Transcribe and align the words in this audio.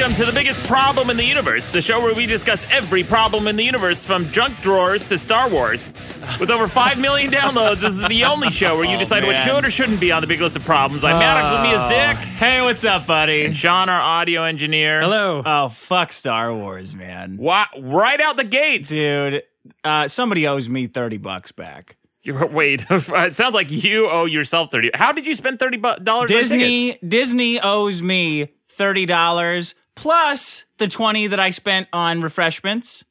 Welcome 0.00 0.16
to 0.16 0.24
the 0.24 0.32
biggest 0.32 0.64
problem 0.64 1.10
in 1.10 1.18
the 1.18 1.24
universe, 1.26 1.68
the 1.68 1.82
show 1.82 2.00
where 2.00 2.14
we 2.14 2.24
discuss 2.24 2.64
every 2.70 3.04
problem 3.04 3.46
in 3.48 3.56
the 3.56 3.64
universe 3.64 4.06
from 4.06 4.32
junk 4.32 4.58
drawers 4.62 5.04
to 5.04 5.18
Star 5.18 5.46
Wars. 5.50 5.92
With 6.40 6.48
over 6.50 6.66
5 6.68 6.98
million 6.98 7.30
downloads, 7.30 7.80
this 7.82 7.96
is 7.96 8.08
the 8.08 8.24
only 8.24 8.48
show 8.50 8.76
where 8.76 8.86
you 8.86 8.96
Oh, 8.96 8.98
decide 8.98 9.24
what 9.26 9.36
should 9.36 9.62
or 9.62 9.70
shouldn't 9.70 10.00
be 10.00 10.10
on 10.10 10.22
the 10.22 10.26
big 10.26 10.40
list 10.40 10.56
of 10.56 10.64
problems. 10.64 11.04
I'm 11.04 11.18
Maddox, 11.18 11.52
with 11.52 11.68
me 11.68 11.76
is 11.76 11.90
Dick. 11.90 12.16
Hey, 12.16 12.62
what's 12.62 12.82
up, 12.86 13.06
buddy? 13.06 13.44
And 13.44 13.54
Sean, 13.54 13.90
our 13.90 14.00
audio 14.00 14.42
engineer. 14.44 15.02
Hello. 15.02 15.42
Oh, 15.44 15.68
fuck 15.68 16.12
Star 16.12 16.54
Wars, 16.54 16.96
man. 16.96 17.36
Wha- 17.36 17.66
right 17.78 18.22
out 18.22 18.38
the 18.38 18.44
gates. 18.44 18.88
Dude, 18.88 19.42
uh, 19.84 20.08
somebody 20.08 20.46
owes 20.48 20.70
me 20.70 20.86
30 20.86 21.18
bucks 21.18 21.52
back. 21.52 21.96
You're- 22.22 22.48
Wait, 22.50 22.86
it 22.90 23.34
sounds 23.34 23.54
like 23.54 23.70
you 23.70 24.08
owe 24.08 24.24
yourself 24.24 24.72
30 24.72 24.92
How 24.94 25.12
did 25.12 25.26
you 25.26 25.34
spend 25.34 25.58
30 25.58 25.76
bu- 25.76 25.96
dollars 26.02 26.30
on? 26.30 26.38
Disney 26.38 26.98
Disney 27.06 27.60
owes 27.60 28.02
me 28.02 28.48
$30 28.78 29.74
plus 30.00 30.64
the 30.78 30.88
20 30.88 31.26
that 31.26 31.38
I 31.38 31.50
spent 31.50 31.86
on 31.92 32.22
refreshments. 32.22 33.04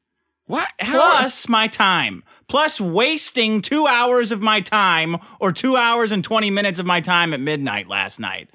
What? 0.46 0.66
How? 0.80 0.98
Plus 1.18 1.48
my 1.48 1.68
time. 1.68 2.24
Plus 2.48 2.80
wasting 2.80 3.62
two 3.62 3.86
hours 3.86 4.32
of 4.32 4.40
my 4.42 4.60
time 4.60 5.16
or 5.38 5.52
two 5.52 5.76
hours 5.76 6.10
and 6.10 6.24
20 6.24 6.50
minutes 6.50 6.80
of 6.80 6.86
my 6.86 7.00
time 7.00 7.32
at 7.32 7.38
midnight 7.38 7.86
last 7.86 8.18
night. 8.18 8.50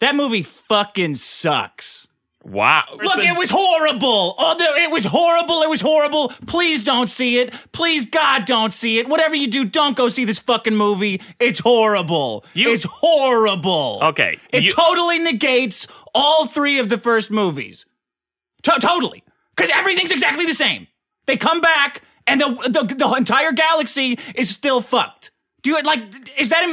That 0.00 0.14
movie 0.14 0.42
fucking 0.42 1.14
sucks. 1.14 2.06
Wow. 2.44 2.84
Look, 2.92 3.18
it 3.24 3.36
was 3.36 3.48
horrible. 3.50 4.34
Oh, 4.38 4.56
it 4.58 4.90
was 4.90 5.04
horrible. 5.04 5.62
It 5.62 5.68
was 5.70 5.80
horrible. 5.80 6.28
Please 6.46 6.84
don't 6.84 7.08
see 7.08 7.38
it. 7.38 7.52
Please, 7.72 8.04
God, 8.06 8.44
don't 8.44 8.72
see 8.72 8.98
it. 8.98 9.08
Whatever 9.08 9.34
you 9.34 9.48
do, 9.48 9.64
don't 9.64 9.96
go 9.96 10.08
see 10.08 10.24
this 10.26 10.38
fucking 10.38 10.76
movie. 10.76 11.20
It's 11.40 11.58
horrible. 11.58 12.44
You- 12.54 12.72
it's 12.72 12.84
horrible. 12.84 14.00
Okay, 14.02 14.38
It 14.52 14.62
you- 14.64 14.72
totally 14.74 15.18
negates 15.18 15.88
all 16.14 16.46
three 16.46 16.78
of 16.78 16.88
the 16.90 16.96
first 16.98 17.30
movies. 17.30 17.84
To- 18.62 18.78
totally. 18.80 19.22
Because 19.56 19.70
everything's 19.74 20.10
exactly 20.10 20.46
the 20.46 20.54
same. 20.54 20.86
They 21.26 21.36
come 21.36 21.60
back, 21.60 22.02
and 22.26 22.40
the, 22.40 22.48
the 22.68 22.94
the 22.94 23.14
entire 23.14 23.52
galaxy 23.52 24.18
is 24.34 24.48
still 24.48 24.80
fucked. 24.80 25.30
Do 25.62 25.70
you 25.70 25.82
like? 25.82 26.00
Is 26.38 26.50
that 26.50 26.62
a, 26.64 26.68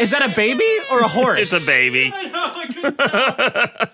is 0.00 0.10
that 0.12 0.30
a 0.30 0.34
baby 0.34 0.78
or 0.90 1.00
a 1.00 1.08
horse? 1.08 1.52
It's 1.52 1.62
a 1.62 1.66
baby. 1.66 2.12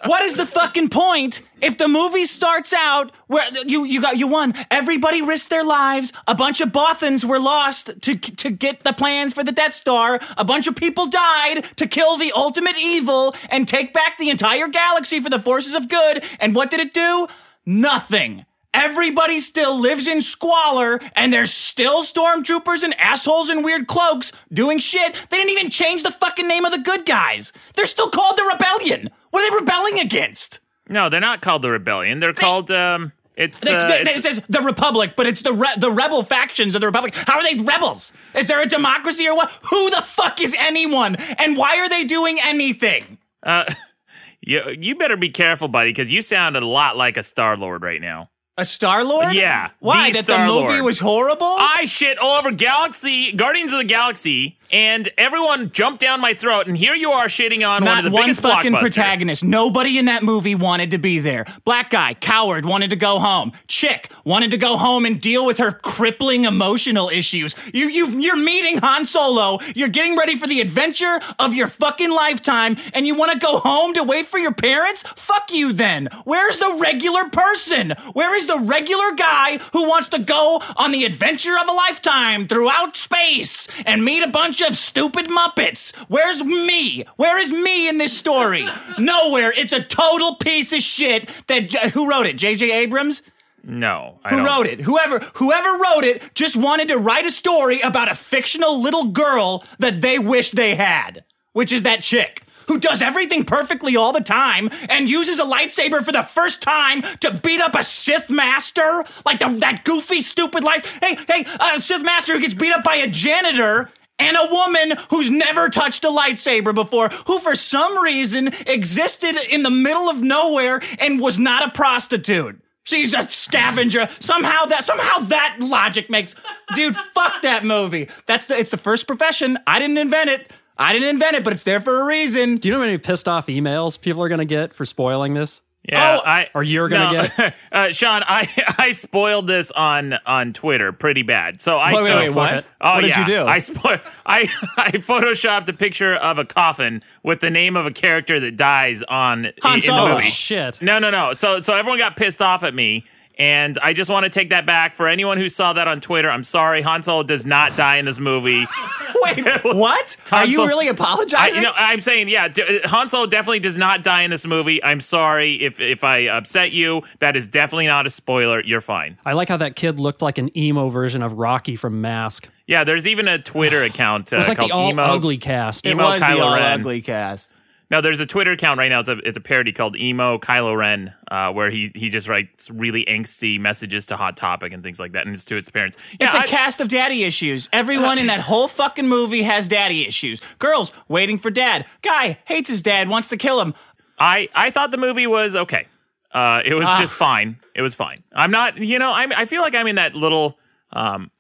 What 0.07 0.23
is 0.23 0.37
the 0.37 0.47
fucking 0.47 0.91
point 0.91 1.43
if 1.61 1.79
the 1.79 1.89
movie 1.89 2.27
starts 2.27 2.73
out 2.73 3.13
where 3.27 3.45
you 3.67 3.85
you 3.85 4.01
got 4.01 4.17
you 4.17 4.29
won? 4.29 4.55
Everybody 4.71 5.21
risked 5.23 5.51
their 5.51 5.65
lives. 5.65 6.13
A 6.29 6.35
bunch 6.35 6.61
of 6.61 6.69
Bothans 6.69 7.25
were 7.25 7.41
lost 7.41 7.91
to 8.03 8.17
to 8.17 8.51
get 8.51 8.85
the 8.85 8.93
plans 8.93 9.35
for 9.35 9.43
the 9.43 9.53
Death 9.53 9.73
Star. 9.73 10.21
A 10.37 10.45
bunch 10.45 10.69
of 10.69 10.77
people 10.77 11.07
died 11.09 11.65
to 11.77 11.87
kill 11.87 12.17
the 12.17 12.33
ultimate 12.37 12.77
evil 12.77 13.35
and 13.51 13.67
take 13.67 13.93
back 13.93 14.19
the 14.19 14.31
entire 14.31 14.69
galaxy 14.69 15.19
for 15.21 15.31
the 15.31 15.41
forces 15.41 15.75
of 15.75 15.89
good. 15.89 16.25
And 16.39 16.55
what 16.55 16.71
did 16.71 16.81
it 16.81 16.95
do? 16.95 17.27
Nothing. 17.65 18.45
Everybody 18.77 19.39
still 19.39 19.81
lives 19.81 20.07
in 20.07 20.21
squalor, 20.21 21.01
and 21.15 21.33
there's 21.33 21.51
still 21.53 22.03
stormtroopers 22.05 22.83
and 22.83 22.93
assholes 23.01 23.49
in 23.49 23.63
weird 23.63 23.87
cloaks 23.87 24.33
doing 24.53 24.77
shit. 24.79 25.15
They 25.31 25.39
didn't 25.39 25.51
even 25.53 25.71
change 25.71 26.03
the 26.03 26.11
fucking 26.11 26.47
name 26.47 26.67
of 26.67 26.73
the 26.73 26.79
good 26.79 27.07
guys. 27.07 27.55
They're 27.75 27.87
still 27.87 28.11
called 28.11 28.37
the 28.37 28.45
Rebellion. 28.53 29.09
What 29.31 29.43
are 29.43 29.51
they 29.51 29.57
rebelling 29.57 29.99
against? 29.99 30.61
No, 30.91 31.09
they're 31.09 31.21
not 31.21 31.41
called 31.41 31.63
the 31.63 31.71
Rebellion. 31.71 32.21
They're 32.21 32.35
called, 32.35 32.71
um, 32.71 33.13
it's, 33.35 33.63
They- 33.63 33.75
uh, 33.75 33.89
they- 33.89 34.01
it's- 34.03 34.19
it 34.19 34.23
says 34.23 34.43
the 34.49 34.61
Republic, 34.61 35.15
but 35.17 35.27
it's 35.27 35.41
the 35.43 35.55
re- 35.55 35.75
the 35.79 35.91
rebel 35.91 36.23
factions 36.23 36.75
of 36.75 36.83
the 36.83 36.87
Republic. 36.87 37.15
How 37.15 37.39
are 37.39 37.43
they 37.43 37.61
rebels? 37.63 38.13
Is 38.35 38.45
there 38.47 38.61
a 38.61 38.67
democracy 38.67 39.27
or 39.27 39.35
what? 39.35 39.51
Who 39.71 39.89
the 39.91 40.03
fuck 40.03 40.41
is 40.41 40.55
anyone? 40.59 41.17
And 41.17 41.57
why 41.57 41.79
are 41.79 41.89
they 41.89 42.05
doing 42.05 42.39
anything? 42.43 43.17
Uh, 43.43 43.65
you, 44.43 44.63
you 44.79 44.97
better 44.97 45.17
be 45.17 45.31
careful, 45.31 45.69
buddy, 45.69 45.91
because 45.91 46.13
you 46.13 46.21
sound 46.23 46.57
a 46.57 46.65
lot 46.67 46.97
like 46.99 47.17
a 47.17 47.23
Star 47.23 47.57
Lord 47.57 47.83
right 47.83 48.01
now. 48.03 48.29
A 48.59 48.65
Star 48.65 49.05
Lord? 49.05 49.35
Yeah, 49.35 49.71
Why? 49.81 50.11
the 50.11 50.23
that 50.23 50.27
the 50.27 50.47
movie 50.47 50.81
was 50.81 50.99
horrible? 50.99 51.47
I 51.47 51.85
shit 51.85 52.17
all 52.19 52.39
over 52.39 52.51
Galaxy, 52.53 53.33
Guardians 53.33 53.71
of 53.73 53.79
the 53.79 53.85
Galaxy, 53.85 54.57
and 54.71 55.09
everyone 55.17 55.73
jumped 55.73 56.01
down 56.01 56.21
my 56.21 56.35
throat, 56.35 56.67
and 56.67 56.77
here 56.77 56.95
you 56.95 57.11
are 57.11 57.27
shitting 57.27 57.67
on 57.67 57.85
one 57.85 57.99
of 57.99 58.05
the 58.05 58.11
one 58.11 58.25
biggest 58.25 58.43
fucking 58.43 58.75
protagonist. 58.75 59.45
Nobody 59.45 59.99
in 59.99 60.07
that 60.07 60.23
movie 60.23 60.55
wanted 60.55 60.91
to 60.93 60.99
be 60.99 61.19
there. 61.19 61.45
Black 61.65 61.91
guy, 61.91 62.15
coward, 62.15 62.65
wanted 62.65 62.91
to 62.91 62.97
go 62.97 63.19
home. 63.19 63.53
Chick 63.69 64.11
wanted 64.25 64.51
to 64.51 64.59
go 64.59 64.77
home 64.77 65.07
and 65.07 65.21
deal 65.21 65.47
with 65.47 65.59
her 65.59 65.73
crippling 65.73 66.45
emotional 66.45 67.09
issues. 67.09 67.55
You, 67.73 67.89
you, 67.89 68.07
you're 68.19 68.37
meeting 68.37 68.79
Han 68.79 69.05
Solo. 69.05 69.59
You're 69.75 69.89
getting 69.89 70.17
ready 70.17 70.37
for 70.37 70.47
the 70.47 70.61
adventure 70.61 71.21
of 71.39 71.55
your 71.55 71.69
fucking 71.69 72.11
lifetime, 72.11 72.77
and 72.93 73.07
you 73.07 73.15
want 73.15 73.33
to 73.33 73.39
go 73.39 73.59
home 73.59 73.95
to 73.95 74.03
wait 74.03 74.27
for 74.27 74.39
your 74.39 74.53
parents? 74.53 75.03
Fuck 75.03 75.53
you, 75.53 75.73
then. 75.73 76.09
Where's 76.25 76.59
the 76.59 76.77
regular 76.81 77.29
person? 77.29 77.93
Where 78.13 78.35
is 78.35 78.47
the 78.47 78.59
regular 78.59 79.13
guy 79.13 79.59
who 79.73 79.89
wants 79.89 80.09
to 80.09 80.19
go 80.19 80.61
on 80.77 80.91
the 80.91 81.05
adventure 81.05 81.57
of 81.57 81.69
a 81.69 81.73
lifetime 81.73 82.49
throughout 82.49 82.97
space 82.97 83.69
and 83.85 84.05
meet 84.05 84.23
a 84.23 84.29
bunch 84.29 84.56
of 84.63 84.77
stupid 84.77 85.29
Muppets? 85.29 85.95
Where's 86.09 86.43
me? 86.45 87.05
Where 87.17 87.39
is 87.39 87.53
me 87.53 87.89
in 87.89 87.99
this 87.99 88.17
story? 88.17 88.67
Nowhere. 88.99 89.53
It's 89.57 89.73
a 89.73 89.83
total 89.83 90.37
piece 90.37 90.73
of 90.73 90.81
shit. 90.81 91.29
That 91.49 91.73
who 91.93 92.09
wrote 92.09 92.27
it? 92.27 92.37
J.J. 92.37 92.71
Abrams. 92.73 93.23
No, 93.69 94.21
I 94.25 94.31
Who 94.31 94.37
don't. 94.37 94.47
wrote 94.47 94.67
it? 94.67 94.81
Whoever 94.83 95.19
whoever 95.35 95.71
wrote 95.77 96.05
it 96.05 96.35
just 96.35 96.57
wanted 96.57 96.87
to 96.89 96.99
write 96.99 97.27
a 97.27 97.31
story 97.31 97.81
about 97.81 98.11
a 98.11 98.15
fictional 98.15 98.81
little 98.81 99.07
girl 99.07 99.65
that 99.81 100.03
they 100.03 100.21
wish 100.21 100.53
they 100.53 100.77
had, 100.77 101.25
which 101.53 101.73
is 101.73 101.83
that 101.83 102.01
chick 102.03 102.43
who 102.69 102.79
does 102.79 103.01
everything 103.03 103.45
perfectly 103.45 103.97
all 103.97 104.13
the 104.13 104.21
time 104.21 104.69
and 104.89 105.09
uses 105.09 105.39
a 105.39 105.45
lightsaber 105.45 106.05
for 106.05 106.13
the 106.13 106.23
first 106.23 106.61
time 106.63 107.01
to 107.21 107.31
beat 107.33 107.61
up 107.61 107.75
a 107.75 107.83
Sith 107.83 108.29
master, 108.29 109.05
like 109.25 109.39
the, 109.39 109.49
that 109.59 109.85
goofy, 109.85 110.21
stupid 110.21 110.65
light. 110.65 110.85
Hey, 111.01 111.17
hey, 111.29 111.45
a 111.61 111.81
Sith 111.81 112.03
master 112.03 112.35
who 112.35 112.41
gets 112.41 112.55
beat 112.55 112.73
up 112.73 112.83
by 112.85 112.97
a 112.97 113.07
janitor. 113.09 113.89
And 114.19 114.37
a 114.37 114.49
woman 114.51 114.95
who's 115.11 115.31
never 115.31 115.69
touched 115.69 116.05
a 116.05 116.09
lightsaber 116.09 116.75
before, 116.75 117.09
who 117.27 117.39
for 117.39 117.55
some 117.55 117.99
reason 117.99 118.49
existed 118.67 119.37
in 119.51 119.63
the 119.63 119.71
middle 119.71 120.09
of 120.09 120.23
nowhere 120.23 120.81
and 120.99 121.21
was 121.21 121.39
not 121.39 121.69
a 121.69 121.71
prostitute. 121.71 122.61
She's 122.85 123.15
a 123.15 123.29
scavenger. 123.29 124.09
Somehow 124.21 124.67
that 124.67 124.85
somehow 124.85 125.19
that 125.27 125.57
logic 125.59 126.09
makes 126.09 126.37
dude, 126.75 126.95
fuck 126.95 127.43
that 127.43 127.65
movie. 127.65 128.09
That's 128.27 128.47
the 128.47 128.57
it's 128.57 128.71
the 128.71 128.77
first 128.77 129.09
profession. 129.09 129.59
I 129.67 129.81
didn't 129.81 129.99
invent 129.99 130.31
it. 130.31 130.51
I 130.79 130.93
didn't 130.93 131.09
invent 131.09 131.37
it, 131.37 131.45
but 131.45 131.53
it's 131.53 131.65
there 131.65 131.81
for 131.81 132.01
a 132.01 132.05
reason. 132.05 132.59
Do 132.59 132.69
you 132.69 132.75
know 132.75 132.81
how 132.81 132.87
many 132.87 132.99
pissed 132.99 133.29
off 133.29 133.49
emails 133.49 134.01
people 134.01 134.23
are 134.23 134.29
to 134.29 134.45
get 134.45 134.73
for 134.73 134.85
spoiling 134.85 135.35
this? 135.35 135.63
Yeah, 135.89 136.19
Oh, 136.21 136.27
I, 136.27 136.49
or 136.55 136.63
you're 136.63 136.89
gonna 136.89 137.31
no, 137.39 137.51
uh, 137.73 137.93
Sean. 137.93 138.23
I 138.27 138.49
I 138.79 138.93
spoiled 138.93 139.47
this 139.47 139.71
on 139.71 140.15
on 140.27 140.53
Twitter 140.53 140.93
pretty 140.93 141.23
bad. 141.23 141.61
So 141.61 141.77
I 141.79 141.93
Wait, 141.95 142.05
wait, 142.05 142.11
took, 142.11 142.19
wait, 142.19 142.31
what? 142.31 142.65
Oh 142.81 142.95
What 142.95 143.01
did 143.03 143.09
yeah, 143.11 143.21
you 143.21 143.27
do? 143.27 143.45
I 143.47 143.59
spo- 143.59 144.01
I 144.27 144.41
I 144.77 144.91
photoshopped 144.93 145.69
a 145.69 145.73
picture 145.73 146.15
of 146.17 146.39
a 146.39 146.45
coffin 146.45 147.03
with 147.23 147.41
the 147.41 147.51
name 147.51 147.77
of 147.77 147.87
a 147.87 147.93
character 147.93 148.41
that 148.41 148.57
dies 148.57 149.03
on 149.05 149.49
Han 149.63 149.75
in 149.75 149.81
Solo. 149.81 150.09
the 150.09 150.15
movie. 150.15 150.27
Shit. 150.27 150.83
No, 150.83 150.99
no, 150.99 151.11
no. 151.11 151.35
So 151.35 151.61
so 151.61 151.75
everyone 151.75 151.99
got 151.99 152.17
pissed 152.17 152.43
off 152.43 152.63
at 152.65 152.75
me. 152.75 153.05
And 153.39 153.77
I 153.83 153.93
just 153.93 154.09
want 154.11 154.25
to 154.25 154.31
take 154.31 154.49
that 154.49 154.65
back 154.65 154.95
for 154.95 155.09
anyone 155.09 155.37
who 155.37 155.51
saw 155.51 155.75
that 155.75 155.87
on 155.87 156.01
Twitter. 156.01 156.31
I'm 156.31 156.43
sorry, 156.43 156.81
Han 156.81 157.03
Solo 157.03 157.23
does 157.23 157.45
not 157.45 157.77
die 157.77 157.97
in 157.97 158.07
this 158.07 158.19
movie. 158.19 158.65
Wait, 159.17 159.39
what? 159.65 160.17
Are 160.33 160.47
you 160.47 160.57
Solo- 160.57 160.69
really 160.69 160.87
I, 160.89 160.93
apologizing? 160.93 161.57
you 161.57 161.63
know, 161.63 161.73
I'm 161.75 162.01
saying, 162.01 162.29
yeah, 162.29 162.49
d- 162.49 162.81
Han 162.85 163.09
Solo 163.09 163.27
definitely 163.27 163.61
does 163.61 163.77
not 163.77 164.03
die 164.03 164.23
in 164.23 164.31
this 164.31 164.47
movie. 164.47 164.83
I'm 164.83 165.01
sorry 165.01 165.55
if 165.55 165.81
if 165.81 166.03
I 166.03 166.29
upset 166.29 166.73
you. 166.73 167.03
That 167.19 167.37
is 167.37 167.47
definitely 167.47 167.89
not 167.89 168.07
a 168.07 168.11
spoiler. 168.11 168.63
You're 168.65 168.81
fine. 168.81 169.19
I 169.27 169.35
like 169.35 169.49
how 169.49 169.59
that 169.59 169.77
kid 169.77 169.99
looked 169.99 170.23
like 170.23 170.39
an 170.39 170.57
emo 170.57 170.89
version 170.89 171.23
of 171.23 171.35
Rocky 171.35 171.77
from 171.77 172.01
Mask. 172.01 172.49
Yeah, 172.67 172.85
there's 172.85 173.07
even 173.07 173.29
a 173.29 173.39
Twitter 173.39 173.83
account 173.91 174.33
uh, 174.33 174.37
It 174.37 174.39
was 174.39 174.49
like 174.49 174.59
called 174.59 174.71
the 174.71 174.75
all 174.75 174.91
emo. 174.91 175.03
ugly 175.03 175.37
cast. 175.37 175.87
it 175.87 175.91
emo 175.91 176.05
was 176.05 176.23
the 176.23 176.41
all 176.41 176.55
Ren. 176.55 176.81
ugly 176.81 177.03
cast. 177.03 177.53
No, 177.89 178.01
there's 178.01 178.19
a 178.19 178.27
Twitter 178.27 178.51
account 178.51 178.79
right 178.79 178.89
now. 178.89 178.99
It's 179.01 179.09
a 179.09 179.17
it's 179.19 179.37
a 179.39 179.41
parody 179.41 179.71
called 179.73 179.97
emo 179.97 180.39
Kylo 180.39 180.77
Ren, 180.77 181.15
uh, 181.31 181.53
where 181.53 181.71
he 181.71 181.93
he 181.95 182.09
just 182.11 182.29
writes 182.29 182.69
really 182.69 183.05
angsty 183.05 183.61
messages 183.61 184.07
to 184.07 184.17
Hot 184.17 184.37
Topic 184.37 184.73
and 184.73 184.83
things 184.83 184.99
like 184.99 185.13
that, 185.13 185.25
and 185.27 185.35
it's 185.35 185.45
to 185.47 185.55
his 185.55 185.71
parents. 185.71 185.97
Yeah, 186.19 186.27
It's 186.27 186.35
a 186.35 186.41
I- 186.41 186.47
cast 186.47 186.81
of 186.81 186.89
daddy 186.89 187.23
issues. 187.23 187.69
Everyone 187.73 188.19
in 188.19 188.27
that 188.27 188.41
whole 188.41 188.67
fucking 188.67 189.07
movie 189.09 189.43
has 189.43 189.69
daddy 189.69 190.05
issues. 190.07 190.41
Girls 190.59 190.93
waiting 191.09 191.39
for 191.39 191.51
dad. 191.51 191.87
Guy 192.03 192.39
hates 192.47 192.69
his 192.69 192.83
dad, 192.83 193.09
wants 193.09 193.29
to 193.29 193.37
kill 193.37 193.61
him. 193.61 193.73
I 194.19 194.49
I 194.55 194.71
thought 194.71 194.91
the 194.91 194.99
movie 194.99 195.29
was 195.29 195.55
okay. 195.55 195.87
Uh, 196.33 196.63
it 196.65 196.75
was 196.75 196.87
Ah. 196.89 196.99
just 196.99 197.15
fine. 197.15 197.57
It 197.75 197.83
was 197.83 197.95
fine. 197.95 198.25
I'm 198.35 198.51
not, 198.51 198.79
you 198.79 198.99
know, 198.99 199.13
I'm, 199.13 199.33
I 199.33 199.47
feel 199.47 199.63
like 199.63 199.75
I'm 199.77 199.87
in 199.87 199.95
that 199.95 200.15
little, 200.15 200.59
um, 200.93 201.31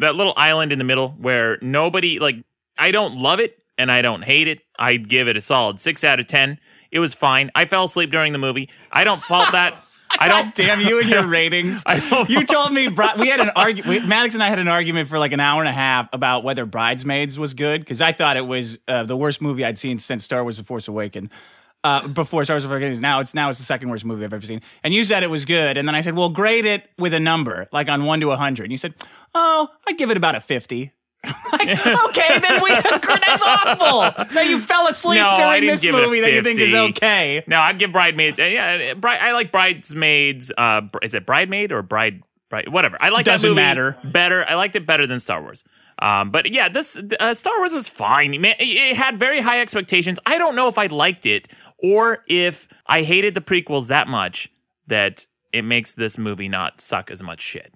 that 0.00 0.14
little 0.16 0.34
island 0.36 0.72
in 0.72 0.78
the 0.78 0.84
middle 0.84 1.10
where 1.10 1.58
nobody 1.62 2.18
like. 2.18 2.36
I 2.76 2.90
don't 2.90 3.18
love 3.20 3.38
it 3.38 3.61
and 3.78 3.90
I 3.90 4.02
don't 4.02 4.22
hate 4.22 4.48
it. 4.48 4.60
I'd 4.78 5.08
give 5.08 5.28
it 5.28 5.36
a 5.36 5.40
solid 5.40 5.80
six 5.80 6.04
out 6.04 6.20
of 6.20 6.26
ten. 6.26 6.58
It 6.90 6.98
was 6.98 7.14
fine. 7.14 7.50
I 7.54 7.64
fell 7.64 7.84
asleep 7.84 8.10
during 8.10 8.32
the 8.32 8.38
movie. 8.38 8.68
I 8.90 9.04
don't 9.04 9.22
fault 9.22 9.52
that. 9.52 9.74
I 10.18 10.28
don't. 10.28 10.44
God 10.46 10.54
damn 10.54 10.80
you 10.80 11.00
and 11.00 11.08
your 11.08 11.26
ratings. 11.26 11.82
You 12.28 12.44
told 12.44 12.72
me 12.72 12.88
Bri- 12.88 13.06
we 13.18 13.28
had 13.28 13.40
an 13.40 13.50
argument. 13.56 14.06
Maddox 14.06 14.34
and 14.34 14.42
I 14.42 14.48
had 14.50 14.58
an 14.58 14.68
argument 14.68 15.08
for 15.08 15.18
like 15.18 15.32
an 15.32 15.40
hour 15.40 15.62
and 15.62 15.68
a 15.68 15.72
half 15.72 16.08
about 16.12 16.44
whether 16.44 16.66
Bridesmaids 16.66 17.38
was 17.38 17.54
good 17.54 17.80
because 17.80 18.02
I 18.02 18.12
thought 18.12 18.36
it 18.36 18.46
was 18.46 18.78
uh, 18.86 19.04
the 19.04 19.16
worst 19.16 19.40
movie 19.40 19.64
I'd 19.64 19.78
seen 19.78 19.98
since 19.98 20.24
Star 20.24 20.42
Wars: 20.42 20.58
The 20.58 20.64
Force 20.64 20.86
Awakens. 20.88 21.30
Uh, 21.84 22.06
before 22.08 22.44
Star 22.44 22.54
Wars: 22.56 22.62
The 22.62 22.68
Force 22.68 22.80
Awakens, 22.82 23.00
now 23.00 23.20
it's 23.20 23.32
now 23.34 23.48
it's 23.48 23.58
the 23.58 23.64
second 23.64 23.88
worst 23.88 24.04
movie 24.04 24.24
I've 24.24 24.32
ever 24.34 24.46
seen. 24.46 24.60
And 24.84 24.92
you 24.92 25.02
said 25.02 25.22
it 25.22 25.30
was 25.30 25.46
good, 25.46 25.76
and 25.78 25.88
then 25.88 25.94
I 25.94 26.00
said, 26.02 26.14
"Well, 26.14 26.28
grade 26.28 26.66
it 26.66 26.90
with 26.98 27.14
a 27.14 27.20
number, 27.20 27.68
like 27.72 27.88
on 27.88 28.04
one 28.04 28.20
to 28.20 28.32
a 28.32 28.36
hundred. 28.36 28.64
And 28.64 28.72
you 28.72 28.78
said, 28.78 28.94
"Oh, 29.34 29.68
I'd 29.88 29.96
give 29.96 30.10
it 30.10 30.16
about 30.18 30.34
a 30.34 30.40
50. 30.40 30.92
like, 31.52 31.68
okay, 32.08 32.38
then 32.40 32.62
we 32.62 32.70
that's 32.80 33.42
awful. 33.44 34.24
Now 34.34 34.40
you 34.40 34.60
fell 34.60 34.88
asleep 34.88 35.20
No, 35.20 35.34
during 35.36 35.66
this 35.66 35.80
give 35.80 35.94
it 35.94 36.02
a 36.02 36.06
movie 36.06 36.20
that 36.20 36.32
you 36.32 36.42
think 36.42 36.58
is 36.58 36.74
okay. 36.74 37.44
No, 37.46 37.60
I'd 37.60 37.78
give 37.78 37.92
Bridesmaids. 37.92 38.38
uh, 38.38 38.42
Yeah, 38.42 38.94
Bride, 38.94 39.20
I 39.20 39.32
like 39.32 39.52
Bridesmaids. 39.52 40.50
Uh, 40.56 40.82
is 41.02 41.14
it 41.14 41.26
Bridemaid 41.26 41.70
or 41.70 41.82
Bride? 41.82 42.22
Bride 42.50 42.68
whatever. 42.68 42.96
I 43.00 43.10
like 43.10 43.24
Doesn't 43.24 43.48
that 43.48 43.54
movie 43.54 43.62
matter. 43.64 43.98
better. 44.04 44.44
I 44.48 44.54
liked 44.56 44.76
it 44.76 44.86
better 44.86 45.06
than 45.06 45.20
Star 45.20 45.40
Wars. 45.40 45.64
Um, 46.00 46.30
but 46.30 46.50
yeah, 46.52 46.68
this 46.68 47.00
uh, 47.20 47.34
Star 47.34 47.56
Wars 47.58 47.72
was 47.72 47.88
fine. 47.88 48.32
Man, 48.40 48.56
it, 48.58 48.64
it 48.64 48.96
had 48.96 49.18
very 49.18 49.40
high 49.40 49.60
expectations. 49.60 50.18
I 50.26 50.38
don't 50.38 50.56
know 50.56 50.66
if 50.68 50.76
I 50.76 50.86
liked 50.86 51.24
it 51.26 51.48
or 51.78 52.24
if 52.28 52.66
I 52.86 53.02
hated 53.02 53.34
the 53.34 53.40
prequels 53.40 53.86
that 53.88 54.08
much 54.08 54.50
that 54.88 55.26
it 55.52 55.62
makes 55.62 55.94
this 55.94 56.18
movie 56.18 56.48
not 56.48 56.80
suck 56.80 57.10
as 57.10 57.22
much 57.22 57.40
shit. 57.40 57.72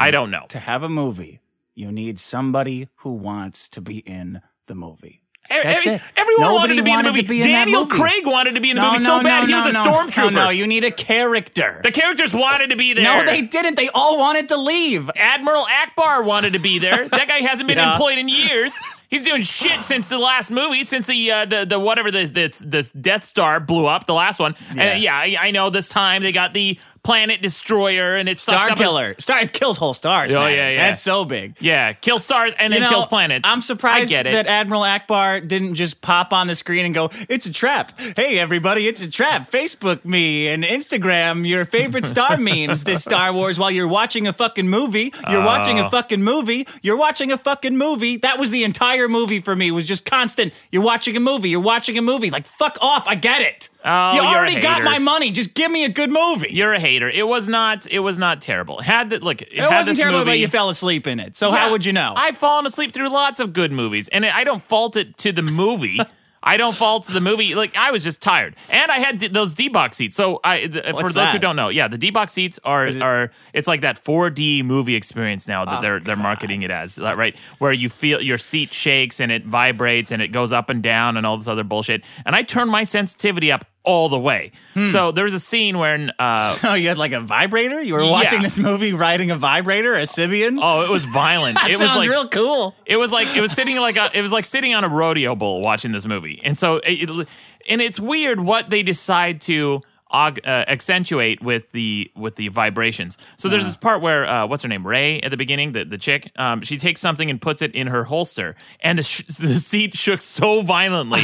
I 0.00 0.10
don't 0.10 0.30
know. 0.32 0.46
To 0.48 0.58
have 0.58 0.82
a 0.82 0.88
movie, 0.88 1.38
you 1.74 1.90
need 1.92 2.18
somebody 2.20 2.88
who 2.96 3.12
wants 3.14 3.68
to 3.70 3.80
be 3.80 3.98
in 3.98 4.40
the 4.66 4.74
movie. 4.74 5.20
That's 5.50 5.80
every- 5.80 5.92
it. 5.96 6.02
Everyone 6.16 6.40
Nobody 6.54 6.56
wanted 6.56 6.76
to 6.76 6.82
be 6.82 6.90
in 6.90 7.04
the 7.04 7.12
movie. 7.12 7.40
in 7.42 7.46
Daniel 7.48 7.80
movie. 7.84 7.96
Craig 8.00 8.22
wanted 8.26 8.54
to 8.54 8.62
be 8.62 8.70
in 8.70 8.76
the 8.76 8.82
No, 8.82 8.92
movie 8.92 9.04
no, 9.04 9.18
so 9.18 9.22
bad. 9.22 9.40
no, 9.40 9.46
he 9.46 9.54
was 9.54 9.74
a 9.74 9.78
stormtrooper. 9.78 10.32
No, 10.32 10.44
no, 10.44 10.48
you 10.50 10.66
need 10.66 10.84
a 10.84 10.90
character. 10.90 11.80
the 11.84 11.90
characters 11.92 12.32
wanted 12.32 12.70
to 12.70 12.76
be 12.76 12.94
there. 12.94 13.04
no, 13.04 13.26
they 13.30 13.42
didn't. 13.42 13.74
They 13.74 13.90
all 13.90 14.16
wanted 14.18 14.48
to 14.48 14.56
leave. 14.56 15.10
Admiral 15.14 15.66
Ackbar 15.66 16.24
wanted 16.24 16.54
to 16.54 16.60
be 16.60 16.78
there. 16.78 17.08
That 17.10 17.28
guy 17.28 17.40
hasn't 17.40 17.68
been 17.68 17.76
Yeah. 17.76 17.92
employed 17.92 18.16
in 18.16 18.28
years. 18.28 18.78
He's 19.10 19.24
doing 19.24 19.42
shit 19.42 19.82
since 19.84 20.08
the 20.08 20.18
last 20.18 20.50
movie, 20.50 20.82
since 20.84 21.06
the 21.06 21.30
uh, 21.30 21.44
the 21.44 21.66
the 21.66 21.78
whatever 21.78 22.10
the 22.10 22.24
the, 22.24 22.64
the 22.66 22.90
Death 22.98 23.24
Star 23.24 23.60
blew 23.60 23.84
up, 23.86 24.06
the 24.06 24.14
last 24.14 24.40
one. 24.40 24.54
And 24.70 25.02
yeah, 25.02 25.14
I, 25.14 25.36
I 25.38 25.50
know 25.50 25.68
this 25.68 25.90
time 25.90 26.22
they 26.22 26.32
got 26.32 26.54
the 26.54 26.78
planet 27.04 27.40
destroyer, 27.42 28.16
and 28.16 28.28
it 28.28 28.38
sucks 28.38 28.64
Star 28.64 28.72
up. 28.72 28.78
killer. 28.78 29.14
Star 29.18 29.38
it 29.40 29.52
kills 29.52 29.76
whole 29.78 29.94
stars. 29.94 30.32
Oh, 30.32 30.40
man. 30.40 30.52
yeah, 30.52 30.70
yeah. 30.70 30.76
That's 30.88 31.00
so 31.02 31.24
big. 31.24 31.54
yeah, 31.60 31.92
kills 31.92 32.24
stars 32.24 32.52
and 32.58 32.72
then 32.72 32.80
know, 32.80 32.88
kills 32.88 33.06
planets. 33.06 33.48
I'm 33.48 33.60
surprised 33.60 34.08
I 34.10 34.16
get 34.16 34.26
it. 34.26 34.32
that 34.32 34.46
Admiral 34.46 34.82
Ackbar 34.82 35.46
didn't 35.46 35.74
just 35.76 36.00
pop 36.00 36.32
on 36.32 36.46
the 36.48 36.54
screen 36.56 36.84
and 36.86 36.94
go, 36.94 37.10
"It's 37.28 37.46
a 37.46 37.52
trap." 37.52 37.92
Hey, 38.16 38.38
everybody, 38.38 38.88
it's 38.88 39.02
a 39.02 39.10
trap. 39.10 39.50
Facebook 39.50 40.04
me 40.04 40.48
and 40.48 40.64
Instagram 40.64 41.46
your 41.46 41.64
favorite 41.64 42.06
star 42.06 42.36
memes. 42.38 42.84
This 42.84 43.04
Star 43.04 43.32
Wars 43.32 43.58
while 43.58 43.70
you're 43.70 43.86
watching 43.88 44.26
a 44.26 44.32
fucking 44.32 44.68
movie. 44.68 45.12
You're 45.30 45.42
oh. 45.42 45.46
watching 45.46 45.78
Oh. 45.78 45.86
a 45.86 45.90
fucking 45.90 46.22
movie. 46.22 46.66
You're 46.82 46.96
watching 46.96 47.30
a 47.30 47.36
fucking 47.38 47.76
movie. 47.76 48.16
That 48.16 48.38
was 48.38 48.50
the 48.50 48.64
entire 48.64 49.08
movie 49.08 49.40
for 49.40 49.54
me. 49.54 49.70
Was 49.70 49.84
just 49.86 50.04
constant. 50.06 50.54
You're 50.70 50.82
watching 50.82 51.16
a 51.16 51.20
movie. 51.20 51.50
You're 51.50 51.60
watching 51.60 51.98
a 51.98 52.02
movie. 52.02 52.30
Like 52.30 52.46
fuck 52.46 52.78
off. 52.80 53.06
I 53.06 53.14
get 53.14 53.42
it. 53.42 53.68
Oh, 53.86 54.12
you 54.14 54.20
already 54.22 54.60
got 54.60 54.82
my 54.82 54.98
money. 54.98 55.30
Just 55.30 55.52
give 55.54 55.70
me 55.70 55.84
a 55.84 55.88
good 55.90 56.10
movie. 56.10 56.48
You're 56.50 56.72
a 56.72 56.80
hater. 56.80 57.08
It 57.08 57.26
was 57.28 57.48
not. 57.48 57.86
It 57.90 57.98
was 58.00 58.18
not 58.18 58.40
terrible. 58.40 58.78
It 58.80 58.84
had 58.86 59.10
the 59.10 59.18
look. 59.18 59.42
It, 59.42 59.48
it 59.52 59.60
wasn't 59.70 59.98
terrible, 59.98 60.20
movie, 60.20 60.30
but 60.30 60.38
you 60.38 60.48
fell 60.48 60.70
asleep 60.70 61.06
in 61.06 61.20
it. 61.20 61.36
So 61.36 61.50
Yeah. 61.50 61.56
how 61.56 61.70
would 61.70 61.84
you 61.84 61.92
know? 61.92 62.14
I've 62.16 62.38
fallen 62.38 62.64
asleep 62.66 62.92
through 62.92 63.10
lots 63.10 63.40
of 63.40 63.52
good 63.52 63.72
movies, 63.72 64.08
and 64.08 64.24
I 64.24 64.44
don't 64.44 64.62
fault 64.62 64.96
it 64.96 65.16
to 65.18 65.32
the 65.32 65.42
movie. 65.42 66.00
I 66.46 66.58
don't 66.58 66.76
fault 66.76 67.06
the 67.06 67.22
movie. 67.22 67.54
Like 67.54 67.74
I 67.74 67.90
was 67.90 68.04
just 68.04 68.20
tired, 68.20 68.56
and 68.68 68.90
I 68.90 68.96
had 68.98 69.18
d- 69.18 69.28
those 69.28 69.54
D 69.54 69.68
box 69.70 69.96
seats. 69.96 70.14
So 70.14 70.40
I, 70.44 70.66
th- 70.66 70.84
for 70.94 71.10
those 71.10 71.32
who 71.32 71.38
don't 71.38 71.56
know, 71.56 71.70
yeah, 71.70 71.88
the 71.88 71.96
D 71.96 72.10
box 72.10 72.32
seats 72.34 72.60
are 72.64 72.86
are 73.02 73.30
it's 73.54 73.66
like 73.66 73.80
that 73.80 74.02
4D 74.04 74.62
movie 74.62 74.94
experience 74.94 75.48
now 75.48 75.62
Oh, 75.62 75.66
that 75.66 75.80
they're 75.80 76.00
they're 76.00 76.16
marketing 76.16 76.60
it 76.60 76.70
as, 76.70 76.98
uh, 76.98 77.14
right? 77.16 77.34
Where 77.60 77.72
you 77.72 77.88
feel 77.88 78.20
your 78.20 78.36
seat 78.36 78.74
shakes 78.74 79.20
and 79.20 79.32
it 79.32 79.46
vibrates 79.46 80.12
and 80.12 80.20
it 80.20 80.28
goes 80.32 80.52
up 80.52 80.68
and 80.68 80.82
down 80.82 81.16
and 81.16 81.24
all 81.26 81.38
this 81.38 81.48
other 81.48 81.64
bullshit. 81.64 82.04
And 82.26 82.36
I 82.36 82.42
turned 82.42 82.70
my 82.70 82.82
sensitivity 82.82 83.50
up 83.50 83.64
all 83.84 84.08
the 84.08 84.18
way. 84.18 84.50
Hmm. 84.72 84.86
So 84.86 85.12
there 85.12 85.24
was 85.24 85.34
a 85.34 85.40
scene 85.40 85.78
where. 85.78 86.10
Uh, 86.18 86.56
Oh, 86.64 86.74
you 86.74 86.88
had 86.88 86.98
like 86.98 87.12
a 87.12 87.20
vibrator? 87.20 87.80
You 87.82 87.94
were 87.94 88.04
watching 88.04 88.38
Yeah. 88.40 88.44
this 88.44 88.58
movie 88.58 88.92
riding 88.92 89.30
a 89.30 89.36
vibrator, 89.36 89.94
a 89.94 90.02
Sybian? 90.02 90.58
Oh, 90.62 90.82
it 90.82 90.90
was 90.90 91.04
violent. 91.04 91.58
it 91.68 91.78
was 91.78 91.94
like 91.94 92.08
real 92.08 92.28
cool. 92.28 92.74
It 92.86 92.96
was 92.96 93.12
like 93.12 93.36
it 93.36 93.40
was 93.40 93.52
sitting 93.52 93.76
like 93.76 93.96
a, 93.96 94.10
it 94.12 94.22
was 94.22 94.32
like 94.32 94.44
sitting 94.46 94.74
on 94.74 94.82
a 94.84 94.88
rodeo 94.88 95.34
bull 95.36 95.60
watching 95.60 95.92
this 95.92 96.06
movie, 96.06 96.40
and 96.42 96.56
so 96.58 96.76
it, 96.78 97.08
it- 97.08 97.28
and 97.68 97.80
it's 97.80 97.98
weird 98.00 98.40
what 98.40 98.68
they 98.68 98.82
decide 98.82 99.40
to 99.42 99.80
uh, 100.10 100.30
accentuate 100.46 101.42
with 101.42 101.72
the 101.72 102.10
with 102.14 102.36
the 102.36 102.48
vibrations. 102.48 103.18
So 103.36 103.48
there's 103.48 103.64
this 103.64 103.76
part 103.76 104.00
where 104.02 104.26
uh, 104.26 104.46
what's 104.46 104.62
her 104.62 104.68
name 104.68 104.86
Rey 104.86 105.20
at 105.20 105.30
the 105.30 105.36
beginning, 105.36 105.72
the 105.72 105.84
the 105.84 105.98
chick, 105.98 106.30
um, 106.36 106.60
she 106.62 106.76
takes 106.76 107.00
something 107.00 107.28
and 107.30 107.40
puts 107.40 107.62
it 107.62 107.74
in 107.74 107.86
her 107.88 108.04
holster, 108.04 108.54
and 108.80 108.98
the, 108.98 109.02
sh- 109.02 109.22
the 109.40 109.58
seat 109.58 109.96
shook 109.96 110.20
so 110.20 110.62
violently. 110.62 111.22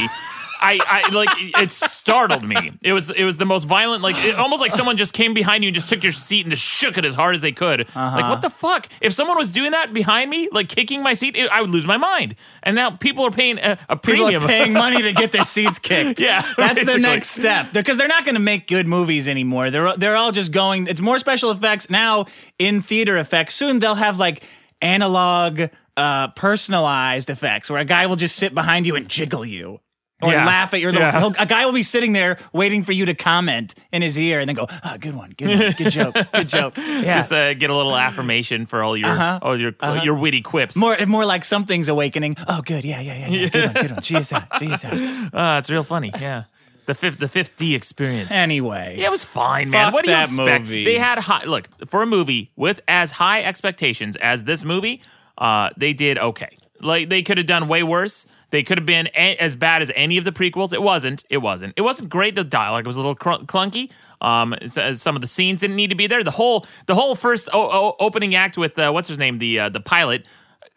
I, 0.61 0.79
I 0.85 1.09
like 1.09 1.29
it 1.61 1.71
startled 1.71 2.43
me. 2.47 2.71
It 2.81 2.93
was 2.93 3.09
it 3.09 3.23
was 3.23 3.37
the 3.37 3.45
most 3.45 3.65
violent, 3.65 4.03
like 4.03 4.15
it, 4.17 4.35
almost 4.35 4.61
like 4.61 4.71
someone 4.71 4.95
just 4.97 5.13
came 5.13 5.33
behind 5.33 5.63
you 5.63 5.69
and 5.69 5.75
just 5.75 5.89
took 5.89 6.03
your 6.03 6.13
seat 6.13 6.45
and 6.45 6.51
just 6.51 6.63
shook 6.63 6.97
it 6.97 7.05
as 7.05 7.13
hard 7.15 7.35
as 7.35 7.41
they 7.41 7.51
could. 7.51 7.87
Like 7.95 8.29
what 8.29 8.41
the 8.41 8.49
fuck? 8.49 8.87
If 9.01 9.13
someone 9.13 9.37
was 9.37 9.51
doing 9.51 9.71
that 9.71 9.93
behind 9.93 10.29
me, 10.29 10.49
like 10.51 10.69
kicking 10.69 11.01
my 11.01 11.13
seat, 11.13 11.35
it, 11.35 11.49
I 11.49 11.61
would 11.61 11.69
lose 11.71 11.85
my 11.85 11.97
mind. 11.97 12.35
And 12.63 12.75
now 12.75 12.91
people 12.91 13.25
are 13.25 13.31
paying 13.31 13.57
a, 13.57 13.77
a 13.89 13.95
People 13.95 14.25
premium. 14.25 14.43
are 14.43 14.47
paying 14.47 14.73
money 14.85 15.01
to 15.01 15.13
get 15.13 15.31
their 15.31 15.45
seats 15.45 15.79
kicked. 15.79 16.19
Yeah, 16.21 16.43
that's 16.57 16.85
the 16.85 16.97
next 16.97 17.29
step 17.31 17.73
because 17.73 17.97
they're 17.97 18.07
not 18.07 18.23
going 18.25 18.35
to 18.35 18.41
make 18.41 18.67
good 18.67 18.87
movies 18.87 19.27
anymore. 19.27 19.71
They're 19.71 19.95
they're 19.97 20.15
all 20.15 20.31
just 20.31 20.51
going. 20.51 20.87
It's 20.87 21.01
more 21.01 21.17
special 21.17 21.51
effects 21.51 21.89
now 21.89 22.25
in 22.59 22.81
theater 22.81 23.17
effects. 23.17 23.55
Soon 23.55 23.79
they'll 23.79 23.95
have 23.95 24.19
like 24.19 24.43
analog, 24.81 25.61
uh, 25.97 26.27
personalized 26.29 27.29
effects 27.29 27.69
where 27.69 27.79
a 27.79 27.85
guy 27.85 28.05
will 28.07 28.15
just 28.15 28.35
sit 28.35 28.53
behind 28.53 28.85
you 28.87 28.95
and 28.95 29.07
jiggle 29.07 29.45
you. 29.45 29.79
Or 30.21 30.31
Yeah. 30.31 30.45
laugh 30.45 30.73
at 30.73 30.79
your. 30.81 30.91
Yeah. 30.93 31.19
he'll- 31.19 31.35
A 31.39 31.45
guy 31.45 31.65
will 31.65 31.73
be 31.73 31.83
sitting 31.83 32.13
there 32.13 32.37
waiting 32.53 32.83
for 32.83 32.91
you 32.91 33.05
to 33.05 33.13
comment 33.15 33.73
in 33.91 34.01
his 34.01 34.17
ear, 34.19 34.39
and 34.39 34.47
then 34.47 34.55
go, 34.55 34.67
"Ah, 34.83 34.97
good 34.99 35.15
one, 35.15 35.33
good 35.37 35.47
one, 35.59 35.71
good 35.77 35.91
joke, 35.91 36.15
good 36.33 36.47
joke." 36.47 36.77
Yeah, 37.01 37.15
Just 37.15 37.31
uh, 37.33 37.53
get 37.55 37.69
a 37.69 37.75
little 37.75 37.95
affirmation 37.95 38.65
for 38.65 38.83
all 38.83 38.95
your 38.95 39.09
all 39.41 39.57
your 39.59 39.73
your 40.03 40.15
witty 40.15 40.41
quips. 40.41 40.75
more 40.75 40.95
more 41.07 41.25
like 41.25 41.43
something's 41.45 41.87
awakening. 41.87 42.35
Oh, 42.47 42.61
good, 42.61 42.83
yeah, 42.85 43.01
yeah, 43.01 43.15
yeah, 43.15 43.27
yeah. 43.29 43.49
Good 43.49 43.63
one, 43.65 43.73
good 43.73 43.89
one. 43.91 43.97
Out. 43.97 44.05
She 44.05 44.15
is. 44.17 44.31
Uh, 44.31 45.57
it's 45.59 45.69
real 45.69 45.83
funny. 45.83 46.11
Yeah, 46.19 46.43
the 46.85 46.93
fifth 46.93 47.19
the 47.19 47.27
fifth 47.27 47.57
D 47.57 47.73
experience. 47.75 48.31
Anyway, 48.31 48.95
Yeah, 48.99 49.07
it 49.07 49.11
was 49.11 49.23
fine, 49.23 49.69
man. 49.69 49.85
Fuck 49.87 49.93
what 49.93 50.05
do 50.05 50.11
you 50.11 50.17
expect? 50.17 50.65
movie. 50.65 50.85
They 50.85 50.97
had 50.97 51.17
high 51.19 51.43
look 51.45 51.67
for 51.87 52.01
a 52.03 52.05
movie 52.05 52.51
with 52.55 52.81
as 52.87 53.11
high 53.11 53.41
expectations 53.43 54.15
as 54.17 54.43
this 54.43 54.63
movie. 54.63 55.01
Uh, 55.37 55.69
they 55.77 55.93
did 55.93 56.17
okay. 56.19 56.57
Like 56.81 57.09
they 57.09 57.21
could 57.21 57.37
have 57.37 57.47
done 57.47 57.67
way 57.67 57.83
worse. 57.83 58.25
They 58.49 58.63
could 58.63 58.77
have 58.77 58.85
been 58.85 59.07
a- 59.15 59.35
as 59.37 59.55
bad 59.55 59.81
as 59.81 59.91
any 59.95 60.17
of 60.17 60.23
the 60.25 60.31
prequels. 60.31 60.73
It 60.73 60.81
wasn't. 60.81 61.23
It 61.29 61.37
wasn't. 61.37 61.73
It 61.77 61.81
wasn't 61.81 62.09
great. 62.09 62.35
The 62.35 62.43
dialogue 62.43 62.85
was 62.87 62.95
a 62.95 62.99
little 62.99 63.15
cr- 63.15 63.43
clunky. 63.45 63.91
Um, 64.19 64.53
uh, 64.53 64.93
some 64.93 65.15
of 65.15 65.21
the 65.21 65.27
scenes 65.27 65.61
didn't 65.61 65.75
need 65.75 65.89
to 65.91 65.95
be 65.95 66.07
there. 66.07 66.23
The 66.23 66.31
whole 66.31 66.65
the 66.87 66.95
whole 66.95 67.15
first 67.15 67.49
o- 67.53 67.69
o- 67.69 67.95
opening 67.99 68.35
act 68.35 68.57
with 68.57 68.77
uh, 68.79 68.91
what's 68.91 69.07
his 69.07 69.17
name 69.19 69.37
the 69.39 69.59
uh, 69.59 69.69
the 69.69 69.79
pilot. 69.81 70.25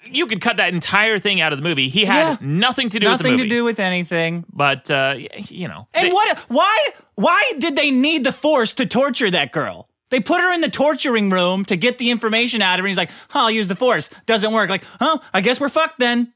You 0.06 0.26
could 0.26 0.42
cut 0.42 0.58
that 0.58 0.74
entire 0.74 1.18
thing 1.18 1.40
out 1.40 1.54
of 1.54 1.58
the 1.58 1.64
movie. 1.66 1.88
He 1.88 2.04
had 2.04 2.32
Yeah. 2.32 2.36
nothing 2.42 2.90
to 2.90 2.98
do 3.00 3.08
with 3.08 3.18
the 3.18 3.24
nothing 3.24 3.36
movie. 3.38 3.48
to 3.48 3.54
do 3.54 3.64
with 3.64 3.80
anything. 3.80 4.44
But 4.52 4.90
uh, 4.90 5.16
you 5.48 5.66
know, 5.68 5.88
And 5.94 6.08
they- 6.08 6.12
what? 6.12 6.38
Why? 6.48 6.88
Why 7.14 7.52
did 7.58 7.74
they 7.76 7.90
need 7.90 8.24
the 8.24 8.32
force 8.32 8.74
to 8.74 8.86
torture 8.86 9.30
that 9.30 9.52
girl? 9.52 9.88
They 10.14 10.20
put 10.20 10.40
her 10.40 10.52
in 10.52 10.60
the 10.60 10.68
torturing 10.70 11.28
room 11.28 11.64
to 11.64 11.76
get 11.76 11.98
the 11.98 12.12
information 12.12 12.62
out 12.62 12.74
of 12.78 12.84
her. 12.84 12.86
And 12.86 12.90
he's 12.90 12.96
like, 12.96 13.10
"Oh, 13.34 13.40
I'll 13.40 13.50
use 13.50 13.66
the 13.66 13.74
force. 13.74 14.08
Doesn't 14.26 14.52
work." 14.52 14.70
Like, 14.70 14.84
oh, 15.00 15.20
I 15.32 15.40
guess 15.40 15.58
we're 15.58 15.68
fucked 15.68 15.98
then. 15.98 16.32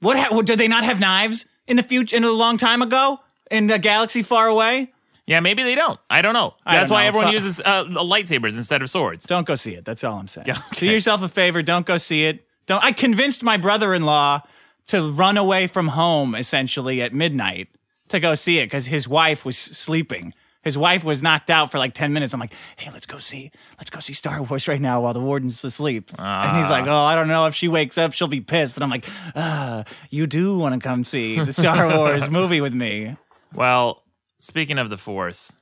What? 0.00 0.18
Ha- 0.18 0.42
did 0.42 0.58
they 0.58 0.68
not 0.68 0.84
have 0.84 1.00
knives 1.00 1.46
in 1.66 1.78
the 1.78 1.82
future? 1.82 2.14
In 2.14 2.24
a 2.24 2.30
long 2.30 2.58
time 2.58 2.82
ago, 2.82 3.18
in 3.50 3.70
a 3.70 3.78
galaxy 3.78 4.20
far 4.20 4.48
away? 4.48 4.92
Yeah, 5.26 5.40
maybe 5.40 5.62
they 5.62 5.74
don't. 5.74 5.98
I 6.10 6.20
don't 6.20 6.34
know. 6.34 6.56
I 6.66 6.76
That's 6.76 6.90
don't 6.90 6.96
why 6.96 7.04
know. 7.04 7.08
everyone 7.08 7.28
Fu- 7.28 7.34
uses 7.36 7.58
uh, 7.64 7.84
lightsabers 7.84 8.58
instead 8.58 8.82
of 8.82 8.90
swords. 8.90 9.24
Don't 9.24 9.46
go 9.46 9.54
see 9.54 9.72
it. 9.72 9.86
That's 9.86 10.04
all 10.04 10.16
I'm 10.18 10.28
saying. 10.28 10.46
Yeah, 10.48 10.58
Do 10.74 10.84
yourself 10.84 11.22
a 11.22 11.28
favor. 11.28 11.62
Don't 11.62 11.86
go 11.86 11.96
see 11.96 12.26
it. 12.26 12.46
Don't. 12.66 12.84
I 12.84 12.92
convinced 12.92 13.42
my 13.42 13.56
brother-in-law 13.56 14.42
to 14.88 15.10
run 15.10 15.38
away 15.38 15.68
from 15.68 15.88
home 15.88 16.34
essentially 16.34 17.00
at 17.00 17.14
midnight 17.14 17.68
to 18.08 18.20
go 18.20 18.34
see 18.34 18.58
it 18.58 18.66
because 18.66 18.84
his 18.86 19.08
wife 19.08 19.44
was 19.46 19.56
sleeping. 19.56 20.34
His 20.66 20.76
wife 20.76 21.04
was 21.04 21.22
knocked 21.22 21.48
out 21.48 21.70
for 21.70 21.78
like 21.78 21.94
ten 21.94 22.12
minutes. 22.12 22.34
I'm 22.34 22.40
like, 22.40 22.52
hey, 22.76 22.90
let's 22.92 23.06
go 23.06 23.18
see, 23.18 23.50
let's 23.78 23.88
go 23.88 24.00
see 24.00 24.12
Star 24.12 24.42
Wars 24.42 24.68
right 24.68 24.80
now 24.80 25.00
while 25.00 25.14
the 25.14 25.20
warden's 25.20 25.62
asleep. 25.64 26.10
and 26.18 26.56
he's 26.56 26.68
like, 26.68 26.86
oh, 26.86 26.96
I 26.96 27.14
don't 27.16 27.28
know 27.28 27.46
if 27.46 27.54
she 27.54 27.68
wakes 27.68 27.96
up, 27.96 28.12
she'll 28.12 28.28
be 28.28 28.40
pissed. 28.40 28.76
And 28.76 28.84
I'm 28.84 28.90
like, 28.90 29.06
ah, 29.34 29.84
you 30.10 30.26
do 30.26 30.58
want 30.58 30.74
to 30.74 30.86
come 30.86 31.04
see 31.04 31.38
the 31.40 31.52
Star 31.52 31.86
Wars 31.96 32.28
movie 32.28 32.60
with 32.60 32.74
me? 32.74 33.16
Well, 33.54 34.02
speaking 34.40 34.78
of 34.78 34.90
the 34.90 34.98
Force, 34.98 35.56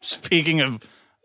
Speaking 0.00 0.60
of 0.62 0.78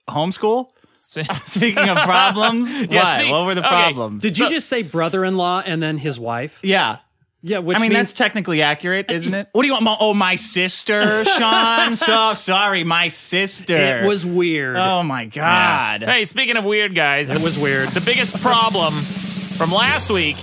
homeschool, 0.10 0.68
speaking 0.98 1.88
of 1.90 1.98
problems, 2.00 2.70
Yeah, 2.90 3.04
what? 3.04 3.20
speak- 3.22 3.32
what 3.32 3.46
were 3.46 3.56
the 3.56 3.62
okay. 3.66 3.70
problems? 3.70 4.22
Did 4.22 4.38
you 4.38 4.50
just 4.50 4.68
say 4.68 4.82
brother-in-law 4.84 5.64
and 5.66 5.82
then 5.82 5.98
his 5.98 6.20
wife? 6.20 6.60
yeah. 6.64 6.98
Yeah, 7.48 7.60
which 7.60 7.78
I 7.78 7.82
mean, 7.82 7.90
means 7.94 8.00
that's 8.10 8.14
technically 8.14 8.64
accurate, 8.64 9.12
isn't 9.12 9.32
it? 9.32 9.48
What 9.52 9.62
do 9.62 9.68
you 9.68 9.74
want? 9.74 9.84
My, 9.84 9.96
oh, 10.00 10.16
my 10.16 10.34
sister, 10.34 11.24
Sean. 11.38 11.96
so 11.96 12.34
sorry, 12.34 12.84
my 12.84 13.08
sister. 13.08 13.76
it 14.04 14.08
was 14.08 14.26
weird. 14.26 14.78
Oh 14.78 15.04
my 15.04 15.26
god. 15.26 16.02
hey, 16.02 16.26
speaking 16.26 16.58
of 16.58 16.66
weird 16.66 16.96
guys, 16.96 17.30
It 17.30 17.42
was 17.44 17.56
weird. 17.60 17.90
the 17.90 18.02
biggest 18.02 18.42
problem 18.42 18.94
from 18.96 19.72
last 19.72 20.10
week 20.10 20.38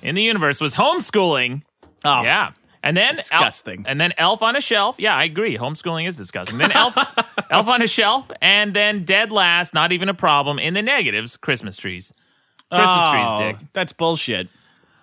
in 0.00 0.14
the 0.14 0.22
universe 0.22 0.62
was 0.62 0.74
homeschooling. 0.74 1.62
Oh, 2.06 2.22
Yeah. 2.22 2.52
And 2.82 2.96
then 2.96 3.16
Disgusting. 3.16 3.80
Elf, 3.80 3.86
and 3.88 4.00
then 4.00 4.12
Elf 4.16 4.40
on 4.42 4.56
a 4.56 4.60
Shelf. 4.62 4.96
Yeah, 4.98 5.14
I 5.14 5.24
agree. 5.24 5.58
Homeschooling 5.58 6.08
is 6.08 6.16
disgusting. 6.16 6.56
Then 6.56 6.72
Elf, 6.72 6.96
Elf 7.50 7.68
on 7.68 7.82
a 7.82 7.86
Shelf, 7.86 8.30
and 8.40 8.72
then 8.72 9.04
dead 9.04 9.30
last, 9.30 9.74
not 9.74 9.92
even 9.92 10.08
a 10.08 10.14
problem 10.14 10.58
in 10.58 10.72
the 10.72 10.80
negatives. 10.80 11.36
Christmas 11.36 11.76
trees. 11.76 12.14
Christmas 12.72 12.90
Oh, 12.90 13.36
trees, 13.36 13.58
Dick. 13.58 13.68
That's 13.74 13.92
bullshit. 13.92 14.48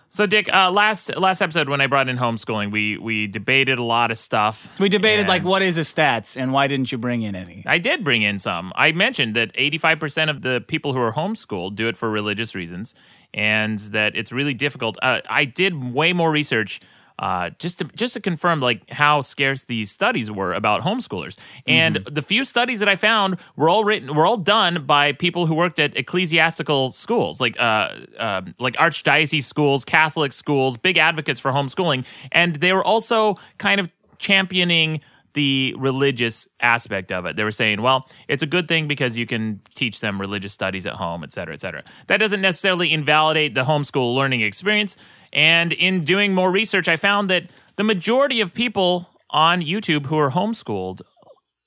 So, 0.10 0.26
Dick, 0.26 0.52
uh, 0.54 0.72
last 0.72 1.16
last 1.18 1.42
episode 1.42 1.68
when 1.68 1.82
I 1.82 1.88
brought 1.88 2.08
in 2.08 2.18
homeschooling, 2.18 2.72
we 2.72 2.98
we 2.98 3.28
debated 3.28 3.78
a 3.78 3.84
lot 3.84 4.10
of 4.10 4.18
stuff. 4.18 4.80
We 4.80 4.88
debated 4.88 5.28
like 5.28 5.44
what 5.44 5.62
is 5.62 5.78
a 5.78 5.82
stats 5.82 6.38
and 6.40 6.54
why 6.54 6.68
didn't 6.68 6.92
you 6.94 6.98
bring 6.98 7.24
in 7.24 7.36
any? 7.36 7.64
I 7.66 7.78
did 7.78 8.06
bring 8.06 8.22
in 8.22 8.40
some. 8.40 8.72
I 8.76 8.94
mentioned 8.94 9.36
that 9.36 9.54
85% 9.54 10.30
of 10.30 10.42
the 10.42 10.64
people 10.66 10.94
who 10.94 11.00
are 11.00 11.12
homeschooled 11.12 11.76
do 11.76 11.90
it 11.90 11.98
for 11.98 12.10
religious 12.10 12.56
reasons, 12.56 12.96
and 13.34 13.80
that 13.80 14.16
it's 14.16 14.32
really 14.32 14.54
difficult. 14.54 14.98
Uh, 15.02 15.20
I 15.30 15.44
did 15.44 15.94
way 15.94 16.14
more 16.14 16.32
research 16.32 16.80
uh, 17.20 17.50
just 17.60 17.80
to 17.80 17.86
just 17.96 18.14
to 18.14 18.22
confirm 18.22 18.60
like 18.60 18.90
how 18.90 19.22
scarce 19.22 19.64
these 19.64 19.92
studies 19.92 20.30
were 20.32 20.54
about 20.54 20.82
homeschoolers. 20.82 21.38
And 21.66 21.98
the 21.98 22.22
few 22.22 22.46
studies 22.46 22.80
that 22.80 22.90
I 22.90 22.96
found 22.96 23.40
were 23.56 23.70
all 23.70 23.84
written, 23.84 24.16
were 24.16 24.26
all 24.26 24.38
done 24.38 24.86
by 24.86 25.14
people 25.14 25.46
who 25.46 25.56
worked 25.56 25.80
at 25.80 25.98
ecclesiastical 25.98 26.92
schools, 26.92 27.42
like 27.42 27.60
uh, 27.60 27.90
uh, 28.20 28.42
like 28.60 28.76
archdiocese 28.76 29.44
schools, 29.44 29.86
Catholic 29.86 30.32
schools, 30.32 30.78
big 30.78 30.98
advocates 30.98 31.40
for 31.40 31.52
homeschooling, 31.52 32.06
and 32.32 32.56
they 32.58 32.74
were 32.74 32.84
also 32.84 33.36
kind 33.58 33.80
of 33.80 33.92
championing 34.20 35.02
the 35.34 35.76
religious 35.78 36.48
aspect 36.62 37.12
of 37.12 37.28
it. 37.28 37.36
They 37.36 37.44
were 37.44 37.52
saying, 37.52 37.80
well, 37.84 38.10
it's 38.28 38.42
a 38.42 38.48
good 38.48 38.68
thing 38.68 38.88
because 38.88 39.20
you 39.20 39.28
can 39.28 39.62
teach 39.76 40.00
them 40.00 40.20
religious 40.20 40.52
studies 40.52 40.88
at 40.88 40.94
home, 40.94 41.24
et 41.24 41.32
cetera, 41.32 41.54
et 41.54 41.62
cetera. 41.62 41.84
That 42.08 42.18
doesn't 42.18 42.42
necessarily 42.42 42.92
invalidate 42.92 43.54
the 43.54 43.64
homeschool 43.64 44.16
learning 44.16 44.42
experience. 44.42 44.98
And 45.38 45.72
in 45.72 46.04
doing 46.04 46.34
more 46.34 46.50
research, 46.52 46.88
I 46.90 46.96
found 46.98 47.30
that 47.30 47.44
the 47.78 47.84
majority 47.84 48.42
of 48.42 48.54
people 48.54 49.08
on 49.30 49.62
YouTube 49.62 50.08
who 50.08 50.18
are 50.18 50.32
homeschooled 50.32 51.02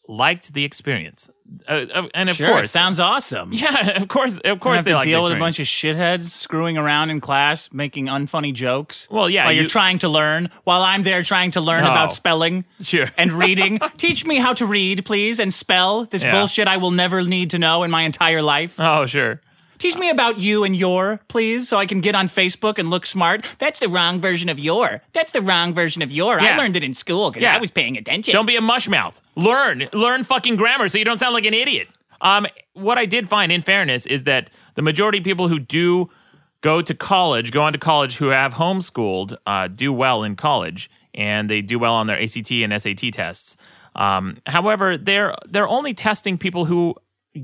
liked 0.09 0.53
the 0.55 0.65
experience. 0.65 1.31
Uh, 1.69 1.87
uh, 1.95 2.09
and 2.15 2.29
of 2.29 2.37
Sure, 2.37 2.49
it 2.49 2.53
course, 2.53 2.71
sounds 2.73 2.99
awesome. 2.99 3.53
yeah, 3.53 3.91
of 4.03 4.09
course, 4.09 4.39
of 4.39 4.59
course, 4.59 4.83
they 4.83 4.91
to 4.91 4.97
like 4.97 5.05
the 5.05 5.11
deal 5.11 5.23
with 5.23 5.33
a 5.33 5.39
bunch 5.39 5.61
of 5.61 5.67
shitheads 5.67 6.23
screwing 6.23 6.77
around 6.79 7.11
in 7.11 7.21
class, 7.21 7.73
making 7.73 8.07
unfunny 8.07 8.53
jokes. 8.53 9.07
Well, 9.11 9.31
yeah, 9.31 9.45
while 9.45 9.53
you- 9.53 9.61
you're 9.63 9.71
trying 9.71 9.99
to 10.01 10.09
learn, 10.09 10.49
while 10.65 10.83
I'm 10.83 11.03
there 11.05 11.23
trying 11.23 11.53
to 11.53 11.61
learn 11.61 11.85
No. 11.85 11.91
about 11.91 12.13
spelling, 12.13 12.65
Sure. 12.81 13.07
and 13.17 13.33
reading. 13.45 13.79
Teach 13.99 14.25
me 14.27 14.37
how 14.39 14.53
to 14.55 14.67
read, 14.67 15.05
please, 15.05 15.39
and 15.39 15.55
spell 15.55 16.05
this 16.07 16.25
Yeah. 16.25 16.33
bullshit 16.33 16.67
I 16.67 16.77
will 16.77 16.91
never 16.93 17.23
need 17.23 17.51
to 17.51 17.59
know 17.59 17.83
in 17.85 17.91
my 17.93 18.03
entire 18.03 18.43
life. 18.43 18.75
Oh, 18.81 19.07
sure. 19.07 19.41
Teach 19.81 19.97
me 19.97 20.11
about 20.11 20.37
you 20.39 20.63
and 20.63 20.77
your, 20.77 21.21
please, 21.29 21.67
so 21.69 21.79
I 21.79 21.87
can 21.87 22.01
get 22.03 22.15
on 22.15 22.29
Facebook 22.29 22.79
and 22.79 22.91
look 22.91 23.07
smart. 23.07 23.47
That's 23.59 23.79
the 23.79 23.89
wrong 23.89 24.21
version 24.21 24.51
of 24.51 24.59
your. 24.61 25.01
That's 25.15 25.33
the 25.33 25.41
wrong 25.41 25.73
version 25.73 26.03
of 26.03 26.13
your. 26.13 26.39
Yeah. 26.39 26.55
I 26.55 26.59
learned 26.59 26.77
it 26.77 26.85
in 26.85 26.93
school 26.93 27.31
because 27.31 27.43
Yeah. 27.45 27.57
I 27.57 27.59
was 27.59 27.71
paying 27.71 27.97
attention. 27.97 28.33
Don't 28.35 28.45
be 28.45 28.57
a 28.57 28.61
mushmouth. 28.61 29.23
Learn, 29.37 29.89
learn 29.95 30.25
fucking 30.25 30.57
grammar 30.57 30.89
so 30.89 30.99
you 30.99 31.05
don't 31.07 31.17
sound 31.19 31.33
like 31.33 31.47
an 31.47 31.55
idiot. 31.55 31.89
Um, 32.21 32.47
what 32.75 32.99
I 32.99 33.07
did 33.07 33.27
find, 33.27 33.51
in 33.51 33.63
fairness, 33.63 34.05
is 34.05 34.25
that 34.25 34.51
the 34.75 34.83
majority 34.83 35.17
of 35.17 35.25
people 35.25 35.49
who 35.49 35.59
do 35.59 36.11
go 36.61 36.83
to 36.83 36.95
college, 36.95 37.51
go 37.51 37.63
on 37.63 37.73
to 37.73 37.79
college, 37.79 38.19
who 38.19 38.29
have 38.29 38.53
homeschooled, 38.53 39.35
uh, 39.47 39.67
do 39.69 39.95
well 39.95 40.23
in 40.25 40.37
college, 40.37 40.91
and 41.15 41.49
they 41.49 41.63
do 41.63 41.79
well 41.79 41.95
on 41.95 42.07
their 42.07 42.21
ACT 42.21 42.51
and 42.53 42.83
SAT 42.83 43.11
tests. 43.15 43.57
Um, 43.97 44.37
however, 44.47 44.99
they're 44.99 45.35
they're 45.49 45.67
only 45.67 45.95
testing 45.95 46.37
people 46.37 46.67
who 46.67 46.95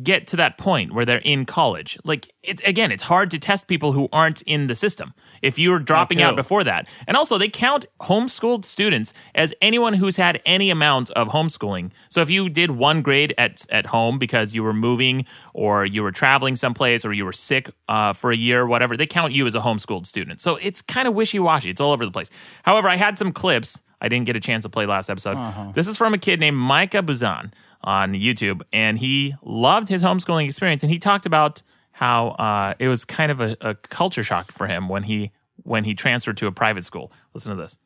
get 0.02 0.26
to 0.28 0.36
that 0.36 0.58
point 0.58 0.92
where 0.92 1.04
they're 1.04 1.18
in 1.18 1.44
college. 1.44 1.98
Like 2.04 2.32
it's 2.42 2.60
again, 2.62 2.90
it's 2.90 3.04
hard 3.04 3.30
to 3.30 3.38
test 3.38 3.68
people 3.68 3.92
who 3.92 4.08
aren't 4.12 4.42
in 4.42 4.66
the 4.66 4.74
system. 4.74 5.14
If 5.42 5.58
you're 5.58 5.78
dropping 5.78 6.22
out 6.22 6.36
before 6.36 6.64
that. 6.64 6.88
And 7.06 7.16
also 7.16 7.38
they 7.38 7.48
count 7.48 7.86
homeschooled 8.00 8.64
students 8.64 9.12
as 9.34 9.54
anyone 9.60 9.94
who's 9.94 10.16
had 10.16 10.40
any 10.44 10.70
amount 10.70 11.10
of 11.10 11.28
homeschooling. 11.28 11.92
So 12.08 12.20
if 12.20 12.30
you 12.30 12.48
did 12.48 12.72
one 12.72 13.02
grade 13.02 13.34
at 13.38 13.64
at 13.70 13.86
home 13.86 14.18
because 14.18 14.54
you 14.54 14.62
were 14.62 14.74
moving 14.74 15.24
or 15.54 15.86
you 15.86 16.02
were 16.02 16.12
traveling 16.12 16.56
someplace 16.56 17.04
or 17.04 17.12
you 17.12 17.24
were 17.24 17.32
sick 17.32 17.70
uh, 17.88 18.12
for 18.12 18.32
a 18.32 18.36
year, 18.36 18.62
or 18.62 18.66
whatever, 18.66 18.96
they 18.96 19.06
count 19.06 19.32
you 19.32 19.46
as 19.46 19.54
a 19.54 19.60
homeschooled 19.60 20.06
student. 20.06 20.40
So 20.40 20.56
it's 20.56 20.82
kind 20.82 21.06
of 21.06 21.14
wishy 21.14 21.38
washy. 21.38 21.70
It's 21.70 21.80
all 21.80 21.92
over 21.92 22.04
the 22.04 22.10
place. 22.10 22.30
However, 22.64 22.88
I 22.88 22.96
had 22.96 23.18
some 23.18 23.32
clips. 23.32 23.82
I 24.00 24.08
didn't 24.08 24.26
get 24.26 24.36
a 24.36 24.40
chance 24.40 24.64
to 24.64 24.68
play 24.68 24.84
last 24.84 25.08
episode. 25.08 25.38
This 25.74 25.86
is 25.88 25.96
from 25.96 26.12
a 26.12 26.18
kid 26.18 26.38
named 26.38 26.56
Micah 26.56 27.02
Buzan 27.02 27.52
on 27.86 28.12
YouTube, 28.12 28.62
and 28.72 28.98
he 28.98 29.34
loved 29.42 29.88
his 29.88 30.02
homeschooling 30.02 30.44
experience. 30.44 30.82
And 30.82 30.92
he 30.92 30.98
talked 30.98 31.24
about 31.24 31.62
how 31.92 32.30
uh, 32.30 32.74
it 32.78 32.88
was 32.88 33.04
kind 33.06 33.32
of 33.32 33.40
a, 33.40 33.56
a 33.60 33.74
culture 33.74 34.24
shock 34.24 34.52
for 34.52 34.66
him 34.66 34.88
when 34.88 35.04
he 35.04 35.30
when 35.62 35.84
he 35.84 35.94
transferred 35.94 36.36
to 36.36 36.46
a 36.46 36.52
private 36.52 36.84
school. 36.84 37.10
Listen 37.32 37.56
to 37.56 37.62
this. 37.62 37.78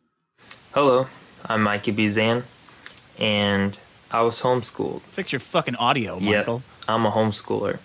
Hello, 0.75 1.07
I'm 1.47 1.63
Micah 1.63 1.93
Buzan, 1.93 2.43
and 3.19 3.79
I 4.11 4.23
was 4.23 4.41
homeschooled. 4.41 5.03
Fix 5.03 5.33
your 5.33 5.41
fucking 5.41 5.77
audio, 5.77 6.19
Yep, 6.19 6.39
Michael. 6.39 6.63
I'm 6.89 7.07
a 7.07 7.11
homeschooler. 7.11 7.79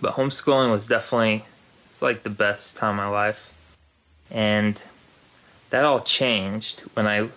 But 0.00 0.14
homeschooling 0.14 0.70
was 0.70 0.86
definitely, 0.86 1.44
it's 1.90 2.02
like 2.02 2.22
the 2.22 2.30
best 2.30 2.76
time 2.76 2.90
of 2.90 2.96
my 2.96 3.08
life. 3.08 3.52
And 4.30 4.80
that 5.70 5.84
all 5.84 6.00
changed 6.00 6.80
when 6.94 7.06
I 7.06 7.28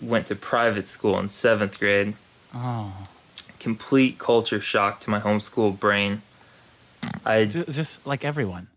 went 0.00 0.26
to 0.28 0.34
private 0.34 0.88
school 0.88 1.18
in 1.18 1.28
seventh 1.28 1.78
grade. 1.78 2.14
Oh. 2.54 2.92
Complete 3.60 4.18
culture 4.18 4.60
shock 4.60 5.00
to 5.00 5.10
my 5.10 5.20
homeschool 5.20 5.78
brain. 5.78 6.22
I 7.24 7.44
Just 7.44 8.06
like 8.06 8.24
everyone. 8.24 8.68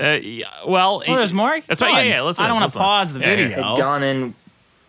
Uh, 0.00 0.18
yeah, 0.22 0.46
well, 0.66 1.02
Oh, 1.06 1.16
there's 1.16 1.34
more? 1.34 1.60
That's 1.60 1.80
right. 1.82 1.92
Yeah, 1.92 1.98
on. 2.00 2.06
yeah. 2.06 2.22
Listen. 2.22 2.44
I 2.44 2.48
don't 2.48 2.54
want 2.60 2.62
want 2.62 2.72
to 2.72 2.78
pause 2.78 3.14
the 3.14 3.20
Yeah, 3.20 3.26
yeah, 3.26 3.32
yeah. 3.32 3.48
video. 3.48 3.62
had 3.70 3.78
gone 3.78 4.02
in 4.02 4.34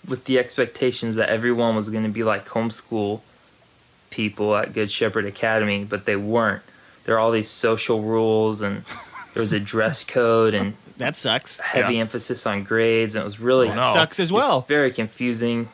with 0.08 0.24
the 0.26 0.40
expectations 0.40 1.16
that 1.16 1.30
everyone 1.30 1.76
was 1.76 1.90
going 1.90 2.04
to 2.04 2.10
be 2.10 2.24
like 2.24 2.48
homeschool 2.48 3.20
people 4.10 4.56
at 4.56 4.74
Good 4.74 4.90
Shepherd 4.92 5.26
Academy, 5.26 5.84
but 5.84 6.06
they 6.06 6.16
weren't. 6.16 6.62
There 7.06 7.16
are 7.16 7.20
all 7.20 7.32
these 7.32 7.50
social 7.50 8.02
rules, 8.02 8.62
and 8.62 8.86
there 9.34 9.42
was 9.42 9.52
a 9.52 9.60
dress 9.60 10.04
code 10.08 10.54
and 10.54 10.76
That 10.98 11.16
sucks. 11.18 11.60
heavy 11.60 12.00
emphasis 12.00 12.46
on 12.46 12.64
grades, 12.64 13.16
and 13.16 13.22
it 13.22 13.26
was 13.26 13.40
really 13.42 13.70
Oh, 13.70 13.76
no. 13.76 13.82
Sucks 13.94 14.20
as 14.22 14.32
well. 14.32 14.62
very 14.70 14.92
confusing. 14.92 15.68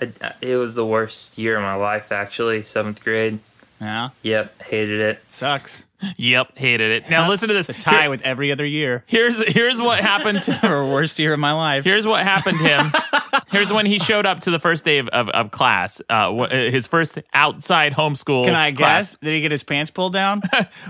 I, 0.00 0.10
I- 0.20 0.34
it 0.40 0.56
was 0.56 0.74
the 0.74 0.86
worst 0.86 1.36
year 1.38 1.56
of 1.56 1.62
my 1.62 1.74
life, 1.74 2.12
actually. 2.12 2.62
Seventh 2.62 3.02
grade. 3.02 3.38
Yeah, 3.80 4.10
Yep, 4.22 4.62
hated 4.62 5.00
it. 5.00 5.22
sucks. 5.28 5.84
Yep, 6.16 6.58
hated 6.58 6.90
it. 6.90 7.10
Now 7.10 7.28
listen 7.28 7.46
to 7.46 7.54
this. 7.54 7.68
It's 7.68 7.78
a 7.78 7.82
tie 7.82 8.00
Here- 8.02 8.10
with 8.10 8.22
every 8.22 8.50
other 8.50 8.64
year. 8.66 9.04
here's 9.06 9.40
here's 9.52 9.80
what 9.80 10.00
happened. 10.12 10.42
To, 10.42 10.68
or 10.68 10.90
worst 10.90 11.16
year 11.20 11.32
of 11.32 11.38
my 11.38 11.52
life. 11.52 11.84
Here's 11.84 12.06
what 12.08 12.22
happened 12.24 12.58
to 12.58 12.64
him. 12.64 12.92
Here's 13.52 13.70
when 13.72 13.84
he 13.86 13.98
showed 13.98 14.24
up 14.26 14.40
to 14.40 14.50
the 14.50 14.58
first 14.58 14.84
day 14.84 14.96
of, 14.98 15.08
of, 15.10 15.28
of 15.28 15.50
class, 15.50 16.00
uh, 16.08 16.32
wh- 16.32 16.40
uh, 16.44 16.48
his 16.48 16.86
first 16.86 17.18
outside 17.34 17.92
homeschool. 17.92 18.46
Can 18.46 18.54
I 18.54 18.72
class. 18.72 19.12
guess? 19.12 19.20
Did 19.20 19.34
he 19.34 19.40
get 19.42 19.52
his 19.52 19.62
pants 19.62 19.90
pulled 19.90 20.12
down? 20.14 20.40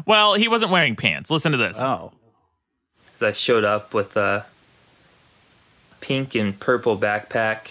Well, 0.07 0.35
he 0.35 0.47
wasn't 0.49 0.71
wearing 0.71 0.95
pants. 0.97 1.29
Listen 1.31 1.51
to 1.53 1.59
this. 1.59 1.83
oh. 1.83 2.13
'Cause 3.19 3.23
I 3.29 3.33
showed 3.33 3.65
up 3.65 3.93
with 3.95 4.17
a 4.17 4.47
pink 6.01 6.35
and 6.35 6.59
purple 6.59 6.97
backpack, 6.97 7.69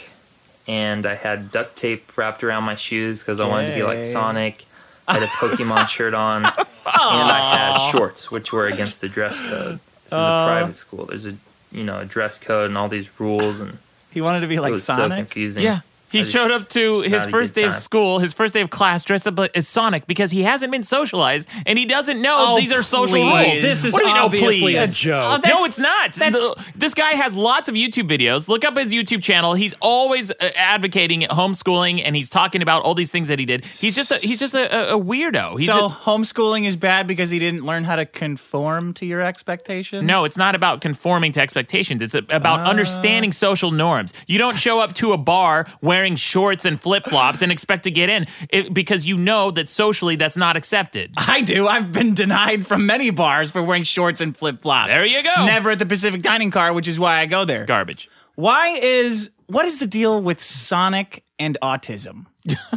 and 0.67 1.05
I 1.05 1.15
had 1.15 1.51
duct 1.51 1.75
tape 1.75 2.17
wrapped 2.17 2.43
around 2.43 2.63
my 2.63 2.75
shoes 2.75 3.19
because 3.19 3.39
I 3.39 3.47
wanted 3.47 3.69
to 3.69 3.75
be 3.75 3.83
like 3.83 4.03
Sonic. 4.03 4.65
I 5.07 5.15
had 5.15 5.23
a 5.23 5.27
Pokemon 5.39 5.87
shirt 5.87 6.13
on, 6.13 6.45
and 6.45 6.53
I 6.85 7.55
had 7.57 7.91
shorts, 7.91 8.31
which 8.31 8.53
were 8.53 8.67
against 8.67 9.01
the 9.01 9.09
dress 9.09 9.37
code. 9.39 9.79
This 10.05 10.07
is 10.07 10.13
a 10.13 10.45
private 10.47 10.75
school. 10.77 11.05
There's 11.05 11.25
a 11.25 11.35
you 11.71 11.83
know 11.83 11.99
a 11.99 12.05
dress 12.05 12.37
code 12.37 12.67
and 12.67 12.77
all 12.77 12.87
these 12.89 13.09
rules, 13.19 13.59
and 13.59 13.77
He 14.11 14.21
wanted 14.21 14.41
to 14.41 14.47
be 14.47 14.55
it 14.55 14.61
like 14.61 14.71
was 14.71 14.83
so 14.83 14.95
Sonic. 14.95 15.17
confusing. 15.17 15.63
Yeah. 15.63 15.81
He 16.11 16.23
showed 16.23 16.51
up 16.51 16.69
to 16.69 17.01
his 17.01 17.25
first 17.27 17.53
good 17.53 17.61
day 17.61 17.67
of 17.67 17.73
school, 17.73 18.19
his 18.19 18.33
first 18.33 18.53
day 18.53 18.61
of 18.61 18.69
class, 18.69 19.03
dressed 19.03 19.27
up 19.27 19.39
as 19.55 19.67
Sonic 19.67 20.07
because 20.07 20.31
he 20.31 20.43
hasn't 20.43 20.71
been 20.71 20.83
socialized 20.83 21.47
and 21.65 21.79
he 21.79 21.85
doesn't 21.85 22.21
know 22.21 22.35
Oh, 22.39 22.59
these 22.59 22.71
are 22.71 22.83
social 22.83 23.15
please. 23.21 23.45
rules. 23.47 23.61
This 23.61 23.83
is 23.85 23.93
what 23.93 24.03
do 24.03 24.07
you 24.09 24.13
mean, 24.13 24.23
obviously 24.23 24.75
a 24.75 24.87
joke. 24.87 25.41
Oh, 25.45 25.47
no, 25.49 25.65
it's 25.65 25.79
not. 25.79 26.13
The- 26.13 26.71
this 26.75 26.93
guy 26.93 27.11
has 27.11 27.35
lots 27.35 27.69
of 27.69 27.75
YouTube 27.75 28.09
videos. 28.09 28.47
Look 28.47 28.65
up 28.65 28.77
his 28.77 28.91
YouTube 28.91 29.23
channel. 29.23 29.53
He's 29.53 29.73
always 29.81 30.31
uh, 30.31 30.35
advocating 30.55 31.21
homeschooling, 31.21 32.01
and 32.03 32.15
he's 32.15 32.29
talking 32.29 32.61
about 32.61 32.83
all 32.83 32.93
these 32.95 33.11
things 33.11 33.27
that 33.27 33.39
he 33.39 33.45
did. 33.45 33.65
He's 33.65 33.95
just 33.95 34.11
a, 34.11 34.15
he's 34.15 34.39
just 34.39 34.53
a, 34.53 34.93
a, 34.93 34.97
a 34.97 35.01
weirdo. 35.01 35.57
He's 35.59 35.67
so 35.67 35.85
a- 35.85 35.89
homeschooling 35.89 36.65
is 36.65 36.75
bad 36.75 37.07
because 37.07 37.29
he 37.29 37.39
didn't 37.39 37.65
learn 37.65 37.83
how 37.83 37.95
to 37.95 38.05
conform 38.05 38.93
to 38.95 39.05
your 39.05 39.21
expectations. 39.21 40.03
no, 40.03 40.25
it's 40.25 40.37
not 40.37 40.55
about 40.55 40.81
conforming 40.81 41.31
to 41.33 41.41
expectations. 41.41 42.01
It's 42.01 42.13
about 42.13 42.61
understanding 42.61 43.31
social 43.31 43.71
norms. 43.71 44.13
You 44.27 44.37
don't 44.37 44.57
show 44.57 44.79
up 44.79 44.93
to 44.95 45.13
a 45.13 45.17
bar 45.17 45.65
wearing 46.01 46.15
shorts 46.15 46.65
and 46.65 46.81
flip 46.81 47.03
flops 47.03 47.43
and 47.43 47.51
expect 47.51 47.83
to 47.83 47.91
get 47.91 48.09
in 48.09 48.25
it, 48.49 48.73
because 48.73 49.07
you 49.07 49.17
know 49.17 49.51
that 49.51 49.69
socially 49.69 50.15
that's 50.15 50.35
not 50.35 50.57
accepted. 50.57 51.13
I 51.15 51.41
do. 51.41 51.67
I've 51.67 51.91
been 51.91 52.15
denied 52.15 52.65
from 52.65 52.87
many 52.87 53.11
bars 53.11 53.51
for 53.51 53.61
wearing 53.61 53.83
shorts 53.83 54.19
and 54.19 54.35
flip 54.35 54.63
flops. 54.63 54.87
There 54.91 55.05
you 55.05 55.21
go. 55.21 55.45
Never 55.45 55.69
at 55.69 55.77
the 55.77 55.85
Pacific 55.85 56.23
Dining 56.23 56.49
Car, 56.49 56.73
which 56.73 56.87
is 56.87 56.99
why 56.99 57.19
I 57.19 57.27
go 57.27 57.45
there. 57.45 57.65
Garbage. 57.65 58.09
Why 58.33 58.69
is 58.69 59.29
what 59.45 59.65
is 59.65 59.77
the 59.77 59.85
deal 59.85 60.19
with 60.23 60.41
Sonic 60.41 61.23
and 61.37 61.55
autism? 61.61 62.25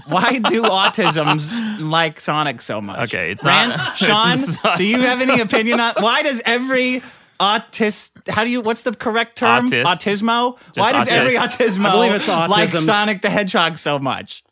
Why 0.06 0.38
do 0.38 0.62
autisms 0.64 1.54
like 1.80 2.20
Sonic 2.20 2.60
so 2.60 2.82
much? 2.82 3.14
Okay, 3.14 3.30
it's 3.30 3.42
Ran- 3.42 3.70
not- 3.70 3.96
Sean, 3.96 4.36
do 4.76 4.84
you 4.84 5.00
have 5.00 5.22
any 5.22 5.40
opinion 5.40 5.80
on 5.80 5.94
why 6.00 6.20
does 6.22 6.42
every 6.44 7.02
autist. 7.40 8.28
How 8.28 8.44
do 8.44 8.50
you? 8.50 8.60
What's 8.60 8.82
the 8.82 8.92
correct 8.92 9.36
term? 9.36 9.66
Autist. 9.66 9.84
Autismo. 9.84 10.58
Why 10.76 10.92
does 10.92 11.08
every 11.08 11.34
autist. 11.34 11.58
autismo 11.58 11.86
I 11.86 11.92
believe 11.92 12.12
it's 12.12 12.28
autism 12.28 12.48
like 12.48 12.68
autism's- 12.68 12.86
Sonic 12.86 13.22
the 13.22 13.30
Hedgehog 13.30 13.78
so 13.78 13.98
much? 13.98 14.42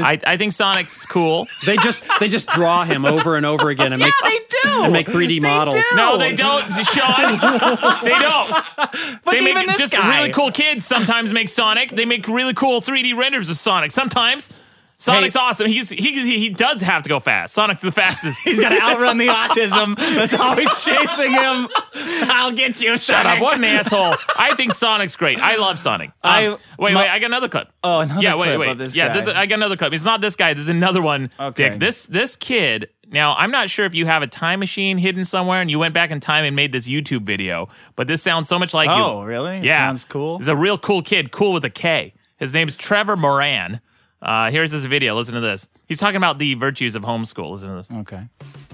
I, 0.00 0.20
I 0.24 0.36
think 0.36 0.52
Sonic's 0.52 1.04
cool. 1.06 1.48
They 1.66 1.76
just 1.78 2.04
they 2.20 2.28
just 2.28 2.48
draw 2.50 2.84
him 2.84 3.04
over 3.04 3.36
and 3.36 3.44
over 3.44 3.68
again 3.68 3.92
and 3.92 4.00
make 4.00 4.14
they 4.22 4.38
do. 4.62 4.84
and 4.84 4.92
make 4.92 5.06
3D 5.08 5.40
models. 5.42 5.74
do. 5.74 5.96
No, 5.96 6.16
they 6.16 6.32
don't, 6.34 6.70
Sean. 6.70 7.32
they 8.04 8.10
don't. 8.10 8.64
But 9.24 9.32
they 9.32 9.40
even 9.40 9.54
make 9.54 9.66
this 9.66 9.78
just 9.78 9.94
guy. 9.96 10.18
really 10.18 10.30
cool 10.30 10.52
kids 10.52 10.84
sometimes 10.86 11.32
make 11.32 11.48
Sonic. 11.48 11.90
They 11.90 12.04
make 12.04 12.28
really 12.28 12.54
cool 12.54 12.80
3D 12.80 13.16
renders 13.16 13.50
of 13.50 13.56
Sonic. 13.56 13.90
Sometimes 13.90 14.48
Sonic's 15.00 15.36
awesome. 15.36 15.68
He's 15.68 15.90
he 15.90 16.12
he 16.38 16.50
does 16.50 16.80
have 16.80 17.04
to 17.04 17.08
go 17.08 17.20
fast. 17.20 17.54
Sonic's 17.54 17.80
the 17.80 17.92
fastest. 17.92 18.42
He's 18.42 18.58
got 18.58 18.70
to 18.70 18.80
outrun 18.82 19.16
the 19.16 19.26
autism 19.28 19.96
that's 19.96 20.34
always 20.34 20.68
chasing 20.84 21.32
him. 21.32 21.68
I'll 21.94 22.50
get 22.50 22.80
you, 22.82 22.90
Shut 22.98 23.00
Sonic. 23.24 23.36
up! 23.36 23.40
What 23.42 23.58
an 23.58 23.64
asshole! 23.64 24.16
I 24.36 24.54
think 24.56 24.72
Sonic's 24.72 25.14
great. 25.14 25.38
I 25.38 25.56
love 25.56 25.78
Sonic. 25.78 26.08
Um, 26.10 26.14
I- 26.22 26.48
wait, 26.78 26.92
my- 26.94 27.02
wait. 27.02 27.10
I 27.10 27.18
got 27.20 27.26
another 27.26 27.48
clip. 27.48 27.68
Oh, 27.84 28.00
another 28.00 28.20
yeah, 28.20 28.34
wait, 28.34 28.46
clip 28.56 28.58
wait. 28.58 28.78
this 28.78 28.96
yeah, 28.96 29.08
guy. 29.08 29.14
This, 29.20 29.28
I 29.28 29.46
got 29.46 29.54
another 29.56 29.76
clip. 29.76 29.92
It's 29.92 30.04
not 30.04 30.20
this 30.20 30.34
guy. 30.34 30.52
This 30.54 30.62
is 30.62 30.68
another 30.68 31.00
one. 31.00 31.30
Okay. 31.38 31.70
Dick. 31.70 31.78
This 31.78 32.06
this 32.06 32.34
kid. 32.34 32.88
Now 33.10 33.34
I'm 33.36 33.50
not 33.52 33.70
sure 33.70 33.86
if 33.86 33.94
you 33.94 34.04
have 34.06 34.22
a 34.22 34.26
time 34.26 34.58
machine 34.58 34.98
hidden 34.98 35.24
somewhere 35.24 35.60
and 35.62 35.70
you 35.70 35.78
went 35.78 35.94
back 35.94 36.10
in 36.10 36.18
time 36.20 36.44
and 36.44 36.54
made 36.56 36.72
this 36.72 36.88
YouTube 36.88 37.22
video, 37.22 37.68
but 37.96 38.06
this 38.08 38.20
sounds 38.22 38.48
so 38.48 38.58
much 38.58 38.74
like 38.74 38.88
you. 38.88 38.94
Oh, 39.02 39.22
really? 39.22 39.58
It 39.58 39.64
Yeah, 39.64 39.76
sounds 39.88 40.04
cool. 40.04 40.38
He's 40.38 40.48
a 40.48 40.56
real 40.56 40.76
cool 40.76 41.02
kid. 41.02 41.30
Cool 41.30 41.52
with 41.52 41.64
a 41.64 41.70
K. 41.70 42.14
His 42.36 42.52
name's 42.52 42.76
Trevor 42.76 43.16
Moran. 43.16 43.80
Uh, 44.20 44.50
here's 44.50 44.72
this 44.72 44.84
video. 44.84 45.14
Listen 45.14 45.34
to 45.34 45.40
this. 45.40 45.68
He's 45.86 45.98
talking 45.98 46.16
about 46.16 46.38
the 46.38 46.54
virtues 46.54 46.94
of 46.94 47.02
homeschool. 47.02 47.52
Listen 47.52 47.68
to 47.70 47.74
this. 47.76 47.90
Okay. 47.90 48.22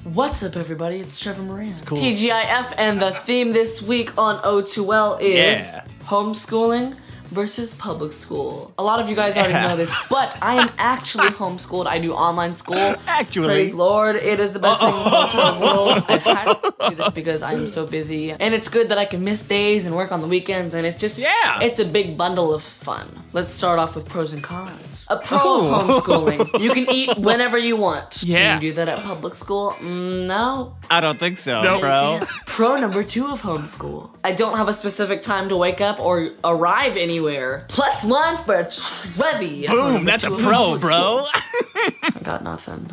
What's 0.05 0.43
up, 0.43 0.57
everybody? 0.57 0.97
It's 1.01 1.21
Trevor 1.21 1.43
Moran. 1.43 1.75
Cool. 1.85 1.99
TGIF, 1.99 2.75
and 2.79 3.01
the 3.01 3.13
theme 3.25 3.53
this 3.53 3.83
week 3.83 4.17
on 4.19 4.39
O2L 4.43 5.19
is 5.21 5.75
Yeah. 5.75 5.85
homeschooling 6.05 6.97
versus 7.35 7.75
public 7.75 8.13
school. 8.13 8.73
A 8.79 8.83
lot 8.83 9.01
of 9.01 9.09
you 9.09 9.17
guys 9.17 9.37
already 9.37 9.55
know 9.55 9.77
this, 9.77 9.93
but 10.09 10.37
I 10.41 10.55
am 10.63 10.71
actually 10.79 11.29
homeschooled. 11.41 11.87
I 11.87 11.99
do 11.99 12.13
online 12.15 12.57
school. 12.57 12.95
Actually. 13.07 13.47
Praise 13.49 13.75
Lord, 13.75 14.17
it 14.17 14.39
is 14.41 14.53
the 14.53 14.59
best 14.59 14.81
thing 14.81 14.89
in 14.89 14.95
the 14.95 15.59
world. 15.61 16.05
I've 16.09 16.23
had 16.23 16.55
to 16.55 16.75
do 16.91 16.95
this 16.97 17.11
because 17.11 17.43
I 17.43 17.53
am 17.55 17.69
so 17.69 17.87
busy, 17.87 18.31
and 18.33 18.55
it's 18.55 18.69
good 18.69 18.89
that 18.91 18.99
I 18.99 19.05
can 19.05 19.25
miss 19.25 19.43
days 19.43 19.85
and 19.85 19.95
work 19.97 20.13
on 20.13 20.21
the 20.21 20.29
weekends, 20.29 20.73
and 20.75 20.87
it's 20.87 20.97
just 20.97 21.19
Yeah. 21.19 21.61
it's 21.61 21.81
a 21.81 21.85
big 21.85 22.17
bundle 22.17 22.55
of 22.55 22.63
fun. 22.63 23.07
Let's 23.33 23.51
start 23.51 23.79
off 23.81 23.97
with 23.97 24.09
pros 24.09 24.33
and 24.33 24.43
cons. 24.43 25.07
A 25.11 25.17
pro 25.17 25.39
of 25.69 25.87
homeschooling: 26.05 26.61
you 26.61 26.71
can 26.73 26.89
eat 26.91 27.19
whenever 27.29 27.59
you 27.59 27.77
want. 27.77 28.23
Yeah. 28.23 28.55
Can 28.55 28.63
you 28.63 28.71
do 28.71 28.75
that 28.77 28.89
at 28.89 29.01
public 29.03 29.35
school? 29.35 29.73
Mm, 29.81 30.27
no, 30.27 30.77
I 30.89 31.01
don't 31.01 31.19
think 31.19 31.39
so, 31.39 31.63
Nope. 31.63 31.81
bro. 31.81 32.21
Pro 32.47 32.77
number 32.77 33.03
two 33.03 33.27
of 33.27 33.43
homeschool. 33.43 34.11
I 34.23 34.33
don't 34.33 34.57
have 34.57 34.69
a 34.69 34.73
specific 34.75 35.23
time 35.23 35.49
to 35.49 35.57
wake 35.57 35.81
up 35.81 35.99
or 35.99 36.29
arrive 36.45 36.97
anywhere. 36.97 37.24
Plus 37.69 38.05
one 38.05 38.43
for 38.45 38.65
Trevi. 38.65 39.67
Pro 39.67 39.77
Boom, 39.95 40.05
that's 40.05 40.25
a 40.25 40.31
pro, 40.31 40.79
bro. 40.79 41.27
I 41.35 42.21
got 42.23 42.43
nothing. 42.43 42.91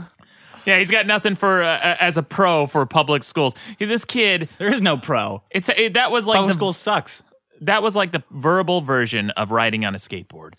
Yeah, 0.65 0.77
he's 0.77 0.91
got 0.91 1.07
nothing 1.07 1.35
for 1.35 1.63
uh, 1.63 1.97
as 1.99 2.17
a 2.17 2.23
pro 2.23 2.67
for 2.67 2.85
public 2.85 3.23
schools. 3.23 3.55
This 3.79 4.05
kid, 4.05 4.49
there 4.59 4.73
is 4.73 4.81
no 4.81 4.97
pro. 4.97 5.43
it's 5.49 5.69
it, 5.69 5.95
that 5.95 6.11
was 6.11 6.27
like 6.27 6.37
Public 6.37 6.53
the, 6.53 6.57
school 6.57 6.73
sucks. 6.73 7.23
that 7.61 7.81
was 7.81 7.95
like 7.95 8.11
the 8.11 8.23
verbal 8.31 8.81
version 8.81 9.31
of 9.31 9.51
riding 9.51 9.85
on 9.85 9.95
a 9.95 9.97
skateboard. 9.97 10.53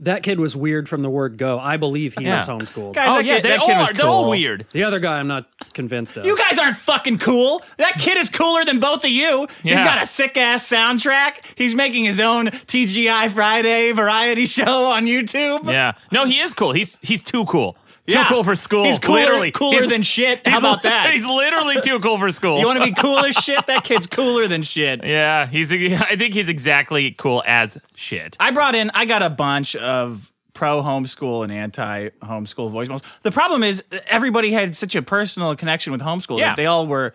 That 0.00 0.22
kid 0.22 0.40
was 0.40 0.56
weird 0.56 0.88
from 0.88 1.02
the 1.02 1.10
word 1.10 1.36
go. 1.36 1.58
I 1.60 1.76
believe 1.76 2.14
he 2.18 2.24
Yeah. 2.24 2.36
was 2.36 2.48
homeschooled. 2.48 2.94
Guys, 2.94 3.08
Oh 3.10 3.16
that 3.16 3.24
yeah, 3.26 3.34
kid, 3.36 3.44
they 3.44 3.48
that 3.50 3.60
kid 3.60 3.72
all 3.74 3.80
was 3.80 3.90
are. 3.90 3.94
They're 3.94 4.06
all 4.06 4.22
cool. 4.22 4.30
weird. 4.30 4.66
The 4.72 4.82
other 4.84 4.98
guy, 4.98 5.18
I'm 5.18 5.28
not 5.28 5.46
convinced 5.74 6.16
of. 6.16 6.24
You 6.24 6.36
guys 6.38 6.58
aren't 6.58 6.76
fucking 6.78 7.18
cool. 7.18 7.62
That 7.76 7.94
kid 7.98 8.16
is 8.16 8.30
cooler 8.30 8.64
than 8.64 8.80
both 8.80 9.04
of 9.04 9.10
you. 9.10 9.46
He's 9.62 9.72
Yeah. 9.72 9.84
got 9.84 10.02
a 10.02 10.06
sick 10.06 10.36
ass 10.38 10.66
soundtrack. 10.68 11.34
He's 11.54 11.74
making 11.74 12.04
his 12.04 12.20
own 12.20 12.46
TGI 12.66 13.28
Friday 13.28 13.92
variety 13.92 14.46
show 14.46 14.86
on 14.86 15.04
YouTube. 15.06 15.70
Yeah. 15.70 15.92
No, 16.10 16.24
he 16.24 16.40
is 16.40 16.54
cool. 16.54 16.72
He's 16.72 16.98
he's 17.02 17.22
too 17.22 17.44
cool. 17.44 17.76
Too 18.12 18.22
cool 18.28 18.44
for 18.44 18.54
school. 18.54 18.84
He's 18.84 18.98
cooler, 18.98 19.20
literally 19.20 19.50
cooler 19.50 19.78
He's- 19.78 19.88
than 19.90 20.02
shit. 20.02 20.46
How 20.46 20.58
about 20.58 20.82
that? 20.82 21.10
He's 21.12 21.26
literally 21.26 21.80
too 21.82 21.98
cool 22.00 22.18
for 22.18 22.30
school. 22.30 22.58
you 22.58 22.66
want 22.66 22.80
to 22.80 22.86
be 22.86 22.92
cool 22.94 23.18
as 23.18 23.34
shit? 23.36 23.66
That 23.66 23.84
kid's 23.84 24.06
cooler 24.18 24.46
than 24.48 24.62
shit. 24.62 25.04
yeah, 25.04 25.46
he's. 25.46 25.72
I 25.72 26.16
think 26.16 26.34
he's 26.34 26.48
exactly 26.48 27.12
cool 27.12 27.42
as 27.46 27.78
shit. 27.94 28.36
I 28.40 28.50
brought 28.50 28.74
in, 28.74 28.90
I 28.94 29.04
got 29.04 29.22
a 29.22 29.30
bunch 29.30 29.76
of 29.76 30.30
pro 30.52 30.82
homeschool 30.82 31.42
and 31.44 31.52
anti 31.52 32.08
homeschool 32.22 32.70
voicemails. 32.70 33.02
The 33.22 33.30
problem 33.32 33.62
is 33.62 33.82
everybody 34.08 34.52
had 34.52 34.76
such 34.76 34.94
a 34.94 35.02
personal 35.02 35.54
connection 35.56 35.92
with 35.92 36.02
homeschool 36.02 36.38
Yeah. 36.38 36.48
that 36.50 36.56
they 36.56 36.66
all 36.66 36.86
were, 36.86 37.14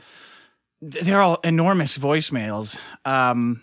they're 0.82 1.22
all 1.22 1.40
enormous 1.44 1.98
voicemails. 1.98 2.78
Um, 3.04 3.62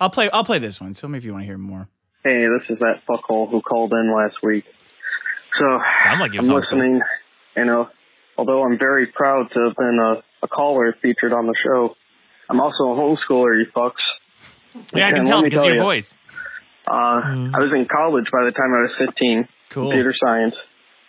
I'll 0.00 0.10
play, 0.10 0.28
I'll 0.30 0.44
play 0.44 0.58
this 0.58 0.80
one. 0.80 0.92
Tell 0.94 1.08
me 1.08 1.18
if 1.18 1.24
you 1.24 1.32
want 1.32 1.42
to 1.42 1.46
hear 1.46 1.58
more. 1.58 1.88
Hey, 2.24 2.46
this 2.48 2.68
is 2.70 2.78
that 2.80 3.02
fuckhole 3.08 3.50
who 3.50 3.60
called 3.60 3.92
in 3.92 4.12
last 4.12 4.36
week. 4.42 4.64
So 5.58 5.80
Sounds 6.02 6.20
like 6.20 6.32
he 6.32 6.38
was 6.38 6.48
I'm 6.48 6.54
homeschooled. 6.54 6.60
listening. 6.60 7.00
You 7.56 7.64
know, 7.64 7.88
although 8.36 8.64
I'm 8.64 8.78
very 8.78 9.06
proud 9.06 9.50
to 9.52 9.60
have 9.68 9.76
been 9.76 9.98
a, 10.00 10.22
a 10.44 10.48
caller 10.48 10.94
featured 11.00 11.32
on 11.32 11.46
the 11.46 11.54
show, 11.64 11.94
I'm 12.50 12.60
also 12.60 12.84
a 12.84 12.96
homeschooler. 12.96 13.58
You 13.58 13.66
fucks. 13.74 13.92
Yeah, 14.92 15.06
I 15.08 15.12
can 15.12 15.24
tell 15.24 15.36
let 15.36 15.44
me 15.44 15.50
because 15.50 15.62
of 15.62 15.66
your 15.68 15.76
you, 15.76 15.82
voice. 15.82 16.18
Uh, 16.86 16.92
I 17.54 17.58
was 17.60 17.72
in 17.74 17.86
college 17.86 18.26
by 18.30 18.44
the 18.44 18.50
time 18.52 18.74
I 18.74 18.82
was 18.82 18.90
15. 18.98 19.48
Cool. 19.70 19.84
Computer 19.84 20.12
science. 20.18 20.54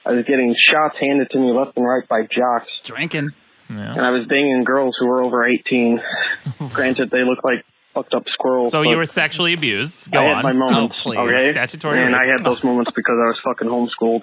I 0.05 0.11
was 0.11 0.25
getting 0.25 0.55
shots 0.71 0.95
handed 0.99 1.29
to 1.31 1.39
me 1.39 1.51
left 1.51 1.75
and 1.75 1.85
right 1.85 2.07
by 2.07 2.21
jocks, 2.21 2.69
Drinking. 2.83 3.31
and 3.69 3.99
I 4.01 4.11
was 4.11 4.27
banging 4.27 4.63
girls 4.63 4.95
who 4.99 5.07
were 5.07 5.23
over 5.23 5.47
18. 5.47 5.99
Granted, 6.73 7.09
they 7.09 7.23
looked 7.23 7.43
like 7.43 7.65
fucked 7.95 8.13
up 8.13 8.23
squirrels. 8.27 8.69
So 8.71 8.83
you 8.83 8.97
were 8.97 9.05
sexually 9.07 9.53
abused. 9.53 10.11
Go 10.11 10.19
on. 10.19 10.25
I 10.25 10.27
had 10.29 10.37
on. 10.37 10.43
my 10.43 10.51
moments. 10.53 10.95
Oh, 10.99 11.01
please. 11.01 11.17
Okay, 11.17 11.51
Statutory 11.53 12.03
and 12.03 12.13
rape. 12.13 12.21
I 12.25 12.29
had 12.29 12.45
those 12.45 12.63
moments 12.63 12.91
because 12.91 13.15
I 13.23 13.27
was 13.27 13.39
fucking 13.39 13.67
homeschooled. 13.67 14.21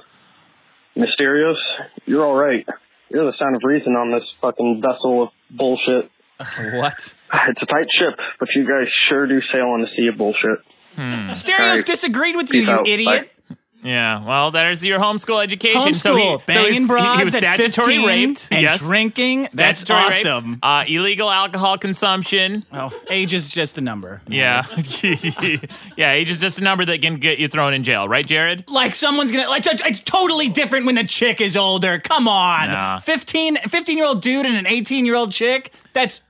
Mysterious, 0.95 1.57
you're 2.05 2.25
all 2.25 2.35
right. 2.35 2.67
You're 3.11 3.25
the 3.25 3.37
sound 3.39 3.57
of 3.57 3.63
reason 3.65 3.95
on 3.95 4.11
this 4.13 4.25
fucking 4.41 4.83
vessel 4.83 5.25
of 5.25 5.29
bullshit. 5.51 6.11
What? 6.75 6.95
It's 6.99 7.63
a 7.63 7.67
tight 7.67 7.87
ship, 7.99 8.19
but 8.41 8.49
you 8.55 8.65
guys 8.65 8.89
sure 9.09 9.27
do 9.27 9.41
sail 9.53 9.67
on 9.69 9.81
the 9.81 9.87
sea 9.97 10.09
of 10.09 10.19
bullshit. 10.19 10.59
Hmm. 10.97 11.33
Stereos 11.35 11.69
Alright. 11.71 11.87
disagreed 11.87 12.37
with 12.37 12.53
you, 12.53 12.61
Peace 12.63 12.69
you 12.69 12.75
out. 12.75 12.87
idiot. 12.89 13.32
Yeah, 13.83 14.25
well, 14.25 14.51
there's 14.51 14.85
your 14.85 14.99
homeschool 15.01 15.43
education. 15.43 15.95
so 15.95 16.17
he, 16.17 16.23
Homeschool, 16.23 16.39
so 16.39 16.39
he 16.39 16.53
banging 16.53 16.83
was, 16.83 16.89
broads 16.89 17.19
he 17.19 17.25
was 17.25 17.35
statutory 17.35 17.97
15 17.97 18.07
raped. 18.07 18.49
and 18.53 18.63
yes, 18.63 18.81
drinking. 18.81 19.49
That's 19.53 19.89
awesome. 19.91 20.59
Uh, 20.63 20.85
illegal 20.87 21.29
alcohol 21.29 21.79
consumption. 21.79 22.65
Oh, 22.73 22.93
age 23.11 23.35
is 23.35 23.51
just 23.51 23.79
a 23.79 23.81
number. 23.81 24.23
Yeah, 24.29 24.65
yeah. 25.97 26.13
Age 26.13 26.31
is 26.31 26.41
just 26.41 26.61
a 26.61 26.63
number 26.63 26.85
that 26.85 27.01
can 27.01 27.17
get 27.17 27.39
you 27.39 27.49
thrown 27.49 27.75
in 27.75 27.83
jail, 27.83 28.09
right, 28.09 28.27
Jared? 28.27 28.69
Like 28.71 28.95
someone's 28.95 29.31
gonna 29.31 29.49
like 29.49 29.65
it's 29.67 30.01
totally 30.01 30.49
different 30.49 30.87
when 30.87 30.95
the 30.95 31.05
chick 31.05 31.41
is 31.41 31.57
older. 31.57 31.99
Come 31.99 32.29
on. 32.29 32.71
Nah. 32.71 32.99
15 33.01 33.57
15 33.57 33.97
year 33.97 34.07
old 34.07 34.23
dude 34.23 34.47
and 34.47 34.57
an 34.57 34.67
18 34.67 35.05
year 35.05 35.17
old 35.17 35.33
chick. 35.33 35.73
That's 35.93 36.23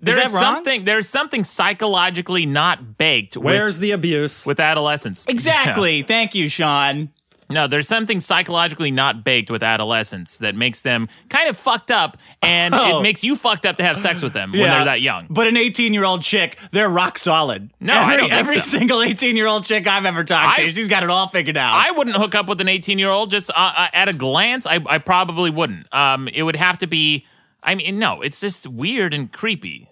There's 0.00 0.30
something. 0.30 0.84
There's 0.84 1.08
something 1.08 1.44
psychologically 1.44 2.46
not 2.46 2.96
baked 2.98 3.36
with, 3.36 3.44
Where's 3.44 3.78
the 3.78 3.90
abuse? 3.92 4.46
with 4.46 4.60
adolescence. 4.60 5.26
Exactly. 5.26 6.02
Thank 6.02 6.34
you, 6.34 6.48
Sean. 6.48 7.10
No, 7.52 7.66
there's 7.66 7.88
something 7.88 8.20
psychologically 8.20 8.92
not 8.92 9.24
baked 9.24 9.50
with 9.50 9.64
adolescents 9.64 10.38
that 10.38 10.54
makes 10.54 10.82
them 10.82 11.08
kind 11.28 11.48
of 11.48 11.56
fucked 11.56 11.90
up, 11.90 12.16
and 12.42 12.72
Oh. 12.72 13.00
it 13.00 13.02
makes 13.02 13.24
you 13.24 13.34
fucked 13.34 13.66
up 13.66 13.76
to 13.78 13.82
have 13.82 13.98
sex 13.98 14.22
with 14.22 14.32
them 14.34 14.52
when 14.52 14.60
they're 14.60 14.84
that 14.84 15.00
young. 15.00 15.26
But 15.28 15.48
an 15.48 15.56
18 15.56 15.92
year 15.92 16.04
old 16.04 16.22
chick, 16.22 16.60
they're 16.70 16.88
rock 16.88 17.18
solid. 17.18 17.70
No, 17.80 17.92
every, 17.92 18.04
I 18.14 18.16
don't 18.18 18.28
think 18.28 18.40
Every 18.40 18.58
so. 18.60 18.78
single 18.78 19.02
18 19.02 19.36
year 19.36 19.48
old 19.48 19.64
chick 19.64 19.88
I've 19.88 20.04
ever 20.06 20.22
talked 20.22 20.60
I- 20.60 20.66
to, 20.66 20.74
she's 20.74 20.86
got 20.86 21.02
it 21.02 21.10
all 21.10 21.26
figured 21.26 21.56
out. 21.56 21.72
I 21.74 21.90
wouldn't 21.90 22.14
hook 22.16 22.36
up 22.36 22.48
with 22.48 22.60
an 22.60 22.68
18 22.68 23.00
year 23.00 23.10
old 23.10 23.32
just 23.32 23.50
uh, 23.50 23.54
uh, 23.56 23.88
at 23.94 24.08
a 24.08 24.12
glance. 24.12 24.64
I, 24.64 24.78
I 24.86 24.98
probably 24.98 25.50
wouldn't. 25.50 25.92
Um, 25.92 26.28
it 26.28 26.44
would 26.44 26.56
have 26.56 26.78
to 26.78 26.86
be. 26.86 27.26
I 27.64 27.74
mean, 27.74 27.98
no, 27.98 28.22
it's 28.22 28.40
just 28.40 28.68
weird 28.68 29.12
and 29.12 29.30
creepy. 29.30 29.88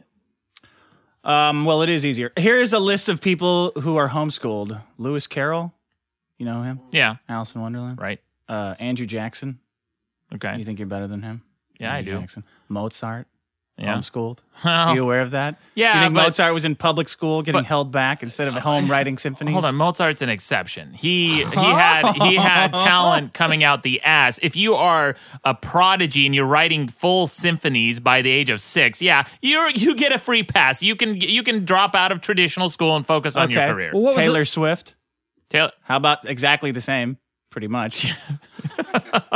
Um, 1.25 1.65
well, 1.65 1.83
it 1.83 1.89
is 1.89 2.05
easier. 2.05 2.33
Here's 2.37 2.73
a 2.73 2.79
list 2.79 3.09
of 3.09 3.21
people 3.21 3.73
who 3.81 3.97
are 3.97 4.09
homeschooled 4.09 4.81
Lewis 4.99 5.27
Carroll. 5.27 5.73
You 6.39 6.47
know 6.47 6.63
him? 6.63 6.81
Yeah, 6.93 7.17
Alice 7.29 7.55
in 7.55 7.61
Wonderland. 7.61 7.99
right. 8.01 8.21
Uh, 8.49 8.75
Andrew 8.79 9.05
Jackson. 9.07 9.59
Okay. 10.35 10.57
You 10.57 10.65
think 10.65 10.79
you're 10.79 10.87
better 10.89 11.07
than 11.07 11.23
him? 11.23 11.43
Yeah, 11.79 11.93
I 11.93 12.03
do. 12.03 12.21
Mozart. 12.21 12.45
Mozart. 12.69 13.27
Yeah. 13.79 13.95
Homeschooled. 13.97 14.39
Well, 14.65 14.89
Are 14.89 14.95
you 14.97 15.03
aware 15.05 15.21
of 15.21 15.31
that? 15.31 15.61
Yeah, 15.77 15.95
You 15.95 16.01
think 16.07 16.15
but- 16.17 16.23
Mozart 16.25 16.53
was 16.53 16.65
in 16.65 16.75
public 16.75 17.09
school 17.09 17.43
getting 17.43 17.61
but- 17.61 17.67
held 17.67 17.93
back 17.93 18.25
instead 18.25 18.49
of 18.49 18.57
at 18.57 18.63
home 18.63 18.89
writing 18.91 19.17
symphonies? 19.17 19.53
Hold 19.53 19.65
on, 19.65 19.77
Mozart's 19.77 20.21
an 20.21 20.29
exception. 20.29 20.95
He 20.95 21.45
he 21.45 21.45
had 21.45 22.13
he 22.15 22.35
had 22.35 22.73
talent 22.75 23.35
coming 23.35 23.63
out 23.63 23.85
the 23.85 24.03
ass. 24.03 24.41
If 24.43 24.57
you 24.57 24.75
are 24.75 25.15
a 25.45 25.55
prodigy 25.55 26.27
and 26.27 26.35
you're 26.35 26.45
writing 26.47 26.89
full 26.89 27.29
symphonies 27.29 28.01
by 28.01 28.21
the 28.21 28.31
age 28.31 28.51
of 28.51 28.61
six, 28.61 29.01
yeah, 29.01 29.25
you 29.43 29.71
you 29.77 29.95
get 29.95 30.11
a 30.13 30.19
free 30.19 30.43
pass. 30.43 30.83
You 30.83 30.97
can 30.97 31.15
you 31.21 31.45
can 31.45 31.65
drop 31.65 31.95
out 31.95 32.11
of 32.11 32.21
traditional 32.21 32.69
school 32.69 32.97
and 32.97 33.07
focus 33.07 33.37
on 33.37 33.51
your 33.51 33.65
career. 33.73 33.93
Well, 33.95 34.13
Taylor 34.15 34.41
it? 34.43 34.47
Swift. 34.47 34.97
Taylor, 35.49 35.71
How 35.83 35.97
about 35.99 36.25
exactly 36.25 36.73
the 36.73 36.81
same? 36.81 37.17
Pretty 37.51 37.69
much. 37.69 38.13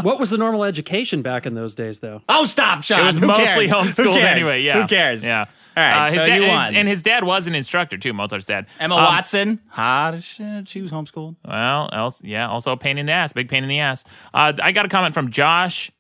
What 0.03 0.19
was 0.19 0.31
the 0.31 0.39
normal 0.39 0.65
education 0.65 1.23
back 1.23 1.47
in 1.47 1.55
those 1.55 1.75
days, 1.75 2.01
though? 2.01 2.23
oh, 2.29 2.45
stop, 2.45 2.83
Sean. 2.83 3.01
It 3.01 3.05
was 3.05 3.17
Who 3.19 3.27
mostly 3.27 3.69
cares? 3.69 3.71
Who 3.71 4.05
homeschooled 4.05 4.15
cares? 4.15 4.37
anyway. 4.37 4.63
Yeah. 4.63 4.81
Who 4.83 4.89
cares? 4.89 5.23
Yeah. 5.23 5.41
All 5.77 5.83
right, 5.83 5.93
Uh, 5.93 6.07
his 6.07 6.15
so 6.17 6.27
dad, 6.27 6.37
you 6.37 6.43
his- 6.43 6.51
won. 6.51 6.75
and 6.75 6.89
his 6.89 7.03
dad 7.03 7.25
was 7.25 7.47
an 7.47 7.55
instructor 7.55 7.97
too. 7.99 8.13
Mozart's 8.13 8.47
dad. 8.47 8.67
Emma 8.81 8.97
Um, 8.97 9.05
Watson, 9.05 9.61
hot 9.69 10.15
as 10.15 10.25
shit. 10.25 10.67
She 10.69 10.81
was 10.83 10.91
homeschooled. 10.91 11.37
Well, 11.47 11.89
else, 11.93 12.23
yeah, 12.25 12.49
also 12.49 12.73
a 12.73 12.77
pain 12.77 12.99
in 12.99 13.07
the 13.07 13.13
ass, 13.13 13.33
big 13.33 13.49
pain 13.49 13.63
in 13.63 13.69
the 13.69 13.79
ass. 13.79 14.05
Uh, 14.35 14.53
I 14.63 14.73
got 14.73 14.87
a 14.87 14.89
comment 14.89 15.15
from 15.15 15.31
Josh 15.31 15.91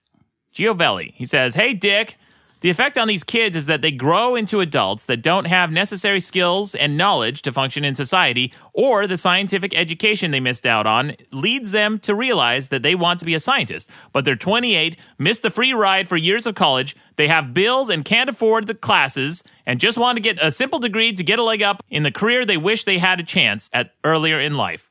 Giovelli. 0.54 1.12
He 1.14 1.24
says, 1.24 1.54
"Hey, 1.54 1.74
Dick." 1.74 2.16
The 2.62 2.70
effect 2.70 2.96
on 2.96 3.08
these 3.08 3.24
kids 3.24 3.56
is 3.56 3.66
that 3.66 3.82
they 3.82 3.90
grow 3.90 4.36
into 4.36 4.60
adults 4.60 5.06
that 5.06 5.20
don't 5.20 5.48
have 5.48 5.72
necessary 5.72 6.20
skills 6.20 6.76
and 6.76 6.96
knowledge 6.96 7.42
to 7.42 7.50
function 7.50 7.84
in 7.84 7.96
society, 7.96 8.52
or 8.72 9.08
the 9.08 9.16
scientific 9.16 9.76
education 9.76 10.30
they 10.30 10.38
missed 10.38 10.64
out 10.64 10.86
on 10.86 11.16
leads 11.32 11.72
them 11.72 11.98
to 11.98 12.14
realize 12.14 12.68
that 12.68 12.84
they 12.84 12.94
want 12.94 13.18
to 13.18 13.26
be 13.26 13.34
a 13.34 13.40
scientist. 13.40 13.90
But 14.12 14.24
they're 14.24 14.36
28, 14.36 14.96
missed 15.18 15.42
the 15.42 15.50
free 15.50 15.72
ride 15.72 16.08
for 16.08 16.16
years 16.16 16.46
of 16.46 16.54
college, 16.54 16.94
they 17.16 17.26
have 17.26 17.52
bills 17.52 17.90
and 17.90 18.04
can't 18.04 18.30
afford 18.30 18.68
the 18.68 18.74
classes, 18.74 19.42
and 19.66 19.80
just 19.80 19.98
want 19.98 20.14
to 20.14 20.22
get 20.22 20.38
a 20.40 20.52
simple 20.52 20.78
degree 20.78 21.12
to 21.12 21.24
get 21.24 21.40
a 21.40 21.42
leg 21.42 21.62
up 21.62 21.82
in 21.90 22.04
the 22.04 22.12
career 22.12 22.44
they 22.44 22.56
wish 22.56 22.84
they 22.84 22.98
had 22.98 23.18
a 23.18 23.24
chance 23.24 23.70
at 23.72 23.92
earlier 24.04 24.38
in 24.38 24.56
life. 24.56 24.88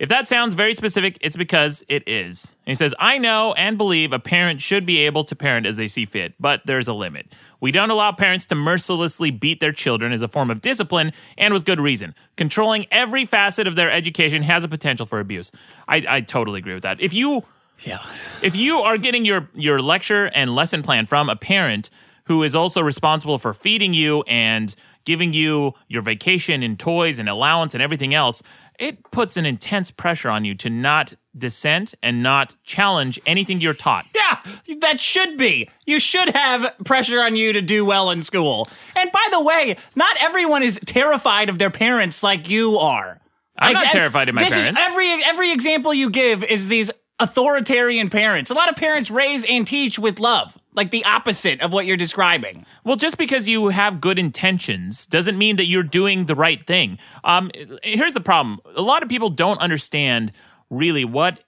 If 0.00 0.08
that 0.08 0.26
sounds 0.26 0.54
very 0.54 0.72
specific, 0.72 1.18
it's 1.20 1.36
because 1.36 1.84
it 1.86 2.02
is. 2.08 2.56
And 2.66 2.70
he 2.70 2.74
says, 2.74 2.94
I 2.98 3.18
know 3.18 3.52
and 3.52 3.76
believe 3.76 4.14
a 4.14 4.18
parent 4.18 4.62
should 4.62 4.86
be 4.86 5.00
able 5.00 5.24
to 5.24 5.36
parent 5.36 5.66
as 5.66 5.76
they 5.76 5.88
see 5.88 6.06
fit, 6.06 6.32
but 6.40 6.62
there's 6.64 6.88
a 6.88 6.94
limit. 6.94 7.26
We 7.60 7.70
don't 7.70 7.90
allow 7.90 8.10
parents 8.10 8.46
to 8.46 8.54
mercilessly 8.54 9.30
beat 9.30 9.60
their 9.60 9.72
children 9.72 10.10
as 10.12 10.22
a 10.22 10.28
form 10.28 10.50
of 10.50 10.62
discipline, 10.62 11.12
and 11.36 11.52
with 11.52 11.66
good 11.66 11.80
reason. 11.80 12.14
Controlling 12.36 12.86
every 12.90 13.26
facet 13.26 13.66
of 13.66 13.76
their 13.76 13.90
education 13.90 14.42
has 14.42 14.64
a 14.64 14.68
potential 14.68 15.04
for 15.04 15.20
abuse. 15.20 15.52
I, 15.86 16.02
I 16.08 16.20
totally 16.22 16.60
agree 16.60 16.74
with 16.74 16.84
that. 16.84 16.98
If 17.00 17.12
you 17.12 17.44
Yeah. 17.84 17.98
if 18.42 18.56
you 18.56 18.78
are 18.78 18.96
getting 18.96 19.26
your 19.26 19.50
your 19.54 19.82
lecture 19.82 20.30
and 20.34 20.54
lesson 20.54 20.80
plan 20.82 21.04
from 21.04 21.28
a 21.28 21.36
parent 21.36 21.90
who 22.24 22.42
is 22.42 22.54
also 22.54 22.80
responsible 22.80 23.38
for 23.38 23.52
feeding 23.52 23.92
you 23.92 24.22
and 24.28 24.74
giving 25.04 25.32
you 25.32 25.72
your 25.88 26.02
vacation 26.02 26.62
and 26.62 26.78
toys 26.78 27.18
and 27.18 27.28
allowance 27.28 27.74
and 27.74 27.82
everything 27.82 28.14
else, 28.14 28.42
it 28.78 29.10
puts 29.10 29.36
an 29.36 29.46
intense 29.46 29.90
pressure 29.90 30.30
on 30.30 30.44
you 30.44 30.54
to 30.56 30.70
not 30.70 31.14
dissent 31.36 31.94
and 32.02 32.22
not 32.22 32.56
challenge 32.64 33.20
anything 33.26 33.60
you're 33.60 33.74
taught. 33.74 34.06
Yeah, 34.14 34.76
that 34.80 35.00
should 35.00 35.36
be. 35.36 35.68
You 35.86 35.98
should 35.98 36.28
have 36.30 36.74
pressure 36.84 37.20
on 37.20 37.34
you 37.36 37.52
to 37.52 37.60
do 37.62 37.84
well 37.84 38.10
in 38.10 38.20
school. 38.22 38.68
And 38.96 39.10
by 39.12 39.26
the 39.30 39.40
way, 39.42 39.76
not 39.96 40.16
everyone 40.20 40.62
is 40.62 40.78
terrified 40.86 41.48
of 41.48 41.58
their 41.58 41.70
parents 41.70 42.22
like 42.22 42.48
you 42.48 42.78
are. 42.78 43.18
I'm 43.58 43.74
Like, 43.74 43.84
not 43.84 43.92
terrified 43.92 44.28
of 44.28 44.34
my 44.36 44.42
this 44.44 44.52
is 44.52 44.58
parents. 44.58 44.80
every 44.82 45.08
every 45.24 45.52
example 45.52 45.92
you 45.92 46.10
give 46.10 46.44
is 46.44 46.68
these 46.68 46.90
authoritarian 47.18 48.10
parents. 48.10 48.50
A 48.50 48.54
lot 48.54 48.68
of 48.68 48.76
parents 48.76 49.10
raise 49.10 49.44
and 49.44 49.66
teach 49.66 49.98
with 49.98 50.20
love, 50.20 50.56
like 50.80 50.90
the 50.92 51.04
opposite 51.04 51.60
of 51.60 51.74
what 51.74 51.84
you're 51.84 51.98
describing. 51.98 52.64
Well, 52.84 52.96
just 52.96 53.18
because 53.18 53.46
you 53.46 53.68
have 53.68 54.00
good 54.00 54.18
intentions 54.18 55.04
doesn't 55.04 55.36
mean 55.36 55.56
that 55.56 55.66
you're 55.66 55.82
doing 55.82 56.24
the 56.24 56.34
right 56.34 56.66
thing. 56.66 56.98
Um, 57.22 57.50
here's 57.82 58.14
the 58.14 58.22
problem: 58.22 58.60
a 58.74 58.80
lot 58.80 59.02
of 59.02 59.10
people 59.10 59.28
don't 59.28 59.60
understand 59.60 60.32
really 60.70 61.04
what 61.04 61.40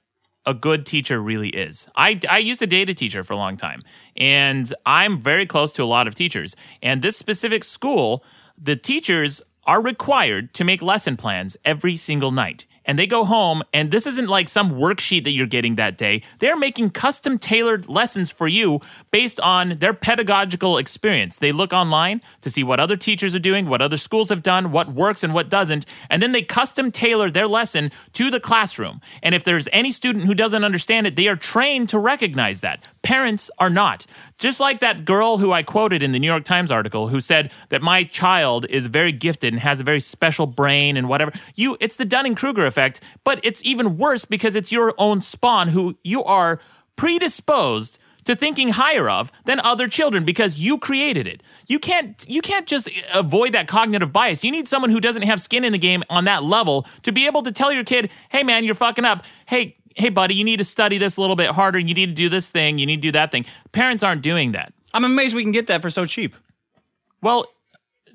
a 0.44 0.52
good 0.52 0.84
teacher 0.84 1.18
really 1.18 1.48
is. 1.48 1.88
I, 1.96 2.20
I 2.28 2.38
used 2.38 2.60
to 2.60 2.66
date 2.66 2.90
a 2.90 2.94
teacher 2.94 3.24
for 3.24 3.32
a 3.32 3.38
long 3.38 3.56
time, 3.56 3.80
and 4.18 4.70
I'm 4.84 5.18
very 5.18 5.46
close 5.46 5.72
to 5.72 5.82
a 5.82 5.88
lot 5.96 6.06
of 6.06 6.14
teachers. 6.14 6.54
And 6.82 7.00
this 7.00 7.16
specific 7.16 7.64
school, 7.64 8.22
the 8.58 8.76
teachers 8.76 9.40
are 9.64 9.80
required 9.82 10.52
to 10.54 10.64
make 10.64 10.82
lesson 10.82 11.16
plans 11.16 11.56
every 11.64 11.96
single 11.96 12.32
night. 12.32 12.66
And 12.84 12.98
they 12.98 13.06
go 13.06 13.24
home, 13.24 13.62
and 13.72 13.90
this 13.90 14.06
isn't 14.06 14.28
like 14.28 14.48
some 14.48 14.72
worksheet 14.72 15.24
that 15.24 15.30
you're 15.30 15.46
getting 15.46 15.76
that 15.76 15.96
day. 15.96 16.22
They're 16.40 16.56
making 16.56 16.90
custom 16.90 17.38
tailored 17.38 17.88
lessons 17.88 18.32
for 18.32 18.48
you 18.48 18.80
based 19.10 19.38
on 19.40 19.78
their 19.78 19.94
pedagogical 19.94 20.78
experience. 20.78 21.38
They 21.38 21.52
look 21.52 21.72
online 21.72 22.20
to 22.40 22.50
see 22.50 22.64
what 22.64 22.80
other 22.80 22.96
teachers 22.96 23.34
are 23.34 23.40
doing, 23.40 23.66
what 23.66 23.82
other 23.82 23.96
schools 23.96 24.28
have 24.30 24.42
done, 24.42 24.72
what 24.72 24.92
works 24.92 25.22
and 25.22 25.32
what 25.32 25.48
doesn't, 25.48 25.86
and 26.10 26.22
then 26.22 26.32
they 26.32 26.42
custom 26.42 26.90
tailor 26.90 27.30
their 27.30 27.46
lesson 27.46 27.90
to 28.14 28.30
the 28.30 28.40
classroom. 28.40 29.00
And 29.22 29.34
if 29.34 29.44
there's 29.44 29.68
any 29.72 29.90
student 29.90 30.24
who 30.24 30.34
doesn't 30.34 30.64
understand 30.64 31.06
it, 31.06 31.16
they 31.16 31.28
are 31.28 31.36
trained 31.36 31.88
to 31.90 31.98
recognize 31.98 32.60
that. 32.62 32.82
Parents 33.02 33.50
are 33.58 33.70
not. 33.70 34.06
Just 34.38 34.60
like 34.60 34.80
that 34.80 35.04
girl 35.04 35.38
who 35.38 35.52
I 35.52 35.62
quoted 35.62 36.02
in 36.02 36.12
the 36.12 36.18
New 36.18 36.26
York 36.26 36.44
Times 36.44 36.70
article 36.70 37.08
who 37.08 37.20
said 37.20 37.52
that 37.68 37.82
my 37.82 38.04
child 38.04 38.66
is 38.68 38.86
very 38.88 39.12
gifted 39.12 39.52
and 39.52 39.62
has 39.62 39.80
a 39.80 39.84
very 39.84 40.00
special 40.00 40.46
brain 40.46 40.96
and 40.96 41.08
whatever. 41.08 41.32
You 41.54 41.76
it's 41.80 41.96
the 41.96 42.04
Dunning-Kruger 42.04 42.66
effect, 42.72 43.00
but 43.24 43.38
it's 43.44 43.62
even 43.64 43.98
worse 43.98 44.24
because 44.24 44.54
it's 44.54 44.72
your 44.72 44.94
own 44.96 45.20
spawn 45.20 45.68
who 45.68 45.98
you 46.02 46.24
are 46.24 46.58
predisposed 46.96 47.98
to 48.24 48.36
thinking 48.36 48.68
higher 48.68 49.08
of 49.10 49.32
than 49.44 49.60
other 49.60 49.88
children 49.88 50.24
because 50.24 50.56
you 50.56 50.78
created 50.78 51.26
it. 51.26 51.42
You 51.68 51.78
can't 51.78 52.24
you 52.28 52.40
can't 52.40 52.66
just 52.66 52.88
avoid 53.12 53.52
that 53.52 53.68
cognitive 53.68 54.12
bias. 54.12 54.44
You 54.44 54.50
need 54.50 54.68
someone 54.68 54.90
who 54.90 55.00
doesn't 55.00 55.22
have 55.22 55.40
skin 55.40 55.64
in 55.64 55.72
the 55.72 55.78
game 55.78 56.02
on 56.08 56.24
that 56.24 56.44
level 56.44 56.86
to 57.02 57.12
be 57.12 57.26
able 57.26 57.42
to 57.42 57.52
tell 57.52 57.72
your 57.72 57.84
kid, 57.84 58.10
"Hey 58.30 58.42
man, 58.42 58.64
you're 58.64 58.74
fucking 58.74 59.04
up. 59.04 59.24
Hey, 59.46 59.76
hey 59.96 60.08
buddy, 60.08 60.34
you 60.34 60.44
need 60.44 60.58
to 60.58 60.64
study 60.64 60.98
this 60.98 61.16
a 61.16 61.20
little 61.20 61.36
bit 61.36 61.48
harder. 61.48 61.78
You 61.78 61.94
need 61.94 62.06
to 62.06 62.14
do 62.14 62.28
this 62.28 62.50
thing, 62.50 62.78
you 62.78 62.86
need 62.86 63.02
to 63.02 63.08
do 63.08 63.12
that 63.12 63.32
thing." 63.32 63.44
Parents 63.72 64.02
aren't 64.02 64.22
doing 64.22 64.52
that. 64.52 64.72
I'm 64.94 65.04
amazed 65.04 65.34
we 65.34 65.42
can 65.42 65.52
get 65.52 65.66
that 65.68 65.82
for 65.82 65.90
so 65.90 66.04
cheap. 66.04 66.36
Well, 67.22 67.46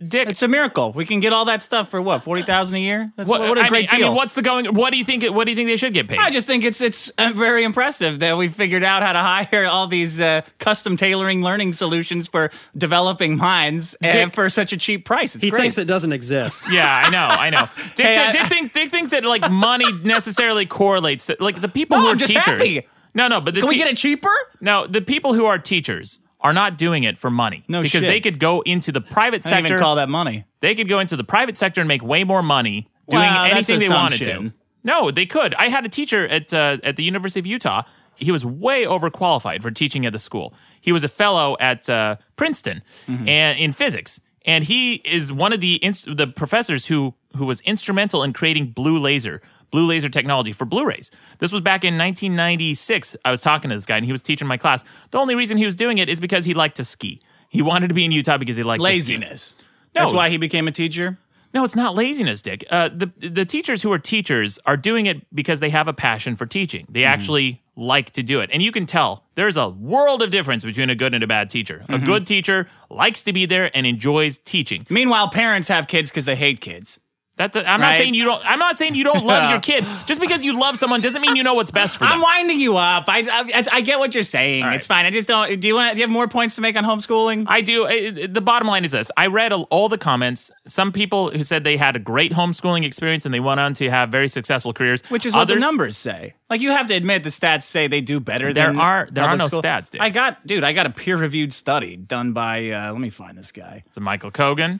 Dick, 0.05 0.29
It's 0.29 0.43
a 0.43 0.47
miracle. 0.47 0.91
We 0.93 1.05
can 1.05 1.19
get 1.19 1.33
all 1.33 1.45
that 1.45 1.61
stuff 1.63 1.89
for 1.89 2.01
what 2.01 2.21
forty 2.23 2.43
thousand 2.43 2.77
a 2.77 2.79
year. 2.79 3.11
That's 3.15 3.29
what, 3.29 3.41
what 3.41 3.57
a 3.57 3.61
I 3.61 3.67
great 3.69 3.91
mean, 3.91 3.99
deal. 3.99 4.07
I 4.07 4.09
mean, 4.09 4.15
what's 4.17 4.35
the 4.35 4.41
going? 4.41 4.65
What 4.75 4.91
do 4.91 4.97
you 4.97 5.03
think? 5.05 5.23
What 5.23 5.45
do 5.45 5.51
you 5.51 5.55
think 5.55 5.67
they 5.69 5.75
should 5.77 5.93
get 5.93 6.07
paid? 6.07 6.19
I 6.19 6.29
just 6.29 6.45
think 6.45 6.63
it's 6.63 6.81
it's 6.81 7.09
uh, 7.17 7.31
very 7.35 7.63
impressive 7.63 8.19
that 8.19 8.37
we 8.37 8.47
figured 8.47 8.83
out 8.83 9.01
how 9.01 9.13
to 9.13 9.19
hire 9.49 9.65
all 9.65 9.87
these 9.87 10.21
uh, 10.21 10.41
custom 10.59 10.97
tailoring 10.97 11.41
learning 11.41 11.73
solutions 11.73 12.27
for 12.27 12.51
developing 12.77 13.37
minds 13.37 13.95
uh, 14.03 14.11
Dick- 14.11 14.33
for 14.33 14.49
such 14.49 14.71
a 14.73 14.77
cheap 14.77 15.03
price. 15.05 15.33
It's 15.35 15.43
He 15.43 15.49
great. 15.49 15.61
thinks 15.61 15.77
it 15.77 15.85
doesn't 15.85 16.13
exist. 16.13 16.65
Yeah, 16.71 16.85
I 17.05 17.09
know, 17.09 17.17
I 17.17 17.49
know. 17.49 17.67
Dick, 17.95 18.05
Hey, 18.05 18.17
I- 18.17 18.31
Dick, 18.31 18.47
thinks 18.47 18.73
Dick 18.73 18.91
thinks 18.91 19.11
that 19.11 19.23
like 19.23 19.49
money 19.51 19.91
necessarily 20.03 20.65
correlates. 20.67 21.25
To, 21.27 21.37
like 21.39 21.59
the 21.61 21.67
people 21.69 21.97
No, 21.97 22.01
who 22.03 22.07
are 22.09 22.11
I'm 22.11 22.17
just 22.19 22.29
teachers. 22.31 22.45
happy. 22.45 22.87
No, 23.15 23.27
no, 23.27 23.41
but 23.41 23.55
the 23.55 23.61
Can 23.61 23.69
we 23.69 23.75
te- 23.75 23.79
get 23.79 23.87
it 23.87 23.97
cheaper? 23.97 24.29
No, 24.61 24.85
the 24.85 25.01
people 25.01 25.33
who 25.33 25.45
are 25.45 25.57
teachers 25.57 26.19
are 26.39 26.53
not 26.53 26.77
doing 26.77 27.03
it 27.03 27.17
for 27.17 27.29
money. 27.31 27.63
No 27.67 27.81
because 27.81 28.01
shit. 28.03 28.09
they 28.09 28.19
could 28.19 28.39
go 28.39 28.61
into 28.61 28.91
the 28.91 29.01
private 29.01 29.45
I 29.45 29.49
sector. 29.49 29.67
even 29.73 29.79
call 29.79 29.95
that 29.95 30.09
money. 30.09 30.45
they 30.59 30.75
could 30.75 30.87
go 30.87 30.99
into 30.99 31.15
the 31.15 31.23
private 31.23 31.57
sector 31.57 31.81
and 31.81 31.87
make 31.87 32.03
way 32.03 32.23
more 32.23 32.43
money 32.43 32.87
doing 33.09 33.23
Wow, 33.23 33.45
anything 33.45 33.79
they 33.79 33.89
wanted 33.89 34.21
to. 34.21 34.53
No, 34.83 35.11
they 35.11 35.25
could. 35.25 35.53
I 35.55 35.67
had 35.69 35.85
a 35.85 35.89
teacher 35.89 36.27
at 36.27 36.53
uh, 36.53 36.77
at 36.83 36.95
the 36.95 37.03
University 37.03 37.39
of 37.39 37.45
Utah. 37.47 37.83
He 38.15 38.31
was 38.31 38.43
way 38.45 38.85
overqualified 38.85 39.61
for 39.61 39.69
teaching 39.71 40.05
at 40.05 40.11
the 40.13 40.19
school. 40.19 40.53
He 40.81 40.91
was 40.91 41.03
a 41.03 41.07
fellow 41.07 41.55
at 41.59 41.87
uh, 41.89 42.15
Princeton 42.35 42.81
Mm-hmm. 43.07 43.27
and 43.27 43.59
in 43.59 43.73
physics, 43.73 44.19
and 44.45 44.63
he 44.63 44.95
is 45.05 45.31
one 45.31 45.53
of 45.53 45.59
the 45.59 45.83
inst- 45.83 46.15
the 46.15 46.27
professors 46.27 46.85
who 46.87 47.13
who 47.35 47.45
was 47.45 47.61
instrumental 47.61 48.23
in 48.23 48.33
creating 48.33 48.67
blue 48.71 48.97
laser. 48.99 49.41
Blue 49.71 49.85
laser 49.85 50.09
technology 50.09 50.51
for 50.51 50.65
Blu-rays. 50.65 51.11
This 51.39 51.51
was 51.51 51.61
back 51.61 51.83
in 51.83 51.97
1996. 51.97 53.17
I 53.25 53.31
was 53.31 53.41
talking 53.41 53.69
to 53.69 53.75
this 53.75 53.85
guy, 53.85 53.97
and 53.97 54.05
he 54.05 54.11
was 54.11 54.23
teaching 54.23 54.47
my 54.47 54.57
class. 54.57 54.83
The 55.11 55.17
only 55.17 55.35
reason 55.35 55.57
he 55.57 55.65
was 55.65 55.75
doing 55.75 55.97
it 55.97 56.09
is 56.09 56.19
because 56.19 56.45
he 56.45 56.53
liked 56.53 56.77
to 56.77 56.85
ski. 56.85 57.21
He 57.49 57.61
wanted 57.61 57.87
to 57.89 57.93
be 57.93 58.05
in 58.05 58.11
Utah 58.11 58.37
because 58.37 58.55
he 58.55 58.63
liked 58.63 58.81
to 58.81 58.87
ski. 58.87 59.17
Laziness. 59.17 59.55
That's 59.93 60.11
why 60.13 60.29
he 60.29 60.37
became 60.37 60.67
a 60.67 60.71
teacher. 60.71 61.17
No, 61.53 61.63
it's 61.63 61.75
not 61.75 61.95
laziness, 61.95 62.41
Dick. 62.41 62.65
Uh, 62.69 62.89
the 62.89 63.11
the 63.17 63.45
teachers 63.45 63.81
who 63.81 63.91
are 63.91 63.97
teachers 63.97 64.59
are 64.65 64.77
doing 64.77 65.05
it 65.05 65.25
because 65.33 65.59
they 65.59 65.69
have 65.69 65.87
a 65.87 65.93
passion 65.93 66.35
for 66.35 66.45
teaching. 66.45 66.85
They 66.89 67.03
actually 67.03 67.63
like 67.75 68.11
to 68.11 68.21
do 68.23 68.41
it, 68.41 68.49
and 68.51 68.61
you 68.61 68.71
can 68.71 68.85
tell 68.85 69.23
there's 69.35 69.55
a 69.57 69.69
world 69.69 70.21
of 70.21 70.29
difference 70.29 70.63
between 70.63 70.89
a 70.89 70.95
good 70.95 71.13
and 71.13 71.23
a 71.23 71.27
bad 71.27 71.49
teacher. 71.49 71.85
A 71.89 71.97
good 71.97 72.27
teacher 72.27 72.67
likes 72.89 73.23
to 73.23 73.33
be 73.33 73.45
there 73.45 73.71
and 73.75 73.87
enjoys 73.87 74.37
teaching. 74.39 74.85
Meanwhile, 74.89 75.29
parents 75.29 75.67
have 75.69 75.87
kids 75.87 76.09
because 76.11 76.25
they 76.25 76.35
hate 76.35 76.59
kids. 76.59 76.99
That's 77.37 77.55
a, 77.55 77.69
I'm 77.69 77.79
not 77.79 77.95
saying 77.95 78.15
you 78.15 78.25
don't. 78.25 78.41
I'm 78.45 78.59
not 78.59 78.77
saying 78.77 78.95
you 78.95 79.03
don't 79.03 79.23
love 79.25 79.49
your 79.51 79.59
kid. 79.61 79.85
Just 80.07 80.19
because 80.19 80.43
you 80.43 80.59
love 80.59 80.75
someone 80.75 81.01
doesn't 81.01 81.21
mean 81.21 81.35
you 81.35 81.43
know 81.43 81.53
what's 81.53 81.69
best 81.71 81.95
for 81.97 82.03
them. 82.05 82.13
I'm 82.13 82.21
winding 82.21 82.59
you 82.59 82.77
up. 82.77 83.05
I, 83.07 83.19
I 83.19 83.63
I 83.73 83.81
get 83.81 83.99
what 83.99 84.15
you're 84.15 84.23
saying. 84.23 84.63
Right. 84.63 84.75
It's 84.75 84.87
fine. 84.87 85.05
I 85.05 85.11
just 85.11 85.27
don't. 85.27 85.59
Do 85.59 85.67
you 85.67 85.75
want? 85.75 85.93
Do 85.95 86.01
you 86.01 86.05
have 86.07 86.11
more 86.11 86.27
points 86.27 86.55
to 86.55 86.61
make 86.61 86.75
on 86.75 86.83
homeschooling? 86.83 87.45
I 87.47 87.61
do. 87.61 88.27
The 88.27 88.41
bottom 88.41 88.67
line 88.67 88.83
is 88.85 88.91
this: 88.91 89.11
I 89.15 89.27
read 89.27 89.53
all 89.53 89.87
the 89.87 89.99
comments. 89.99 90.51
Some 90.65 90.91
people 90.91 91.29
who 91.29 91.43
said 91.43 91.63
they 91.63 91.77
had 91.77 91.95
a 91.95 91.99
great 91.99 92.31
homeschooling 92.31 92.83
experience 92.83 93.23
and 93.25 93.33
they 93.33 93.39
went 93.39 93.59
on 93.59 93.75
to 93.75 93.89
have 93.89 94.09
very 94.09 94.27
successful 94.27 94.73
careers. 94.73 95.01
Which 95.09 95.25
is 95.25 95.35
what 95.35 95.47
the 95.47 95.55
numbers 95.57 95.95
say. 95.95 96.33
Like 96.49 96.61
you 96.61 96.71
have 96.71 96.87
to 96.87 96.95
admit, 96.95 97.21
the 97.23 97.29
stats 97.29 97.63
say 97.63 97.87
they 97.87 98.01
do 98.01 98.19
better. 98.19 98.51
There 98.51 98.67
than 98.67 98.79
are- 98.79 99.07
there 99.11 99.25
are 99.25 99.35
no 99.37 99.47
school. 99.49 99.61
stats, 99.61 99.91
dude. 99.91 100.01
I 100.01 100.09
got, 100.09 100.47
dude. 100.47 100.63
I 100.63 100.71
got 100.71 100.85
a 100.85 100.89
peer-reviewed 100.89 101.51
study 101.53 101.97
done 101.97 102.31
by. 102.33 102.69
Uh, 102.71 102.91
let 102.93 103.01
me 103.01 103.09
find 103.09 103.37
this 103.37 103.51
guy. 103.51 103.83
So 103.91 104.01
Michael 104.01 104.31
Kogan. 104.31 104.79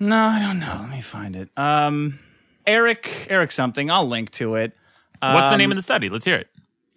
No, 0.00 0.16
I 0.16 0.40
don't 0.40 0.58
know. 0.58 0.78
Let 0.80 0.90
me 0.90 1.00
find 1.00 1.36
it. 1.36 1.50
Um, 1.56 2.18
Eric, 2.66 3.26
Eric 3.28 3.52
something. 3.52 3.90
I'll 3.90 4.06
link 4.08 4.30
to 4.32 4.54
it. 4.54 4.72
What's 5.22 5.50
the 5.50 5.54
Um, 5.54 5.58
name 5.58 5.70
of 5.70 5.76
the 5.76 5.82
study? 5.82 6.08
Let's 6.08 6.24
hear 6.24 6.36
it. 6.36 6.48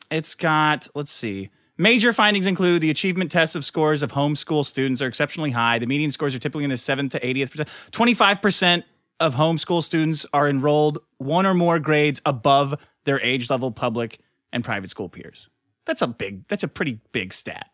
It's 0.10 0.36
got, 0.36 0.88
let's 0.96 1.12
see. 1.12 1.50
Major 1.78 2.14
findings 2.14 2.48
include 2.48 2.82
the 2.82 2.90
achievement 2.90 3.32
tests 3.32 3.56
of 3.56 3.66
scores 3.66 4.04
of 4.04 4.14
homeschool 4.14 4.64
students 4.64 5.02
are 5.02 5.08
exceptionally 5.08 5.52
high. 5.52 5.80
The 5.80 5.88
median 5.88 6.12
scores 6.12 6.34
are 6.34 6.40
typically 6.40 6.64
in 6.64 6.70
the 6.70 6.76
7th 6.78 7.12
to 7.12 7.20
80th 7.20 7.52
percent. 7.52 7.70
25% 7.92 8.84
of 9.20 9.36
homeschool 9.36 9.84
students 9.84 10.26
are 10.34 10.48
enrolled 10.48 11.00
one 11.18 11.46
or 11.46 11.54
more 11.54 11.80
grades 11.80 12.22
above 12.26 12.76
their 13.06 13.20
age 13.22 13.50
level 13.50 13.72
public 13.72 14.20
and 14.54 14.64
private 14.64 14.90
school 14.90 15.10
peers. 15.10 15.50
That's 15.86 16.02
a 16.02 16.08
big, 16.08 16.48
that's 16.48 16.64
a 16.64 16.68
pretty 16.68 17.00
big 17.12 17.34
stat. 17.34 17.68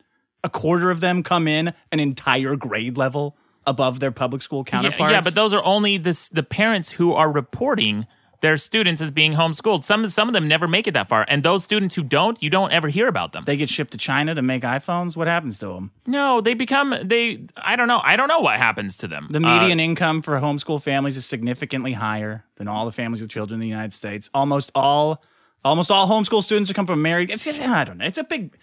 A 0.43 0.49
quarter 0.49 0.89
of 0.89 1.01
them 1.01 1.21
come 1.21 1.47
in 1.47 1.73
an 1.91 1.99
entire 1.99 2.55
grade 2.55 2.97
level 2.97 3.37
above 3.67 3.99
their 3.99 4.11
public 4.11 4.41
school 4.41 4.63
counterparts. 4.63 5.11
yeah, 5.11 5.21
but 5.21 5.35
those 5.35 5.53
are 5.53 5.63
only 5.63 5.97
the 5.97 6.29
the 6.31 6.43
parents 6.43 6.91
who 6.91 7.13
are 7.13 7.31
reporting 7.31 8.05
their 8.41 8.55
students 8.55 9.01
as 9.01 9.11
being 9.11 9.33
homeschooled. 9.33 9.83
Some 9.83 10.07
some 10.07 10.29
of 10.29 10.33
them 10.33 10.47
never 10.47 10.65
make 10.67 10.87
it 10.87 10.93
that 10.93 11.09
far, 11.09 11.25
and 11.27 11.43
those 11.43 11.61
students 11.65 11.95
who 11.95 12.03
don't, 12.03 12.41
you 12.41 12.49
don't 12.49 12.71
ever 12.71 12.87
hear 12.87 13.07
about 13.09 13.33
them. 13.33 13.43
they 13.45 13.57
get 13.57 13.69
shipped 13.69 13.91
to 13.91 13.97
China 13.97 14.33
to 14.33 14.41
make 14.41 14.63
iPhones. 14.63 15.17
What 15.17 15.27
happens 15.27 15.59
to 15.59 15.67
them? 15.67 15.91
no, 16.07 16.39
they 16.39 16.53
become 16.53 16.95
they. 17.03 17.45
I 17.57 17.75
don't 17.75 17.89
know. 17.89 17.99
I 18.01 18.15
don't 18.15 18.29
know 18.29 18.39
what 18.39 18.57
happens 18.57 18.95
to 18.97 19.07
them. 19.09 19.27
The 19.29 19.39
Uh, 19.39 19.59
median 19.59 19.79
income 19.81 20.21
for 20.21 20.39
homeschool 20.39 20.81
families 20.81 21.17
is 21.17 21.25
significantly 21.25 21.93
higher 21.93 22.45
than 22.55 22.67
all 22.69 22.85
the 22.85 22.93
families 22.93 23.19
with 23.21 23.29
children 23.29 23.55
in 23.57 23.61
the 23.61 23.67
United 23.67 23.91
States. 23.93 24.29
Almost 24.33 24.71
all, 24.73 25.21
almost 25.65 25.91
all 25.91 26.07
homeschool 26.07 26.41
students 26.41 26.69
who 26.69 26.73
come 26.73 26.87
from 26.87 27.01
married. 27.01 27.29
I 27.29 27.83
don't 27.83 27.97
know. 27.97 28.05
It's 28.05 28.17
a 28.17 28.23
big. 28.23 28.57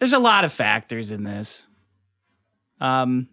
There's 0.00 0.12
a 0.12 0.18
lot 0.18 0.44
of 0.44 0.52
factors 0.52 1.12
in 1.12 1.22
this. 1.22 1.68
Um, 2.80 3.28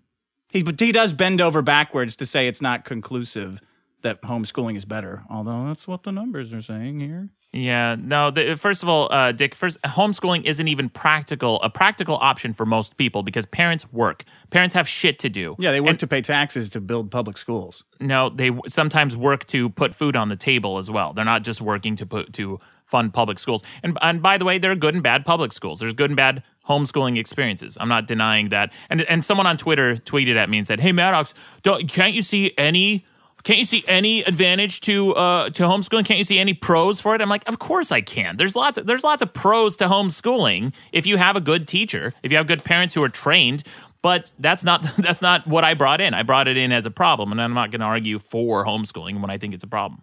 he 0.49 0.63
but 0.63 0.79
he 0.79 0.91
does 0.91 1.13
bend 1.13 1.41
over 1.41 1.61
backwards 1.61 2.15
to 2.17 2.25
say 2.25 2.47
it's 2.47 2.61
not 2.61 2.85
conclusive 2.85 3.61
that 4.01 4.21
homeschooling 4.21 4.75
is 4.75 4.85
better. 4.85 5.23
Although 5.29 5.67
that's 5.67 5.87
what 5.87 6.03
the 6.03 6.11
numbers 6.11 6.53
are 6.53 6.61
saying 6.61 6.99
here. 6.99 7.29
Yeah, 7.51 7.95
no. 7.99 8.29
The, 8.29 8.55
first 8.55 8.83
of 8.83 8.89
all, 8.89 9.11
uh, 9.11 9.31
Dick, 9.31 9.55
first 9.55 9.81
homeschooling 9.81 10.43
isn't 10.45 10.67
even 10.67 10.87
practical 10.87 11.59
a 11.63 11.69
practical 11.69 12.15
option 12.15 12.53
for 12.53 12.65
most 12.65 12.95
people 12.95 13.23
because 13.23 13.47
parents 13.47 13.91
work. 13.91 14.23
Parents 14.51 14.75
have 14.75 14.87
shit 14.87 15.17
to 15.19 15.29
do. 15.29 15.55
Yeah, 15.57 15.71
they 15.71 15.81
work 15.81 15.97
to 15.99 16.07
pay 16.07 16.21
taxes 16.21 16.69
to 16.71 16.81
build 16.81 17.09
public 17.09 17.37
schools. 17.37 17.83
No, 17.99 18.29
they 18.29 18.49
w- 18.49 18.61
sometimes 18.67 19.17
work 19.17 19.47
to 19.47 19.69
put 19.71 19.95
food 19.95 20.15
on 20.15 20.29
the 20.29 20.35
table 20.35 20.77
as 20.77 20.91
well. 20.91 21.13
They're 21.13 21.25
not 21.25 21.43
just 21.43 21.59
working 21.59 21.95
to 21.97 22.05
put 22.05 22.33
to 22.33 22.59
fund 22.89 23.13
public 23.13 23.39
schools. 23.39 23.63
And 23.83 23.97
and 24.01 24.21
by 24.21 24.37
the 24.37 24.45
way, 24.45 24.57
there 24.57 24.71
are 24.71 24.75
good 24.75 24.95
and 24.95 25.03
bad 25.03 25.25
public 25.25 25.53
schools. 25.53 25.79
There's 25.79 25.93
good 25.93 26.09
and 26.09 26.17
bad 26.17 26.43
homeschooling 26.67 27.17
experiences. 27.17 27.77
I'm 27.79 27.89
not 27.89 28.07
denying 28.07 28.49
that. 28.49 28.73
And 28.89 29.01
and 29.03 29.23
someone 29.23 29.47
on 29.47 29.57
Twitter 29.57 29.95
tweeted 29.95 30.35
at 30.35 30.49
me 30.49 30.57
and 30.57 30.67
said, 30.67 30.79
"Hey 30.79 30.91
Maddox, 30.91 31.33
don't, 31.61 31.89
can't 31.89 32.13
you 32.13 32.23
see 32.23 32.53
any?" 32.57 33.05
Can't 33.43 33.57
you 33.57 33.63
see 33.65 33.85
any 33.87 34.19
advantage 34.23 34.81
to 34.81 35.15
uh, 35.15 35.49
to 35.51 35.63
homeschooling? 35.63 36.03
Can't 36.03 36.17
you 36.17 36.25
see 36.25 36.39
any 36.39 36.53
pros 36.53 36.99
for 36.99 37.15
it? 37.15 37.21
I'm 37.21 37.29
like, 37.29 37.47
of 37.47 37.57
course 37.57 37.89
I 37.89 38.01
can. 38.01 38.35
There's 38.35 38.53
lots 38.53 38.77
of 38.77 38.85
there's 38.85 39.05
lots 39.05 39.21
of 39.21 39.31
pros 39.31 39.77
to 39.77 39.85
homeschooling 39.85 40.73
if 40.91 41.07
you 41.07 41.15
have 41.15 41.37
a 41.37 41.39
good 41.39 41.65
teacher, 41.65 42.13
if 42.21 42.31
you 42.31 42.37
have 42.37 42.47
good 42.47 42.65
parents 42.65 42.93
who 42.93 43.01
are 43.01 43.07
trained. 43.07 43.63
But 44.01 44.33
that's 44.39 44.65
not 44.65 44.81
that's 44.97 45.21
not 45.21 45.47
what 45.47 45.63
I 45.63 45.73
brought 45.73 46.01
in. 46.01 46.13
I 46.13 46.23
brought 46.23 46.49
it 46.49 46.57
in 46.57 46.73
as 46.73 46.85
a 46.85 46.91
problem, 46.91 47.31
and 47.31 47.41
I'm 47.41 47.53
not 47.53 47.71
going 47.71 47.79
to 47.79 47.85
argue 47.85 48.19
for 48.19 48.65
homeschooling 48.65 49.21
when 49.21 49.29
I 49.29 49.37
think 49.37 49.53
it's 49.53 49.63
a 49.63 49.67
problem. 49.67 50.01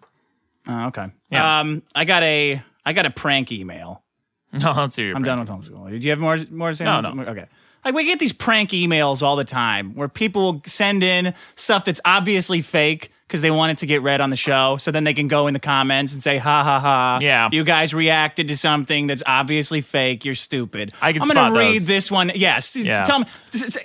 Oh, 0.67 0.87
okay. 0.87 1.07
Yeah. 1.29 1.59
Um, 1.59 1.83
I 1.95 2.05
got 2.05 2.23
a 2.23 2.61
I 2.87 2.93
got 2.93 3.05
a 3.05 3.09
prank 3.11 3.51
email. 3.51 4.03
No, 4.53 4.71
let's 4.71 4.95
hear 4.95 5.07
your 5.07 5.15
I'm 5.17 5.23
prank. 5.23 5.45
done 5.47 5.59
with 5.59 5.71
homeschooling. 5.71 5.91
Did 5.91 6.03
you 6.05 6.09
have 6.11 6.19
more 6.19 6.37
more 6.49 6.69
to 6.69 6.75
say? 6.75 6.85
No, 6.85 7.01
no. 7.01 7.21
Okay. 7.23 7.45
Like 7.83 7.93
we 7.93 8.05
get 8.05 8.17
these 8.19 8.31
prank 8.31 8.69
emails 8.71 9.21
all 9.21 9.35
the 9.35 9.43
time 9.43 9.93
where 9.93 10.07
people 10.07 10.41
will 10.53 10.61
send 10.65 11.03
in 11.03 11.33
stuff 11.55 11.83
that's 11.83 11.99
obviously 12.05 12.61
fake 12.61 13.11
because 13.27 13.41
they 13.41 13.51
want 13.51 13.71
it 13.73 13.77
to 13.79 13.85
get 13.85 14.01
read 14.03 14.21
on 14.21 14.29
the 14.29 14.37
show. 14.37 14.77
So 14.77 14.89
then 14.91 15.03
they 15.03 15.13
can 15.13 15.27
go 15.27 15.47
in 15.47 15.53
the 15.53 15.59
comments 15.59 16.13
and 16.13 16.23
say, 16.23 16.37
"Ha 16.37 16.63
ha 16.63 16.79
ha! 16.79 17.19
Yeah. 17.21 17.49
you 17.51 17.65
guys 17.65 17.93
reacted 17.93 18.47
to 18.47 18.55
something 18.57 19.07
that's 19.07 19.21
obviously 19.25 19.81
fake. 19.81 20.23
You're 20.23 20.33
stupid." 20.33 20.93
I 21.01 21.11
can 21.11 21.23
I'm 21.23 21.27
gonna 21.27 21.51
read 21.51 21.75
those. 21.75 21.87
this 21.87 22.09
one. 22.09 22.31
Yes, 22.33 22.73
Yeah. 22.77 23.03
tell 23.03 23.19
me. 23.19 23.25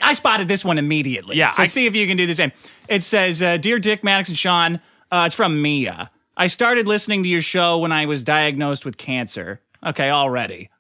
I 0.00 0.12
spotted 0.12 0.46
this 0.46 0.64
one 0.64 0.78
immediately. 0.78 1.36
Yeah, 1.36 1.50
so 1.50 1.64
I- 1.64 1.66
see 1.66 1.86
if 1.86 1.94
you 1.96 2.06
can 2.06 2.16
do 2.16 2.26
the 2.26 2.34
same. 2.34 2.52
It 2.88 3.02
says, 3.02 3.42
uh, 3.42 3.56
"Dear 3.56 3.80
Dick, 3.80 4.04
Maddox, 4.04 4.28
and 4.28 4.38
Sean, 4.38 4.80
uh, 5.10 5.24
it's 5.26 5.34
from 5.34 5.60
Mia. 5.60 6.10
I 6.36 6.46
started 6.46 6.86
listening 6.86 7.22
to 7.24 7.28
your 7.28 7.42
show 7.42 7.78
when 7.78 7.92
I 7.92 8.06
was 8.06 8.24
diagnosed 8.24 8.84
with 8.84 8.96
cancer. 8.96 9.60
Okay, 9.84 10.10
already." 10.10 10.70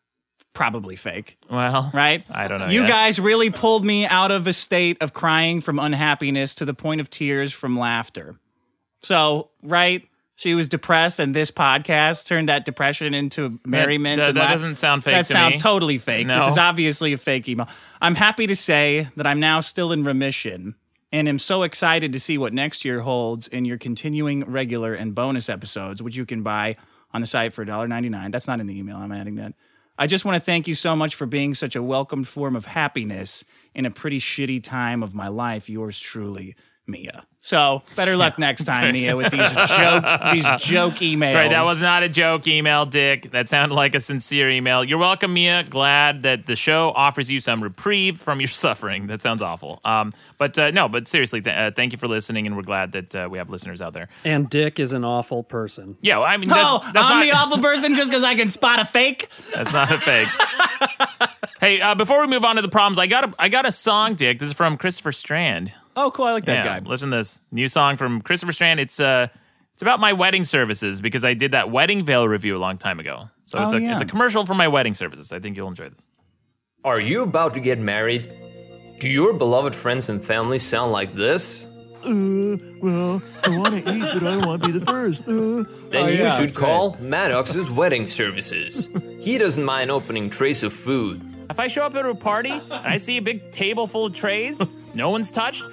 Probably 0.54 0.96
fake 0.96 1.38
Well, 1.50 1.90
right? 1.94 2.22
I 2.30 2.46
don't 2.46 2.58
know 2.60 2.68
You 2.68 2.82
yet. 2.82 2.88
guys 2.88 3.18
really 3.18 3.48
pulled 3.48 3.86
me 3.86 4.04
out 4.06 4.30
of 4.30 4.46
a 4.46 4.52
state 4.52 4.98
of 5.00 5.14
crying 5.14 5.62
from 5.62 5.78
unhappiness 5.78 6.54
to 6.56 6.66
the 6.66 6.74
point 6.74 7.00
of 7.00 7.08
tears 7.08 7.54
from 7.54 7.78
laughter. 7.78 8.36
So, 9.02 9.48
right? 9.62 10.06
She 10.34 10.54
was 10.54 10.68
depressed, 10.68 11.20
and 11.20 11.34
this 11.34 11.50
podcast 11.50 12.26
turned 12.26 12.50
that 12.50 12.66
depression 12.66 13.14
into 13.14 13.60
merriment. 13.64 14.18
that- 14.18 14.34
that 14.34 14.40
laugh- 14.40 14.52
doesn't 14.52 14.76
sound 14.76 15.04
fake 15.04 15.14
That 15.14 15.26
to 15.26 15.32
sounds 15.32 15.54
me. 15.54 15.60
totally 15.60 15.96
fake. 15.98 16.26
No. 16.26 16.40
This 16.40 16.52
is 16.52 16.58
obviously 16.58 17.12
a 17.14 17.18
fake 17.18 17.48
email. 17.48 17.68
I'm 18.02 18.14
happy 18.16 18.46
to 18.46 18.56
say 18.56 19.08
that 19.16 19.26
I'm 19.26 19.40
now 19.40 19.60
still 19.60 19.90
in 19.90 20.04
remission 20.04 20.74
and 21.12 21.28
am 21.28 21.38
so 21.38 21.62
excited 21.62 22.12
to 22.12 22.20
see 22.20 22.38
what 22.38 22.52
next 22.52 22.84
year 22.84 23.00
holds 23.00 23.46
in 23.46 23.64
your 23.64 23.78
continuing 23.78 24.44
regular 24.44 24.94
and 24.94 25.14
bonus 25.14 25.48
episodes, 25.48 26.02
which 26.02 26.16
you 26.16 26.24
can 26.24 26.42
buy 26.42 26.76
on 27.12 27.20
the 27.20 27.26
site 27.26 27.52
for 27.52 27.64
$1.99. 27.64 28.32
That's 28.32 28.48
not 28.48 28.60
in 28.60 28.66
the 28.66 28.78
email. 28.78 28.96
I'm 28.96 29.12
adding 29.12 29.34
that. 29.36 29.52
I 29.98 30.06
just 30.06 30.24
want 30.24 30.36
to 30.36 30.40
thank 30.40 30.66
you 30.66 30.74
so 30.74 30.96
much 30.96 31.14
for 31.14 31.26
being 31.26 31.54
such 31.54 31.76
a 31.76 31.82
welcomed 31.82 32.26
form 32.26 32.56
of 32.56 32.64
happiness 32.64 33.44
in 33.74 33.84
a 33.84 33.90
pretty 33.90 34.18
shitty 34.18 34.64
time 34.64 35.02
of 35.02 35.14
my 35.14 35.28
life. 35.28 35.68
Yours 35.68 36.00
truly, 36.00 36.56
Mia. 36.92 37.24
So 37.44 37.82
better 37.96 38.16
luck 38.16 38.38
next 38.38 38.66
time, 38.66 38.92
Mia, 38.92 39.16
with 39.16 39.32
these 39.32 39.40
joke 39.76 40.04
these 40.32 40.44
joke 40.62 40.94
emails. 41.02 41.34
Right, 41.34 41.48
that 41.50 41.64
was 41.64 41.82
not 41.82 42.04
a 42.04 42.08
joke 42.08 42.46
email, 42.46 42.86
Dick. 42.86 43.32
That 43.32 43.48
sounded 43.48 43.74
like 43.74 43.96
a 43.96 44.00
sincere 44.00 44.48
email. 44.48 44.84
You're 44.84 44.98
welcome, 45.00 45.34
Mia. 45.34 45.64
Glad 45.64 46.22
that 46.22 46.46
the 46.46 46.54
show 46.54 46.92
offers 46.94 47.28
you 47.28 47.40
some 47.40 47.60
reprieve 47.60 48.18
from 48.18 48.38
your 48.40 48.46
suffering. 48.64 49.08
That 49.08 49.20
sounds 49.22 49.42
awful. 49.42 49.80
Um, 49.84 50.12
but 50.38 50.56
uh, 50.56 50.70
no, 50.70 50.88
but 50.88 51.08
seriously, 51.08 51.40
th- 51.42 51.56
uh, 51.56 51.70
thank 51.72 51.90
you 51.90 51.98
for 51.98 52.06
listening, 52.06 52.46
and 52.46 52.56
we're 52.56 52.62
glad 52.62 52.92
that 52.92 53.16
uh, 53.16 53.28
we 53.28 53.38
have 53.38 53.50
listeners 53.50 53.82
out 53.82 53.92
there. 53.92 54.08
And 54.24 54.48
Dick 54.48 54.78
is 54.78 54.92
an 54.92 55.04
awful 55.04 55.42
person. 55.42 55.96
Yeah, 56.00 56.18
well, 56.18 56.28
I 56.28 56.36
mean, 56.36 56.48
that's, 56.48 56.60
Oh, 56.70 56.78
that's 56.94 57.06
I'm 57.08 57.18
not, 57.18 57.24
the 57.24 57.32
awful 57.32 57.58
person 57.58 57.96
just 57.96 58.08
because 58.08 58.22
I 58.22 58.36
can 58.36 58.50
spot 58.50 58.78
a 58.78 58.84
fake. 58.84 59.28
That's 59.52 59.72
not 59.72 59.90
a 59.90 59.98
fake. 59.98 60.28
hey, 61.60 61.80
uh, 61.80 61.96
before 61.96 62.20
we 62.20 62.28
move 62.28 62.44
on 62.44 62.54
to 62.54 62.62
the 62.62 62.68
problems, 62.68 63.00
I 63.00 63.08
got 63.08 63.24
a 63.30 63.34
I 63.38 63.48
got 63.48 63.66
a 63.66 63.72
song, 63.72 64.14
Dick. 64.14 64.38
This 64.38 64.50
is 64.50 64.54
from 64.54 64.76
Christopher 64.76 65.10
Strand. 65.10 65.74
Oh, 65.96 66.10
cool. 66.10 66.24
I 66.26 66.32
like 66.32 66.44
that 66.46 66.64
yeah, 66.64 66.80
guy. 66.80 66.88
listen 66.88 67.10
to 67.10 67.16
this 67.18 67.40
new 67.50 67.68
song 67.68 67.96
from 67.96 68.22
Christopher 68.22 68.52
Strand. 68.52 68.80
It's 68.80 68.98
uh, 69.00 69.28
it's 69.74 69.82
about 69.82 70.00
my 70.00 70.12
wedding 70.12 70.44
services 70.44 71.00
because 71.00 71.24
I 71.24 71.34
did 71.34 71.52
that 71.52 71.70
wedding 71.70 72.04
veil 72.04 72.26
review 72.28 72.56
a 72.56 72.58
long 72.60 72.78
time 72.78 72.98
ago. 73.00 73.28
So 73.44 73.62
it's 73.62 73.72
Oh, 73.72 73.76
a 73.76 73.80
yeah. 73.80 73.92
it's 73.92 74.00
a 74.00 74.06
commercial 74.06 74.46
for 74.46 74.54
my 74.54 74.68
wedding 74.68 74.94
services. 74.94 75.32
I 75.32 75.38
think 75.38 75.56
you'll 75.56 75.68
enjoy 75.68 75.88
this. 75.90 76.08
Are 76.84 77.00
you 77.00 77.22
about 77.22 77.54
to 77.54 77.60
get 77.60 77.78
married? 77.78 78.32
Do 79.00 79.08
your 79.08 79.32
beloved 79.34 79.74
friends 79.74 80.08
and 80.08 80.24
family 80.24 80.58
sound 80.58 80.92
like 80.92 81.14
this? 81.14 81.66
Well, 82.04 83.22
I 83.44 83.56
want 83.58 83.74
to 83.84 83.92
eat, 83.94 84.00
but 84.00 84.16
I 84.22 84.30
don't 84.34 84.46
want 84.46 84.62
to 84.62 84.72
be 84.72 84.78
the 84.78 84.84
first. 84.84 85.22
Uh, 85.22 85.64
Then 85.90 86.04
Oh, 86.04 86.06
you 86.08 86.18
yeah, 86.18 86.36
should 86.36 86.48
that's 86.48 86.56
call 86.56 86.96
Maddox's 87.00 87.70
Wedding 87.70 88.06
Services. 88.08 88.88
he 89.20 89.38
doesn't 89.38 89.64
mind 89.64 89.90
opening 89.90 90.28
trays 90.30 90.62
of 90.64 90.72
food. 90.72 91.22
If 91.52 91.60
I 91.60 91.68
show 91.68 91.82
up 91.82 91.94
at 91.94 92.06
a 92.06 92.14
party 92.14 92.48
and 92.50 92.62
I 92.72 92.96
see 92.96 93.18
a 93.18 93.22
big 93.22 93.50
table 93.52 93.86
full 93.86 94.06
of 94.06 94.14
trays, 94.14 94.62
no 94.94 95.10
one's 95.10 95.30
touched, 95.30 95.66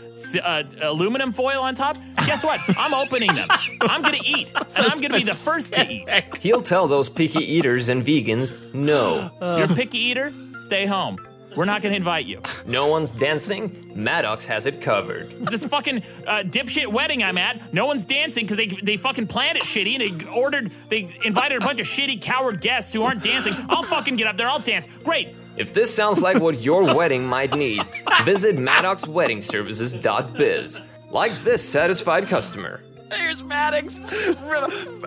uh, 0.44 0.64
aluminum 0.82 1.32
foil 1.32 1.62
on 1.62 1.74
top, 1.74 1.98
guess 2.26 2.44
what? 2.44 2.60
I'm 2.78 2.94
opening 2.94 3.34
them. 3.34 3.48
I'm 3.82 4.02
gonna 4.02 4.18
eat, 4.26 4.52
and 4.54 4.86
I'm 4.86 5.00
gonna 5.00 5.14
be 5.16 5.24
the 5.24 5.34
first 5.34 5.74
to 5.76 5.88
eat. 5.90 6.06
He'll 6.42 6.62
tell 6.62 6.90
those 6.90 7.08
picky 7.10 7.40
eaters 7.40 7.88
and 7.88 8.06
vegans 8.06 8.74
no. 8.74 9.32
You're 9.40 9.72
a 9.72 9.74
picky 9.74 10.00
eater. 10.00 10.34
Stay 10.58 10.86
home. 10.86 11.18
We're 11.56 11.64
not 11.64 11.82
gonna 11.82 11.96
invite 11.96 12.26
you. 12.26 12.42
No 12.66 12.88
one's 12.88 13.12
dancing. 13.12 13.94
Maddox 13.96 14.46
has 14.48 14.66
it 14.66 14.82
covered. 14.82 15.32
This 15.50 15.66
fucking 15.66 16.00
uh, 16.28 16.44
dipshit 16.46 16.88
wedding 16.88 17.24
I'm 17.24 17.38
at, 17.38 17.74
no 17.74 17.86
one's 17.86 18.04
dancing 18.04 18.44
because 18.44 18.58
they 18.58 18.68
they 18.68 18.98
fucking 18.98 19.28
planned 19.28 19.58
it 19.58 19.64
shitty. 19.64 19.98
and 20.00 20.20
They 20.20 20.28
ordered, 20.30 20.72
they 20.90 21.08
invited 21.24 21.62
a 21.62 21.66
bunch 21.66 21.80
of 21.80 21.88
shitty 21.88 22.22
coward 22.22 22.60
guests 22.60 22.94
who 22.94 23.02
aren't 23.02 23.24
dancing. 23.24 23.54
I'll 23.70 23.84
fucking 23.84 24.18
get 24.18 24.28
up 24.28 24.36
there. 24.36 24.50
I'll 24.50 24.60
dance. 24.60 24.88
Great. 25.04 25.36
If 25.60 25.74
this 25.74 25.94
sounds 25.94 26.22
like 26.22 26.40
what 26.40 26.62
your 26.62 26.96
wedding 26.96 27.28
might 27.28 27.54
need, 27.54 27.84
visit 28.24 28.56
maddoxweddingservices.biz. 28.56 30.82
Like 31.12 31.34
this 31.44 31.68
satisfied 31.68 32.30
customer. 32.30 32.82
There's 33.10 33.44
Maddox 33.44 34.00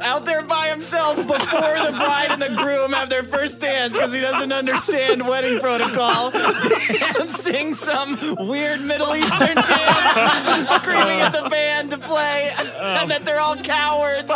out 0.03 0.25
there 0.25 0.43
by 0.43 0.69
himself 0.69 1.17
before 1.17 1.37
the 1.38 1.93
bride 1.95 2.31
and 2.31 2.43
the 2.43 2.49
groom 2.49 2.93
have 2.93 3.09
their 3.09 3.23
first 3.23 3.61
dance 3.61 3.95
because 3.95 4.12
he 4.12 4.21
doesn't 4.21 4.53
understand 4.53 5.27
wedding 5.27 5.61
protocol. 5.61 6.31
Dancing 6.31 7.75
some 7.75 8.19
weird 8.38 8.81
Middle 8.81 9.15
Eastern 9.15 9.55
dance, 9.55 10.71
screaming 10.75 11.21
at 11.21 11.33
the 11.33 11.49
band 11.49 11.91
to 11.91 11.99
play, 11.99 12.53
and 12.59 13.11
that 13.11 13.25
they're 13.25 13.41
all 13.41 13.57
cowards. 13.57 14.33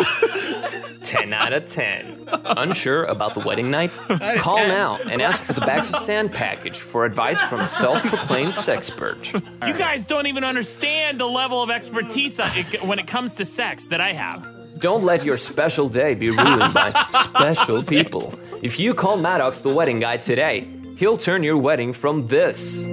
10 1.03 1.33
out 1.33 1.53
of 1.53 1.67
10. 1.67 2.29
Unsure 2.45 3.05
about 3.05 3.35
the 3.35 3.41
wedding 3.41 3.71
night? 3.71 3.93
Call 4.39 4.57
now 4.59 4.99
and 5.11 5.23
ask 5.23 5.41
for 5.41 5.53
the 5.53 5.61
Bags 5.61 5.89
of 5.89 5.97
Sand 5.97 6.33
package 6.33 6.79
for 6.79 7.05
advice 7.05 7.41
from 7.41 7.61
a 7.61 7.69
self 7.69 8.01
proclaimed 8.03 8.55
sexpert. 8.55 9.33
You 9.67 9.75
guys 9.75 10.05
don't 10.07 10.27
even 10.27 10.43
understand 10.45 11.21
the 11.21 11.27
level 11.27 11.63
of 11.63 11.71
expertise 11.71 12.41
when 12.83 12.99
it 12.99 13.07
comes 13.07 13.35
to 13.35 13.45
sex 13.57 13.89
that 13.89 14.03
I 14.03 14.13
have. 14.13 14.47
Don't 14.79 15.03
let 15.05 15.25
your 15.25 15.39
special 15.39 15.89
day 15.89 16.15
be 16.15 16.29
ruined 16.29 16.75
by 16.75 16.91
special 17.25 17.83
people. 17.83 18.39
If 18.61 18.79
you 18.79 18.93
call 18.93 19.17
Maddox 19.17 19.63
the 19.63 19.73
wedding 19.73 19.99
guy 19.99 20.19
today, 20.19 20.69
he'll 20.99 21.17
turn 21.17 21.43
your 21.43 21.57
wedding 21.57 21.95
from 21.95 22.27
this 22.27 22.77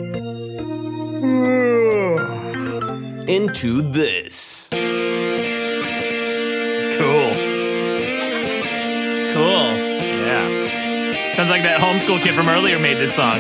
into 3.28 3.82
this. 3.92 4.70
Cool. 4.72 4.80
Cool. 9.34 9.68
Yeah. 10.24 10.48
Sounds 11.34 11.50
like 11.50 11.64
that 11.64 11.82
homeschool 11.82 12.22
kid 12.22 12.36
from 12.36 12.48
earlier 12.48 12.80
made 12.80 12.96
this 12.96 13.14
song. 13.14 13.40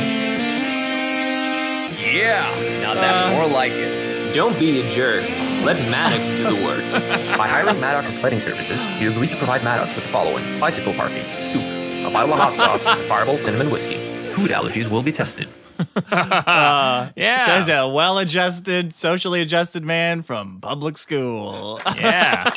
Yeah, 2.11 2.49
now 2.81 2.93
that's 2.93 3.27
uh. 3.27 3.31
more 3.31 3.47
like 3.47 3.71
it. 3.71 4.33
Don't 4.33 4.59
be 4.59 4.81
a 4.81 4.89
jerk. 4.89 5.52
Let 5.63 5.77
Maddox 5.89 6.27
do 6.27 6.43
the 6.43 6.63
work. 6.65 6.81
By 7.37 7.47
hiring 7.47 7.79
Maddox's 7.79 8.21
wedding 8.21 8.41
services, 8.41 8.85
you 8.99 9.09
agree 9.11 9.27
to 9.29 9.35
provide 9.37 9.63
Maddox 9.63 9.95
with 9.95 10.03
the 10.03 10.09
following 10.09 10.43
bicycle 10.59 10.93
parking, 10.93 11.23
soup, 11.41 11.61
a 11.61 12.09
bottle 12.11 12.33
of 12.33 12.39
hot 12.39 12.57
sauce, 12.57 12.85
and 12.85 12.99
fireball 13.07 13.37
cinnamon 13.37 13.69
whiskey. 13.71 13.95
Food 14.33 14.51
allergies 14.51 14.87
will 14.89 15.03
be 15.03 15.11
tested. 15.11 15.47
Yeah. 16.11 17.45
Says 17.45 17.69
a 17.69 17.87
well-adjusted, 17.87 18.93
socially 18.93 19.41
adjusted 19.41 19.83
man 19.83 20.21
from 20.21 20.59
public 20.61 20.97
school. 20.97 21.79
yeah. 21.95 22.51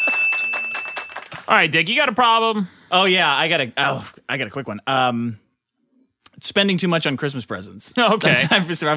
All 1.49 1.55
right, 1.57 1.71
Dick, 1.71 1.88
you 1.88 1.97
got 1.97 2.09
a 2.09 2.12
problem? 2.14 2.69
oh 2.90 3.05
yeah, 3.05 3.33
I 3.35 3.49
got 3.49 3.61
a 3.61 3.73
oh, 3.77 4.12
I 4.29 4.37
got 4.37 4.47
a 4.49 4.51
quick 4.51 4.66
one. 4.69 4.81
Um, 4.87 5.38
spending 6.40 6.77
too 6.77 6.88
much 6.88 7.07
on 7.07 7.16
Christmas 7.16 7.44
presents. 7.46 7.92
Okay. 7.99 8.35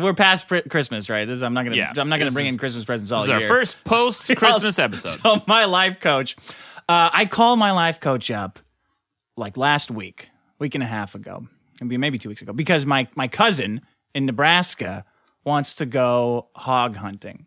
We're 0.02 0.14
past 0.14 0.48
pr- 0.48 0.68
Christmas, 0.70 1.10
right? 1.10 1.26
This 1.26 1.38
is, 1.38 1.44
I'm 1.44 1.54
not 1.54 1.64
gonna 1.66 1.76
Yeah. 1.78 1.94
I'm 1.98 2.10
not 2.10 2.18
gonna 2.18 2.26
This 2.26 2.34
bring 2.34 2.48
is- 2.48 2.54
in 2.54 2.58
Christmas 2.60 2.86
presents 2.86 3.12
all 3.12 3.22
This 3.22 3.28
is 3.30 3.44
our 3.44 3.48
first 3.48 3.84
post 3.84 4.30
Christmas 4.36 4.78
episode. 4.88 5.20
So 5.22 5.42
my 5.48 5.66
life 5.66 6.00
coach, 6.00 6.36
uh, 6.88 7.10
I 7.14 7.26
call 7.26 7.56
my 7.56 7.72
life 7.72 8.00
coach 8.00 8.30
up 8.32 8.60
like 9.38 9.58
last 9.58 9.90
week, 9.92 10.30
week 10.60 10.76
and 10.76 10.84
a 10.84 10.88
half 10.88 11.16
ago, 11.16 11.48
maybe 11.82 11.98
maybe 11.98 12.18
two 12.18 12.30
weeks 12.30 12.42
ago, 12.42 12.54
because 12.54 12.86
my 12.86 13.08
my 13.16 13.28
cousin 13.28 13.82
in 14.14 14.26
Nebraska 14.26 15.06
wants 15.46 15.76
to 15.78 15.86
go 15.86 16.50
hog 16.56 16.96
hunting. 16.98 17.46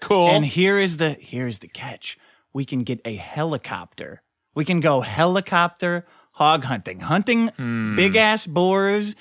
Cool. 0.00 0.28
And 0.28 0.44
here 0.46 0.78
is 0.78 0.96
the 0.98 1.10
here's 1.10 1.58
the 1.58 1.68
catch. 1.68 2.18
We 2.52 2.64
can 2.64 2.80
get 2.84 3.00
a 3.04 3.16
helicopter. 3.16 4.22
We 4.54 4.64
can 4.64 4.80
go 4.80 5.02
helicopter 5.02 6.06
hog 6.36 6.64
hunting. 6.64 7.00
Hunting 7.00 7.48
Hmm. 7.48 7.96
big 7.96 8.14
ass 8.16 8.46
boars 8.46 9.14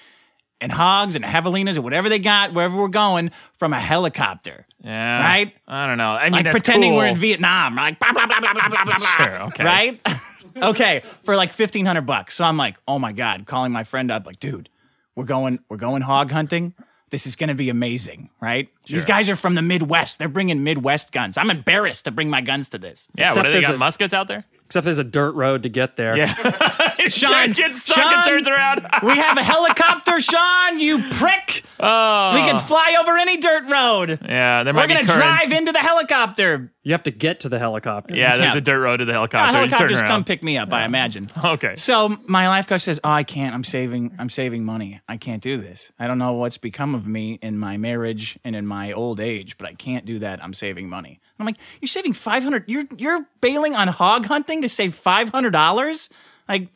and 0.61 0.71
hogs 0.71 1.15
and 1.15 1.25
javelinas 1.25 1.77
or 1.77 1.81
whatever 1.81 2.07
they 2.09 2.19
got 2.19 2.53
wherever 2.53 2.75
we're 2.81 2.87
going 2.87 3.31
from 3.53 3.73
a 3.73 3.79
helicopter. 3.79 4.65
yeah. 4.83 5.19
Right? 5.25 5.53
I 5.67 5.87
don't 5.87 5.97
know. 5.97 6.11
I 6.13 6.25
mean, 6.25 6.43
Like 6.43 6.51
pretending 6.51 6.91
cool. 6.91 6.97
we're 6.99 7.07
in 7.07 7.17
Vietnam. 7.17 7.75
Like 7.75 7.99
blah 7.99 8.11
blah 8.13 8.25
blah 8.27 8.39
blah 8.39 8.53
blah 8.53 8.67
blah 8.69 8.83
blah. 8.85 8.93
Sure, 8.95 9.41
okay. 9.47 9.63
Right? 9.63 10.01
okay, 10.57 11.01
for 11.23 11.35
like 11.35 11.49
1500 11.51 12.01
bucks. 12.05 12.35
So 12.35 12.43
I'm 12.45 12.57
like, 12.57 12.75
"Oh 12.87 12.99
my 12.99 13.11
god, 13.11 13.45
calling 13.45 13.71
my 13.71 13.83
friend 13.83 14.09
up 14.11 14.25
like, 14.25 14.39
dude, 14.39 14.69
we're 15.15 15.25
going 15.25 15.59
we're 15.69 15.77
going 15.77 16.01
hog 16.03 16.31
hunting. 16.31 16.73
This 17.11 17.27
is 17.27 17.35
going 17.35 17.49
to 17.49 17.55
be 17.55 17.69
amazing, 17.69 18.29
right? 18.41 18.67
These 18.87 19.05
guys 19.05 19.29
are 19.29 19.35
from 19.35 19.55
the 19.55 19.61
Midwest. 19.61 20.17
They're 20.19 20.27
bringing 20.27 20.63
Midwest 20.63 21.11
guns. 21.11 21.37
I'm 21.37 21.49
embarrassed 21.51 22.05
to 22.05 22.11
bring 22.11 22.29
my 22.29 22.41
guns 22.41 22.69
to 22.69 22.77
this. 22.77 23.07
Yeah, 23.15 23.25
Except 23.25 23.37
what 23.37 23.43
do 23.45 23.51
they 23.53 23.61
got? 23.61 23.75
a- 23.75 23.77
muskets 23.77 24.13
out 24.13 24.27
there? 24.27 24.43
Except 24.65 24.83
there's 24.85 24.97
a 24.97 25.03
dirt 25.03 25.33
road 25.35 25.63
to 25.63 25.69
get 25.69 25.95
there. 25.95 26.17
Yeah. 26.17 26.33
Sean, 27.07 27.51
gets 27.51 27.83
stuck 27.83 27.97
Sean, 27.97 28.13
and 28.13 28.25
turns 28.25 28.47
around. 28.47 28.85
we 29.03 29.15
have 29.15 29.37
a 29.37 29.43
helicopter, 29.43 30.19
Sean, 30.19 30.79
you 30.79 31.03
prick. 31.11 31.63
Oh. 31.79 32.31
We 32.33 32.39
can 32.41 32.57
fly 32.57 32.97
over 32.99 33.15
any 33.15 33.37
dirt 33.37 33.69
road. 33.69 34.19
Yeah, 34.25 34.63
there 34.63 34.73
We're 34.73 34.87
going 34.87 35.05
to 35.05 35.11
drive 35.13 35.51
into 35.51 35.71
the 35.71 35.79
helicopter. 35.79 36.71
You 36.81 36.93
have 36.93 37.03
to 37.03 37.11
get 37.11 37.41
to 37.41 37.49
the 37.49 37.59
helicopter. 37.59 38.15
Yeah, 38.15 38.37
there's 38.37 38.53
Yeah. 38.53 38.57
a 38.57 38.61
dirt 38.61 38.79
road 38.81 38.97
to 38.97 39.05
the 39.05 39.11
Uh, 39.11 39.15
helicopter. 39.15 39.45
You 39.45 39.51
turn 39.53 39.69
helicopters 39.69 40.01
around. 40.01 40.09
come 40.09 40.23
pick 40.23 40.41
me 40.41 40.57
up, 40.57 40.73
I 40.73 40.85
imagine. 40.85 41.29
Okay. 41.45 41.75
So 41.75 42.17
my 42.27 42.47
life 42.47 42.67
coach 42.67 42.81
says, 42.81 42.99
"Oh, 43.03 43.09
I 43.09 43.23
can't. 43.23 43.53
I'm 43.53 43.63
saving. 43.63 44.15
I'm 44.17 44.29
saving 44.29 44.65
money. 44.65 44.99
I 45.07 45.17
can't 45.17 45.43
do 45.43 45.57
this. 45.57 45.91
I 45.99 46.07
don't 46.07 46.17
know 46.17 46.33
what's 46.33 46.57
become 46.57 46.95
of 46.95 47.07
me 47.07 47.33
in 47.41 47.57
my 47.59 47.77
marriage 47.77 48.37
and 48.43 48.55
in 48.55 48.65
my 48.65 48.91
old 48.91 49.19
age, 49.19 49.57
but 49.59 49.67
I 49.67 49.73
can't 49.75 50.05
do 50.05 50.19
that. 50.19 50.43
I'm 50.43 50.53
saving 50.53 50.89
money." 50.89 51.19
I'm 51.39 51.45
like, 51.45 51.57
"You're 51.81 51.87
saving 51.87 52.13
five 52.13 52.43
hundred. 52.43 52.63
You're 52.67 52.83
you're 52.97 53.25
bailing 53.41 53.75
on 53.75 53.87
hog 53.87 54.25
hunting 54.27 54.61
to 54.61 54.69
save 54.69 54.95
five 54.95 55.29
hundred 55.29 55.51
dollars? 55.51 56.09
Like, 56.47 56.69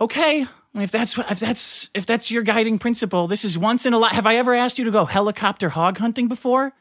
okay." 0.00 0.46
If 0.74 0.90
that's 0.90 1.16
what- 1.16 1.30
if 1.30 1.40
that's 1.40 1.88
if 1.94 2.04
that's 2.04 2.30
your 2.30 2.42
guiding 2.42 2.78
principle, 2.78 3.26
this 3.28 3.46
is 3.46 3.56
once 3.56 3.86
in 3.86 3.94
a 3.94 3.98
lot. 3.98 4.12
Have 4.12 4.26
I 4.26 4.36
ever 4.36 4.54
asked 4.54 4.78
you 4.78 4.84
to 4.84 4.90
go 4.90 5.06
helicopter 5.06 5.70
hog 5.70 5.96
hunting 5.98 6.28
before? 6.28 6.74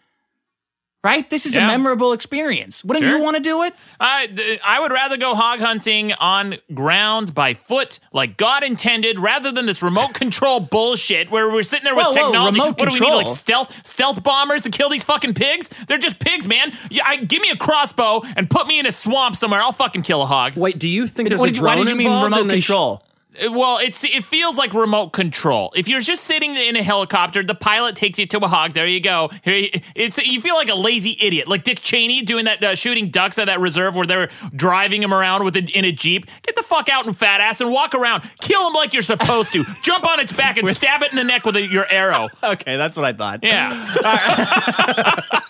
Right? 1.05 1.29
This 1.29 1.45
is 1.45 1.53
Yeah. 1.55 1.65
a 1.65 1.67
memorable 1.67 2.13
experience. 2.13 2.83
Wouldn't 2.83 3.05
Sure. 3.05 3.17
you 3.17 3.23
want 3.23 3.37
to 3.37 3.43
do 3.43 3.61
it? 3.61 3.75
I, 3.99 4.25
th- 4.25 4.59
I 4.65 4.79
would 4.79 4.91
rather 4.91 5.17
go 5.17 5.35
hog 5.35 5.59
hunting 5.59 6.13
on 6.13 6.55
ground 6.73 7.35
by 7.35 7.53
foot, 7.53 7.99
like 8.11 8.37
God 8.37 8.63
intended, 8.63 9.19
rather 9.19 9.51
than 9.51 9.67
this 9.67 9.83
remote 9.83 10.13
control 10.23 10.59
bullshit 10.61 11.29
where 11.29 11.47
we're 11.51 11.61
sitting 11.61 11.83
there 11.83 11.93
with 11.95 12.05
Whoa, 12.07 12.09
whoa, 12.11 12.25
technology. 12.31 12.59
remote 12.59 12.79
what 12.79 12.89
do 12.89 12.95
we 12.95 12.99
need, 13.07 13.13
like 13.13 13.27
stealth 13.27 13.85
stealth 13.85 14.23
bombers 14.23 14.63
to 14.63 14.71
kill 14.71 14.89
these 14.89 15.03
fucking 15.03 15.35
pigs? 15.35 15.69
They're 15.87 15.99
just 15.99 16.17
pigs, 16.17 16.47
man. 16.47 16.73
Yeah, 16.89 17.03
I, 17.05 17.17
give 17.17 17.39
me 17.43 17.51
a 17.51 17.55
crossbow 17.55 18.23
and 18.35 18.49
put 18.49 18.65
me 18.65 18.79
in 18.79 18.87
a 18.87 18.91
swamp 18.91 19.35
somewhere. 19.35 19.61
I'll 19.61 19.73
fucking 19.73 20.01
kill 20.01 20.23
a 20.23 20.25
hog. 20.25 20.55
Wait, 20.55 20.79
do 20.79 20.89
you 20.89 21.05
think 21.05 21.29
there's 21.29 21.39
What 21.39 21.49
a 21.49 21.51
did, 21.51 21.61
why 21.61 21.75
did 21.75 21.87
you 21.87 21.95
mean 21.95 22.07
remote 22.23 22.41
and 22.41 22.49
they 22.49 22.59
sh- 22.61 22.65
control? 22.65 23.03
Well, 23.49 23.79
it's 23.79 24.03
it 24.03 24.23
feels 24.23 24.57
like 24.57 24.73
remote 24.73 25.09
control. 25.09 25.71
If 25.75 25.87
you're 25.87 26.01
just 26.01 26.23
sitting 26.23 26.55
in 26.55 26.75
a 26.75 26.83
helicopter, 26.83 27.43
the 27.43 27.55
pilot 27.55 27.95
takes 27.95 28.17
you 28.19 28.25
to 28.27 28.37
a 28.39 28.47
hog. 28.47 28.73
There 28.73 28.87
you 28.87 28.99
go. 29.01 29.29
Here, 29.43 29.55
you- 29.55 29.69
it's 29.95 30.17
you 30.25 30.39
feel 30.41 30.55
like 30.55 30.69
a 30.69 30.75
lazy 30.75 31.17
idiot, 31.21 31.47
like 31.47 31.63
Dick 31.63 31.79
Cheney 31.81 32.21
doing 32.21 32.45
that 32.45 32.63
uh, 32.63 32.75
shooting 32.75 33.07
ducks 33.09 33.37
at 33.39 33.45
that 33.45 33.59
reserve 33.59 33.95
where 33.95 34.05
they're 34.05 34.29
driving 34.55 35.01
him 35.03 35.13
around 35.13 35.43
with 35.43 35.55
a, 35.55 35.63
in 35.77 35.85
a 35.85 35.91
jeep. 35.91 36.25
Get 36.43 36.55
the 36.55 36.63
fuck 36.63 36.87
out 36.89 37.05
and 37.05 37.15
fat 37.17 37.41
ass 37.41 37.61
and 37.61 37.71
walk 37.71 37.93
around. 37.95 38.23
Kill 38.41 38.65
him 38.67 38.73
like 38.73 38.93
you're 38.93 39.03
supposed 39.03 39.51
to. 39.53 39.63
Jump 39.83 40.05
on 40.05 40.19
its 40.19 40.31
back 40.33 40.57
and 40.57 40.67
stab 40.69 41.01
it 41.01 41.11
in 41.11 41.17
the 41.17 41.23
neck 41.23 41.45
with 41.45 41.55
a, 41.55 41.61
your 41.61 41.85
arrow. 41.91 42.29
Okay, 42.43 42.77
that's 42.77 42.95
what 42.95 43.05
I 43.05 43.11
thought. 43.13 43.39
Yeah, 43.43 43.85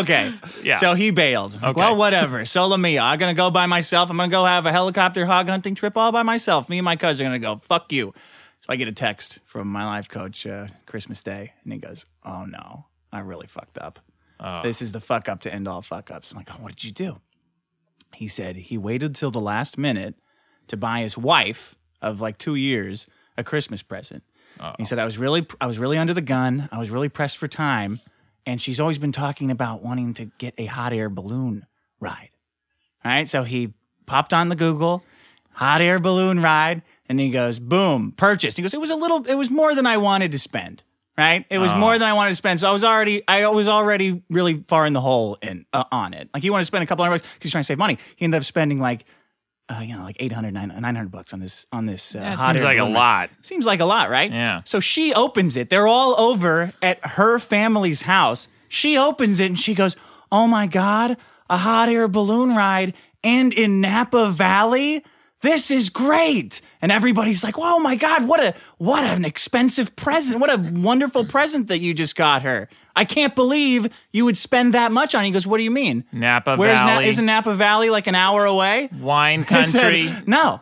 Okay. 0.00 0.34
Yeah. 0.62 0.78
So 0.78 0.94
he 0.94 1.10
bails. 1.10 1.56
Okay. 1.56 1.72
Well, 1.72 1.96
whatever. 1.96 2.44
Solo 2.44 2.76
mio. 2.76 3.02
I'm 3.02 3.18
gonna 3.18 3.34
go 3.34 3.50
by 3.50 3.66
myself. 3.66 4.10
I'm 4.10 4.16
gonna 4.16 4.30
go 4.30 4.44
have 4.44 4.66
a 4.66 4.72
helicopter 4.72 5.26
hog 5.26 5.48
hunting 5.48 5.74
trip 5.74 5.96
all 5.96 6.12
by 6.12 6.22
myself. 6.22 6.68
Me 6.68 6.78
and 6.78 6.84
my 6.84 6.96
cousin 6.96 7.26
are 7.26 7.28
gonna 7.28 7.38
go. 7.38 7.56
Fuck 7.56 7.92
you. 7.92 8.12
So 8.60 8.66
I 8.72 8.76
get 8.76 8.88
a 8.88 8.92
text 8.92 9.40
from 9.44 9.68
my 9.68 9.84
life 9.86 10.08
coach 10.08 10.46
uh, 10.46 10.68
Christmas 10.86 11.22
Day, 11.22 11.52
and 11.64 11.72
he 11.72 11.78
goes, 11.78 12.06
"Oh 12.24 12.44
no, 12.44 12.86
I 13.12 13.20
really 13.20 13.46
fucked 13.46 13.78
up. 13.78 13.98
This 14.62 14.82
is 14.82 14.92
the 14.92 15.00
fuck 15.00 15.28
up 15.28 15.40
to 15.42 15.52
end 15.52 15.68
all 15.68 15.82
fuck 15.82 16.10
ups." 16.10 16.32
I'm 16.32 16.38
like, 16.38 16.48
"Oh, 16.50 16.62
what 16.62 16.70
did 16.76 16.84
you 16.84 16.92
do?" 16.92 17.20
He 18.14 18.26
said 18.28 18.56
he 18.56 18.78
waited 18.78 19.14
till 19.14 19.30
the 19.30 19.40
last 19.40 19.76
minute 19.76 20.14
to 20.68 20.76
buy 20.76 21.00
his 21.00 21.18
wife 21.18 21.74
of 22.00 22.20
like 22.20 22.38
two 22.38 22.54
years 22.54 23.06
a 23.36 23.44
Christmas 23.44 23.82
present. 23.82 24.22
He 24.78 24.84
said 24.84 24.98
I 24.98 25.04
was 25.04 25.18
really 25.18 25.46
I 25.60 25.66
was 25.66 25.78
really 25.78 25.98
under 25.98 26.14
the 26.14 26.20
gun. 26.22 26.68
I 26.72 26.78
was 26.78 26.88
really 26.90 27.08
pressed 27.08 27.36
for 27.36 27.48
time, 27.48 28.00
and 28.46 28.60
she's 28.60 28.80
always 28.80 28.98
been 28.98 29.12
talking 29.12 29.50
about 29.50 29.82
wanting 29.82 30.14
to 30.14 30.26
get 30.38 30.54
a 30.58 30.66
hot 30.66 30.92
air 30.92 31.08
balloon 31.08 31.66
ride. 32.00 32.30
All 33.04 33.12
right, 33.12 33.28
so 33.28 33.44
he 33.44 33.74
popped 34.06 34.32
on 34.32 34.48
the 34.48 34.56
Google 34.56 35.04
hot 35.54 35.80
air 35.80 35.98
balloon 35.98 36.40
ride, 36.40 36.82
and 37.08 37.18
he 37.18 37.30
goes 37.30 37.58
boom 37.58 38.12
purchased. 38.12 38.56
He 38.56 38.62
goes 38.62 38.74
it 38.74 38.80
was 38.80 38.90
a 38.90 38.96
little 38.96 39.24
it 39.24 39.34
was 39.34 39.50
more 39.50 39.74
than 39.74 39.86
I 39.86 39.96
wanted 39.96 40.32
to 40.32 40.38
spend. 40.38 40.82
Right, 41.16 41.46
it 41.48 41.58
was 41.58 41.72
more 41.72 41.96
than 41.96 42.08
I 42.08 42.12
wanted 42.14 42.30
to 42.30 42.36
spend, 42.36 42.58
so 42.58 42.68
I 42.68 42.72
was 42.72 42.82
already 42.82 43.22
I 43.28 43.46
was 43.46 43.68
already 43.68 44.24
really 44.30 44.64
far 44.66 44.84
in 44.84 44.94
the 44.94 45.00
hole 45.00 45.38
in 45.40 45.64
uh, 45.72 45.84
on 45.92 46.12
it. 46.12 46.28
Like 46.34 46.42
he 46.42 46.50
wanted 46.50 46.62
to 46.62 46.66
spend 46.66 46.82
a 46.82 46.86
couple 46.88 47.04
hundred 47.04 47.18
bucks 47.18 47.32
because 47.34 47.44
he's 47.44 47.52
trying 47.52 47.62
to 47.62 47.66
save 47.66 47.78
money. 47.78 47.98
He 48.16 48.24
ended 48.24 48.38
up 48.38 48.44
spending 48.44 48.80
like 48.80 49.04
uh, 49.68 49.80
you 49.80 49.96
know, 49.96 50.02
like 50.02 50.16
800, 50.20 50.52
900 50.52 51.10
bucks 51.10 51.32
on 51.32 51.40
this, 51.40 51.66
on 51.72 51.86
this. 51.86 52.14
Uh, 52.14 52.20
that 52.20 52.36
hot 52.36 52.52
seems 52.52 52.58
air 52.58 52.64
like 52.64 52.78
a 52.78 52.84
lot. 52.84 53.30
Seems 53.42 53.66
like 53.66 53.80
a 53.80 53.84
lot, 53.86 54.10
right? 54.10 54.30
Yeah. 54.30 54.62
So 54.64 54.80
she 54.80 55.14
opens 55.14 55.56
it. 55.56 55.70
They're 55.70 55.86
all 55.86 56.20
over 56.20 56.72
at 56.82 57.04
her 57.06 57.38
family's 57.38 58.02
house. 58.02 58.48
She 58.68 58.98
opens 58.98 59.40
it 59.40 59.46
and 59.46 59.58
she 59.58 59.74
goes, 59.74 59.96
"Oh 60.30 60.46
my 60.46 60.66
god, 60.66 61.16
a 61.48 61.56
hot 61.56 61.88
air 61.88 62.08
balloon 62.08 62.54
ride 62.54 62.94
and 63.22 63.52
in 63.52 63.80
Napa 63.80 64.30
Valley." 64.30 65.02
This 65.40 65.70
is 65.70 65.90
great. 65.90 66.62
And 66.80 66.90
everybody's 66.90 67.44
like, 67.44 67.54
"Oh 67.56 67.78
my 67.78 67.96
god, 67.96 68.26
what 68.26 68.40
a 68.40 68.54
what 68.78 69.04
an 69.04 69.24
expensive 69.24 69.94
present. 69.96 70.40
What 70.40 70.52
a 70.52 70.58
wonderful 70.58 71.24
present 71.24 71.68
that 71.68 71.78
you 71.78 71.94
just 71.94 72.16
got 72.16 72.42
her." 72.42 72.68
I 72.96 73.04
can't 73.04 73.34
believe 73.34 73.88
you 74.12 74.24
would 74.24 74.36
spend 74.36 74.74
that 74.74 74.92
much 74.92 75.14
on. 75.14 75.22
it." 75.24 75.26
He 75.26 75.32
goes, 75.32 75.46
"What 75.46 75.58
do 75.58 75.64
you 75.64 75.70
mean?" 75.70 76.04
Napa 76.12 76.56
Where's 76.56 76.80
Na- 76.80 76.86
Valley, 76.86 77.08
isn't 77.08 77.26
Napa 77.26 77.54
Valley 77.54 77.90
like 77.90 78.06
an 78.06 78.14
hour 78.14 78.44
away? 78.44 78.88
wine 79.00 79.44
I 79.50 79.66
said, 79.66 79.80
country. 79.80 80.10
no. 80.26 80.60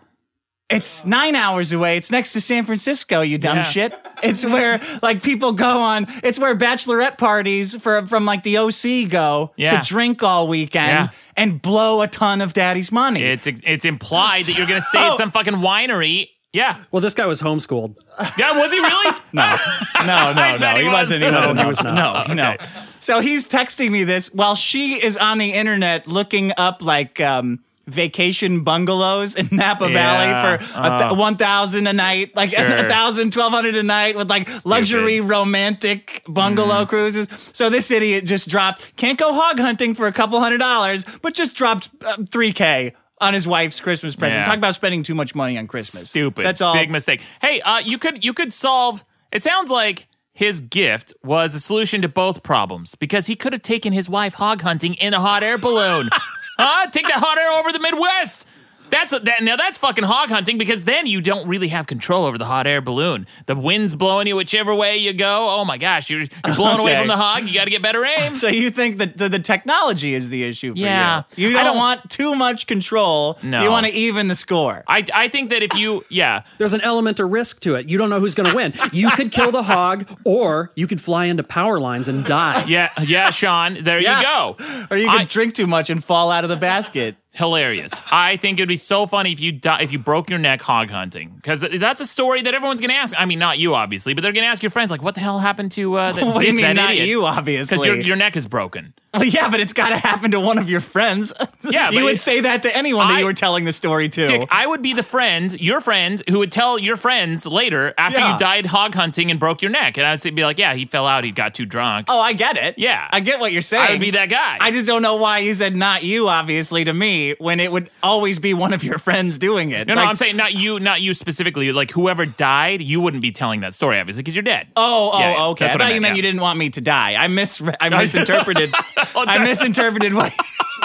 It's 0.71 1.05
nine 1.05 1.35
hours 1.35 1.75
away. 1.75 1.99
It's 1.99 2.11
next 2.11 2.33
to 2.33 2.41
San 2.41 2.65
Francisco, 2.65 3.21
you 3.21 3.37
dumb 3.37 3.59
Yeah. 3.59 3.63
shit. 3.65 3.93
It's 4.23 4.43
where 4.43 4.81
like 5.03 5.23
people 5.23 5.53
go 5.53 5.81
on. 5.81 6.07
It's 6.23 6.39
where 6.39 6.57
bachelorette 6.57 7.19
parties 7.19 7.75
for 7.75 8.07
from 8.07 8.25
like 8.25 8.43
the 8.43 8.57
OC 8.57 9.05
go 9.05 9.53
Yeah. 9.57 9.81
to 9.83 9.87
drink 9.87 10.23
all 10.23 10.49
weekend 10.49 10.89
Yeah. 10.89 11.09
and 11.37 11.61
blow 11.61 12.01
a 12.01 12.09
ton 12.09 12.41
of 12.41 12.55
daddy's 12.55 12.91
money. 12.91 13.23
It's 13.23 13.47
it's 13.47 13.85
implied 13.85 14.45
that 14.45 14.57
you're 14.57 14.67
gonna 14.67 14.81
stay 14.81 14.99
Oh. 15.01 15.11
at 15.11 15.17
some 15.19 15.31
fucking 15.31 15.57
winery. 15.57 16.29
Yeah, 16.53 16.77
Well, 16.91 17.01
this 17.01 17.15
guy 17.15 17.25
was 17.25 17.41
homeschooled. 17.41 17.97
yeah. 18.37 18.59
Was 18.59 18.71
he 18.73 18.79
really? 18.79 19.17
no, 19.33 19.57
no, 20.05 20.33
no, 20.37 20.57
no. 20.59 20.75
he 20.75 20.83
He 20.83 20.85
was. 20.85 20.93
wasn't. 20.93 21.25
He 21.25 21.31
wasn't. 21.33 21.61
he 21.61 21.67
was 21.67 21.83
not. 21.83 22.29
No, 22.29 22.35
no. 22.35 22.57
So 23.01 23.21
he's 23.21 23.49
texting 23.49 23.91
me 23.91 24.05
this 24.05 24.29
while 24.35 24.55
she 24.55 25.03
is 25.03 25.17
on 25.17 25.39
the 25.39 25.55
internet 25.55 26.07
looking 26.07 26.53
up 26.59 26.83
like 26.83 27.21
um, 27.23 27.61
vacation 27.87 28.65
bungalows 28.65 29.35
in 29.35 29.49
Napa 29.51 29.89
Yeah. 29.91 29.95
Valley 29.95 30.59
for 30.59 30.65
a 30.79 30.99
th- 30.99 31.11
Oh. 31.13 31.15
one 31.15 31.37
thousand 31.39 31.87
a 31.87 31.93
night, 31.95 32.37
like 32.37 32.51
Sure. 32.55 32.67
a 32.67 32.87
thousand, 32.89 33.33
twelve 33.33 33.53
hundred 33.53 33.75
a 33.77 33.83
night 33.83 34.15
with 34.15 34.29
like 34.29 34.47
luxury 34.67 35.21
romantic 35.23 36.23
bungalow 36.29 36.85
cruises. 36.85 37.29
So 37.53 37.71
this 37.71 37.91
idiot 37.91 38.27
just 38.27 38.49
dropped. 38.49 38.95
Can't 38.97 39.19
go 39.19 39.33
hog 39.33 39.59
hunting 39.59 39.95
for 39.95 40.07
a 40.07 40.13
couple 40.13 40.39
hundred 40.39 40.59
dollars, 40.59 41.05
but 41.23 41.33
just 41.35 41.57
dropped 41.57 41.89
uh, 42.05 42.19
three 42.31 42.53
k 42.53 42.93
on 43.23 43.33
his 43.33 43.47
wife's 43.47 43.81
Christmas 43.81 44.17
present. 44.17 44.41
Yeah. 44.41 44.45
Talk 44.45 44.59
about 44.59 44.75
spending 44.75 45.03
too 45.03 45.15
much 45.15 45.35
money 45.35 45.57
on 45.57 45.67
Christmas. 45.67 46.11
Stupid. 46.11 46.45
That's 46.45 46.61
all. 46.61 46.75
Big 46.75 46.91
mistake. 46.91 47.23
Hey, 47.41 47.61
uh, 47.61 47.79
you 47.79 47.97
could 47.97 48.25
you 48.25 48.35
could 48.35 48.53
solve. 48.53 49.05
It 49.31 49.43
sounds 49.43 49.71
like 49.71 50.09
his 50.35 50.61
gift 50.61 51.15
was 51.23 51.55
a 51.55 51.61
solution 51.61 52.03
to 52.03 52.09
both 52.09 52.43
problems 52.43 52.95
because 52.95 53.27
he 53.27 53.37
could 53.37 53.53
have 53.53 53.63
taken 53.63 53.93
his 53.93 54.09
wife 54.09 54.35
hog 54.35 54.61
hunting 54.61 54.95
in 54.95 55.15
a 55.15 55.21
hot 55.21 55.43
air 55.43 55.57
balloon. 55.57 56.09
huh? 56.59 56.91
Take 56.91 57.07
that 57.07 57.23
hot 57.23 57.39
air 57.39 57.61
over 57.61 57.73
the 57.73 57.81
Midwest. 57.81 58.49
That's 58.93 59.13
a, 59.13 59.19
that, 59.21 59.43
now 59.43 59.57
that's 59.57 59.79
fucking 59.79 60.05
hog 60.05 60.29
hunting 60.29 60.59
because 60.59 60.85
then 60.85 61.07
you 61.07 61.21
don't 61.21 61.49
really 61.49 61.69
have 61.69 61.87
control 61.89 62.25
over 62.25 62.39
the 62.39 62.45
hot 62.45 62.67
air 62.69 62.81
balloon. 62.81 63.27
The 63.47 63.57
wind's 63.57 63.97
blowing 63.97 64.27
you 64.29 64.37
whichever 64.37 64.73
way 64.75 64.99
you 64.99 65.13
go. 65.15 65.49
Oh 65.51 65.65
my 65.65 65.79
gosh, 65.79 66.09
you're, 66.11 66.21
you're 66.21 66.55
blowing 66.57 66.79
away 66.79 66.95
from 66.99 67.09
the 67.09 67.17
hog. 67.17 67.45
You 67.49 67.55
got 67.55 67.65
to 67.65 67.71
get 67.71 67.83
better 67.83 68.05
aim. 68.05 68.37
So 68.43 68.49
you 68.49 68.71
think 68.71 68.99
that 68.99 69.17
the, 69.17 69.29
the 69.29 69.39
technology 69.39 70.15
is 70.15 70.29
the 70.31 70.45
issue 70.45 70.75
for 70.75 70.79
Yeah. 70.81 71.23
you? 71.37 71.49
You 71.49 71.59
I 71.59 71.65
don't, 71.65 71.73
don't- 71.73 71.77
want 71.79 72.11
too 72.11 72.35
much 72.35 72.67
control. 72.67 73.39
No. 73.43 73.63
You 73.65 73.71
want 73.71 73.87
to 73.87 73.93
even 73.93 74.29
the 74.29 74.35
score. 74.37 74.85
I, 74.87 75.05
I 75.15 75.29
think 75.29 75.51
that 75.51 75.63
if 75.63 75.75
you 75.75 76.05
yeah 76.11 76.43
There's 76.59 76.75
an 76.75 76.83
element 76.83 77.19
of 77.19 77.31
risk 77.31 77.61
to 77.61 77.75
it. 77.77 77.89
You 77.89 77.97
don't 77.99 78.11
know 78.11 78.21
who's 78.21 78.35
going 78.35 78.51
to 78.51 78.55
win. 78.55 78.73
You 78.93 79.11
could 79.13 79.33
kill 79.33 79.51
the 79.53 79.63
hog, 79.63 80.07
or 80.25 80.71
you 80.77 80.87
could 80.87 81.01
fly 81.01 81.27
into 81.27 81.43
power 81.43 81.81
lines 81.81 82.09
and 82.09 82.25
die. 82.25 82.65
yeah 82.69 82.91
yeah 83.03 83.31
Sean 83.31 83.79
there 83.83 84.01
Yeah. 84.01 84.19
you 84.19 84.25
go 84.25 84.57
Or 84.91 84.97
you 84.99 85.09
could 85.11 85.21
I- 85.23 85.25
drink 85.25 85.55
too 85.55 85.67
much 85.67 85.89
and 85.89 86.05
fall 86.05 86.31
out 86.31 86.45
of 86.45 86.51
the 86.51 86.57
basket. 86.57 87.17
Hilarious. 87.35 87.93
I 88.11 88.37
think 88.37 88.59
it'd 88.59 88.69
be 88.69 88.77
so 88.77 89.07
funny 89.07 89.33
if 89.33 89.41
you 89.41 89.53
die, 89.53 89.81
if 89.83 89.93
you 89.93 89.99
broke 89.99 90.31
your 90.31 90.39
neck 90.39 90.61
hog 90.63 90.91
hunting 90.91 91.33
because 91.35 91.61
that's 91.61 92.01
a 92.01 92.07
story 92.07 92.43
that 92.43 92.55
everyone's 92.55 92.81
gonna 92.81 92.93
ask. 92.95 93.15
I 93.19 93.25
mean, 93.25 93.39
not 93.39 93.59
you 93.59 93.75
obviously, 93.75 94.15
but 94.15 94.23
they're 94.23 94.33
gonna 94.33 94.47
ask 94.47 94.63
your 94.63 94.71
friends 94.71 94.91
like, 94.91 95.03
"What 95.03 95.15
the 95.15 95.21
hell 95.21 95.39
happened 95.39 95.73
to 95.73 95.95
uh, 95.95 96.13
that 96.13 96.25
What 96.27 96.41
do 96.41 96.47
you 96.47 96.53
dick, 96.53 96.57
mean, 96.57 96.65
that 96.67 96.73
not 96.77 96.91
idiot?" 96.91 97.09
you, 97.09 97.25
obviously? 97.25 97.77
because 97.77 97.87
your 97.87 98.01
your 98.01 98.17
neck 98.17 98.37
is 98.37 98.47
broken. 98.47 98.95
Well, 99.15 99.25
yeah, 99.25 99.51
but 99.51 99.61
it's 99.61 99.75
got 99.75 99.91
to 99.91 99.99
happen 99.99 100.31
to 100.31 100.41
one 100.41 100.57
of 100.57 100.71
your 100.71 100.81
friends. 100.81 101.35
Yeah, 101.63 101.89
but 101.91 101.95
you 101.99 102.05
would 102.05 102.15
it- 102.15 102.21
say 102.23 102.41
that 102.41 102.63
to 102.63 102.75
anyone 102.75 103.09
that 103.09 103.17
I- 103.17 103.19
you 103.21 103.27
were 103.27 103.35
telling 103.35 103.65
the 103.67 103.73
story 103.73 104.09
to. 104.09 104.27
Dick, 104.27 104.45
I 104.51 104.67
would 104.67 104.81
be 104.81 104.95
the 104.95 105.03
friend, 105.03 105.53
your 105.61 105.83
friend, 105.83 106.23
who 106.31 106.39
would 106.39 106.51
tell 106.51 106.79
your 106.79 106.97
friends 106.97 107.45
later 107.47 107.93
after 107.99 108.19
Yeah. 108.21 108.33
you 108.33 108.39
died 108.39 108.65
hog 108.67 108.95
hunting 108.95 109.31
and 109.31 109.39
broke 109.39 109.61
your 109.61 109.71
neck, 109.71 109.99
and 109.99 110.07
I 110.07 110.17
would 110.23 110.35
be 110.35 110.45
like, 110.45 110.59
"Yeah, 110.59 110.73
he 110.75 110.87
fell 110.87 111.07
out. 111.07 111.25
He 111.25 111.31
got 111.31 111.53
too 111.55 111.67
drunk." 111.67 112.07
oh, 112.09 112.21
I 112.21 112.33
get 112.33 112.57
it. 112.57 112.77
Yeah. 112.79 113.07
I 113.11 113.21
get 113.21 113.39
what 113.41 113.53
you're 113.53 113.61
saying. 113.63 113.87
I 113.87 113.91
would 113.93 114.01
be 114.01 114.13
that 114.13 114.29
guy. 114.31 114.57
I 114.61 114.71
just 114.71 114.87
don't 114.87 115.03
know 115.03 115.17
why 115.17 115.39
you 115.39 115.53
said 115.55 115.77
not 115.77 116.03
you, 116.03 116.29
obviously, 116.29 116.85
to 116.85 116.93
me, 116.95 117.22
when 117.39 117.61
it 117.61 117.73
would 117.73 117.91
always 118.03 118.39
be 118.39 118.55
one 118.55 118.73
of 118.73 118.85
your 118.85 118.99
friends 118.99 119.39
doing 119.39 119.71
it. 119.71 119.89
no, 119.89 119.95
no, 119.95 120.03
I'm 120.03 120.17
saying 120.17 120.37
not 120.37 120.55
you, 120.55 120.79
not 120.81 121.01
you 121.01 121.15
specifically. 121.15 121.73
Like 121.73 121.91
whoever 121.91 122.27
died, 122.27 122.83
you 122.83 123.01
wouldn't 123.01 123.23
be 123.23 123.33
telling 123.33 123.61
that 123.61 123.75
story, 123.75 123.99
obviously, 123.99 124.23
because 124.23 124.37
you're 124.37 124.43
dead. 124.43 124.69
Oh, 124.77 125.11
oh, 125.13 125.19
Yeah, 125.19 125.45
okay. 125.47 125.67
I 125.67 125.69
thought 125.73 125.83
I 125.83 125.89
you 125.89 125.95
meant, 125.95 126.03
meant 126.03 126.13
yeah. 126.13 126.17
you 126.17 126.23
didn't 126.23 126.41
want 126.41 126.59
me 126.59 126.71
to 126.71 126.81
die. 126.81 127.15
I 127.15 127.29
mis 127.29 127.63
I 127.81 127.89
misinterpreted. 128.01 128.71
I 129.15 129.43
misinterpreted 129.45 130.15
what 130.15 130.35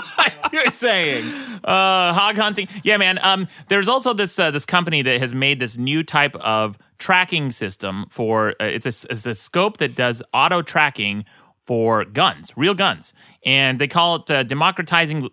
you're 0.51 0.67
saying. 0.67 1.25
uh, 1.63 2.13
hog 2.13 2.37
hunting. 2.37 2.67
Yeah, 2.83 2.97
man. 2.97 3.19
Um, 3.21 3.47
there's 3.67 3.87
also 3.87 4.13
this 4.13 4.37
uh, 4.39 4.51
this 4.51 4.65
company 4.65 5.01
that 5.01 5.19
has 5.19 5.33
made 5.33 5.59
this 5.59 5.77
new 5.77 6.03
type 6.03 6.35
of 6.37 6.77
tracking 6.97 7.51
system 7.51 8.05
for. 8.09 8.49
Uh, 8.59 8.65
it's 8.65 8.85
a 8.85 9.11
it's 9.11 9.25
a 9.25 9.33
scope 9.33 9.77
that 9.77 9.95
does 9.95 10.23
auto 10.33 10.61
tracking 10.61 11.25
for 11.63 12.05
guns, 12.05 12.53
real 12.55 12.73
guns, 12.73 13.13
and 13.45 13.79
they 13.79 13.87
call 13.87 14.17
it 14.17 14.31
uh, 14.31 14.43
democratizing. 14.43 15.29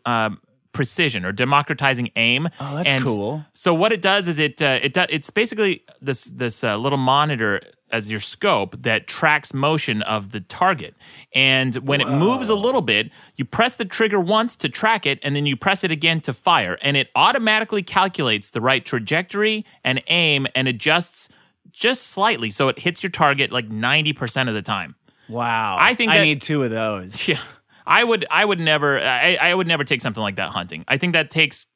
Precision 0.74 1.24
or 1.24 1.32
democratizing 1.32 2.10
aim 2.16 2.48
Oh, 2.60 2.76
that's 2.76 2.90
And 2.92 3.02
cool. 3.02 3.44
so 3.54 3.72
what 3.72 3.92
it 3.92 4.02
does 4.02 4.28
is 4.28 4.38
it 4.38 4.60
uh, 4.60 4.78
it 4.82 4.92
do, 4.92 5.04
it's 5.08 5.30
basically 5.30 5.84
this 6.02 6.24
this 6.26 6.62
uh, 6.62 6.76
little 6.76 6.98
monitor 6.98 7.60
as 7.90 8.10
your 8.10 8.18
scope 8.20 8.74
that 8.82 9.06
tracks 9.06 9.54
motion 9.54 10.02
of 10.02 10.30
the 10.32 10.40
target 10.40 10.94
and 11.32 11.76
when 11.86 12.00
it 12.00 12.08
moves 12.08 12.48
a 12.48 12.54
little 12.56 12.82
bit 12.82 13.12
you 13.36 13.44
press 13.44 13.76
the 13.76 13.84
trigger 13.84 14.18
once 14.18 14.56
to 14.56 14.68
track 14.68 15.06
it 15.06 15.20
and 15.22 15.36
then 15.36 15.46
you 15.46 15.56
press 15.56 15.84
it 15.84 15.92
again 15.92 16.20
to 16.20 16.32
fire 16.32 16.76
and 16.82 16.96
it 16.96 17.08
automatically 17.14 17.82
calculates 17.84 18.50
the 18.50 18.60
right 18.60 18.84
trajectory 18.84 19.64
and 19.84 20.02
aim 20.08 20.44
and 20.56 20.66
adjusts 20.66 21.28
just 21.70 22.08
slightly 22.08 22.50
so 22.50 22.66
it 22.68 22.80
hits 22.80 23.00
your 23.02 23.10
target 23.10 23.52
like 23.52 23.68
90% 23.68 24.48
of 24.48 24.54
the 24.54 24.62
time 24.62 24.96
Wow. 25.28 25.78
I 25.80 25.94
think 25.94 26.10
I 26.12 26.22
need 26.22 26.42
two 26.42 26.62
of 26.64 26.70
those. 26.70 27.26
yeah, 27.28 27.38
I 27.86 28.02
would. 28.04 28.24
I 28.30 28.44
would 28.44 28.60
never. 28.60 28.98
I, 29.00 29.36
I 29.40 29.54
would 29.54 29.66
never 29.66 29.84
take 29.84 30.00
something 30.00 30.22
like 30.22 30.36
that 30.36 30.50
hunting. 30.50 30.84
I 30.88 30.96
think 30.96 31.12
that 31.12 31.30
takes 31.30 31.66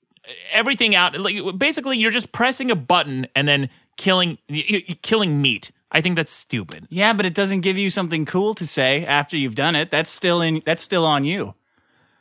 everything 0.52 0.94
out. 0.94 1.16
Like 1.18 1.36
basically, 1.58 1.98
you're 1.98 2.10
just 2.10 2.32
pressing 2.32 2.70
a 2.70 2.76
button 2.76 3.26
and 3.34 3.46
then 3.46 3.68
killing 3.96 4.38
killing 5.02 5.40
meat. 5.42 5.70
I 5.90 6.00
think 6.02 6.16
that's 6.16 6.32
stupid. 6.32 6.86
Yeah, 6.90 7.12
but 7.14 7.24
it 7.26 7.34
doesn't 7.34 7.60
give 7.62 7.78
you 7.78 7.88
something 7.90 8.24
cool 8.26 8.54
to 8.54 8.66
say 8.66 9.04
after 9.06 9.36
you've 9.36 9.54
done 9.54 9.74
it. 9.76 9.90
That's 9.90 10.10
still 10.10 10.40
in. 10.42 10.62
That's 10.64 10.82
still 10.82 11.04
on 11.06 11.24
you. 11.24 11.54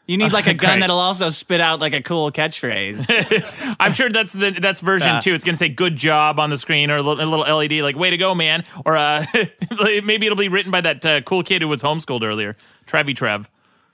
You 0.05 0.17
need 0.17 0.31
like 0.31 0.47
a 0.47 0.53
gun 0.53 0.69
Great. 0.71 0.79
that'll 0.81 0.97
also 0.99 1.27
spit 1.29 1.59
out 1.59 1.81
like 1.81 1.93
a 1.93 2.01
cool 2.01 2.31
catchphrase. 2.31 3.75
I'm 3.79 3.93
sure 3.93 4.09
that's 4.09 4.31
the 4.31 4.51
that's 4.51 4.79
version 4.79 5.09
Yeah. 5.09 5.19
two. 5.19 5.33
It's 5.33 5.43
gonna 5.43 5.57
say 5.57 5.67
"good 5.67 5.97
job" 5.97 6.39
on 6.39 6.49
the 6.49 6.57
screen 6.57 6.89
or 6.91 6.95
a 6.97 7.01
little, 7.01 7.23
a 7.23 7.27
little 7.29 7.57
LED 7.57 7.81
like 7.83 7.97
"way 7.97 8.09
to 8.09 8.17
go, 8.17 8.33
man." 8.33 8.63
Or 8.85 8.95
uh, 8.95 9.25
maybe 10.03 10.25
it'll 10.25 10.37
be 10.37 10.47
written 10.47 10.71
by 10.71 10.79
that 10.81 11.05
uh, 11.05 11.21
cool 11.21 11.43
kid 11.43 11.61
who 11.61 11.67
was 11.67 11.81
homeschooled 11.83 12.23
earlier, 12.23 12.53
Trevi 12.85 13.13
Trev. 13.13 13.49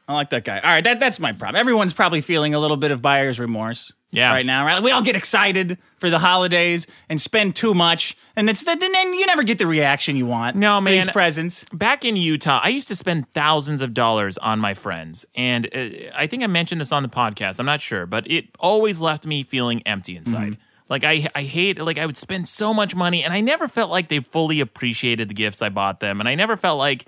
I 0.08 0.14
like 0.14 0.30
that 0.32 0.44
guy. 0.44 0.60
All 0.60 0.70
right, 0.70 0.84
that 0.84 1.00
that's 1.00 1.20
my 1.20 1.32
problem. 1.32 1.60
Everyone's 1.60 1.94
probably 1.94 2.22
feeling 2.22 2.54
a 2.54 2.60
little 2.60 2.78
bit 2.78 2.92
of 2.92 3.02
buyer's 3.02 3.40
remorse. 3.40 3.92
Yeah. 4.12 4.32
Right 4.32 4.46
now, 4.46 4.64
right? 4.64 4.84
We 4.84 4.92
all 4.92 5.02
get 5.02 5.16
excited 5.16 5.80
for 5.98 6.12
the 6.12 6.20
holidays 6.20 6.86
and 7.10 7.20
spend 7.20 7.56
too 7.56 7.74
much, 7.74 8.16
and 8.36 8.48
it's 8.48 8.64
then 8.64 8.78
then 8.78 9.14
you 9.14 9.26
never 9.26 9.42
get 9.42 9.58
the 9.58 9.66
reaction 9.66 10.16
you 10.16 10.28
want. 10.28 10.56
No, 10.56 10.80
for 10.80 10.90
These 10.90 11.08
man. 11.08 11.14
presents. 11.14 11.66
back 11.74 12.06
in 12.06 12.16
Utah, 12.16 12.60
I 12.62 12.70
used 12.70 12.88
to 12.90 12.96
spend 12.96 13.32
thousands 13.32 13.82
of 13.82 13.94
dollars 13.96 14.38
on 14.38 14.60
my 14.60 14.76
friends. 14.76 15.26
And 15.34 15.66
uh, 15.74 16.12
I 16.16 16.28
think 16.28 16.44
I 16.44 16.48
mentioned 16.48 16.80
this 16.80 16.92
on 16.92 17.02
the 17.02 17.10
podcast. 17.10 17.60
I'm 17.60 17.66
not 17.66 17.82
sure, 17.82 18.06
but 18.06 18.30
it 18.30 18.50
always 18.60 19.02
left 19.02 19.26
me 19.26 19.42
feeling 19.42 19.82
empty 19.88 20.16
inside. 20.16 20.58
Like 20.90 21.04
I, 21.04 21.28
I 21.34 21.42
hate 21.42 21.80
like 21.80 21.98
I 21.98 22.06
would 22.06 22.18
spend 22.18 22.48
so 22.48 22.72
much 22.72 22.96
money, 22.96 23.24
and 23.24 23.34
I 23.34 23.42
never 23.42 23.68
felt 23.68 23.90
like 23.90 24.10
they 24.10 24.20
fully 24.20 24.60
appreciated 24.60 25.28
the 25.28 25.34
gifts 25.34 25.64
I 25.64 25.70
bought 25.70 26.02
them, 26.02 26.20
and 26.20 26.30
I 26.30 26.36
never 26.36 26.56
felt 26.56 26.78
like. 26.78 27.06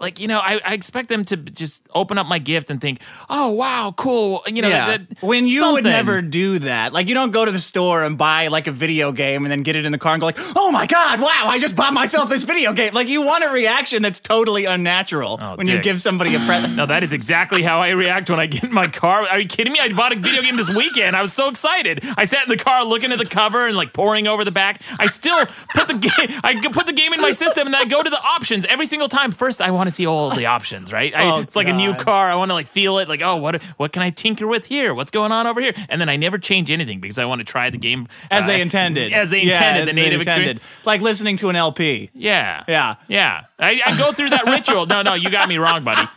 Like 0.00 0.20
you 0.20 0.28
know, 0.28 0.40
I, 0.42 0.60
I 0.64 0.74
expect 0.74 1.08
them 1.08 1.24
to 1.26 1.36
just 1.36 1.86
open 1.94 2.18
up 2.18 2.26
my 2.26 2.38
gift 2.38 2.70
and 2.70 2.80
think, 2.80 3.00
"Oh 3.28 3.52
wow, 3.52 3.92
cool!" 3.96 4.42
You 4.46 4.62
know, 4.62 4.68
yeah. 4.68 4.98
that, 4.98 5.22
when 5.22 5.46
you 5.46 5.72
would 5.72 5.84
never 5.84 6.22
do 6.22 6.58
that. 6.60 6.92
Like 6.92 7.08
you 7.08 7.14
don't 7.14 7.30
go 7.30 7.44
to 7.44 7.50
the 7.50 7.60
store 7.60 8.04
and 8.04 8.16
buy 8.18 8.48
like 8.48 8.66
a 8.66 8.72
video 8.72 9.12
game 9.12 9.44
and 9.44 9.52
then 9.52 9.62
get 9.62 9.76
it 9.76 9.84
in 9.86 9.92
the 9.92 9.98
car 9.98 10.14
and 10.14 10.20
go 10.20 10.26
like, 10.26 10.38
"Oh 10.56 10.70
my 10.70 10.86
god, 10.86 11.20
wow, 11.20 11.44
I 11.46 11.58
just 11.58 11.76
bought 11.76 11.92
myself 11.92 12.28
this 12.28 12.42
video 12.42 12.72
game." 12.72 12.94
Like 12.94 13.08
you 13.08 13.22
want 13.22 13.44
a 13.44 13.48
reaction 13.48 14.02
that's 14.02 14.20
totally 14.20 14.64
unnatural 14.64 15.38
Oh, 15.40 15.56
when 15.56 15.68
you 15.68 15.80
give 15.80 16.00
somebody 16.00 16.34
a 16.34 16.38
present. 16.40 16.68
No, 16.78 16.86
that 16.86 17.02
is 17.02 17.12
exactly 17.12 17.62
how 17.62 17.80
I 17.80 17.90
react 17.90 18.30
when 18.30 18.38
I 18.38 18.46
get 18.46 18.62
in 18.62 18.72
my 18.72 18.86
car. 18.86 19.22
Are 19.22 19.40
you 19.40 19.48
kidding 19.48 19.72
me? 19.72 19.80
I 19.80 19.88
bought 19.88 20.12
a 20.12 20.16
video 20.16 20.42
game 20.42 20.56
this 20.56 20.68
weekend. 20.68 21.16
I 21.16 21.22
was 21.22 21.32
so 21.32 21.48
excited. 21.48 22.04
I 22.16 22.24
sat 22.24 22.44
in 22.44 22.50
the 22.50 22.62
car 22.62 22.84
looking 22.84 23.10
at 23.10 23.18
the 23.18 23.24
cover 23.26 23.66
and 23.66 23.76
like 23.76 23.92
pouring 23.92 24.28
over 24.28 24.44
the 24.44 24.52
back. 24.52 24.80
I 24.98 25.06
still 25.06 25.44
put 25.74 25.88
the 25.88 25.94
game. 25.94 26.40
I 26.44 26.60
put 26.72 26.86
the 26.86 26.92
game 26.92 27.12
in 27.12 27.20
my 27.20 27.32
system 27.32 27.66
and 27.66 27.74
then 27.74 27.82
I 27.82 27.86
go 27.86 28.02
to 28.02 28.10
the 28.10 28.20
options 28.22 28.64
every 28.66 28.86
single 28.86 29.08
time. 29.08 29.32
First, 29.32 29.60
I 29.60 29.72
want 29.72 29.87
to 29.88 29.94
see 29.94 30.06
all 30.06 30.30
the 30.34 30.46
options, 30.46 30.92
right? 30.92 31.14
I, 31.14 31.30
Oh, 31.30 31.40
it's 31.40 31.56
like 31.56 31.68
a 31.68 31.72
new 31.72 31.94
car. 31.94 32.30
I 32.30 32.34
want 32.36 32.50
to 32.50 32.54
like 32.54 32.66
feel 32.66 32.98
it. 32.98 33.08
Like, 33.08 33.22
oh, 33.22 33.36
what 33.36 33.62
what 33.76 33.92
can 33.92 34.02
I 34.02 34.10
tinker 34.10 34.46
with 34.46 34.66
here? 34.66 34.94
What's 34.94 35.10
going 35.10 35.32
on 35.32 35.46
over 35.46 35.60
here? 35.60 35.72
And 35.88 36.00
then 36.00 36.08
I 36.08 36.16
never 36.16 36.38
change 36.38 36.70
anything 36.70 37.00
because 37.00 37.18
I 37.18 37.24
want 37.24 37.40
to 37.40 37.44
try 37.44 37.70
the 37.70 37.78
game 37.78 38.08
as 38.30 38.46
they 38.46 38.60
uh, 38.60 38.62
intended. 38.62 39.12
As 39.12 39.30
they 39.30 39.38
Yeah, 39.42 39.54
intended. 39.54 39.82
as 39.82 39.88
the 39.90 39.94
they 39.94 40.02
native 40.02 40.20
intended. 40.20 40.50
experience. 40.56 40.86
Like 40.86 41.00
listening 41.00 41.36
to 41.38 41.48
an 41.50 41.56
LP. 41.56 42.10
Yeah. 42.14 42.64
Yeah. 42.68 42.94
Yeah. 43.08 43.44
I, 43.58 43.80
I 43.84 43.98
go 43.98 44.12
through 44.12 44.30
that 44.30 44.44
ritual. 44.46 44.86
No, 44.86 45.02
no, 45.02 45.14
you 45.14 45.30
got 45.30 45.48
me 45.48 45.58
wrong, 45.58 45.84
buddy. 45.84 46.08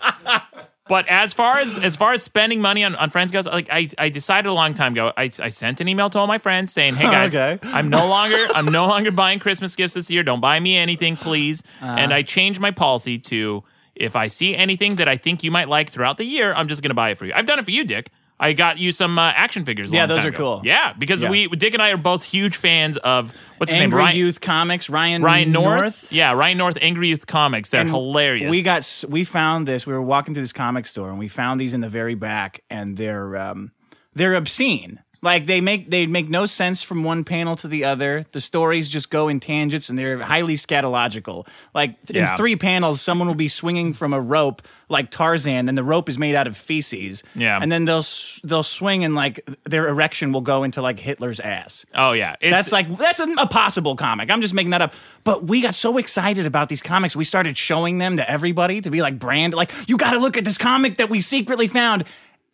But 0.92 1.08
as 1.08 1.32
far 1.34 1.58
as 1.60 1.78
as 1.78 1.96
far 1.96 2.12
as 2.12 2.22
spending 2.22 2.60
money 2.60 2.84
on, 2.84 2.96
on 2.96 3.12
friends 3.12 3.32
goes, 3.32 3.46
like 3.46 3.70
I, 3.72 3.88
I 3.98 4.10
decided 4.10 4.50
a 4.50 4.52
long 4.52 4.74
time 4.74 4.92
ago, 4.92 5.14
I, 5.16 5.32
I 5.40 5.48
sent 5.48 5.80
an 5.80 5.88
email 5.88 6.10
to 6.10 6.20
all 6.20 6.28
my 6.28 6.38
friends 6.38 6.74
saying, 6.74 6.96
"Hey 6.96 7.06
guys, 7.06 7.34
Okay. 7.36 7.58
I'm 7.64 7.88
no 7.88 8.06
longer 8.16 8.46
I'm 8.54 8.66
no 8.66 8.88
longer 8.88 9.10
buying 9.10 9.40
Christmas 9.40 9.74
gifts 9.78 9.94
this 9.94 10.12
year. 10.12 10.22
Don't 10.22 10.42
buy 10.42 10.60
me 10.60 10.76
anything, 10.76 11.16
please." 11.16 11.64
Uh-huh. 11.82 11.96
and 11.98 12.14
I 12.14 12.24
changed 12.24 12.60
my 12.60 12.72
policy 12.72 13.18
to 13.20 13.64
if 13.96 14.18
I 14.18 14.28
see 14.28 14.54
anything 14.54 14.96
that 14.98 15.08
I 15.08 15.16
think 15.16 15.44
you 15.44 15.52
might 15.52 15.70
like 15.70 15.90
throughout 15.90 16.18
the 16.18 16.26
year, 16.26 16.54
I'm 16.54 16.68
just 16.68 16.82
going 16.82 16.90
to 16.90 16.96
buy 16.96 17.12
it 17.12 17.18
for 17.18 17.26
you. 17.26 17.32
I've 17.34 17.46
done 17.46 17.60
it 17.60 17.64
for 17.64 17.72
you, 17.72 17.86
Dick. 17.86 18.10
I 18.44 18.54
got 18.54 18.80
you 18.80 18.92
some 18.92 19.20
uh, 19.20 19.32
action 19.36 19.66
figures. 19.66 19.92
a 19.92 19.96
Yeah, 19.96 20.08
those 20.08 20.26
are 20.26 20.30
ago. 20.30 20.38
cool. 20.38 20.62
Yeah, 20.64 20.94
because 20.98 21.22
Yeah. 21.22 21.30
we 21.30 21.48
Dick 21.48 21.74
and 21.76 21.82
I 21.82 21.92
are 21.92 21.98
both 21.98 22.24
huge 22.24 22.56
fans 22.58 22.98
of 22.98 23.32
what's 23.58 23.70
his 23.72 23.78
name, 23.78 23.84
Angry 23.86 24.00
Ryan, 24.00 24.18
Youth 24.18 24.42
Comics, 24.42 24.90
Ryan 24.90 25.22
Ryan 25.22 25.52
North? 25.52 26.12
Yeah, 26.12 26.32
Ryan 26.34 26.58
North, 26.58 26.78
Angry 26.82 27.08
Youth 27.10 27.28
Comics. 27.28 27.70
They're 27.70 27.82
And 27.82 27.90
hilarious. 27.92 28.50
We 28.50 28.64
got 28.64 29.04
we 29.08 29.24
found 29.24 29.68
this. 29.68 29.86
We 29.86 29.94
were 29.94 30.02
walking 30.02 30.34
through 30.34 30.44
this 30.44 30.54
comic 30.54 30.88
store 30.88 31.10
and 31.12 31.20
we 31.20 31.28
found 31.28 31.62
these 31.62 31.74
in 31.76 31.82
the 31.82 31.90
very 31.90 32.16
back, 32.16 32.64
and 32.70 32.98
they're 32.98 33.38
um, 33.38 33.72
they're 34.16 34.34
obscene. 34.34 35.00
Like 35.24 35.46
they 35.46 35.62
make 35.62 35.92
they 35.92 36.08
make 36.08 36.30
no 36.30 36.48
sense 36.48 36.82
from 36.82 37.04
one 37.04 37.24
panel 37.24 37.56
to 37.58 37.68
the 37.68 37.84
other. 37.84 38.26
The 38.32 38.42
stories 38.42 38.90
just 38.90 39.12
go 39.12 39.28
in 39.28 39.40
tangents, 39.40 39.88
and 39.88 39.98
they're 40.00 40.18
highly 40.20 40.56
scatological. 40.56 41.48
Like 41.76 41.98
Yeah. 42.10 42.32
in 42.32 42.38
three 42.38 42.56
panels, 42.56 43.02
someone 43.02 43.28
will 43.28 43.36
be 43.36 43.48
swinging 43.48 43.94
from 43.94 44.14
a 44.14 44.20
rope 44.20 44.64
like 44.90 45.12
Tarzan, 45.12 45.70
and 45.70 45.78
the 45.78 45.84
rope 45.84 46.10
is 46.10 46.18
made 46.18 46.34
out 46.34 46.48
of 46.48 46.58
feces. 46.58 47.24
Yeah. 47.36 47.60
and 47.62 47.72
then 47.72 47.86
they'll 47.86 48.04
they'll 48.44 48.64
swing, 48.64 49.04
and 49.04 49.14
like 49.14 49.48
their 49.64 49.88
erection 49.90 50.32
will 50.32 50.42
go 50.42 50.64
into 50.64 50.82
like 50.82 50.98
Hitler's 51.00 51.40
ass. 51.40 51.86
oh 51.94 52.14
yeah, 52.14 52.36
it's, 52.42 52.56
That's 52.56 52.72
like 52.72 52.98
that's 52.98 53.20
a, 53.20 53.28
a 53.38 53.46
possible 53.48 53.96
comic. 53.96 54.32
I'm 54.32 54.42
just 54.42 54.56
making 54.56 54.72
that 54.72 54.82
up. 54.82 54.96
But 55.24 55.44
we 55.46 55.62
got 55.62 55.76
so 55.76 56.00
excited 56.00 56.48
about 56.48 56.68
these 56.68 56.82
comics, 56.82 57.16
we 57.16 57.26
started 57.26 57.56
showing 57.60 58.00
them 58.00 58.18
to 58.18 58.28
everybody 58.28 58.82
to 58.82 58.90
be 58.90 59.04
like 59.04 59.20
brand, 59.20 59.54
like 59.54 59.72
you 59.88 59.98
got 59.98 60.12
to 60.12 60.20
look 60.20 60.36
at 60.36 60.46
this 60.46 60.58
comic 60.58 60.98
that 60.98 61.12
we 61.12 61.20
secretly 61.22 61.68
found, 61.68 62.06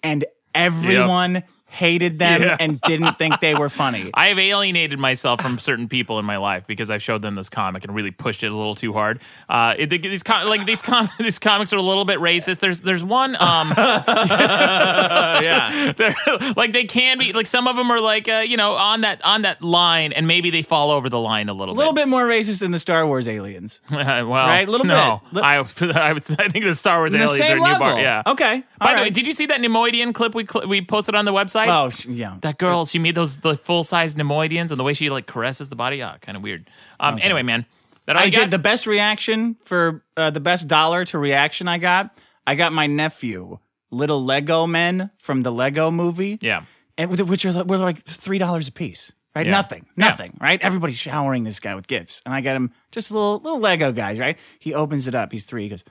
and 0.03 0.25
everyone 0.53 1.43
hated 1.77 2.19
them 2.19 2.41
Yeah. 2.41 2.57
and 2.59 2.81
didn't 2.81 3.17
think 3.17 3.39
they 3.39 3.55
were 3.55 3.69
funny. 3.69 4.09
I 4.13 4.27
have 4.27 4.39
alienated 4.39 4.99
myself 4.99 5.41
from 5.41 5.57
certain 5.59 5.87
people 5.87 6.19
in 6.19 6.25
my 6.25 6.37
life 6.37 6.67
because 6.67 6.91
I 6.91 6.97
showed 6.97 7.21
them 7.21 7.35
this 7.35 7.49
comic 7.49 7.85
and 7.85 7.95
really 7.95 8.11
pushed 8.11 8.43
it 8.43 8.51
a 8.51 8.55
little 8.55 8.75
too 8.75 8.91
hard. 8.93 9.21
Uh, 9.47 9.75
it, 9.77 9.87
these 9.89 10.23
com- 10.23 10.47
like 10.49 10.65
these 10.65 10.81
com- 10.81 11.09
these 11.19 11.39
comics 11.39 11.71
are 11.73 11.77
a 11.77 11.81
little 11.81 12.05
bit 12.05 12.19
racist. 12.19 12.59
There's 12.59 12.81
there's 12.81 13.03
one 13.03 13.35
um 13.39 13.71
yeah 13.77 15.93
they're, 15.95 16.15
like 16.55 16.73
they 16.73 16.85
can 16.85 17.17
be 17.17 17.33
like 17.33 17.47
some 17.47 17.67
of 17.67 17.75
them 17.75 17.91
are 17.91 17.99
like 18.01 18.27
uh, 18.27 18.43
you 18.47 18.57
know 18.57 18.73
on 18.73 19.01
that 19.01 19.23
on 19.23 19.43
that 19.43 19.61
line 19.61 20.13
and 20.13 20.27
maybe 20.27 20.49
they 20.49 20.61
fall 20.61 20.91
over 20.91 21.09
the 21.09 21.19
line 21.19 21.49
a 21.49 21.53
little 21.53 21.73
bit. 21.75 21.77
A 21.77 21.79
little 21.79 21.93
bit 21.93 22.07
more 22.07 22.25
racist 22.25 22.59
than 22.61 22.71
the 22.71 22.79
Star 22.79 23.05
Wars 23.05 23.27
aliens. 23.27 23.79
well, 23.91 24.25
Right, 24.25 24.67
a 24.67 24.71
little 24.71 24.85
no, 24.85 25.21
bit. 25.33 25.43
I, 25.43 25.57
I, 25.59 26.09
I 26.11 26.19
think 26.19 26.65
the 26.65 26.75
Star 26.75 26.99
Wars 26.99 27.13
aliens 27.13 27.39
are 27.49 27.55
new 27.55 27.79
bar. 27.79 27.99
Yeah. 27.99 28.23
Okay. 28.25 28.63
By 28.79 28.91
all 28.91 28.95
the 28.97 29.01
way, 29.03 29.09
did 29.09 29.27
you 29.27 29.33
see 29.33 29.45
that 29.47 29.61
Neimoidian 29.61 30.13
clip 30.13 30.35
we 30.35 30.45
cl- 30.45 30.67
we 30.67 30.81
posted 30.81 31.15
on 31.15 31.25
the 31.25 31.33
website? 31.33 31.66
Oh, 31.69 31.89
sh- 31.89 32.05
yeah. 32.07 32.37
That 32.41 32.57
girl, 32.57 32.85
she 32.85 32.99
made 32.99 33.15
those 33.15 33.37
the 33.39 33.55
full 33.55 33.83
size 33.83 34.15
Neimoidians 34.15 34.71
and 34.71 34.79
the 34.79 34.83
way 34.83 34.93
she 34.93 35.09
like 35.09 35.25
caresses 35.27 35.69
the 35.69 35.75
body. 35.75 36.01
Ah, 36.01 36.17
kind 36.21 36.37
of 36.37 36.43
weird. 36.43 36.69
Um. 36.99 37.19
Anyway, 37.21 37.43
man, 37.43 37.65
that 38.05 38.17
I, 38.17 38.23
I 38.23 38.29
did 38.29 38.51
the 38.51 38.59
best 38.59 38.87
reaction 38.87 39.55
for 39.63 40.03
uh, 40.15 40.29
the 40.31 40.39
best 40.39 40.67
dollar 40.67 41.05
to 41.05 41.17
reaction 41.17 41.67
I 41.67 41.77
got. 41.77 42.17
I 42.45 42.55
got 42.55 42.71
my 42.73 42.87
nephew, 42.87 43.59
little 43.91 44.23
Lego 44.23 44.65
men 44.67 45.11
from 45.17 45.43
the 45.43 45.51
Lego 45.51 45.91
movie. 45.91 46.37
yeah. 46.41 46.63
and 46.97 47.09
which 47.11 47.43
was 47.45 47.57
were 47.57 47.77
like 47.77 48.03
three 48.05 48.37
dollars 48.37 48.67
a 48.67 48.71
piece. 48.71 49.11
Right, 49.35 49.45
Yeah. 49.45 49.51
nothing, 49.51 49.85
Yeah. 49.95 50.05
nothing. 50.07 50.35
Right, 50.41 50.59
everybody's 50.63 50.97
showering 50.97 51.43
this 51.43 51.59
guy 51.59 51.75
with 51.75 51.85
gifts, 51.87 52.23
and 52.25 52.33
I 52.33 52.41
got 52.41 52.55
him 52.55 52.71
just 52.91 53.11
little 53.11 53.37
little 53.39 53.59
Lego 53.59 53.91
guys. 53.91 54.17
Right, 54.17 54.37
he 54.57 54.73
opens 54.73 55.07
it 55.07 55.13
up. 55.13 55.31
He's 55.31 55.43
three. 55.45 55.63
He 55.63 55.69
goes, 55.69 55.83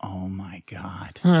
"Oh 0.00 0.28
my 0.28 0.62
god!" 0.70 1.18
one 1.22 1.32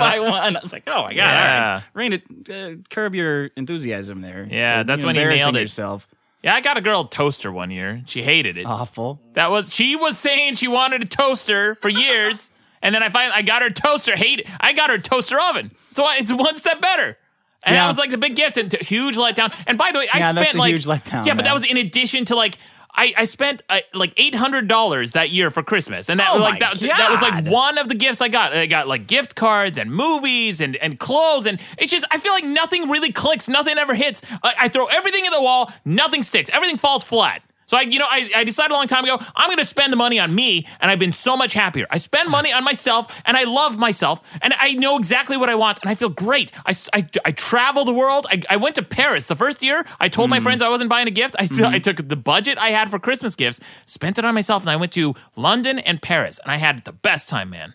by 0.00 0.18
one. 0.20 0.56
I 0.56 0.60
was 0.60 0.72
like, 0.72 0.84
"Oh 0.86 1.02
my 1.04 1.10
god!" 1.10 1.16
Yeah. 1.16 1.68
All 1.72 1.74
right. 1.78 1.82
Rein 1.94 2.12
it, 2.14 2.22
uh, 2.50 2.82
curb 2.90 3.14
your 3.14 3.46
enthusiasm 3.56 4.20
there. 4.20 4.46
Yeah, 4.50 4.76
You're 4.76 4.84
that's 4.84 5.04
when 5.04 5.16
you 5.16 5.24
nailed 5.26 5.56
it. 5.56 5.60
yourself. 5.62 6.08
Yeah, 6.42 6.54
I 6.54 6.60
got 6.60 6.76
a 6.78 6.80
girl 6.80 7.00
a 7.02 7.08
toaster 7.10 7.50
one 7.50 7.70
year. 7.70 8.02
She 8.06 8.22
hated 8.22 8.56
it. 8.56 8.64
Awful. 8.66 9.20
That 9.34 9.50
was 9.50 9.72
she 9.74 9.96
was 9.96 10.18
saying 10.18 10.54
she 10.54 10.68
wanted 10.68 11.02
a 11.02 11.06
toaster 11.08 11.74
for 11.76 11.88
years, 11.88 12.50
and 12.82 12.94
then 12.94 13.02
I 13.02 13.08
finally 13.08 13.34
I 13.36 13.42
got 13.42 13.62
her 13.62 13.70
toaster. 13.70 14.16
Hate 14.16 14.40
it. 14.40 14.48
I 14.60 14.72
got 14.72 14.90
her 14.90 14.98
toaster 14.98 15.38
oven. 15.40 15.72
So 15.94 16.04
I- 16.04 16.18
it's 16.20 16.32
one 16.32 16.56
step 16.56 16.80
better. 16.80 17.16
And 17.64 17.74
that 17.74 17.88
was 17.88 17.98
like 17.98 18.10
the 18.10 18.18
big 18.18 18.36
gift 18.36 18.56
and 18.56 18.70
t- 18.70 18.78
huge 18.82 19.16
letdown. 19.16 19.52
And 19.66 19.76
by 19.76 19.90
the 19.90 19.98
way, 19.98 20.08
I 20.14 20.18
Yeah, 20.20 20.30
spent 20.30 20.54
like 20.54 20.70
huge 20.72 20.86
letdown, 20.86 21.26
Yeah, 21.26 21.34
but 21.34 21.44
that 21.44 21.52
was 21.52 21.66
in 21.68 21.76
addition 21.76 22.24
to 22.26 22.36
like. 22.36 22.56
I, 22.98 23.12
I 23.16 23.24
spent 23.24 23.62
uh, 23.68 23.78
like 23.94 24.12
eight 24.16 24.34
hundred 24.34 24.66
dollars 24.66 25.12
that 25.12 25.30
year 25.30 25.52
for 25.52 25.62
Christmas, 25.62 26.08
and 26.08 26.18
that 26.18 26.30
Oh 26.32 26.38
like 26.38 26.58
that, 26.58 26.80
that 26.80 27.10
was 27.10 27.22
like 27.22 27.46
one 27.46 27.78
of 27.78 27.88
the 27.88 27.94
gifts 27.94 28.20
I 28.20 28.26
got. 28.26 28.52
I 28.52 28.66
got 28.66 28.88
like 28.88 29.06
gift 29.06 29.36
cards 29.36 29.78
and 29.78 29.90
movies 29.90 30.60
and 30.60 30.74
and 30.76 30.98
clothes, 30.98 31.46
and 31.46 31.60
it's 31.78 31.92
just 31.92 32.04
I 32.10 32.18
feel 32.18 32.32
like 32.32 32.44
nothing 32.44 32.88
really 32.90 33.12
clicks, 33.12 33.48
nothing 33.48 33.78
ever 33.78 33.94
hits. 33.94 34.20
I, 34.42 34.54
I 34.62 34.68
throw 34.68 34.86
everything 34.86 35.24
at 35.26 35.32
the 35.32 35.40
wall, 35.40 35.72
nothing 35.84 36.24
sticks, 36.24 36.50
everything 36.52 36.76
falls 36.76 37.04
flat. 37.04 37.42
So 37.68 37.76
I, 37.76 37.82
you 37.82 37.98
know, 37.98 38.06
I, 38.08 38.30
I 38.34 38.44
decided 38.44 38.72
a 38.72 38.74
long 38.74 38.86
time 38.86 39.04
ago 39.04 39.18
I'm 39.36 39.48
going 39.48 39.58
to 39.58 39.64
spend 39.64 39.92
the 39.92 39.96
money 39.96 40.18
on 40.18 40.34
me, 40.34 40.66
and 40.80 40.90
I've 40.90 40.98
been 40.98 41.12
so 41.12 41.36
much 41.36 41.52
happier. 41.52 41.86
I 41.90 41.98
spend 41.98 42.30
money 42.30 42.50
on 42.52 42.64
myself, 42.64 43.22
and 43.26 43.36
I 43.36 43.44
love 43.44 43.78
myself, 43.78 44.22
and 44.42 44.54
I 44.58 44.72
know 44.72 44.96
exactly 44.96 45.36
what 45.36 45.50
I 45.50 45.54
want, 45.54 45.78
and 45.82 45.90
I 45.90 45.94
feel 45.94 46.08
great. 46.08 46.50
I, 46.66 46.74
I, 46.94 47.08
I 47.26 47.30
travel 47.32 47.84
the 47.84 47.92
world. 47.92 48.26
I, 48.30 48.42
I 48.48 48.56
went 48.56 48.74
to 48.76 48.82
Paris 48.82 49.26
the 49.26 49.36
first 49.36 49.62
year. 49.62 49.84
I 50.00 50.08
told 50.08 50.30
my 50.30 50.40
friends 50.40 50.62
I 50.62 50.70
wasn't 50.70 50.88
buying 50.88 51.06
a 51.08 51.12
gift. 51.12 51.36
I, 51.38 51.46
I 51.64 51.78
took 51.78 52.08
the 52.08 52.16
budget 52.16 52.56
I 52.58 52.70
had 52.70 52.90
for 52.90 52.98
Christmas 52.98 53.36
gifts, 53.36 53.60
spent 53.86 54.18
it 54.18 54.24
on 54.24 54.34
myself, 54.34 54.62
and 54.62 54.70
I 54.70 54.76
went 54.76 54.92
to 54.92 55.14
London 55.36 55.78
and 55.78 56.00
Paris, 56.00 56.40
and 56.42 56.50
I 56.50 56.56
had 56.56 56.84
the 56.86 56.92
best 56.92 57.28
time, 57.28 57.50
man. 57.50 57.74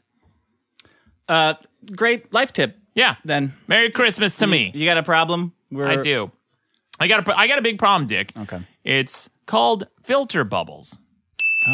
Uh, 1.30 1.54
great 1.96 2.34
life 2.34 2.52
tip. 2.52 2.78
Yeah. 2.96 3.16
Then 3.24 3.54
Merry 3.68 3.90
Christmas 3.92 4.36
to 4.38 4.48
me. 4.48 4.72
you 4.74 4.86
got 4.86 4.98
a 4.98 5.04
problem? 5.04 5.54
We're, 5.72 5.86
I 5.86 5.96
do. 5.98 6.32
I 7.00 7.08
got 7.08 7.28
a 7.28 7.40
I 7.40 7.48
got 7.48 7.60
a 7.60 7.62
big 7.62 7.80
problem, 7.80 8.08
Dick. 8.08 8.32
Okay. 8.38 8.60
It's 8.84 9.30
called 9.46 9.88
filter 10.04 10.44
bubbles. 10.44 11.00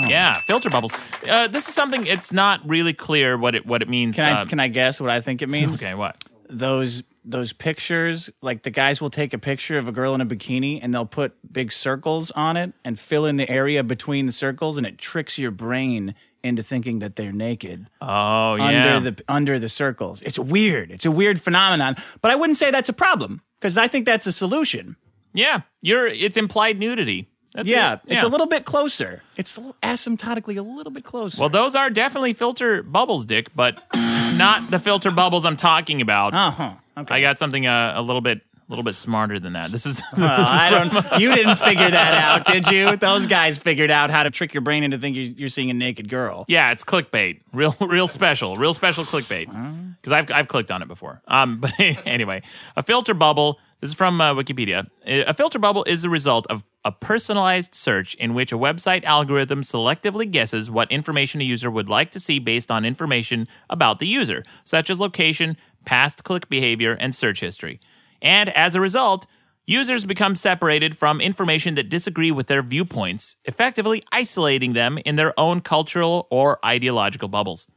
Yeah, 0.08 0.38
filter 0.42 0.70
bubbles. 0.70 0.94
Uh, 1.28 1.48
this 1.48 1.68
is 1.68 1.74
something. 1.74 2.06
It's 2.06 2.32
not 2.32 2.62
really 2.68 2.94
clear 2.94 3.38
what 3.38 3.56
it 3.56 3.66
what 3.66 3.82
it 3.82 3.90
means. 3.90 4.16
Can 4.16 4.30
I 4.30 4.42
uh, 4.42 4.46
can 4.46 4.60
I 4.60 4.68
guess 4.68 5.02
what 5.02 5.10
I 5.10 5.20
think 5.22 5.42
it 5.42 5.50
means? 5.50 5.82
okay, 5.82 5.96
what? 5.96 6.16
those 6.50 7.04
those 7.24 7.54
pictures 7.54 8.30
like 8.42 8.64
the 8.64 8.72
guys 8.72 9.00
will 9.00 9.12
take 9.12 9.34
a 9.34 9.38
picture 9.38 9.78
of 9.78 9.88
a 9.88 9.92
girl 9.92 10.16
in 10.16 10.22
a 10.22 10.26
bikini 10.26 10.80
and 10.82 10.92
they'll 10.94 11.06
put 11.06 11.34
big 11.54 11.72
circles 11.72 12.32
on 12.32 12.58
it 12.58 12.74
and 12.84 12.98
fill 13.00 13.26
in 13.26 13.36
the 13.36 13.48
area 13.48 13.84
between 13.84 14.26
the 14.26 14.32
circles 14.32 14.78
and 14.78 14.88
it 14.88 14.98
tricks 14.98 15.38
your 15.38 15.52
brain 15.52 16.16
into 16.44 16.64
thinking 16.64 17.00
that 17.00 17.16
they're 17.18 17.32
naked 17.34 17.88
Oh 18.02 18.56
yeah. 18.56 18.96
under 18.96 19.12
the 19.12 19.24
under 19.28 19.60
the 19.60 19.70
circles 19.70 20.24
it's 20.24 20.40
weird 20.40 20.90
it's 20.90 21.06
a 21.06 21.12
weird 21.12 21.40
phenomenon 21.40 21.96
but 22.22 22.32
i 22.32 22.36
wouldn't 22.36 22.58
say 22.58 22.72
that's 22.72 22.90
a 22.90 22.94
problem 22.94 23.42
because 23.60 23.78
i 23.78 23.88
think 23.88 24.08
that's 24.08 24.26
a 24.26 24.32
solution 24.32 24.96
yeah, 25.32 25.62
you're. 25.84 26.08
It's 26.08 26.38
implied 26.38 26.80
nudity. 26.80 27.29
That's 27.54 27.68
yeah 27.70 27.94
it. 27.94 28.00
it's 28.08 28.24
a 28.24 28.28
little 28.28 28.46
bit 28.48 28.64
closer 28.66 29.24
it's 29.36 29.58
asymptotically 29.82 30.58
a 30.58 30.62
little 30.62 30.92
bit 30.92 31.04
closer 31.04 31.40
Well, 31.42 31.50
those 31.50 31.76
are 31.76 31.90
definitely 31.90 32.34
filter 32.34 32.84
bubbles, 32.84 33.26
Dick, 33.26 33.50
but 33.56 33.82
not 33.94 34.70
the 34.72 34.80
filter 34.80 35.12
bubbles 35.12 35.46
I'm 35.46 35.56
talking 35.56 36.02
about. 36.02 36.34
uh-huh 36.34 36.74
okay 36.98 37.16
I 37.16 37.22
got 37.22 37.40
something 37.40 37.66
uh, 37.66 37.94
a 37.96 38.02
little 38.02 38.22
bit 38.22 38.42
a 38.42 38.70
little 38.72 38.84
bit 38.84 38.94
smarter 38.94 39.40
than 39.40 39.54
that. 39.54 39.72
This 39.72 39.88
is. 39.88 40.04
Well, 40.16 40.30
I 40.30 40.70
don't. 40.70 41.20
You 41.20 41.34
didn't 41.34 41.56
figure 41.56 41.90
that 41.90 42.14
out, 42.24 42.46
did 42.46 42.68
you? 42.68 42.96
Those 42.98 43.26
guys 43.26 43.58
figured 43.58 43.90
out 43.90 44.12
how 44.12 44.22
to 44.22 44.30
trick 44.30 44.54
your 44.54 44.62
brain 44.62 44.84
into 44.84 45.00
thinking 45.00 45.34
you're 45.38 45.50
seeing 45.50 45.72
a 45.72 45.74
naked 45.74 46.08
girl. 46.08 46.46
Yeah, 46.48 46.72
it's 46.72 46.84
clickbait. 46.84 47.40
Real, 47.52 47.76
real 47.82 48.08
special, 48.08 48.58
real 48.58 48.76
special 48.76 49.06
clickbait. 49.06 49.48
Because 49.96 50.14
I've 50.14 50.32
I've 50.32 50.48
clicked 50.48 50.70
on 50.72 50.84
it 50.84 50.88
before. 50.88 51.20
Um, 51.28 51.58
but 51.60 51.74
anyway, 51.80 52.44
a 52.78 52.84
filter 52.84 53.16
bubble. 53.16 53.58
This 53.82 53.90
is 53.90 53.96
from 53.96 54.22
uh, 54.22 54.36
Wikipedia. 54.36 54.88
A 55.04 55.34
filter 55.34 55.58
bubble 55.58 55.84
is 55.86 56.04
the 56.04 56.10
result 56.10 56.46
of 56.52 56.64
a 56.86 56.92
personalized 56.92 57.76
search 57.76 58.16
in 58.16 58.34
which 58.34 58.52
a 58.52 58.58
website 58.58 59.04
algorithm 59.04 59.62
selectively 59.62 60.30
guesses 60.30 60.72
what 60.72 60.92
information 60.92 61.42
a 61.42 61.44
user 61.44 61.70
would 61.70 61.90
like 61.90 62.12
to 62.12 62.20
see 62.20 62.40
based 62.40 62.72
on 62.72 62.86
information 62.86 63.48
about 63.70 64.00
the 64.00 64.08
user, 64.08 64.44
such 64.64 64.90
as 64.90 65.00
location, 65.00 65.58
past 65.86 66.24
click 66.24 66.50
behavior, 66.50 66.94
and 67.00 67.14
search 67.14 67.42
history. 67.42 67.80
And 68.22 68.50
as 68.50 68.76
a 68.76 68.82
result, 68.82 69.26
Users 69.70 70.04
become 70.04 70.36
separated 70.36 70.98
from 70.98 71.22
information 71.22 71.76
that 71.76 71.90
disagree 71.90 72.32
with 72.32 72.48
their 72.48 72.64
viewpoints, 72.64 73.38
effectively 73.46 74.02
isolating 74.12 74.74
them 74.74 74.98
in 75.06 75.16
their 75.16 75.40
own 75.40 75.62
cultural 75.62 76.28
or 76.32 76.58
ideological 76.66 77.28
bubbles. 77.28 77.68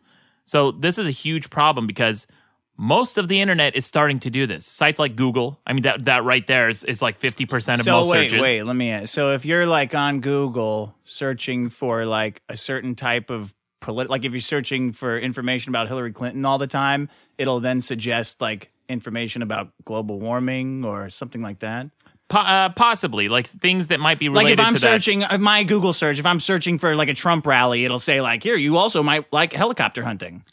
So, 0.47 0.71
this 0.71 0.97
is 0.97 1.07
a 1.07 1.11
huge 1.11 1.51
problem 1.51 1.87
because 1.87 2.27
most 2.83 3.17
of 3.17 3.29
the 3.29 3.41
internet 3.41 3.77
is 3.77 3.87
starting 3.87 4.19
to 4.19 4.29
do 4.29 4.45
this. 4.45 4.67
Sites 4.67 4.99
like 4.99 5.15
Google, 5.15 5.61
I 5.65 5.73
mean, 5.73 5.85
that, 5.85 6.07
that 6.07 6.25
right 6.25 6.45
there 6.49 6.69
is, 6.69 6.83
is 6.83 7.01
like 7.01 7.17
50% 7.21 7.75
of 7.75 7.83
So 7.83 7.93
most 7.93 8.11
wait, 8.11 8.31
searches. 8.31 8.43
wait. 8.43 8.63
Let 8.65 8.75
me. 8.75 8.91
Ask. 8.91 9.15
So 9.15 9.31
if 9.31 9.45
you're 9.45 9.67
like 9.67 9.95
on 9.95 10.19
Google 10.21 10.93
searching 11.05 11.69
for 11.69 12.05
like 12.05 12.43
a 12.49 12.57
certain 12.57 12.97
type 12.97 13.31
of 13.31 13.55
polit, 13.81 14.11
like 14.11 14.25
if 14.25 14.33
you're 14.33 14.41
searching 14.41 14.91
for 14.91 15.17
information 15.17 15.71
about 15.71 15.87
Hillary 15.87 16.11
Clinton 16.11 16.45
all 16.45 16.59
the 16.59 16.67
time, 16.67 17.09
it'll 17.39 17.61
then 17.61 17.81
suggest 17.81 18.41
like 18.41 18.73
information 18.89 19.43
about 19.43 19.71
global 19.85 20.19
warming 20.19 20.85
or 20.85 21.09
something 21.09 21.41
like 21.41 21.61
that. 21.61 21.89
Po- 22.29 22.39
uh, 22.39 22.71
possibly, 22.71 23.29
like 23.29 23.47
things 23.47 23.89
that 23.89 24.01
might 24.01 24.19
be 24.19 24.29
related. 24.29 24.59
Like 24.59 24.67
if 24.67 24.67
I'm 24.67 24.73
that. 24.73 24.81
searching 24.81 25.23
uh, 25.23 25.39
my 25.39 25.63
Google 25.63 25.93
search, 25.93 26.19
if 26.19 26.27
I'm 26.27 26.41
searching 26.41 26.79
for 26.79 26.97
like 26.97 27.09
a 27.09 27.15
Trump 27.15 27.47
rally, 27.47 27.85
it'll 27.85 28.01
say 28.01 28.21
like, 28.21 28.43
"Here, 28.43 28.57
you 28.57 28.77
also 28.77 29.05
might 29.05 29.33
like 29.33 29.53
helicopter 29.53 30.03
hunting." 30.03 30.45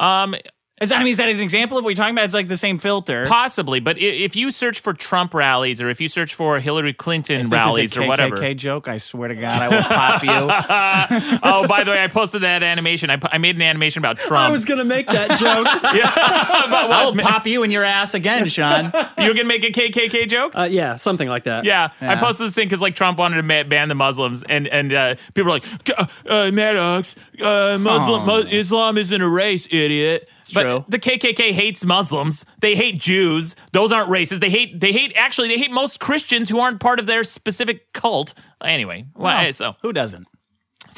Um, 0.00 0.34
Is 0.80 0.90
that, 0.90 0.96
I 0.96 1.04
mean, 1.04 1.10
is 1.10 1.16
that 1.16 1.28
an 1.28 1.40
example 1.40 1.76
of 1.78 1.84
what 1.84 1.90
you're 1.90 1.96
talking 1.96 2.14
about? 2.14 2.24
It's 2.26 2.34
like 2.34 2.46
the 2.48 2.56
same 2.56 2.78
filter. 2.78 3.26
possibly, 3.26 3.80
but 3.80 3.96
i- 3.96 4.00
if 4.00 4.36
you 4.36 4.50
search 4.52 4.80
for 4.80 4.92
Trump 4.94 5.34
rallies 5.34 5.80
or 5.80 5.90
if 5.90 6.00
you 6.00 6.08
search 6.08 6.34
for 6.34 6.60
Hillary 6.60 6.92
Clinton 6.92 7.40
If 7.42 7.50
this 7.50 7.52
rallies 7.64 7.90
is 7.92 7.96
a 7.96 8.00
or 8.00 8.02
KKK 8.04 8.08
whatever. 8.08 8.54
joke, 8.54 8.88
I 8.88 8.96
swear 8.98 9.28
to 9.28 9.34
God, 9.34 9.52
I 9.52 9.68
will 9.68 9.82
pop 9.82 10.22
you. 10.22 11.38
oh, 11.42 11.66
by 11.66 11.84
the 11.84 11.90
way, 11.90 12.02
I 12.02 12.06
posted 12.06 12.42
that 12.42 12.62
animation. 12.62 13.10
I, 13.10 13.16
pu- 13.16 13.28
I 13.32 13.38
made 13.38 13.56
an 13.56 13.62
animation 13.62 14.00
about 14.00 14.18
Trump. 14.18 14.48
I 14.48 14.50
was 14.50 14.64
gonna 14.64 14.84
make 14.84 15.06
that 15.06 15.38
joke. 15.38 15.66
I 15.82 17.04
will 17.06 17.20
pop 17.22 17.46
you 17.46 17.62
in 17.62 17.70
your 17.70 17.84
ass 17.84 18.14
again, 18.14 18.48
Sean. 18.48 18.92
you 19.18 19.28
were 19.28 19.34
gonna 19.34 19.44
make 19.44 19.64
a 19.64 19.70
KKK 19.70 20.28
joke? 20.28 20.52
Uh, 20.56 20.68
yeah, 20.70 20.96
something 20.96 21.28
like 21.28 21.44
that. 21.44 21.64
yeah, 21.64 21.88
I 22.00 22.16
posted 22.16 22.46
this 22.46 22.54
thing 22.54 22.66
because 22.68 22.80
like 22.80 22.94
Trump 22.94 23.18
wanted 23.18 23.36
to 23.36 23.42
ma- 23.42 23.62
ban 23.64 23.88
the 23.88 23.94
Muslims, 23.94 24.42
and 24.44 24.66
and 24.68 24.92
uh, 24.92 25.14
people 25.34 25.44
were 25.44 25.58
like, 25.58 25.64
uh, 25.98 26.06
uh, 26.28 26.50
Maddox, 26.52 27.14
uh, 27.42 27.78
Muslim. 27.80 28.26
Mu- 28.26 28.48
Islam 28.50 28.98
isn't 28.98 29.20
a 29.20 29.28
race, 29.28 29.66
idiot. 29.70 30.28
But 30.52 30.62
true. 30.62 30.84
the 30.88 30.98
KKK 30.98 31.52
hates 31.52 31.84
Muslims. 31.84 32.44
They 32.60 32.74
hate 32.74 33.00
Jews. 33.00 33.56
Those 33.72 33.92
aren't 33.92 34.08
races. 34.08 34.40
They 34.40 34.50
hate. 34.50 34.80
They 34.80 34.92
hate. 34.92 35.12
Actually, 35.16 35.48
they 35.48 35.58
hate 35.58 35.70
most 35.70 36.00
Christians 36.00 36.48
who 36.48 36.58
aren't 36.60 36.80
part 36.80 36.98
of 37.00 37.06
their 37.06 37.24
specific 37.24 37.92
cult. 37.92 38.34
Anyway, 38.64 39.06
well, 39.14 39.46
Oh, 39.46 39.50
so 39.52 39.76
who 39.82 39.92
doesn't? 39.92 40.26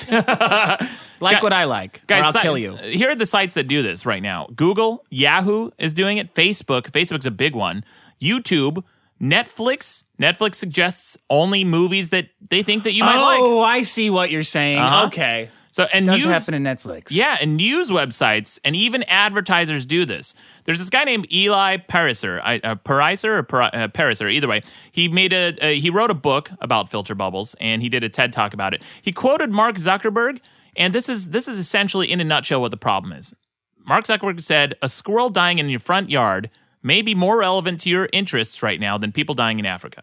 like 0.11 1.43
what 1.43 1.53
I 1.53 1.65
like, 1.65 2.07
Guys, 2.07 2.25
I'll 2.25 2.33
si- 2.33 2.41
kill 2.41 2.57
you. 2.59 2.77
Here 2.77 3.11
are 3.11 3.15
the 3.17 3.27
sites 3.27 3.55
that 3.55 3.65
do 3.65 3.83
this 3.83 4.07
right 4.07 4.23
now 4.23 4.47
Google, 4.55 5.05
Yahoo 5.11 5.71
is 5.79 5.93
doing 5.93 6.19
it, 6.19 6.35
Facebook, 6.35 6.83
Facebook's 6.91 7.27
a 7.27 7.31
big 7.31 7.55
one, 7.55 7.85
YouTube, 8.21 8.85
Netflix. 9.21 10.05
Netflix 10.21 10.55
suggests 10.57 11.19
only 11.29 11.65
movies 11.65 12.11
that 12.11 12.29
they 12.51 12.63
think 12.63 12.85
that 12.85 12.93
you 12.93 13.05
might 13.05 13.21
like. 13.21 13.41
Oh, 13.43 13.61
I 13.61 13.83
see 13.83 14.11
what 14.11 14.31
you're 14.31 14.43
saying. 14.43 14.79
Uh-huh. 14.79 15.07
Okay. 15.07 15.51
So 15.73 15.87
and 15.93 16.07
Does 16.07 16.25
news, 16.25 16.33
happen 16.33 16.55
in 16.55 16.65
Netflix. 16.65 17.07
yeah, 17.11 17.39
and 17.41 17.57
news 17.57 17.91
websites 17.91 18.59
and 18.65 18.75
even 18.75 19.05
advertisers 19.05 19.87
do 19.87 20.05
this. 20.05 20.35
There's 20.65 20.79
this 20.79 20.91
guy 20.91 21.05
named 21.05 21.33
Eli 21.33 21.77
Pariser, 21.77 22.41
uh, 22.43 22.75
Pariser 22.77 23.39
or 23.39 23.43
Pari- 23.45 23.73
uh, 23.73 23.89
Pariser, 23.89 24.33
either 24.33 24.49
way. 24.49 24.63
He 24.91 25.09
made 25.09 25.33
a 25.33 25.57
uh, 25.61 25.69
he 25.69 25.91
wrote 25.91 26.11
a 26.11 26.15
book 26.15 26.51
about 26.61 26.91
filter 26.91 27.15
bubbles 27.15 27.55
and 27.61 27.83
he 27.83 27.89
did 27.89 28.03
a 28.03 28.09
TED 28.09 28.33
talk 28.33 28.53
about 28.53 28.75
it. 28.75 28.83
He 29.01 29.13
quoted 29.13 29.51
Mark 29.53 29.77
Zuckerberg, 29.77 30.41
and 30.77 30.93
this 30.93 31.09
is 31.09 31.31
this 31.31 31.47
is 31.47 31.59
essentially 31.59 32.11
in 32.11 32.21
a 32.21 32.25
nutshell 32.25 32.61
what 32.61 32.73
the 32.73 32.77
problem 32.77 33.13
is. 33.13 33.33
Mark 33.87 34.07
Zuckerberg 34.07 34.43
said, 34.43 34.75
"A 34.83 34.89
squirrel 34.89 35.31
dying 35.31 35.59
in 35.59 35.69
your 35.69 35.81
front 35.81 36.11
yard 36.11 36.51
may 36.83 37.01
be 37.01 37.15
more 37.15 37.39
relevant 37.39 37.79
to 37.81 37.91
your 37.91 38.09
interests 38.13 38.63
right 38.63 38.81
now 38.81 38.99
than 38.99 39.13
people 39.13 39.35
dying 39.35 39.59
in 39.61 39.67
Africa." 39.67 40.03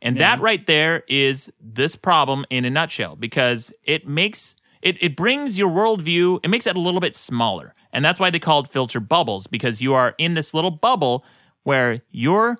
And 0.00 0.18
that 0.18 0.40
right 0.40 0.64
there 0.66 1.02
is 1.08 1.50
this 1.60 1.96
problem 1.96 2.44
in 2.50 2.66
a 2.66 2.70
nutshell 2.70 3.16
because 3.16 3.72
it 3.84 4.06
makes 4.06 4.54
it, 4.84 5.02
it 5.02 5.16
brings 5.16 5.58
your 5.58 5.70
worldview, 5.70 6.38
it 6.44 6.48
makes 6.48 6.66
it 6.68 6.76
a 6.76 6.80
little 6.80 7.00
bit 7.00 7.16
smaller. 7.16 7.74
And 7.92 8.04
that's 8.04 8.20
why 8.20 8.30
they 8.30 8.38
call 8.38 8.60
it 8.60 8.68
filter 8.68 9.00
bubbles, 9.00 9.46
because 9.48 9.80
you 9.80 9.94
are 9.94 10.14
in 10.18 10.34
this 10.34 10.52
little 10.54 10.70
bubble 10.70 11.24
where 11.64 12.02
your 12.10 12.56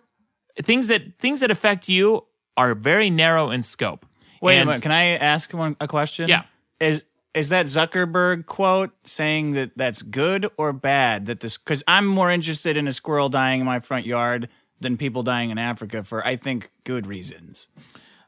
things 0.62 0.88
that 0.88 1.18
things 1.18 1.40
that 1.40 1.50
affect 1.50 1.88
you 1.88 2.24
are 2.56 2.74
very 2.74 3.10
narrow 3.10 3.50
in 3.50 3.62
scope. 3.62 4.06
Wait 4.40 4.56
And- 4.58 4.62
a 4.62 4.72
minute. 4.72 4.82
Can 4.82 4.92
I 4.92 5.16
ask 5.16 5.52
one 5.52 5.76
a 5.80 5.86
question? 5.86 6.28
Yeah. 6.28 6.42
Is 6.80 7.02
is 7.34 7.48
that 7.48 7.66
Zuckerberg 7.66 8.46
quote 8.46 8.92
saying 9.02 9.52
that 9.52 9.72
that's 9.76 10.02
good 10.02 10.48
or 10.56 10.72
bad? 10.72 11.26
That 11.26 11.40
this 11.40 11.58
because 11.58 11.82
I'm 11.86 12.06
more 12.06 12.30
interested 12.30 12.76
in 12.76 12.86
a 12.88 12.92
squirrel 12.92 13.28
dying 13.28 13.60
in 13.60 13.66
my 13.66 13.80
front 13.80 14.06
yard 14.06 14.48
than 14.80 14.96
people 14.96 15.22
dying 15.22 15.50
in 15.50 15.58
Africa 15.58 16.02
for 16.04 16.24
I 16.26 16.36
think 16.36 16.70
good 16.84 17.06
reasons. 17.06 17.66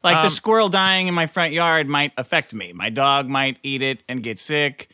Like 0.04 0.20
the 0.22 0.28
Um, 0.28 0.32
squirrel 0.32 0.68
dying 0.68 1.06
in 1.08 1.14
my 1.14 1.26
front 1.26 1.52
yard 1.52 1.88
might 1.88 2.12
affect 2.16 2.54
me. 2.54 2.72
My 2.72 2.90
dog 2.90 3.28
might 3.28 3.58
eat 3.62 3.82
it 3.82 4.02
and 4.08 4.22
get 4.22 4.38
sick. 4.38 4.88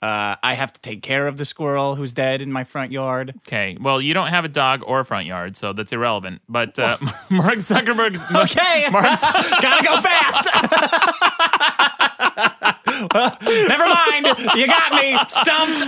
Uh, 0.00 0.36
I 0.44 0.54
have 0.54 0.72
to 0.74 0.80
take 0.80 1.02
care 1.02 1.26
of 1.26 1.38
the 1.38 1.44
squirrel 1.44 1.96
who's 1.96 2.12
dead 2.12 2.40
in 2.40 2.52
my 2.52 2.62
front 2.62 2.92
yard. 2.92 3.34
Okay, 3.48 3.76
well, 3.80 4.00
you 4.00 4.14
don't 4.14 4.28
have 4.28 4.44
a 4.44 4.48
dog 4.48 4.84
or 4.86 5.00
a 5.00 5.04
front 5.04 5.26
yard, 5.26 5.56
so 5.56 5.72
that's 5.72 5.92
irrelevant. 5.92 6.40
But 6.48 6.78
uh, 6.78 6.98
Mark 7.30 7.56
Zuckerberg's 7.56 8.22
Okay, 8.32 8.86
Mark, 8.92 9.20
gotta 9.60 9.84
go 9.84 10.00
fast. 10.00 10.48
Never 12.48 13.86
mind, 13.86 14.26
you 14.56 14.66
got 14.66 14.92
me 15.02 15.16
stumped. 15.28 15.82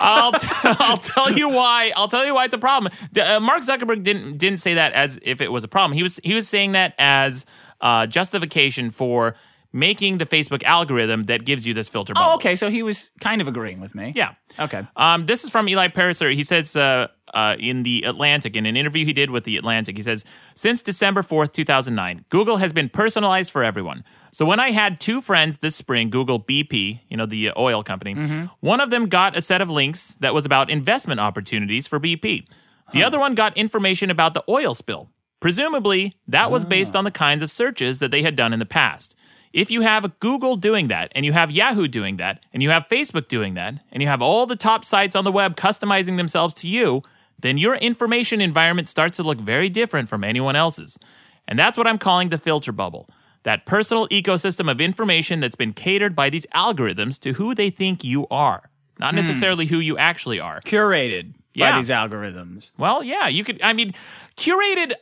I'll 0.00 0.32
t- 0.32 0.48
I'll 0.64 0.98
tell 0.98 1.32
you 1.32 1.48
why. 1.48 1.92
I'll 1.96 2.08
tell 2.08 2.24
you 2.24 2.34
why 2.34 2.44
it's 2.44 2.54
a 2.54 2.58
problem. 2.58 2.92
D- 3.12 3.20
uh, 3.20 3.40
Mark 3.40 3.62
Zuckerberg 3.62 4.02
didn't 4.02 4.38
didn't 4.38 4.58
say 4.60 4.74
that 4.74 4.92
as 4.92 5.18
if 5.22 5.40
it 5.40 5.50
was 5.52 5.64
a 5.64 5.68
problem. 5.68 5.96
He 5.96 6.02
was 6.02 6.20
he 6.22 6.34
was 6.34 6.48
saying 6.48 6.72
that 6.72 6.94
as 6.98 7.44
uh, 7.80 8.06
justification 8.06 8.90
for 8.90 9.34
making 9.72 10.16
the 10.18 10.24
Facebook 10.24 10.62
algorithm 10.64 11.24
that 11.24 11.44
gives 11.44 11.66
you 11.66 11.74
this 11.74 11.88
filter. 11.88 12.14
Bubble. 12.14 12.30
Oh, 12.30 12.34
okay. 12.36 12.54
So 12.56 12.70
he 12.70 12.82
was 12.82 13.10
kind 13.20 13.40
of 13.40 13.48
agreeing 13.48 13.80
with 13.80 13.94
me. 13.94 14.12
Yeah. 14.14 14.34
Okay. 14.58 14.86
Um, 14.96 15.26
this 15.26 15.44
is 15.44 15.50
from 15.50 15.68
Eli 15.68 15.88
Pariser. 15.88 16.34
He 16.34 16.42
says 16.42 16.74
uh, 16.74 17.08
uh, 17.34 17.56
in 17.58 17.82
the 17.82 18.04
Atlantic, 18.04 18.56
in 18.56 18.64
an 18.64 18.76
interview 18.76 19.04
he 19.04 19.12
did 19.12 19.30
with 19.30 19.44
the 19.44 19.58
Atlantic, 19.58 19.96
he 19.96 20.02
says, 20.02 20.24
Since 20.54 20.82
December 20.82 21.22
4th, 21.22 21.52
2009, 21.52 22.24
Google 22.30 22.56
has 22.56 22.72
been 22.72 22.88
personalized 22.88 23.52
for 23.52 23.62
everyone. 23.62 24.04
So 24.32 24.46
when 24.46 24.58
I 24.58 24.70
had 24.70 25.00
two 25.00 25.20
friends 25.20 25.58
this 25.58 25.76
spring, 25.76 26.08
Google 26.08 26.40
BP, 26.40 27.00
you 27.08 27.16
know, 27.18 27.26
the 27.26 27.52
oil 27.58 27.82
company, 27.82 28.14
one 28.60 28.80
of 28.80 28.88
them 28.88 29.06
got 29.06 29.36
a 29.36 29.42
set 29.42 29.60
of 29.60 29.68
links 29.68 30.14
that 30.20 30.32
was 30.32 30.46
about 30.46 30.70
investment 30.70 31.20
opportunities 31.20 31.86
for 31.86 32.00
BP. 32.00 32.46
The 32.92 33.02
other 33.02 33.18
one 33.18 33.34
got 33.34 33.54
information 33.58 34.08
about 34.08 34.32
the 34.32 34.42
oil 34.48 34.72
spill. 34.72 35.10
Presumably, 35.40 36.16
that 36.26 36.50
was 36.50 36.64
ah. 36.64 36.68
based 36.68 36.96
on 36.96 37.04
the 37.04 37.10
kinds 37.10 37.42
of 37.42 37.50
searches 37.50 37.98
that 37.98 38.10
they 38.10 38.22
had 38.22 38.36
done 38.36 38.52
in 38.52 38.58
the 38.58 38.66
past. 38.66 39.16
If 39.52 39.70
you 39.70 39.80
have 39.80 40.18
Google 40.20 40.56
doing 40.56 40.88
that, 40.88 41.10
and 41.14 41.24
you 41.24 41.32
have 41.32 41.50
Yahoo 41.50 41.88
doing 41.88 42.16
that, 42.18 42.44
and 42.52 42.62
you 42.62 42.70
have 42.70 42.86
Facebook 42.88 43.28
doing 43.28 43.54
that, 43.54 43.80
and 43.90 44.02
you 44.02 44.08
have 44.08 44.20
all 44.20 44.46
the 44.46 44.56
top 44.56 44.84
sites 44.84 45.16
on 45.16 45.24
the 45.24 45.32
web 45.32 45.56
customizing 45.56 46.16
themselves 46.16 46.54
to 46.54 46.68
you, 46.68 47.02
then 47.38 47.56
your 47.56 47.76
information 47.76 48.40
environment 48.40 48.88
starts 48.88 49.16
to 49.16 49.22
look 49.22 49.38
very 49.38 49.68
different 49.68 50.08
from 50.08 50.24
anyone 50.24 50.56
else's. 50.56 50.98
And 51.46 51.58
that's 51.58 51.78
what 51.78 51.86
I'm 51.86 51.98
calling 51.98 52.28
the 52.28 52.38
filter 52.38 52.72
bubble 52.72 53.08
that 53.44 53.64
personal 53.64 54.06
ecosystem 54.08 54.70
of 54.70 54.80
information 54.80 55.40
that's 55.40 55.56
been 55.56 55.72
catered 55.72 56.14
by 56.14 56.28
these 56.28 56.44
algorithms 56.54 57.18
to 57.20 57.32
who 57.34 57.54
they 57.54 57.70
think 57.70 58.04
you 58.04 58.26
are, 58.30 58.64
not 58.98 59.10
hmm. 59.10 59.16
necessarily 59.16 59.64
who 59.64 59.78
you 59.78 59.96
actually 59.96 60.40
are. 60.40 60.60
Curated 60.60 61.34
Yeah. 61.54 61.70
by 61.70 61.78
these 61.78 61.88
algorithms. 61.88 62.72
Well, 62.76 63.02
yeah, 63.02 63.28
you 63.28 63.44
could. 63.44 63.62
I 63.62 63.72
mean, 63.72 63.92
curated. 64.36 64.92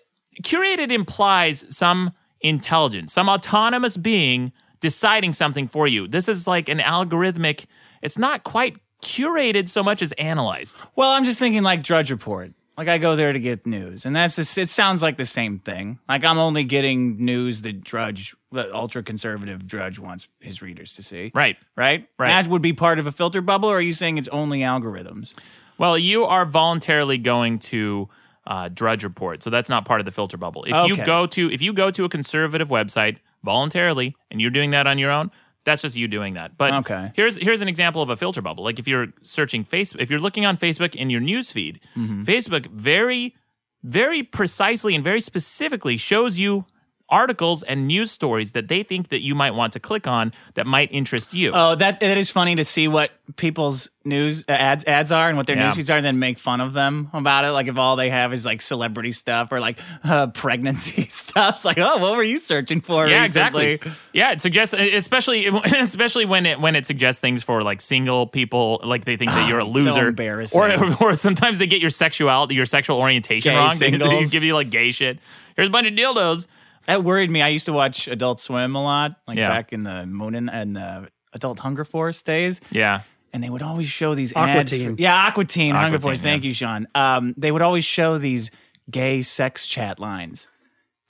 Curated 0.42 0.90
implies 0.90 1.64
some 1.74 2.12
intelligence, 2.40 3.12
some 3.12 3.28
autonomous 3.28 3.96
being 3.96 4.52
deciding 4.80 5.32
something 5.32 5.68
for 5.68 5.88
you. 5.88 6.06
This 6.06 6.28
is 6.28 6.46
like 6.46 6.68
an 6.68 6.78
algorithmic. 6.78 7.66
It's 8.02 8.18
not 8.18 8.44
quite 8.44 8.76
curated 9.02 9.68
so 9.68 9.82
much 9.82 10.02
as 10.02 10.12
analyzed. 10.12 10.84
Well, 10.96 11.10
I'm 11.10 11.24
just 11.24 11.38
thinking 11.38 11.62
like 11.62 11.82
Drudge 11.82 12.10
Report. 12.10 12.52
Like 12.76 12.88
I 12.88 12.98
go 12.98 13.16
there 13.16 13.32
to 13.32 13.40
get 13.40 13.64
news, 13.64 14.04
and 14.04 14.14
that's 14.14 14.36
just, 14.36 14.58
it. 14.58 14.68
Sounds 14.68 15.02
like 15.02 15.16
the 15.16 15.24
same 15.24 15.60
thing. 15.60 15.98
Like 16.10 16.26
I'm 16.26 16.36
only 16.36 16.62
getting 16.62 17.24
news 17.24 17.62
that 17.62 17.82
Drudge, 17.82 18.36
the 18.52 18.74
ultra 18.74 19.02
conservative 19.02 19.66
Drudge, 19.66 19.98
wants 19.98 20.28
his 20.40 20.60
readers 20.60 20.92
to 20.96 21.02
see. 21.02 21.32
Right. 21.34 21.56
Right. 21.74 22.06
Right. 22.18 22.28
That 22.28 22.50
would 22.50 22.60
be 22.60 22.74
part 22.74 22.98
of 22.98 23.06
a 23.06 23.12
filter 23.12 23.40
bubble. 23.40 23.70
Or 23.70 23.78
are 23.78 23.80
you 23.80 23.94
saying 23.94 24.18
it's 24.18 24.28
only 24.28 24.60
algorithms? 24.60 25.32
Well, 25.78 25.96
you 25.96 26.26
are 26.26 26.44
voluntarily 26.44 27.16
going 27.16 27.60
to 27.60 28.10
uh, 28.46 28.68
Drudge 28.68 29.04
Report, 29.04 29.42
so 29.42 29.50
that's 29.50 29.68
not 29.68 29.84
part 29.84 30.00
of 30.00 30.04
the 30.04 30.12
filter 30.12 30.36
bubble. 30.36 30.64
If 30.64 30.88
you 30.88 30.96
go 31.04 31.26
to 31.26 31.50
if 31.52 31.60
you 31.62 31.72
go 31.72 31.90
to 31.90 32.04
a 32.04 32.08
conservative 32.08 32.68
website 32.68 33.18
voluntarily 33.44 34.14
and 34.30 34.40
you're 34.40 34.50
doing 34.50 34.70
that 34.70 34.86
on 34.86 34.98
your 34.98 35.10
own, 35.10 35.30
that's 35.64 35.82
just 35.82 35.96
you 35.96 36.08
doing 36.08 36.34
that. 36.34 36.56
But 36.56 36.72
Okay. 36.74 37.10
here's 37.14 37.36
here's 37.36 37.60
an 37.60 37.68
example 37.68 38.02
of 38.02 38.10
a 38.10 38.16
filter 38.16 38.42
bubble. 38.42 38.64
Like 38.64 38.78
if 38.78 38.86
you're 38.88 39.08
searching 39.22 39.64
Facebook, 39.64 40.00
if 40.00 40.10
you're 40.10 40.20
looking 40.20 40.46
on 40.46 40.56
Facebook 40.56 40.94
in 40.94 41.10
your 41.10 41.20
news 41.20 41.52
feed, 41.52 41.80
Mm-hmm. 41.96 42.22
Facebook 42.24 42.66
very 42.66 43.34
very 43.82 44.22
precisely 44.22 44.94
and 44.94 45.04
very 45.04 45.20
specifically 45.20 45.96
shows 45.96 46.38
you 46.38 46.64
articles 47.08 47.62
and 47.62 47.86
news 47.86 48.10
stories 48.10 48.52
that 48.52 48.68
they 48.68 48.82
think 48.82 49.08
that 49.08 49.22
you 49.22 49.34
might 49.34 49.52
want 49.52 49.72
to 49.74 49.80
click 49.80 50.06
on 50.06 50.32
that 50.54 50.66
might 50.66 50.90
interest 50.92 51.34
you. 51.34 51.52
Oh, 51.54 51.74
that 51.76 52.00
that 52.00 52.18
is 52.18 52.30
funny 52.30 52.56
to 52.56 52.64
see 52.64 52.88
what 52.88 53.10
people's 53.36 53.90
news 54.04 54.44
uh, 54.48 54.52
ads 54.52 54.84
ads 54.84 55.10
are 55.12 55.28
and 55.28 55.36
what 55.36 55.46
their 55.46 55.56
Yeah. 55.56 55.66
news 55.66 55.76
feeds 55.76 55.90
are, 55.90 55.96
and 55.96 56.06
then 56.06 56.18
make 56.18 56.38
fun 56.38 56.60
of 56.60 56.72
them 56.72 57.10
about 57.12 57.44
it. 57.44 57.50
Like 57.50 57.66
if 57.68 57.76
all 57.76 57.96
they 57.96 58.10
have 58.10 58.32
is 58.32 58.44
like 58.46 58.60
celebrity 58.62 59.12
stuff 59.12 59.52
or 59.52 59.60
like 59.60 59.78
uh, 60.04 60.28
pregnancy 60.28 61.06
stuff. 61.08 61.56
It's 61.56 61.64
like, 61.64 61.78
oh, 61.78 61.98
what 61.98 62.16
were 62.16 62.22
you 62.22 62.38
searching 62.38 62.80
for? 62.80 63.06
yeah, 63.06 63.22
recently? 63.22 63.72
exactly. 63.72 63.92
Yeah, 64.12 64.32
it 64.32 64.40
suggests, 64.40 64.74
especially 64.74 65.46
especially 65.64 66.24
when 66.24 66.46
it 66.46 66.60
when 66.60 66.74
it 66.76 66.86
suggests 66.86 67.20
things 67.20 67.42
for 67.42 67.62
like 67.62 67.80
single 67.80 68.26
people, 68.26 68.80
like 68.84 69.04
they 69.04 69.16
think 69.16 69.30
that 69.30 69.48
you're 69.48 69.60
a 69.60 69.64
Oh, 69.64 69.72
so 69.72 69.78
loser, 69.78 70.08
embarrassing. 70.08 70.60
or 70.60 70.96
or 71.00 71.14
sometimes 71.14 71.58
they 71.58 71.66
get 71.66 71.80
your 71.80 71.90
sexuality, 71.90 72.54
your 72.54 72.66
sexual 72.66 72.98
orientation 72.98 73.52
Gay 73.52 73.56
wrong. 73.56 73.76
They, 73.78 73.90
they 73.90 73.98
singles. 73.98 74.30
give 74.32 74.42
you 74.42 74.54
like 74.54 74.70
gay 74.70 74.90
shit. 74.92 75.18
Here's 75.56 75.68
a 75.68 75.70
bunch 75.70 75.86
of 75.88 75.94
dildos. 75.94 76.46
That 76.86 77.02
worried 77.04 77.30
me. 77.30 77.42
I 77.42 77.48
used 77.48 77.66
to 77.66 77.72
watch 77.72 78.08
Adult 78.08 78.40
Swim 78.40 78.74
a 78.76 78.82
lot, 78.82 79.16
like 79.26 79.36
Yeah. 79.36 79.48
back 79.48 79.72
in 79.72 79.82
the 79.82 80.04
Moonin 80.06 80.48
and 80.52 80.76
the 80.76 81.08
Adult 81.32 81.58
Hunger 81.60 81.84
Force 81.84 82.22
days. 82.22 82.60
Yeah, 82.70 83.00
And 83.32 83.42
they 83.42 83.50
would 83.50 83.62
always 83.62 83.88
show 83.88 84.14
these 84.14 84.32
Aqua 84.34 84.60
ads. 84.60 84.70
Teen. 84.70 84.96
For, 84.96 85.02
yeah, 85.02 85.14
Aqua 85.26 85.44
Teen, 85.44 85.72
Aqua 85.72 85.82
Hunger 85.82 85.98
Teen, 85.98 86.02
Force. 86.02 86.22
Thank 86.22 86.44
you, 86.44 86.52
Sean. 86.54 86.86
Um, 86.94 87.34
they 87.36 87.50
would 87.52 87.62
always 87.62 87.84
show 87.84 88.18
these 88.18 88.50
gay 88.90 89.22
sex 89.22 89.66
chat 89.66 89.98
lines. 89.98 90.48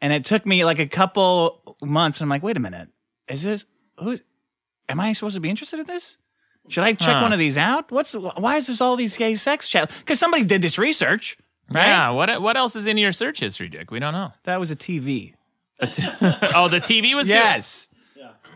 And 0.01 0.13
it 0.13 0.25
took 0.25 0.45
me 0.47 0.65
like 0.65 0.79
a 0.79 0.87
couple 0.87 1.77
months. 1.83 2.21
And 2.21 2.27
I'm 2.27 2.31
like, 2.31 2.43
wait 2.43 2.57
a 2.57 2.61
minute. 2.61 2.89
Is 3.29 3.43
this, 3.43 3.65
who, 4.01 4.19
am 4.89 4.99
I 5.01 5.13
supposed 5.13 5.35
to 5.37 5.41
be 5.41 5.51
interested 5.51 5.79
in 5.81 5.87
this? 5.87 6.19
Should 6.69 6.83
I 6.85 6.95
check 6.95 7.15
Huh. 7.17 7.23
one 7.23 7.33
of 7.33 7.39
these 7.39 7.57
out? 7.57 7.93
What's, 7.93 8.13
why 8.15 8.57
is 8.57 8.67
this 8.67 8.81
all 8.81 8.97
these 8.97 9.17
gay 9.17 9.35
sex 9.37 9.69
chat? 9.69 9.91
Because 10.01 10.19
somebody 10.19 10.45
did 10.45 10.63
this 10.63 10.79
research, 10.79 11.37
right? 11.73 11.87
yeah. 11.87 12.11
What 12.11 12.43
what 12.43 12.57
else 12.57 12.75
is 12.75 12.89
in 12.89 12.99
your 12.99 13.13
search 13.13 13.39
history, 13.39 13.69
Dick? 13.69 13.93
We 13.93 14.01
don't 14.01 14.13
know. 14.13 14.33
That 14.45 14.59
was 14.59 14.73
a 14.73 14.77
TV. 14.77 15.35
oh, 15.81 16.69
the 16.69 16.81
TV 16.81 17.15
was 17.15 17.29
Yes. 17.29 17.89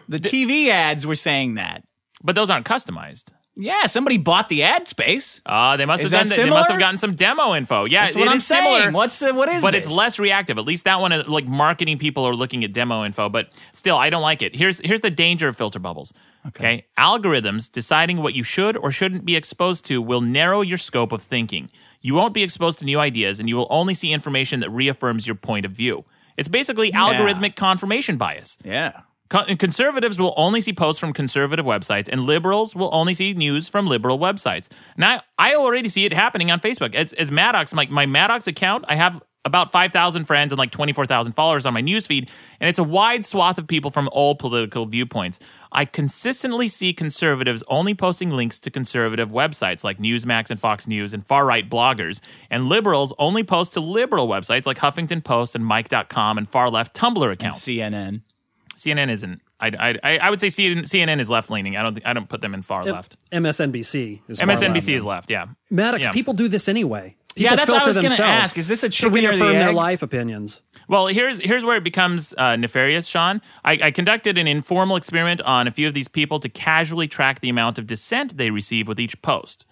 The 0.09 0.19
TV 0.19 0.69
ads 0.69 1.07
were 1.07 1.15
saying 1.15 1.55
that. 1.55 1.85
but 2.23 2.35
those 2.35 2.51
aren't 2.51 2.67
customized. 2.67 3.33
Yeah, 3.57 3.87
somebody 3.87 4.17
bought 4.17 4.49
the 4.49 4.63
ad 4.63 4.89
space. 4.89 5.43
Uh, 5.45 5.77
they 5.77 5.85
must 5.85 6.03
Is 6.03 6.13
have 6.13 6.29
done. 6.29 6.37
They 6.37 6.49
must 6.51 6.71
have 6.71 6.79
gotten 6.81 6.99
some 6.99 7.15
demo 7.15 7.55
info. 7.55 7.85
Yeah, 7.85 8.05
That's 8.07 8.17
what 8.17 8.27
it 8.27 8.31
I'm 8.31 8.37
is 8.39 8.47
similar. 8.47 8.81
saying. 8.81 8.93
What's 8.93 9.19
the, 9.19 9.35
what 9.35 9.49
is 9.51 9.61
but 9.63 9.73
this? 9.73 9.87
it's 9.87 9.95
less 9.95 10.19
reactive. 10.19 10.57
At 10.57 10.65
least 10.65 10.85
that 10.85 11.01
one, 11.01 11.13
uh, 11.13 11.25
like 11.29 11.47
marketing 11.47 11.99
people 11.99 12.25
are 12.27 12.35
looking 12.35 12.65
at 12.65 12.73
demo 12.73 13.05
info. 13.05 13.29
But 13.29 13.51
still, 13.73 13.97
I 13.97 14.09
don't 14.09 14.23
like 14.23 14.41
it. 14.41 14.55
Here's 14.57 14.79
here's 14.79 15.03
the 15.03 15.11
danger 15.11 15.47
of 15.47 15.57
filter 15.57 15.79
bubbles. 15.79 16.13
Okay. 16.47 16.87
algorithms 16.99 17.71
deciding 17.71 18.23
what 18.23 18.35
you 18.35 18.43
should 18.45 18.77
or 18.79 18.93
shouldn't 18.93 19.27
be 19.27 19.37
exposed 19.37 19.85
to 19.87 20.01
will 20.01 20.23
narrow 20.23 20.63
your 20.63 20.79
scope 20.79 21.13
of 21.13 21.21
thinking. 21.23 21.71
You 22.01 22.15
won't 22.15 22.33
be 22.33 22.43
exposed 22.43 22.79
to 22.79 22.85
new 22.87 22.99
ideas, 22.99 23.41
and 23.41 23.49
you 23.49 23.57
will 23.57 23.69
only 23.69 23.95
see 23.95 24.13
information 24.13 24.61
that 24.61 24.71
reaffirms 24.71 25.27
your 25.27 25.37
point 25.37 25.67
of 25.67 25.73
view. 25.73 26.05
It's 26.41 26.49
basically 26.49 26.91
algorithmic 26.93 27.55
confirmation 27.55 28.17
bias. 28.17 28.57
Yeah. 28.65 29.03
Co- 29.29 29.45
conservatives 29.57 30.19
will 30.19 30.33
only 30.39 30.63
see 30.63 30.73
posts 30.73 30.99
from 30.99 31.13
conservative 31.13 31.67
websites, 31.67 32.09
and 32.09 32.23
liberals 32.23 32.75
will 32.75 32.89
only 32.93 33.13
see 33.13 33.35
news 33.35 33.69
from 33.69 33.87
liberal 33.87 34.19
websites. 34.19 34.69
Now, 34.97 35.21
I 35.39 35.55
already 35.55 35.91
see 35.91 36.07
it 36.07 36.15
happening 36.15 36.51
on 36.51 36.59
Facebook. 36.59 36.95
As, 36.95 37.13
as 37.13 37.31
Maddox, 37.31 37.75
like 37.75 37.91
my 37.91 38.07
Maddox 38.07 38.47
account, 38.47 38.87
I 38.89 38.95
have 38.95 39.23
about 39.47 39.73
5,000 39.73 40.27
friends 40.27 40.53
and 40.53 40.59
like 40.59 40.71
24,000 40.71 41.33
followers 41.33 41.65
on 41.65 41.73
my 41.73 41.81
newsfeed, 41.83 42.29
and 42.61 42.69
it's 42.69 42.79
a 42.79 42.85
wide 42.85 43.25
swath 43.25 43.57
of 43.59 43.67
people 43.67 43.91
from 43.91 44.09
all 44.13 44.35
political 44.35 44.85
viewpoints. 44.85 45.41
I 45.73 45.87
consistently 45.87 46.69
see 46.69 46.93
conservatives 46.93 47.63
only 47.69 47.95
posting 47.95 48.31
links 48.31 48.59
to 48.61 48.71
conservative 48.71 49.31
websites 49.31 49.83
like 49.83 49.99
Newsmax 49.99 50.51
and 50.51 50.61
Fox 50.61 50.87
News 50.87 51.15
and 51.15 51.27
far 51.27 51.47
right 51.47 51.69
bloggers, 51.69 52.21
and 52.51 52.67
liberals 52.67 53.15
only 53.19 53.43
post 53.43 53.73
to 53.75 53.81
liberal 53.81 54.29
websites 54.29 54.67
like 54.67 54.77
Huffington 54.79 55.25
Post 55.25 55.55
and 55.55 55.67
Mic.com 55.67 56.37
and 56.37 56.49
far 56.49 56.69
left 56.71 56.95
Tumblr 56.95 57.33
accounts. 57.33 57.61
CNN. 57.67 58.21
CNN 58.77 59.11
isn't. 59.11 59.41
I, 59.63 59.99
I, 60.03 60.19
I 60.19 60.31
would 60.31 60.41
say 60.41 60.47
CNN, 60.49 60.81
CNN 60.83 61.21
is 61.21 61.29
left 61.29 61.51
leaning. 61.51 61.77
I 61.77 61.83
don't 61.83 61.93
think 61.95 62.07
I 62.07 62.15
don't 62.15 62.29
put 62.31 62.41
them 62.41 62.55
in 62.55 62.63
far 62.63 62.83
left. 62.83 63.17
MSNBC 63.31 64.23
is 64.29 64.41
far 64.41 64.49
MSNBC 64.49 64.75
left. 64.75 64.89
is 64.89 65.05
left. 65.05 65.31
Yeah. 65.31 65.47
Maddox, 65.71 66.05
Yeah. 66.05 66.13
people 66.13 66.33
do 66.35 66.49
this 66.49 66.67
anyway. 66.69 67.15
Yeah, 67.37 67.57
that's 67.57 67.71
what 67.71 67.83
I 67.83 67.87
was 67.87 67.97
gonna 67.97 68.15
ask. 68.15 68.59
Is 68.59 68.69
this 68.69 68.83
a 68.83 68.89
to 68.89 68.93
chicken 68.97 69.27
or 69.27 69.37
the 69.37 69.45
their 69.45 69.73
life 69.73 70.03
opinions? 70.03 70.63
Well, 70.89 71.07
here's 71.07 71.39
here's 71.39 71.65
where 71.65 71.77
it 71.77 71.85
becomes 71.85 72.35
uh, 72.37 72.57
nefarious, 72.57 73.07
Sean. 73.07 73.41
I, 73.65 73.79
I 73.85 73.91
conducted 73.91 74.37
an 74.39 74.49
informal 74.49 74.97
experiment 74.97 75.41
on 75.43 75.69
a 75.69 75.71
few 75.71 75.87
of 75.87 75.95
these 75.95 76.09
people 76.09 76.41
to 76.41 76.49
casually 76.49 77.07
track 77.09 77.41
the 77.41 77.49
amount 77.49 77.79
of 77.79 77.87
dissent 77.87 78.37
they 78.37 78.51
receive 78.51 78.89
with 78.89 78.99
each 78.99 79.21
post. 79.23 79.67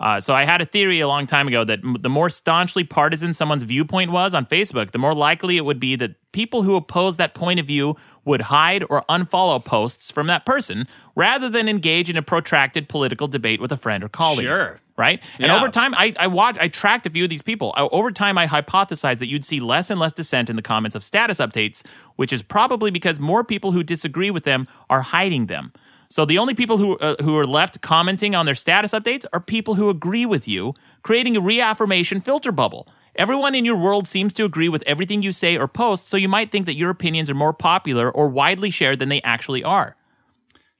Uh, 0.00 0.20
so 0.20 0.32
I 0.32 0.44
had 0.44 0.60
a 0.60 0.64
theory 0.64 1.00
a 1.00 1.08
long 1.08 1.26
time 1.26 1.48
ago 1.48 1.64
that 1.64 1.80
m- 1.82 1.96
the 2.00 2.08
more 2.08 2.30
staunchly 2.30 2.84
partisan 2.84 3.32
someone's 3.32 3.64
viewpoint 3.64 4.12
was 4.12 4.32
on 4.32 4.46
Facebook, 4.46 4.92
the 4.92 4.98
more 4.98 5.14
likely 5.14 5.56
it 5.56 5.64
would 5.64 5.80
be 5.80 5.96
that 5.96 6.14
people 6.30 6.62
who 6.62 6.76
oppose 6.76 7.16
that 7.16 7.34
point 7.34 7.58
of 7.58 7.66
view 7.66 7.96
would 8.24 8.42
hide 8.42 8.84
or 8.90 9.02
unfollow 9.08 9.64
posts 9.64 10.12
from 10.12 10.28
that 10.28 10.46
person 10.46 10.86
rather 11.16 11.48
than 11.48 11.68
engage 11.68 12.08
in 12.08 12.16
a 12.16 12.22
protracted 12.22 12.88
political 12.88 13.26
debate 13.26 13.60
with 13.60 13.72
a 13.72 13.76
friend 13.76 14.04
or 14.04 14.08
colleague. 14.08 14.46
Sure. 14.46 14.78
Right? 14.98 15.22
And 15.38 15.46
Yeah. 15.46 15.56
over 15.56 15.68
time, 15.68 15.94
I, 15.96 16.12
I 16.18 16.26
watched, 16.26 16.58
I 16.58 16.66
tracked 16.66 17.06
a 17.06 17.10
few 17.10 17.22
of 17.22 17.30
these 17.30 17.40
people. 17.40 17.72
I, 17.76 17.82
over 17.92 18.10
time, 18.10 18.36
I 18.36 18.48
hypothesized 18.48 19.18
that 19.20 19.28
you'd 19.28 19.44
see 19.44 19.60
less 19.60 19.90
and 19.90 20.00
less 20.00 20.12
dissent 20.12 20.50
in 20.50 20.56
the 20.56 20.62
comments 20.62 20.96
of 20.96 21.04
status 21.04 21.38
updates, 21.38 21.86
which 22.16 22.32
is 22.32 22.42
probably 22.42 22.90
because 22.90 23.20
more 23.20 23.44
people 23.44 23.70
who 23.70 23.84
disagree 23.84 24.32
with 24.32 24.42
them 24.42 24.66
are 24.90 25.02
hiding 25.02 25.46
them. 25.46 25.72
So 26.10 26.24
the 26.24 26.38
only 26.38 26.54
people 26.54 26.78
who 26.78 26.96
uh, 26.98 27.16
who 27.22 27.36
are 27.36 27.46
left 27.46 27.80
commenting 27.82 28.34
on 28.34 28.46
their 28.46 28.54
status 28.54 28.92
updates 28.92 29.26
are 29.32 29.40
people 29.40 29.74
who 29.74 29.90
agree 29.90 30.26
with 30.26 30.48
you, 30.48 30.74
creating 31.02 31.36
a 31.36 31.40
reaffirmation 31.40 32.20
filter 32.20 32.50
bubble. 32.50 32.88
Everyone 33.14 33.54
in 33.54 33.64
your 33.66 33.76
world 33.76 34.08
seems 34.08 34.32
to 34.34 34.44
agree 34.44 34.70
with 34.70 34.82
everything 34.86 35.22
you 35.22 35.32
say 35.32 35.56
or 35.58 35.68
post, 35.68 36.08
so 36.08 36.16
you 36.16 36.28
might 36.28 36.50
think 36.50 36.66
that 36.66 36.76
your 36.76 36.88
opinions 36.88 37.28
are 37.28 37.34
more 37.34 37.52
popular 37.52 38.10
or 38.10 38.28
widely 38.28 38.70
shared 38.70 39.00
than 39.00 39.10
they 39.10 39.20
actually 39.22 39.62
are. 39.62 39.96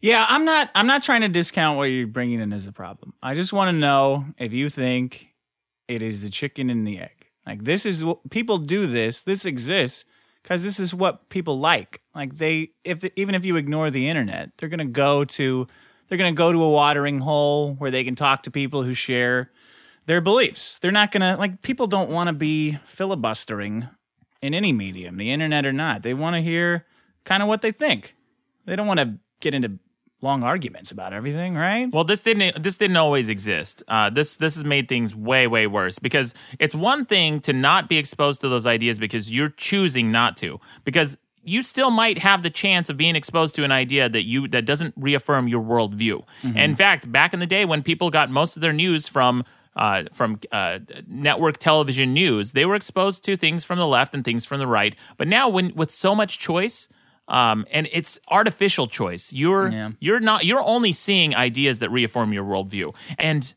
Yeah, 0.00 0.24
I'm 0.28 0.44
not. 0.44 0.70
I'm 0.74 0.86
not 0.86 1.02
trying 1.02 1.22
to 1.22 1.28
discount 1.28 1.76
what 1.76 1.84
you're 1.84 2.06
bringing 2.06 2.40
in 2.40 2.52
as 2.52 2.66
a 2.66 2.72
problem. 2.72 3.14
I 3.22 3.34
just 3.34 3.52
want 3.52 3.68
to 3.68 3.72
know 3.72 4.26
if 4.38 4.52
you 4.52 4.68
think 4.68 5.34
it 5.88 6.02
is 6.02 6.22
the 6.22 6.30
chicken 6.30 6.70
and 6.70 6.86
the 6.86 7.00
egg. 7.00 7.26
Like 7.44 7.64
this 7.64 7.84
is 7.84 8.04
what 8.04 8.30
people 8.30 8.58
do. 8.58 8.86
This 8.86 9.22
this 9.22 9.44
exists 9.44 10.04
because 10.42 10.62
this 10.62 10.78
is 10.78 10.94
what 10.94 11.28
people 11.30 11.58
like. 11.58 12.00
Like 12.14 12.36
they, 12.36 12.70
if 12.84 13.00
the, 13.00 13.12
even 13.18 13.34
if 13.34 13.44
you 13.44 13.56
ignore 13.56 13.90
the 13.90 14.08
internet, 14.08 14.52
they're 14.56 14.68
gonna 14.68 14.84
go 14.84 15.24
to 15.24 15.66
they're 16.08 16.18
gonna 16.18 16.32
go 16.32 16.52
to 16.52 16.62
a 16.62 16.70
watering 16.70 17.20
hole 17.20 17.74
where 17.74 17.90
they 17.90 18.04
can 18.04 18.14
talk 18.14 18.44
to 18.44 18.50
people 18.50 18.84
who 18.84 18.94
share 18.94 19.50
their 20.06 20.20
beliefs. 20.20 20.78
They're 20.78 20.92
not 20.92 21.10
gonna 21.10 21.36
like 21.36 21.62
people 21.62 21.88
don't 21.88 22.10
want 22.10 22.28
to 22.28 22.32
be 22.34 22.78
filibustering 22.84 23.88
in 24.40 24.54
any 24.54 24.72
medium, 24.72 25.16
the 25.16 25.32
internet 25.32 25.66
or 25.66 25.72
not. 25.72 26.04
They 26.04 26.14
want 26.14 26.36
to 26.36 26.42
hear 26.42 26.86
kind 27.24 27.42
of 27.42 27.48
what 27.48 27.62
they 27.62 27.72
think. 27.72 28.14
They 28.64 28.76
don't 28.76 28.86
want 28.86 29.00
to 29.00 29.14
get 29.40 29.54
into 29.54 29.78
long 30.20 30.42
arguments 30.42 30.90
about 30.90 31.12
everything, 31.12 31.54
right? 31.54 31.90
Well, 31.92 32.04
this 32.04 32.22
didn't 32.22 32.62
this 32.62 32.76
didn't 32.76 32.96
always 32.96 33.28
exist. 33.28 33.82
Uh, 33.88 34.10
this 34.10 34.36
this 34.36 34.54
has 34.54 34.64
made 34.64 34.88
things 34.88 35.14
way 35.14 35.46
way 35.46 35.66
worse 35.66 35.98
because 35.98 36.34
it's 36.58 36.74
one 36.74 37.04
thing 37.04 37.40
to 37.40 37.52
not 37.52 37.88
be 37.88 37.98
exposed 37.98 38.40
to 38.42 38.48
those 38.48 38.66
ideas 38.66 38.98
because 38.98 39.30
you're 39.30 39.50
choosing 39.50 40.10
not 40.10 40.36
to 40.38 40.60
because 40.84 41.18
you 41.44 41.62
still 41.62 41.90
might 41.90 42.18
have 42.18 42.42
the 42.42 42.50
chance 42.50 42.90
of 42.90 42.96
being 42.96 43.16
exposed 43.16 43.54
to 43.54 43.64
an 43.64 43.72
idea 43.72 44.08
that 44.08 44.24
you 44.24 44.48
that 44.48 44.64
doesn't 44.64 44.94
reaffirm 44.96 45.48
your 45.48 45.62
worldview. 45.62 46.26
And 46.42 46.58
in 46.58 46.76
fact, 46.76 47.10
back 47.10 47.32
in 47.32 47.40
the 47.40 47.46
day 47.46 47.64
when 47.64 47.82
people 47.82 48.10
got 48.10 48.30
most 48.30 48.56
of 48.56 48.62
their 48.62 48.72
news 48.72 49.08
from 49.08 49.44
uh, 49.76 50.04
from 50.12 50.40
uh, 50.50 50.80
network 51.06 51.58
television 51.58 52.12
news, 52.12 52.52
they 52.52 52.64
were 52.64 52.74
exposed 52.74 53.22
to 53.24 53.36
things 53.36 53.64
from 53.64 53.78
the 53.78 53.86
left 53.86 54.12
and 54.12 54.24
things 54.24 54.44
from 54.44 54.58
the 54.58 54.66
right. 54.66 54.96
But 55.16 55.28
now, 55.28 55.48
when 55.48 55.72
with 55.74 55.92
so 55.92 56.14
much 56.14 56.40
choice, 56.40 56.88
um, 57.28 57.66
and 57.70 57.88
it's 57.92 58.18
artificial 58.28 58.86
choice, 58.86 59.32
you're 59.32 59.70
Yeah. 59.70 59.90
you're 60.00 60.20
not 60.20 60.44
you're 60.44 60.62
only 60.62 60.92
seeing 60.92 61.34
ideas 61.34 61.78
that 61.80 61.90
reaffirm 61.90 62.32
your 62.32 62.44
worldview, 62.44 62.94
and 63.18 63.54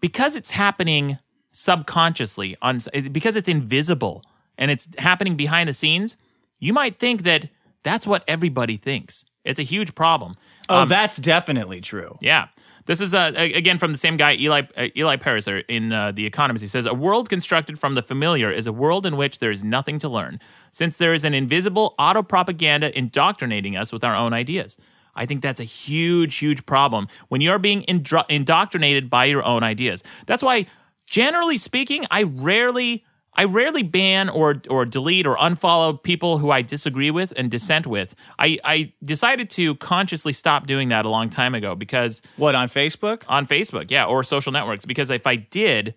because 0.00 0.36
it's 0.36 0.50
happening 0.50 1.18
subconsciously 1.52 2.56
on 2.62 2.80
because 3.12 3.36
it's 3.36 3.48
invisible 3.48 4.22
and 4.58 4.70
it's 4.70 4.88
happening 4.98 5.36
behind 5.36 5.68
the 5.68 5.74
scenes, 5.74 6.16
you 6.58 6.72
might 6.72 6.98
think 6.98 7.22
that 7.22 7.48
that's 7.82 8.06
what 8.06 8.24
everybody 8.28 8.76
thinks. 8.76 9.24
It's 9.44 9.58
a 9.58 9.64
huge 9.64 9.94
problem. 9.94 10.34
Oh, 10.68 10.84
that's 10.84 11.16
definitely 11.16 11.80
true. 11.80 12.16
Yeah. 12.20 12.48
This 12.86 13.00
is 13.00 13.14
uh, 13.14 13.32
again 13.36 13.78
from 13.78 13.92
the 13.92 13.98
same 13.98 14.16
guy, 14.16 14.34
Eli 14.34 14.62
uh, 14.76 14.88
Eli 14.96 15.16
Pariser 15.16 15.64
in 15.68 15.92
uh, 15.92 16.12
The 16.12 16.26
Economist. 16.26 16.62
He 16.62 16.68
says 16.68 16.86
a 16.86 16.94
world 16.94 17.28
constructed 17.28 17.78
from 17.78 17.94
the 17.94 18.02
familiar 18.02 18.50
is 18.50 18.66
a 18.66 18.72
world 18.72 19.06
in 19.06 19.16
which 19.16 19.38
there 19.38 19.50
is 19.50 19.62
nothing 19.62 19.98
to 20.00 20.08
learn, 20.08 20.40
since 20.70 20.96
there 20.98 21.14
is 21.14 21.24
an 21.24 21.34
invisible 21.34 21.94
auto 21.98 22.22
propaganda 22.22 22.96
indoctrinating 22.96 23.76
us 23.76 23.92
with 23.92 24.02
our 24.02 24.16
own 24.16 24.32
ideas. 24.32 24.78
I 25.14 25.26
think 25.26 25.42
that's 25.42 25.60
a 25.60 25.64
huge, 25.64 26.36
huge 26.36 26.64
problem 26.66 27.06
when 27.28 27.40
you're 27.40 27.58
being 27.58 27.82
indro- 27.82 28.24
indoctrinated 28.28 29.10
by 29.10 29.26
your 29.26 29.44
own 29.44 29.62
ideas. 29.62 30.02
That's 30.26 30.42
why, 30.42 30.66
generally 31.06 31.56
speaking, 31.56 32.06
I 32.10 32.22
rarely. 32.24 33.04
I 33.34 33.44
rarely 33.44 33.82
ban 33.82 34.28
or 34.28 34.60
or 34.68 34.84
delete 34.84 35.26
or 35.26 35.36
unfollow 35.36 36.02
people 36.02 36.38
who 36.38 36.50
I 36.50 36.60
disagree 36.62 37.10
with 37.10 37.32
and 37.36 37.50
dissent 37.50 37.86
with. 37.86 38.14
I, 38.38 38.58
I 38.62 38.92
decided 39.02 39.48
to 39.50 39.74
consciously 39.76 40.32
stop 40.34 40.66
doing 40.66 40.90
that 40.90 41.06
a 41.06 41.08
long 41.08 41.30
time 41.30 41.54
ago 41.54 41.74
because 41.74 42.20
What 42.36 42.54
on 42.54 42.68
Facebook? 42.68 43.22
on 43.28 43.46
Facebook, 43.46 43.90
yeah, 43.90 44.04
or 44.04 44.22
social 44.22 44.52
networks. 44.52 44.84
Because 44.84 45.08
if 45.08 45.26
I 45.26 45.36
did, 45.36 45.94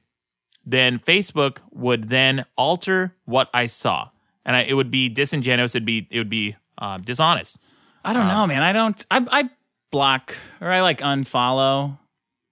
then 0.65 0.97
Facebook 0.97 1.57
would 1.71 2.05
then 2.09 2.45
alter 2.57 3.13
what 3.25 3.49
I 3.53 3.65
saw, 3.65 4.09
and 4.45 4.55
I, 4.55 4.61
it 4.61 4.73
would 4.73 4.89
be 4.89 5.09
disingenuous. 5.09 5.75
It'd 5.75 5.85
be 5.85 6.07
it 6.09 6.17
would 6.19 6.29
be 6.29 6.55
uh, 6.77 6.97
dishonest. 6.99 7.57
I 8.03 8.13
don't 8.13 8.27
know, 8.27 8.47
man. 8.47 8.63
I 8.63 8.71
don't. 8.71 9.05
I, 9.11 9.25
I 9.29 9.49
block 9.91 10.35
or 10.61 10.71
I 10.71 10.81
like 10.81 10.99
unfollow 10.99 11.97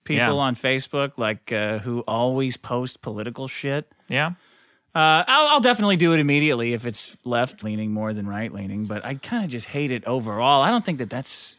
people 0.04 0.18
Yeah. 0.18 0.32
on 0.34 0.56
Facebook, 0.56 1.14
like 1.18 1.52
uh, 1.54 1.80
who 1.80 2.02
always 2.02 2.58
post 2.58 3.02
political 3.02 3.48
shit. 3.48 3.90
Yeah, 4.10 4.32
Uh, 4.96 5.24
I'll, 5.28 5.48
I'll 5.48 5.60
definitely 5.60 5.96
do 5.98 6.14
it 6.14 6.20
immediately 6.20 6.74
if 6.74 6.86
it's 6.86 7.18
left 7.24 7.64
leaning 7.64 7.92
more 7.92 8.14
than 8.14 8.28
right 8.28 8.52
leaning, 8.54 8.86
but 8.86 9.04
I 9.04 9.16
kind 9.16 9.44
of 9.44 9.50
just 9.50 9.68
hate 9.68 9.90
it 9.90 10.06
overall. 10.06 10.62
I 10.62 10.70
don't 10.70 10.86
think 10.86 11.00
that 11.00 11.10
that's 11.10 11.56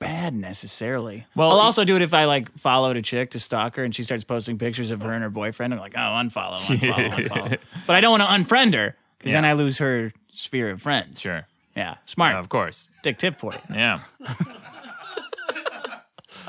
bad 0.00 0.34
necessarily. 0.34 1.26
Well, 1.36 1.50
I'll 1.50 1.60
also 1.60 1.84
do 1.84 1.94
it 1.94 2.02
if 2.02 2.12
I 2.12 2.24
like 2.24 2.50
followed 2.58 2.96
a 2.96 3.02
chick 3.02 3.30
to 3.32 3.40
stalk 3.40 3.76
her 3.76 3.84
and 3.84 3.94
she 3.94 4.02
starts 4.02 4.24
posting 4.24 4.58
pictures 4.58 4.90
of 4.90 5.00
her 5.02 5.12
and 5.12 5.22
her 5.22 5.30
boyfriend. 5.30 5.72
I'm 5.72 5.78
like, 5.80 5.94
oh, 5.96 6.00
unfollow, 6.00 6.54
unfollow, 6.56 7.10
unfollow. 7.10 7.58
But 7.86 7.96
I 7.96 8.00
don't 8.00 8.18
want 8.18 8.22
to 8.22 8.28
unfriend 8.54 8.74
her 8.74 8.96
because 9.18 9.32
then 9.32 9.44
I 9.44 9.52
lose 9.52 9.78
her 9.78 10.12
sphere 10.28 10.70
of 10.70 10.82
friends. 10.82 11.20
sure, 11.20 11.46
Yeah, 11.76 11.96
smart. 12.06 12.34
of 12.34 12.48
course, 12.48 12.88
Dick 13.04 13.18
tip 13.18 13.38
for 13.38 13.52
you. 13.52 13.60
yeah. 13.76 14.00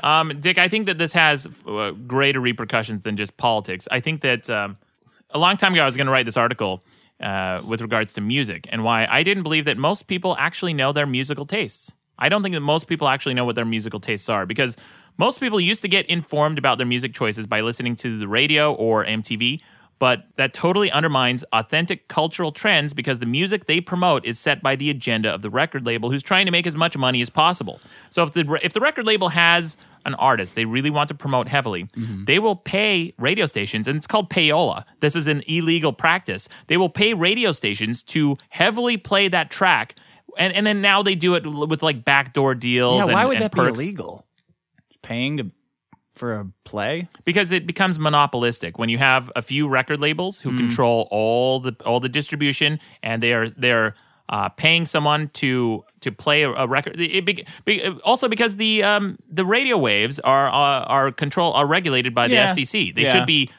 um, 0.02 0.32
Dick, 0.40 0.58
I 0.58 0.68
think 0.68 0.86
that 0.86 0.98
this 0.98 1.12
has 1.12 1.46
uh, 1.66 1.92
greater 1.92 2.40
repercussions 2.40 3.02
than 3.04 3.16
just 3.16 3.36
politics. 3.36 3.86
I 3.90 4.00
think 4.00 4.20
that 4.22 4.50
um, 4.50 4.78
a 5.34 5.38
long 5.38 5.56
time 5.56 5.72
ago 5.72 5.82
I 5.82 5.86
was 5.86 5.96
going 5.96 6.06
to 6.06 6.12
write 6.12 6.24
this 6.24 6.36
article 6.36 6.82
uh, 7.20 7.60
with 7.66 7.80
regards 7.80 8.12
to 8.14 8.20
music 8.20 8.66
and 8.70 8.84
why 8.84 9.06
I 9.10 9.22
didn't 9.24 9.42
believe 9.42 9.64
that 9.64 9.76
most 9.76 10.06
people 10.06 10.36
actually 10.38 10.72
know 10.72 10.92
their 10.92 11.06
musical 11.06 11.44
tastes. 11.44 11.96
I 12.18 12.28
don't 12.28 12.42
think 12.44 12.54
that 12.54 12.60
most 12.60 12.86
people 12.86 13.08
actually 13.08 13.34
know 13.34 13.44
what 13.44 13.56
their 13.56 13.64
musical 13.64 13.98
tastes 13.98 14.28
are 14.28 14.46
because 14.46 14.76
most 15.18 15.40
people 15.40 15.60
used 15.60 15.82
to 15.82 15.88
get 15.88 16.06
informed 16.06 16.58
about 16.58 16.78
their 16.78 16.86
music 16.86 17.12
choices 17.12 17.46
by 17.46 17.60
listening 17.60 17.96
to 17.96 18.18
the 18.18 18.28
radio 18.28 18.72
or 18.72 19.04
MTV. 19.04 19.60
But 19.98 20.24
that 20.36 20.52
totally 20.52 20.90
undermines 20.90 21.44
authentic 21.52 22.08
cultural 22.08 22.52
trends 22.52 22.94
because 22.94 23.20
the 23.20 23.26
music 23.26 23.66
they 23.66 23.80
promote 23.80 24.26
is 24.26 24.38
set 24.38 24.62
by 24.62 24.76
the 24.76 24.90
agenda 24.90 25.32
of 25.32 25.42
the 25.42 25.50
record 25.50 25.86
label 25.86 26.10
who's 26.10 26.22
trying 26.22 26.46
to 26.46 26.52
make 26.52 26.66
as 26.66 26.76
much 26.76 26.96
money 26.96 27.20
as 27.22 27.30
possible. 27.30 27.80
So 28.10 28.22
if 28.22 28.32
the 28.32 28.58
if 28.62 28.72
the 28.72 28.80
record 28.80 29.06
label 29.06 29.28
has 29.30 29.76
an 30.04 30.14
artist 30.14 30.56
they 30.56 30.64
really 30.64 30.90
want 30.90 31.08
to 31.08 31.14
promote 31.14 31.48
heavily, 31.48 31.84
mm-hmm. 31.84 32.24
they 32.24 32.38
will 32.38 32.56
pay 32.56 33.14
radio 33.18 33.46
stations, 33.46 33.86
and 33.86 33.96
it's 33.96 34.06
called 34.06 34.30
payola. 34.30 34.84
This 35.00 35.14
is 35.14 35.26
an 35.26 35.42
illegal 35.46 35.92
practice. 35.92 36.48
They 36.66 36.76
will 36.76 36.90
pay 36.90 37.14
radio 37.14 37.52
stations 37.52 38.02
to 38.04 38.36
heavily 38.48 38.96
play 38.96 39.28
that 39.28 39.50
track, 39.50 39.94
and, 40.36 40.52
and 40.54 40.66
then 40.66 40.80
now 40.80 41.02
they 41.02 41.14
do 41.14 41.34
it 41.34 41.46
with 41.46 41.82
like 41.82 42.04
backdoor 42.04 42.54
deals. 42.54 42.96
Yeah, 42.96 43.04
and, 43.04 43.12
why 43.12 43.26
would 43.26 43.36
and 43.36 43.44
that 43.44 43.52
perks. 43.52 43.78
be 43.78 43.84
illegal? 43.84 44.26
Paying 45.02 45.36
to 45.36 45.50
for 46.14 46.34
a 46.34 46.46
play? 46.64 47.08
because 47.24 47.52
it 47.52 47.66
becomes 47.66 47.98
monopolistic 47.98 48.78
when 48.78 48.88
you 48.88 48.98
have 48.98 49.30
a 49.36 49.42
few 49.42 49.68
record 49.68 50.00
labels 50.00 50.40
who 50.40 50.56
control 50.56 51.08
all 51.10 51.60
the 51.60 51.74
all 51.84 52.00
the 52.00 52.08
distribution 52.08 52.78
and 53.02 53.22
they 53.22 53.32
are 53.32 53.48
they're 53.50 53.94
uh, 54.28 54.48
paying 54.48 54.86
someone 54.86 55.28
to 55.34 55.84
to 56.00 56.10
play 56.10 56.42
a, 56.44 56.50
a 56.50 56.66
record. 56.66 56.98
It, 56.98 57.24
be, 57.26 57.44
be, 57.66 57.86
also 58.04 58.28
because 58.28 58.56
the 58.56 58.82
um, 58.82 59.18
the 59.28 59.44
radio 59.44 59.76
waves 59.76 60.18
are 60.20 60.48
uh, 60.48 60.84
are 60.86 61.12
control 61.12 61.52
are 61.52 61.66
regulated 61.66 62.14
by 62.14 62.28
the 62.28 62.34
Yeah. 62.34 62.48
FCC. 62.48 62.94
They 62.94 63.02
Yeah. 63.02 63.12
should 63.12 63.26
be 63.26 63.50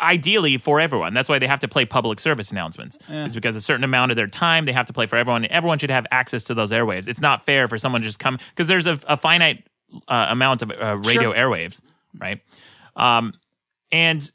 ideally 0.00 0.58
for 0.58 0.80
everyone. 0.80 1.14
That's 1.14 1.28
why 1.28 1.38
they 1.38 1.46
have 1.46 1.60
to 1.60 1.68
play 1.68 1.84
public 1.84 2.18
service 2.20 2.50
announcements. 2.52 2.96
Is 3.08 3.34
because 3.34 3.56
a 3.56 3.60
certain 3.60 3.84
amount 3.84 4.10
of 4.12 4.16
their 4.16 4.26
time 4.26 4.64
they 4.64 4.72
have 4.72 4.86
to 4.86 4.92
play 4.92 5.06
for 5.06 5.16
everyone. 5.16 5.44
Everyone 5.46 5.78
should 5.78 5.90
have 5.90 6.06
access 6.10 6.44
to 6.44 6.54
those 6.54 6.72
airwaves. 6.72 7.08
It's 7.08 7.20
not 7.20 7.44
fair 7.44 7.68
for 7.68 7.78
someone 7.78 8.00
to 8.02 8.06
just 8.06 8.18
come 8.18 8.38
because 8.50 8.68
there's 8.68 8.86
a, 8.86 8.98
a 9.08 9.16
finite 9.16 9.64
uh, 10.08 10.26
amount 10.30 10.62
of 10.62 10.70
uh, 10.70 10.98
radio 10.98 11.32
airwaves, 11.32 11.80
right? 12.18 12.40
Um, 12.96 13.34
and 13.92 14.30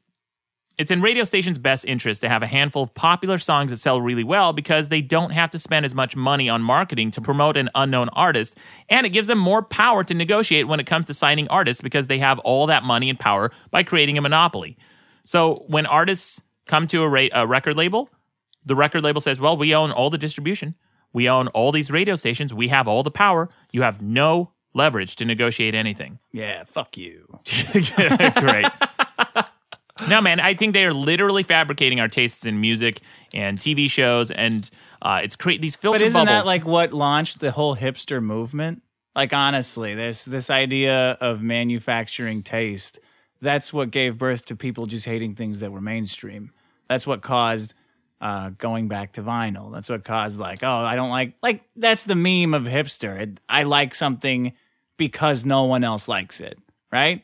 it's 0.79 0.91
in 0.91 1.01
radio 1.01 1.25
stations' 1.25 1.59
best 1.59 1.83
interest 1.83 2.21
to 2.21 2.29
have 2.29 2.41
a 2.41 2.47
handful 2.47 2.83
of 2.83 2.93
popular 2.93 3.37
songs 3.37 3.71
that 3.71 3.77
sell 3.77 3.99
really 3.99 4.23
well 4.23 4.53
because 4.53 4.87
they 4.87 5.01
don't 5.01 5.31
have 5.31 5.49
to 5.49 5.59
spend 5.59 5.85
as 5.85 5.93
much 5.93 6.15
money 6.15 6.47
on 6.47 6.61
marketing 6.61 7.11
to 7.11 7.21
promote 7.21 7.57
an 7.57 7.69
unknown 7.75 8.07
artist. 8.09 8.57
And 8.87 9.05
it 9.05 9.09
gives 9.09 9.27
them 9.27 9.37
more 9.37 9.61
power 9.61 10.05
to 10.05 10.13
negotiate 10.13 10.67
when 10.69 10.79
it 10.79 10.85
comes 10.85 11.05
to 11.07 11.13
signing 11.13 11.49
artists 11.49 11.81
because 11.81 12.07
they 12.07 12.17
have 12.19 12.39
all 12.39 12.65
that 12.67 12.85
money 12.85 13.09
and 13.09 13.19
power 13.19 13.51
by 13.71 13.83
creating 13.83 14.17
a 14.17 14.21
monopoly. 14.21 14.77
So 15.25 15.65
when 15.67 15.85
artists 15.85 16.41
come 16.65 16.87
to 16.87 17.03
a, 17.03 17.09
ra- 17.09 17.27
a 17.33 17.45
record 17.45 17.75
label, 17.75 18.09
the 18.65 18.75
record 18.75 19.03
label 19.03 19.19
says, 19.19 19.37
well, 19.37 19.57
we 19.57 19.75
own 19.75 19.91
all 19.91 20.09
the 20.09 20.17
distribution, 20.17 20.75
we 21.11 21.27
own 21.27 21.49
all 21.49 21.73
these 21.73 21.91
radio 21.91 22.15
stations, 22.15 22.53
we 22.53 22.69
have 22.69 22.87
all 22.87 23.03
the 23.03 23.11
power. 23.11 23.49
You 23.73 23.81
have 23.81 24.01
no 24.01 24.53
leverage 24.73 25.15
to 25.17 25.25
negotiate 25.25 25.75
anything. 25.75 26.19
Yeah, 26.31 26.63
fuck 26.63 26.95
you. 26.97 27.25
Great. 28.35 28.67
no, 30.09 30.21
man, 30.21 30.39
I 30.39 30.53
think 30.53 30.73
they 30.73 30.85
are 30.85 30.93
literally 30.93 31.43
fabricating 31.43 31.99
our 31.99 32.07
tastes 32.07 32.45
in 32.45 32.61
music 32.61 33.01
and 33.33 33.57
TV 33.57 33.89
shows, 33.89 34.31
and 34.31 34.69
uh, 35.01 35.21
it's 35.23 35.35
create 35.35 35.61
these 35.61 35.75
filter 35.75 35.99
But 35.99 36.05
isn't 36.05 36.25
bubbles. 36.25 36.45
that 36.45 36.47
like 36.47 36.65
what 36.65 36.93
launched 36.93 37.39
the 37.39 37.51
whole 37.51 37.75
hipster 37.75 38.21
movement? 38.23 38.83
Like 39.15 39.33
honestly, 39.33 39.95
this 39.95 40.23
this 40.23 40.49
idea 40.49 41.17
of 41.19 41.41
manufacturing 41.41 42.43
taste, 42.43 42.99
that's 43.41 43.73
what 43.73 43.91
gave 43.91 44.17
birth 44.17 44.45
to 44.45 44.55
people 44.55 44.85
just 44.85 45.05
hating 45.05 45.35
things 45.35 45.59
that 45.59 45.71
were 45.71 45.81
mainstream. 45.81 46.51
That's 46.87 47.05
what 47.07 47.21
caused 47.21 47.73
uh, 48.21 48.49
going 48.57 48.87
back 48.87 49.13
to 49.13 49.21
vinyl. 49.21 49.71
That's 49.73 49.89
what 49.89 50.03
caused 50.03 50.39
like, 50.39 50.63
oh, 50.63 50.77
I 50.77 50.95
don't 50.95 51.09
like 51.09 51.33
like 51.41 51.63
that's 51.75 52.03
the 52.05 52.15
meme 52.15 52.53
of 52.53 52.63
hipster. 52.63 53.19
It, 53.19 53.39
I 53.47 53.63
like 53.63 53.95
something 53.95 54.53
because 54.97 55.45
no 55.45 55.63
one 55.65 55.83
else 55.83 56.07
likes 56.07 56.41
it, 56.41 56.57
right? 56.91 57.23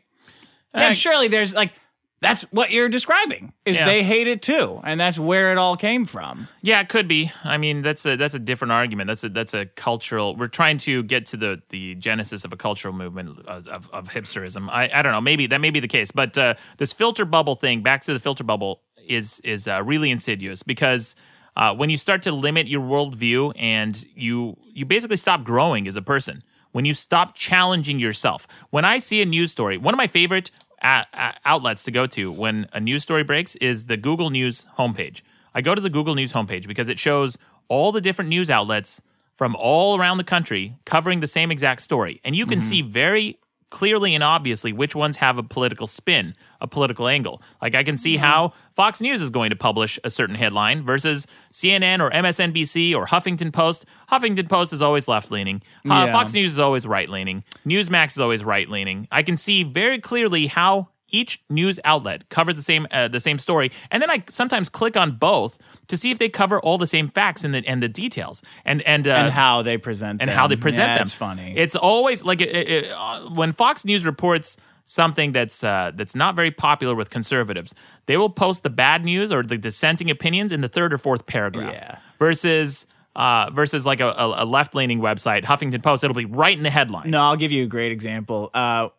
And 0.74 0.96
surely 0.96 1.28
there's 1.30 1.54
like 1.56 1.74
that's 2.22 2.42
what 2.44 2.72
you're 2.72 2.90
describing 2.90 3.54
is 3.66 3.76
Yeah. 3.76 3.86
they 3.86 4.02
hate 4.02 4.28
it 4.28 4.42
too, 4.42 4.80
and 4.84 5.00
that's 5.00 5.20
where 5.20 5.52
it 5.52 5.58
all 5.58 5.76
came 5.78 6.06
from. 6.06 6.48
yeah, 6.62 6.80
it 6.80 6.90
could 6.90 7.08
be. 7.08 7.32
I 7.44 7.58
mean, 7.58 7.82
that's 7.82 8.06
a 8.06 8.16
that's 8.16 8.34
a 8.34 8.40
different 8.40 8.72
argument. 8.72 9.08
That's 9.08 9.24
a 9.24 9.30
that's 9.30 9.54
a 9.54 9.66
cultural. 9.68 10.36
We're 10.36 10.48
trying 10.48 10.78
to 10.80 11.04
get 11.04 11.28
to 11.28 11.38
the 11.38 11.62
the 11.70 11.96
genesis 11.96 12.44
of 12.46 12.52
a 12.54 12.58
cultural 12.58 12.94
movement 12.94 13.40
of, 13.48 13.68
of, 13.68 13.90
of 13.92 14.10
hipsterism. 14.10 14.70
I, 14.70 14.90
I 14.94 15.02
don't 15.02 15.12
know. 15.12 15.22
Maybe 15.22 15.48
that 15.48 15.60
may 15.62 15.70
be 15.70 15.80
the 15.82 15.88
case, 15.90 16.12
but 16.12 16.38
uh, 16.38 16.56
this 16.78 16.94
filter 16.94 17.26
bubble 17.26 17.56
thing. 17.56 17.84
Back 17.84 18.02
to 18.04 18.14
the 18.14 18.20
filter 18.20 18.44
bubble 18.46 18.82
is 19.08 19.40
is 19.42 19.68
uh, 19.68 19.84
really 19.84 20.12
insidious 20.12 20.64
because. 20.64 21.16
Uh, 21.58 21.74
when 21.74 21.90
you 21.90 21.98
start 21.98 22.22
to 22.22 22.34
limit 22.34 22.68
your 22.68 22.82
worldview 22.82 23.54
and 23.56 24.06
you 24.14 24.58
you 24.74 24.86
basically 24.86 25.16
stop 25.16 25.46
growing 25.46 25.88
as 25.88 25.96
a 25.96 26.02
person 26.02 26.44
when 26.74 26.84
you 26.84 26.94
stop 26.94 27.34
challenging 27.34 27.98
yourself. 27.98 28.46
When 28.72 28.84
i 28.84 28.98
see 28.98 29.22
a 29.22 29.26
news 29.26 29.52
story 29.54 29.78
one 29.78 29.94
of 29.94 29.98
my 29.98 30.08
favorite 30.08 30.52
uh, 30.82 31.06
uh, 31.14 31.32
outlets 31.46 31.86
to 31.86 31.92
go 31.92 32.08
to 32.08 32.30
when 32.30 32.68
a 32.74 32.82
news 32.82 33.04
story 33.04 33.24
breaks 33.24 33.56
is 33.56 33.86
the 33.86 33.96
google 33.96 34.32
news 34.32 34.66
homepage. 34.78 35.22
I 35.54 35.62
go 35.62 35.74
to 35.74 35.80
the 35.80 35.90
google 35.90 36.14
news 36.14 36.34
homepage 36.34 36.68
because 36.68 36.90
it 36.90 37.00
shows 37.00 37.38
all 37.70 37.94
the 37.94 38.02
different 38.02 38.28
news 38.28 38.50
outlets 38.52 39.02
from 39.36 39.56
all 39.56 39.98
around 40.00 40.18
the 40.18 40.24
country 40.24 40.78
covering 40.86 41.20
the 41.20 41.28
same 41.28 41.52
exact 41.52 41.82
story. 41.82 42.22
And 42.24 42.36
you 42.36 42.46
can 42.46 42.62
see 42.62 42.82
very 42.82 43.38
clearly 43.76 44.16
and 44.16 44.24
obviously 44.24 44.72
which 44.72 44.96
ones 44.96 45.18
have 45.18 45.38
a 45.38 45.44
political 45.44 45.86
spin, 45.86 46.34
a 46.62 46.68
political 46.68 47.10
angle. 47.10 47.42
Like 47.62 47.76
I 47.76 47.84
can 47.84 47.98
see 47.98 48.16
how 48.16 48.54
Fox 48.74 49.02
News 49.02 49.22
is 49.22 49.30
going 49.30 49.50
to 49.50 49.56
publish 49.58 50.00
a 50.06 50.10
certain 50.10 50.36
headline 50.36 50.82
versus 50.82 51.28
CNN 51.52 52.00
or 52.00 52.10
MSNBC 52.10 52.96
or 52.96 53.06
Huffington 53.06 53.52
Post. 53.52 53.86
Huffington 54.10 54.48
Post 54.48 54.72
is 54.72 54.82
always 54.82 55.10
left 55.10 55.30
leaning. 55.30 55.62
Uh, 55.86 56.06
Yeah. 56.06 56.12
Fox 56.14 56.34
News 56.34 56.54
is 56.54 56.60
always 56.60 56.88
right 56.88 57.10
leaning. 57.10 57.44
Newsmax 57.66 58.12
is 58.12 58.20
always 58.22 58.46
right 58.46 58.70
leaning. 58.70 59.10
I 59.12 59.24
can 59.24 59.36
see 59.36 59.64
very 59.64 60.00
clearly 60.00 60.48
how 60.48 60.88
each 61.16 61.42
news 61.50 61.80
outlet 61.86 62.30
covers 62.30 62.56
the 62.56 62.62
same 62.62 62.88
uh, 62.92 63.08
the 63.08 63.20
same 63.20 63.40
story, 63.40 63.72
and 63.92 64.02
then 64.02 64.10
I 64.10 64.24
sometimes 64.30 64.70
click 64.70 64.98
on 64.98 65.18
both 65.18 65.58
to 65.88 65.98
see 65.98 66.12
if 66.12 66.20
they 66.20 66.30
cover 66.30 66.60
all 66.60 66.78
the 66.78 66.88
same 66.88 67.08
facts 67.08 67.44
and 67.44 67.54
the 67.54 67.64
and 67.66 67.82
the 67.82 67.88
details 67.88 68.42
and 68.66 68.82
and 68.82 69.08
uh, 69.08 69.12
and 69.12 69.34
how 69.34 69.62
they 69.62 69.78
present 69.78 70.22
and 70.22 70.30
them. 70.30 70.38
how 70.38 70.48
they 70.48 70.58
present 70.58 70.90
yeah, 70.90 70.96
them. 70.96 71.00
That's 71.00 71.14
funny. 71.14 71.54
It's 71.56 71.76
always 71.76 72.24
like 72.24 72.42
it, 72.42 72.54
it, 72.54 72.92
uh, 72.92 73.30
when 73.30 73.54
Fox 73.54 73.86
News 73.86 74.06
reports 74.06 74.58
something 74.84 75.32
that's 75.32 75.64
uh, 75.64 75.92
that's 75.96 76.16
not 76.16 76.36
very 76.36 76.52
popular 76.52 76.96
with 76.96 77.10
conservatives, 77.10 77.74
they 78.06 78.18
will 78.18 78.30
post 78.30 78.64
the 78.64 78.70
bad 78.70 79.06
news 79.06 79.32
or 79.32 79.44
the 79.44 79.58
dissenting 79.58 80.10
opinions 80.12 80.52
in 80.52 80.62
the 80.62 80.70
third 80.70 80.94
or 80.94 80.98
fourth 80.98 81.26
paragraph. 81.26 81.74
Yeah. 81.74 81.98
Versus. 82.20 82.88
Uh, 83.18 83.50
versus 83.54 83.86
like 83.86 84.02
a, 84.02 84.10
a, 84.10 84.44
a 84.44 84.46
left-leaning 84.46 85.00
website, 85.00 85.46
Huffington 85.46 85.82
Post, 85.82 86.04
it'll 86.04 86.14
be 86.14 86.26
right 86.26 86.58
in 86.58 86.64
the 86.64 86.70
headline. 86.70 87.10
no, 87.10 87.22
I'll 87.22 87.38
give 87.38 87.54
you 87.54 87.64
a 87.64 87.66
great 87.66 87.94
example. 87.94 88.52
Uh, 88.54 88.90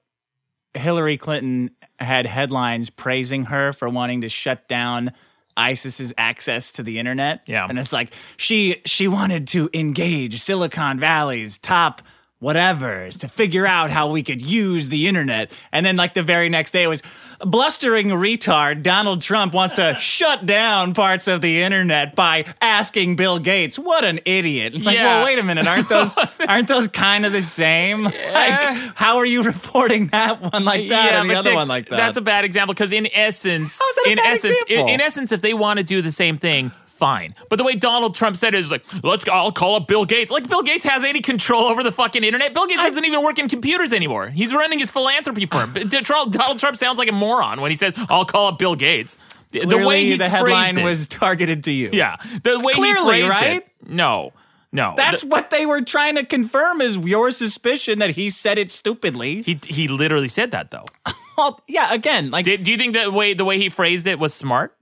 Hillary 0.72 1.18
Clinton 1.18 1.70
had 1.98 2.26
headlines 2.26 2.90
praising 2.90 3.44
her 3.44 3.72
for 3.72 3.88
wanting 3.88 4.20
to 4.22 4.28
shut 4.28 4.68
down 4.68 5.12
ISIS's 5.56 6.12
access 6.18 6.72
to 6.72 6.82
the 6.82 6.98
internet. 6.98 7.42
Yeah. 7.46 7.66
and 7.68 7.78
it's 7.78 7.92
like 7.92 8.12
she 8.36 8.82
she 8.84 9.08
wanted 9.08 9.48
to 9.48 9.70
engage 9.72 10.40
Silicon 10.40 10.98
Valley's 10.98 11.58
top 11.58 12.02
whatevers 12.42 13.18
to 13.20 13.28
figure 13.28 13.66
out 13.66 13.90
how 13.90 14.10
we 14.10 14.22
could 14.22 14.42
use 14.42 14.88
the 14.88 15.08
internet. 15.08 15.50
And 15.72 15.86
then 15.86 15.96
like 15.96 16.14
the 16.14 16.22
very 16.22 16.48
next 16.48 16.72
day 16.72 16.82
it 16.82 16.88
was 16.88 17.02
blustering 17.44 18.08
retard 18.08 18.82
Donald 18.82 19.20
Trump 19.20 19.52
wants 19.54 19.74
to 19.74 19.94
shut 20.00 20.46
down 20.46 20.94
parts 20.94 21.28
of 21.28 21.40
the 21.40 21.60
internet 21.62 22.14
by 22.14 22.44
asking 22.60 23.16
Bill 23.16 23.38
Gates. 23.38 23.78
What 23.78 24.04
an 24.04 24.20
idiot. 24.24 24.74
It's 24.74 24.84
like, 24.84 24.96
Yeah. 24.96 25.18
well, 25.18 25.24
wait 25.26 25.38
a 25.38 25.42
minute, 25.42 25.66
aren't 25.66 25.88
those 25.88 26.14
aren't 26.48 26.68
those 26.68 26.88
kind 26.88 27.26
of 27.26 27.32
the 27.32 27.42
same? 27.42 28.04
Like 28.36 28.76
how 28.94 29.16
are 29.18 29.26
you 29.26 29.42
reporting 29.42 30.08
that 30.08 30.40
one 30.40 30.64
like 30.64 30.88
that 30.88 31.14
and 31.14 31.30
the 31.30 31.34
other 31.34 31.50
Dick, 31.50 31.56
one 31.56 31.68
like 31.68 31.88
that? 31.88 31.96
That's 31.96 32.16
a 32.16 32.20
bad 32.22 32.44
example 32.44 32.74
because 32.74 32.92
in 32.92 33.08
essence, 33.12 33.80
in 34.06 34.18
essence, 34.18 34.58
in, 34.68 34.88
in 34.88 35.00
essence, 35.00 35.32
if 35.32 35.40
they 35.42 35.54
want 35.54 35.78
to 35.78 35.84
do 35.84 36.02
the 36.02 36.12
same 36.12 36.36
thing, 36.36 36.70
fine. 36.96 37.34
But 37.48 37.56
the 37.56 37.64
way 37.64 37.74
Donald 37.76 38.14
Trump 38.14 38.36
said 38.36 38.54
it 38.54 38.58
is 38.60 38.70
like, 38.70 38.84
let's 39.04 39.28
I'll 39.28 39.52
call 39.52 39.76
up 39.76 39.86
Bill 39.86 40.04
Gates. 40.04 40.30
Like 40.30 40.48
Bill 40.48 40.62
Gates 40.62 40.84
has 40.84 41.04
any 41.04 41.20
control 41.20 41.64
over 41.64 41.82
the 41.82 41.92
fucking 41.92 42.24
internet. 42.24 42.54
Bill 42.54 42.66
Gates 42.66 42.82
doesn't 42.82 43.04
even 43.04 43.22
work 43.22 43.38
in 43.38 43.48
computers 43.48 43.92
anymore. 43.92 44.28
He's 44.30 44.52
running 44.54 44.78
his 44.78 44.90
philanthropy 44.90 45.46
firm. 45.46 45.72
But 45.72 45.88
D- 45.90 46.00
Tr- 46.00 46.14
Donald 46.30 46.58
Trump 46.58 46.76
sounds 46.76 46.98
like 46.98 47.08
a 47.08 47.12
moron 47.12 47.60
when 47.60 47.70
he 47.70 47.76
says, 47.76 47.94
"I'll 48.08 48.24
call 48.24 48.48
up 48.48 48.58
Bill 48.58 48.74
Gates." 48.74 49.18
The- 49.52 49.60
the 49.60 49.66
way 49.66 49.72
Clearly, 49.82 50.06
he's 50.06 50.18
the 50.18 50.28
headline 50.28 50.78
it- 50.78 50.84
was 50.84 51.06
targeted 51.06 51.64
to 51.64 51.72
you. 51.72 51.90
yeah, 51.92 52.16
the 52.42 52.58
way 52.58 52.72
Clearly, 52.72 53.18
he 53.22 53.28
phrased 53.28 53.28
right? 53.42 53.56
it. 53.62 53.68
No, 53.88 54.32
no, 54.72 54.94
That's 54.96 55.20
The- 55.20 55.28
what 55.28 55.50
they 55.50 55.64
were 55.66 55.80
trying 55.82 56.16
to 56.16 56.24
confirm 56.24 56.80
is 56.80 56.96
your 56.98 57.30
suspicion 57.30 58.00
that 58.00 58.10
he 58.10 58.28
said 58.30 58.58
it 58.58 58.70
stupidly. 58.70 59.42
he 59.42 59.58
he 59.68 59.86
literally 59.88 60.28
said 60.28 60.50
that 60.50 60.70
though. 60.72 60.84
Well, 61.38 61.60
yeah, 61.68 61.92
again, 61.92 62.30
like 62.30 62.46
Did, 62.46 62.62
do 62.62 62.70
you 62.72 62.78
think 62.78 62.94
that 62.94 63.12
way 63.12 63.34
the 63.34 63.44
way 63.44 63.58
he 63.58 63.68
phrased 63.68 64.06
it 64.06 64.18
was 64.18 64.32
smart? 64.32 64.74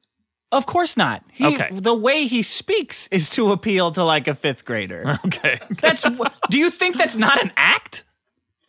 Of 0.56 0.66
course 0.66 0.96
not. 0.96 1.22
He, 1.32 1.44
Okay. 1.46 1.68
The 1.72 1.94
way 1.94 2.26
he 2.26 2.42
speaks 2.42 3.08
is 3.08 3.28
to 3.30 3.52
appeal 3.52 3.90
to 3.92 4.04
like 4.04 4.28
a 4.28 4.34
fifth 4.34 4.64
grader. 4.64 5.18
Okay, 5.26 5.58
That's 5.80 6.02
Do 6.50 6.58
you 6.58 6.70
think 6.70 6.96
that's 6.96 7.16
not 7.16 7.42
an 7.42 7.52
act? 7.56 8.04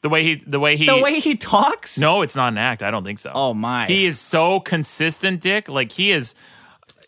the 0.02 0.10
way 0.10 0.24
he 0.24 0.36
the 0.36 0.60
way 0.60 0.78
he 0.78 0.86
The 0.86 1.02
way 1.02 1.20
he 1.20 1.36
talks? 1.36 1.98
No, 1.98 2.22
it's 2.22 2.36
not 2.36 2.54
an 2.54 2.60
act. 2.60 2.84
I 2.84 2.92
don't 2.92 3.04
think 3.04 3.18
so. 3.18 3.32
Oh 3.34 3.54
my. 3.56 3.88
He 3.88 4.06
is 4.06 4.20
so 4.20 4.60
consistent, 4.60 5.42
Dick. 5.42 5.68
Like 5.68 5.92
he 5.92 6.12
is 6.12 6.36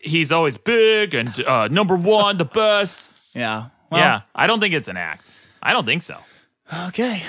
he's 0.02 0.32
always 0.32 0.56
big 0.56 1.14
and 1.14 1.28
uh, 1.44 1.68
number 1.68 1.96
one, 1.96 2.38
the 2.38 2.44
best. 2.44 3.14
Yeah. 3.34 3.68
Well, 3.90 4.00
yeah. 4.00 4.20
I 4.34 4.48
don't 4.48 4.58
think 4.58 4.74
it's 4.74 4.88
an 4.88 4.96
act. 4.96 5.30
I 5.62 5.72
don't 5.72 5.84
think 5.86 6.02
so. 6.02 6.16
Okay. 6.88 7.22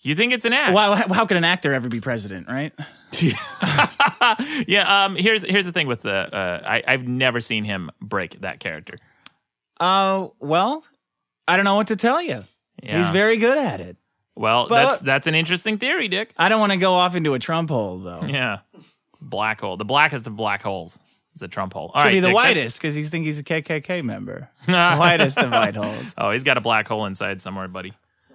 You 0.00 0.14
think 0.14 0.34
it's 0.34 0.44
an 0.44 0.52
act? 0.52 0.74
Well, 0.74 0.94
how, 0.94 1.14
how 1.14 1.26
could 1.26 1.38
an 1.38 1.44
actor 1.44 1.72
ever 1.72 1.88
be 1.88 2.00
president, 2.00 2.48
right? 2.48 2.74
Yeah, 4.66 5.04
um 5.04 5.16
here's 5.16 5.42
here's 5.42 5.64
the 5.66 5.72
thing 5.72 5.86
with 5.86 6.02
the 6.02 6.12
uh 6.34 6.62
I, 6.64 6.82
I've 6.86 7.06
never 7.06 7.40
seen 7.40 7.64
him 7.64 7.90
break 8.00 8.40
that 8.40 8.60
character. 8.60 8.98
Uh, 9.78 10.28
well, 10.40 10.84
I 11.46 11.56
don't 11.56 11.64
know 11.64 11.76
what 11.76 11.88
to 11.88 11.96
tell 11.96 12.20
you. 12.22 12.44
Yeah. 12.82 12.96
He's 12.98 13.10
very 13.10 13.36
good 13.36 13.58
at 13.58 13.80
it. 13.80 13.96
Well, 14.34 14.68
But- 14.68 14.88
that's 14.88 15.00
that's 15.00 15.26
an 15.26 15.34
interesting 15.34 15.78
theory, 15.78 16.08
Dick. 16.08 16.32
I 16.36 16.48
don't 16.48 16.60
want 16.60 16.72
to 16.72 16.78
go 16.78 16.94
off 16.94 17.14
into 17.14 17.34
a 17.34 17.38
Trump 17.38 17.70
hole 17.70 17.98
though. 17.98 18.22
Yeah. 18.26 18.60
Black 19.20 19.60
hole. 19.60 19.76
The 19.76 19.84
blackest 19.84 20.26
of 20.26 20.36
black 20.36 20.62
holes 20.62 21.00
is 21.34 21.42
a 21.42 21.48
Trump 21.48 21.72
hole. 21.72 21.90
All 21.94 22.02
Should 22.02 22.06
right, 22.08 22.12
be 22.12 22.20
the 22.20 22.28
Dick, 22.28 22.34
whitest 22.34 22.78
because 22.78 22.94
he's 22.94 23.10
think 23.10 23.24
he's 23.26 23.38
a 23.38 23.44
KKK 23.44 24.02
member. 24.04 24.50
the 24.66 24.72
whitest 24.96 25.38
of 25.38 25.50
white 25.50 25.74
holes. 25.76 26.14
Oh, 26.18 26.30
he's 26.32 26.44
got 26.44 26.58
a 26.58 26.60
black 26.60 26.86
hole 26.88 27.06
inside 27.06 27.40
somewhere, 27.42 27.68
buddy. 27.68 27.92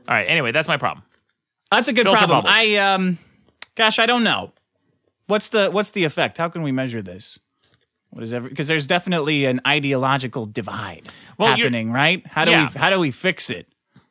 All 0.08 0.16
right. 0.16 0.24
Anyway, 0.28 0.52
that's 0.52 0.68
my 0.68 0.78
problem. 0.78 1.04
That's 1.72 1.88
a 1.88 1.94
good 1.94 2.04
Filter 2.06 2.20
problem. 2.20 2.44
bubbles. 2.44 2.54
I 2.56 2.76
um, 2.76 3.18
gosh, 3.76 4.00
I 4.00 4.06
don't 4.06 4.24
know. 4.24 4.52
What's 5.32 5.48
the 5.48 5.72
what's 5.72 5.92
the 5.92 6.04
effect? 6.04 6.38
How 6.38 6.50
can 6.50 6.62
we 6.62 6.74
measure 6.74 7.02
this? 7.02 7.40
What 8.10 8.22
is 8.22 8.34
every? 8.34 8.50
Because 8.50 8.68
there's 8.68 8.86
definitely 8.86 9.46
an 9.46 9.62
ideological 9.66 10.46
divide 10.46 11.08
Well, 11.38 11.56
happening, 11.56 11.90
right? 11.90 12.22
How 12.28 12.44
do 12.44 12.52
Yeah. 12.52 12.70
we 12.74 12.78
how 12.78 12.90
do 12.90 13.00
we 13.00 13.12
fix 13.12 13.50
it? 13.50 13.66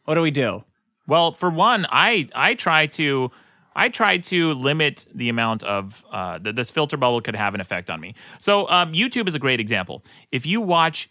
What 0.07 0.15
do 0.15 0.23
we 0.23 0.31
do? 0.31 0.65
Well, 1.07 1.33
for 1.33 1.51
one, 1.51 1.85
I 1.91 2.29
I 2.35 2.55
try 2.55 2.87
to 2.87 3.31
I 3.77 3.91
try 3.91 4.17
to 4.17 4.55
limit 4.55 5.07
the 5.15 5.29
amount 5.29 5.63
of 5.63 6.03
uh, 6.11 6.39
that 6.39 6.57
this 6.57 6.71
filter 6.71 6.97
bubble 6.97 7.21
could 7.21 7.37
have 7.37 7.55
an 7.55 7.61
effect 7.61 7.91
on 7.91 8.01
me. 8.01 8.15
So 8.39 8.67
um, 8.71 8.95
YouTube 8.95 9.29
is 9.29 9.35
a 9.35 9.39
great 9.39 9.61
example. 9.61 10.03
If 10.33 10.47
you 10.47 10.63
watch 10.63 11.11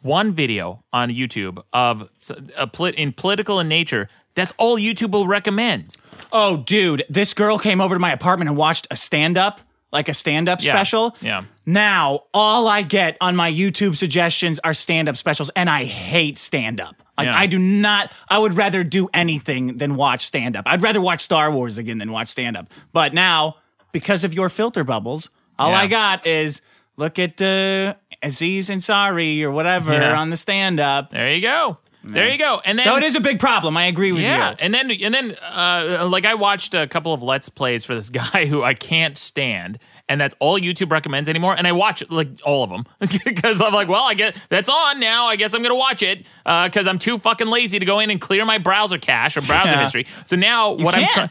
one 0.00 0.32
video 0.32 0.82
on 0.90 1.10
YouTube 1.10 1.62
of 1.74 2.08
a 2.56 2.66
in 2.94 3.12
political 3.12 3.60
in 3.60 3.68
nature, 3.68 4.08
that's 4.34 4.54
all 4.56 4.78
YouTube 4.78 5.10
will 5.10 5.26
recommend. 5.26 5.98
Oh, 6.32 6.56
dude, 6.58 7.04
this 7.08 7.34
girl 7.34 7.58
came 7.58 7.80
over 7.80 7.94
to 7.94 7.98
my 7.98 8.12
apartment 8.12 8.48
and 8.48 8.56
watched 8.56 8.86
a 8.90 8.96
stand 8.96 9.36
up, 9.38 9.60
like 9.92 10.08
a 10.08 10.14
stand 10.14 10.48
up 10.48 10.62
Yeah, 10.62 10.72
special. 10.72 11.16
yeah. 11.20 11.44
Now, 11.66 12.20
all 12.34 12.68
I 12.68 12.82
get 12.82 13.16
on 13.20 13.36
my 13.36 13.50
YouTube 13.50 13.96
suggestions 13.96 14.58
are 14.64 14.74
stand 14.74 15.08
up 15.08 15.16
specials, 15.16 15.50
and 15.56 15.68
I 15.70 15.84
hate 15.84 16.38
stand 16.38 16.80
up. 16.80 16.96
Like, 17.18 17.26
Yeah. 17.26 17.38
I 17.38 17.46
do 17.46 17.58
not, 17.58 18.12
I 18.28 18.38
would 18.38 18.54
rather 18.54 18.82
do 18.84 19.08
anything 19.12 19.76
than 19.76 19.96
watch 19.96 20.26
stand 20.26 20.56
up. 20.56 20.64
I'd 20.66 20.82
rather 20.82 21.00
watch 21.00 21.20
Star 21.20 21.50
Wars 21.50 21.78
again 21.78 21.98
than 21.98 22.12
watch 22.12 22.28
stand 22.28 22.56
up. 22.56 22.66
But 22.92 23.12
now, 23.14 23.56
because 23.92 24.24
of 24.24 24.32
your 24.32 24.48
filter 24.48 24.84
bubbles, 24.84 25.28
all 25.58 25.70
Yeah. 25.70 25.80
I 25.80 25.86
got 25.86 26.26
is 26.26 26.62
look 26.96 27.18
at 27.18 27.40
uh, 27.42 27.94
Aziz 28.22 28.68
Ansari 28.70 29.42
or 29.42 29.50
whatever 29.50 29.94
on 30.14 30.30
the 30.30 30.36
stand 30.36 30.80
up. 30.80 31.10
There 31.10 31.30
you 31.30 31.40
go. 31.42 31.78
There 32.02 32.28
you 32.28 32.38
go. 32.38 32.60
And 32.64 32.78
then 32.78 32.86
So 32.86 32.96
it 32.96 33.02
is 33.02 33.14
a 33.14 33.20
big 33.20 33.38
problem. 33.38 33.76
I 33.76 33.84
agree 33.86 34.10
with 34.12 34.22
Yeah, 34.22 34.50
you. 34.50 34.56
and 34.60 34.72
then 34.72 34.90
and 34.90 35.12
then 35.12 35.34
uh, 35.42 36.08
like 36.10 36.24
I 36.24 36.34
watched 36.34 36.72
a 36.74 36.86
couple 36.86 37.12
of 37.12 37.22
let's 37.22 37.48
plays 37.50 37.84
for 37.84 37.94
this 37.94 38.08
guy 38.32 38.46
who 38.46 38.62
I 38.62 38.72
can't 38.74 39.18
stand, 39.18 39.78
and 40.08 40.18
that's 40.20 40.34
all 40.38 40.58
YouTube 40.58 40.90
recommends 40.90 41.28
anymore. 41.28 41.54
And 41.56 41.66
I 41.66 41.72
watch 41.72 42.02
like 42.10 42.28
all 42.44 42.64
of 42.64 42.70
them 42.70 42.84
because 42.98 43.60
I'm 43.60 43.74
like, 43.74 43.88
well, 43.88 44.04
I 44.08 44.14
get 44.14 44.34
that's 44.48 44.68
on 44.70 44.98
now. 44.98 45.26
I 45.26 45.36
guess 45.36 45.52
I'm 45.54 45.62
gonna 45.62 45.74
watch 45.76 46.02
it 46.02 46.26
because 46.44 46.86
I'm 46.86 46.98
too 46.98 47.18
fucking 47.18 47.48
lazy 47.48 47.78
to 47.78 47.84
go 47.84 47.98
in 47.98 48.08
and 48.10 48.18
clear 48.20 48.44
my 48.46 48.56
browser 48.58 48.96
cache 48.98 49.36
or 49.36 49.42
browser 49.42 49.72
Yeah. 49.72 49.82
history. 49.82 50.06
So 50.24 50.36
now 50.36 50.72
what 50.72 50.94
I'm 50.94 51.00
can't. 51.02 51.12
trying. 51.12 51.30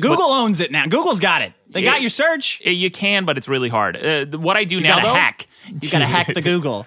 Google 0.00 0.30
owns 0.30 0.60
it 0.60 0.70
now. 0.72 0.86
Google's 0.86 1.20
got 1.20 1.42
it. 1.42 1.52
They 1.68 1.82
got 1.82 2.00
your 2.00 2.10
search. 2.10 2.62
You 2.64 2.90
can, 2.90 3.24
but 3.26 3.36
it's 3.36 3.48
really 3.48 3.68
hard. 3.68 3.96
Uh, 3.96 4.24
what 4.38 4.56
I 4.56 4.64
do 4.64 4.80
now, 4.80 5.00
though, 5.00 5.12
hack. 5.12 5.46
You 5.66 5.90
gotta 5.90 6.06
hack 6.06 6.32
the 6.32 6.40
Google. 6.42 6.86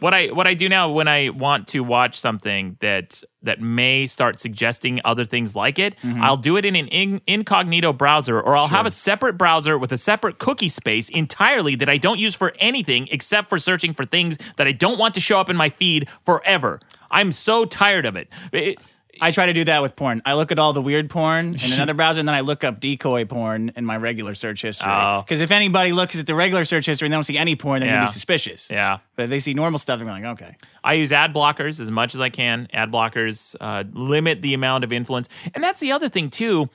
What 0.00 0.14
I 0.14 0.26
what 0.28 0.46
I 0.46 0.54
do 0.54 0.68
now 0.68 0.90
when 0.90 1.08
I 1.08 1.30
want 1.30 1.66
to 1.68 1.80
watch 1.80 2.18
something 2.18 2.76
that 2.80 3.22
that 3.42 3.60
may 3.60 4.06
start 4.06 4.40
suggesting 4.40 5.00
other 5.04 5.24
things 5.24 5.54
like 5.56 5.78
it, 5.78 5.96
Mm-hmm. 6.02 6.22
I'll 6.22 6.36
do 6.36 6.56
it 6.56 6.64
in 6.64 6.76
an 6.76 6.86
in, 6.88 7.20
incognito 7.26 7.92
browser, 7.92 8.40
or 8.40 8.56
I'll 8.56 8.68
have 8.68 8.86
a 8.86 8.90
separate 8.90 9.38
browser 9.38 9.78
with 9.78 9.92
a 9.92 9.96
separate 9.98 10.38
cookie 10.38 10.68
space 10.68 11.08
entirely 11.08 11.74
that 11.76 11.88
I 11.88 11.98
don't 11.98 12.18
use 12.18 12.34
for 12.34 12.52
anything 12.58 13.08
except 13.10 13.48
for 13.48 13.58
searching 13.58 13.94
for 13.94 14.04
things 14.04 14.38
that 14.56 14.66
I 14.66 14.72
don't 14.72 14.98
want 14.98 15.14
to 15.14 15.20
show 15.20 15.38
up 15.40 15.48
in 15.50 15.56
my 15.56 15.68
feed 15.68 16.08
forever. 16.24 16.80
I'm 17.10 17.32
so 17.32 17.64
tired 17.64 18.06
of 18.06 18.16
it. 18.16 18.28
It- 18.52 18.78
I 19.20 19.30
try 19.30 19.46
to 19.46 19.52
do 19.52 19.64
that 19.64 19.82
with 19.82 19.96
porn. 19.96 20.22
I 20.24 20.34
look 20.34 20.52
at 20.52 20.58
all 20.58 20.72
the 20.72 20.82
weird 20.82 21.10
porn 21.10 21.54
in 21.64 21.72
another 21.74 21.94
browser, 21.94 22.20
and 22.20 22.28
then 22.28 22.34
I 22.34 22.40
look 22.40 22.64
up 22.64 22.80
decoy 22.80 23.24
porn 23.24 23.72
in 23.76 23.84
my 23.84 23.96
regular 23.96 24.34
search 24.34 24.62
history. 24.62 24.90
Oh. 24.90 25.22
Because 25.26 25.40
if 25.40 25.50
anybody 25.50 25.92
looks 25.92 26.18
at 26.18 26.26
the 26.26 26.34
regular 26.34 26.64
search 26.64 26.86
history 26.86 27.06
and 27.06 27.12
they 27.12 27.16
don't 27.16 27.24
see 27.24 27.38
any 27.38 27.56
porn, 27.56 27.80
they're 27.80 27.88
Yeah. 27.88 27.96
gonna 27.96 28.06
be 28.06 28.12
suspicious. 28.12 28.68
yeah. 28.70 28.98
But 29.16 29.24
if 29.24 29.30
they 29.30 29.40
see 29.40 29.54
normal 29.54 29.78
stuff, 29.78 29.98
they're 29.98 30.08
like, 30.08 30.24
okay. 30.24 30.56
I 30.84 30.94
use 30.94 31.12
ad 31.12 31.34
blockers 31.34 31.80
as 31.80 31.90
much 31.90 32.14
as 32.14 32.20
I 32.20 32.28
can. 32.30 32.68
Ad 32.72 32.90
blockers 32.92 33.56
uh, 33.60 33.84
limit 33.92 34.42
the 34.42 34.54
amount 34.54 34.84
of 34.84 34.92
influence. 34.92 35.28
And 35.54 35.62
that's 35.64 35.80
the 35.80 35.92
other 35.92 36.08
thing, 36.08 36.30
too, 36.30 36.68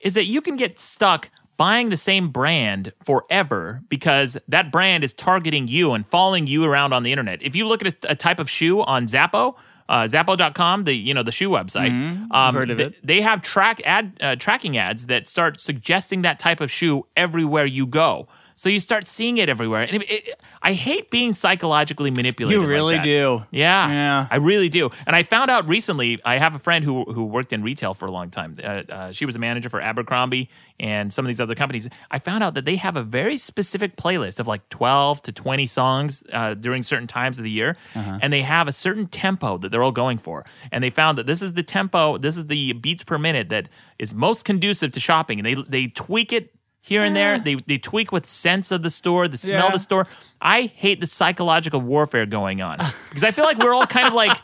is 0.00 0.14
that 0.14 0.26
you 0.26 0.40
can 0.40 0.56
get 0.56 0.80
stuck 0.80 1.30
buying 1.58 1.90
the 1.90 1.96
same 1.98 2.28
brand 2.30 2.90
forever 3.04 3.82
because 3.90 4.38
that 4.48 4.72
brand 4.72 5.04
is 5.04 5.12
targeting 5.12 5.68
you 5.68 5.92
and 5.92 6.06
following 6.06 6.46
you 6.46 6.64
around 6.64 6.94
on 6.94 7.02
the 7.02 7.12
internet. 7.12 7.42
If 7.42 7.54
you 7.54 7.66
look 7.66 7.84
at 7.84 7.92
a, 8.06 8.12
a 8.12 8.14
type 8.16 8.38
of 8.38 8.48
shoe 8.48 8.80
on 8.80 9.06
Zappo, 9.06 9.56
uh, 9.90 10.06
Zappo.com, 10.06 10.84
the 10.84 10.94
you 10.94 11.12
know 11.12 11.22
the 11.22 11.32
shoe 11.32 11.50
website, 11.50 11.90
um, 12.30 12.54
heard 12.54 12.70
of 12.70 12.76
th- 12.78 12.90
it. 12.90 13.06
they 13.06 13.20
have 13.20 13.42
track 13.42 13.82
ad 13.84 14.12
uh, 14.22 14.36
tracking 14.36 14.78
ads 14.78 15.06
that 15.08 15.28
start 15.28 15.60
suggesting 15.60 16.22
that 16.22 16.38
type 16.38 16.60
of 16.60 16.70
shoe 16.70 17.06
everywhere 17.16 17.66
you 17.66 17.86
go. 17.86 18.28
So 18.60 18.68
you 18.68 18.78
start 18.78 19.08
seeing 19.08 19.38
it 19.38 19.48
everywhere, 19.48 19.80
and 19.80 20.02
it, 20.02 20.10
it, 20.10 20.40
I 20.60 20.74
hate 20.74 21.10
being 21.10 21.32
psychologically 21.32 22.10
manipulated. 22.10 22.60
You 22.60 22.66
like 22.66 22.68
really 22.76 22.96
that. 22.96 23.04
do. 23.04 23.42
Yeah, 23.50 23.88
Yeah. 23.90 24.26
I 24.30 24.36
really 24.36 24.68
do. 24.68 24.90
And 25.06 25.16
I 25.16 25.22
found 25.22 25.50
out 25.50 25.66
recently. 25.66 26.20
I 26.26 26.36
have 26.36 26.54
a 26.54 26.58
friend 26.58 26.84
who 26.84 27.04
who 27.04 27.24
worked 27.24 27.54
in 27.54 27.62
retail 27.62 27.94
for 27.94 28.04
a 28.04 28.10
long 28.10 28.28
time. 28.28 28.54
Uh, 28.62 28.66
uh, 28.66 29.12
she 29.12 29.24
was 29.24 29.34
a 29.34 29.38
manager 29.38 29.70
for 29.70 29.80
Abercrombie 29.80 30.50
and 30.78 31.10
some 31.10 31.24
of 31.24 31.28
these 31.28 31.40
other 31.40 31.54
companies. 31.54 31.88
I 32.10 32.18
found 32.18 32.44
out 32.44 32.52
that 32.52 32.66
they 32.66 32.76
have 32.76 32.96
a 32.96 33.02
very 33.02 33.38
specific 33.38 33.96
playlist 33.96 34.40
of 34.40 34.46
like 34.46 34.68
twelve 34.68 35.22
to 35.22 35.32
twenty 35.32 35.64
songs 35.64 36.22
uh, 36.30 36.52
during 36.52 36.82
certain 36.82 37.06
times 37.08 37.38
of 37.38 37.44
the 37.44 37.50
year, 37.50 37.78
Uh-huh. 37.96 38.18
and 38.20 38.30
they 38.30 38.42
have 38.42 38.68
a 38.68 38.74
certain 38.74 39.06
tempo 39.06 39.56
that 39.56 39.70
they're 39.72 39.82
all 39.82 39.90
going 40.04 40.18
for. 40.18 40.44
And 40.70 40.84
they 40.84 40.90
found 40.90 41.16
that 41.16 41.26
this 41.26 41.40
is 41.40 41.54
the 41.54 41.62
tempo, 41.62 42.18
this 42.18 42.36
is 42.36 42.44
the 42.48 42.74
beats 42.74 43.04
per 43.04 43.16
minute 43.16 43.48
that 43.48 43.70
is 43.98 44.12
most 44.12 44.44
conducive 44.44 44.92
to 44.92 45.00
shopping. 45.00 45.38
And 45.38 45.46
they 45.46 45.54
they 45.66 45.86
tweak 45.88 46.30
it 46.34 46.52
here 46.80 47.02
and 47.02 47.14
there. 47.14 47.38
They 47.38 47.56
they 47.66 47.78
tweak 47.78 48.12
with 48.12 48.26
sense 48.26 48.70
of 48.70 48.82
the 48.82 48.90
store, 48.90 49.28
the 49.28 49.36
smell 49.36 49.58
of 49.66 49.70
Yeah. 49.70 49.72
the 49.72 49.78
store. 49.78 50.06
I 50.40 50.62
hate 50.62 51.00
the 51.00 51.06
psychological 51.06 51.80
warfare 51.80 52.26
going 52.26 52.60
on 52.62 52.78
because 53.08 53.24
I 53.24 53.30
feel 53.30 53.44
like 53.44 53.58
we're 53.58 53.74
all 53.74 53.86
kind 53.86 54.06
of 54.06 54.14
like 54.14 54.36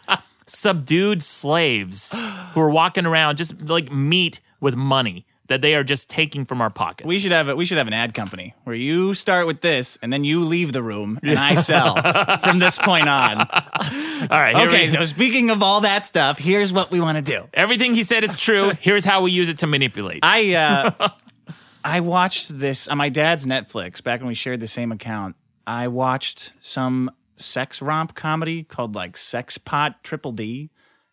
subdued 0.46 1.22
slaves 1.22 2.12
who 2.52 2.60
are 2.60 2.70
walking 2.70 3.06
around 3.06 3.36
just 3.36 3.60
like 3.68 3.90
meat 3.90 4.40
with 4.60 4.76
money 4.76 5.26
that 5.48 5.62
they 5.62 5.76
are 5.76 5.84
just 5.84 6.10
taking 6.10 6.44
from 6.44 6.60
our 6.60 6.70
pockets. 6.70 7.06
We 7.06 7.20
should 7.20 7.30
have 7.30 7.48
a, 7.48 7.54
we 7.54 7.64
should 7.64 7.78
have 7.78 7.86
an 7.86 7.92
ad 7.92 8.14
company 8.14 8.54
where 8.64 8.74
you 8.74 9.14
start 9.14 9.46
with 9.46 9.60
this 9.60 9.96
and 10.02 10.12
then 10.12 10.24
you 10.24 10.44
leave 10.44 10.72
the 10.72 10.82
room 10.82 11.20
and 11.22 11.38
I 11.38 11.54
sell 11.54 11.94
from 12.42 12.58
this 12.58 12.78
point 12.78 13.08
on. 13.08 13.38
all 13.38 14.26
right. 14.28 14.56
here 14.56 14.66
Okay, 14.68 14.86
we- 14.86 14.88
so 14.92 15.04
speaking 15.04 15.50
of 15.50 15.62
all 15.62 15.82
that 15.82 16.04
stuff, 16.04 16.38
here's 16.38 16.72
what 16.72 16.90
we 16.90 17.00
want 17.00 17.16
to 17.16 17.22
do. 17.22 17.48
everything 17.54 17.94
he 17.94 18.02
said 18.02 18.24
is 18.24 18.34
true. 18.36 18.72
Here's 18.80 19.04
how 19.04 19.22
we 19.22 19.30
use 19.30 19.48
it 19.48 19.58
to 19.58 19.66
manipulate. 19.68 20.20
I 20.24 20.54
uh, 20.54 21.08
I 21.86 22.00
watched 22.00 22.58
this 22.58 22.88
on 22.88 22.98
my 22.98 23.08
dad's 23.08 23.46
Netflix 23.46 24.02
back 24.02 24.18
when 24.18 24.26
we 24.26 24.34
shared 24.34 24.58
the 24.58 24.66
same 24.66 24.90
account. 24.90 25.36
I 25.68 25.86
watched 25.86 26.52
some 26.60 27.12
sex 27.36 27.80
romp 27.80 28.16
comedy 28.16 28.64
called 28.64 28.96
like 28.96 29.16
Sex 29.16 29.56
Pot 29.56 30.02
Triple 30.02 30.32
D 30.32 30.70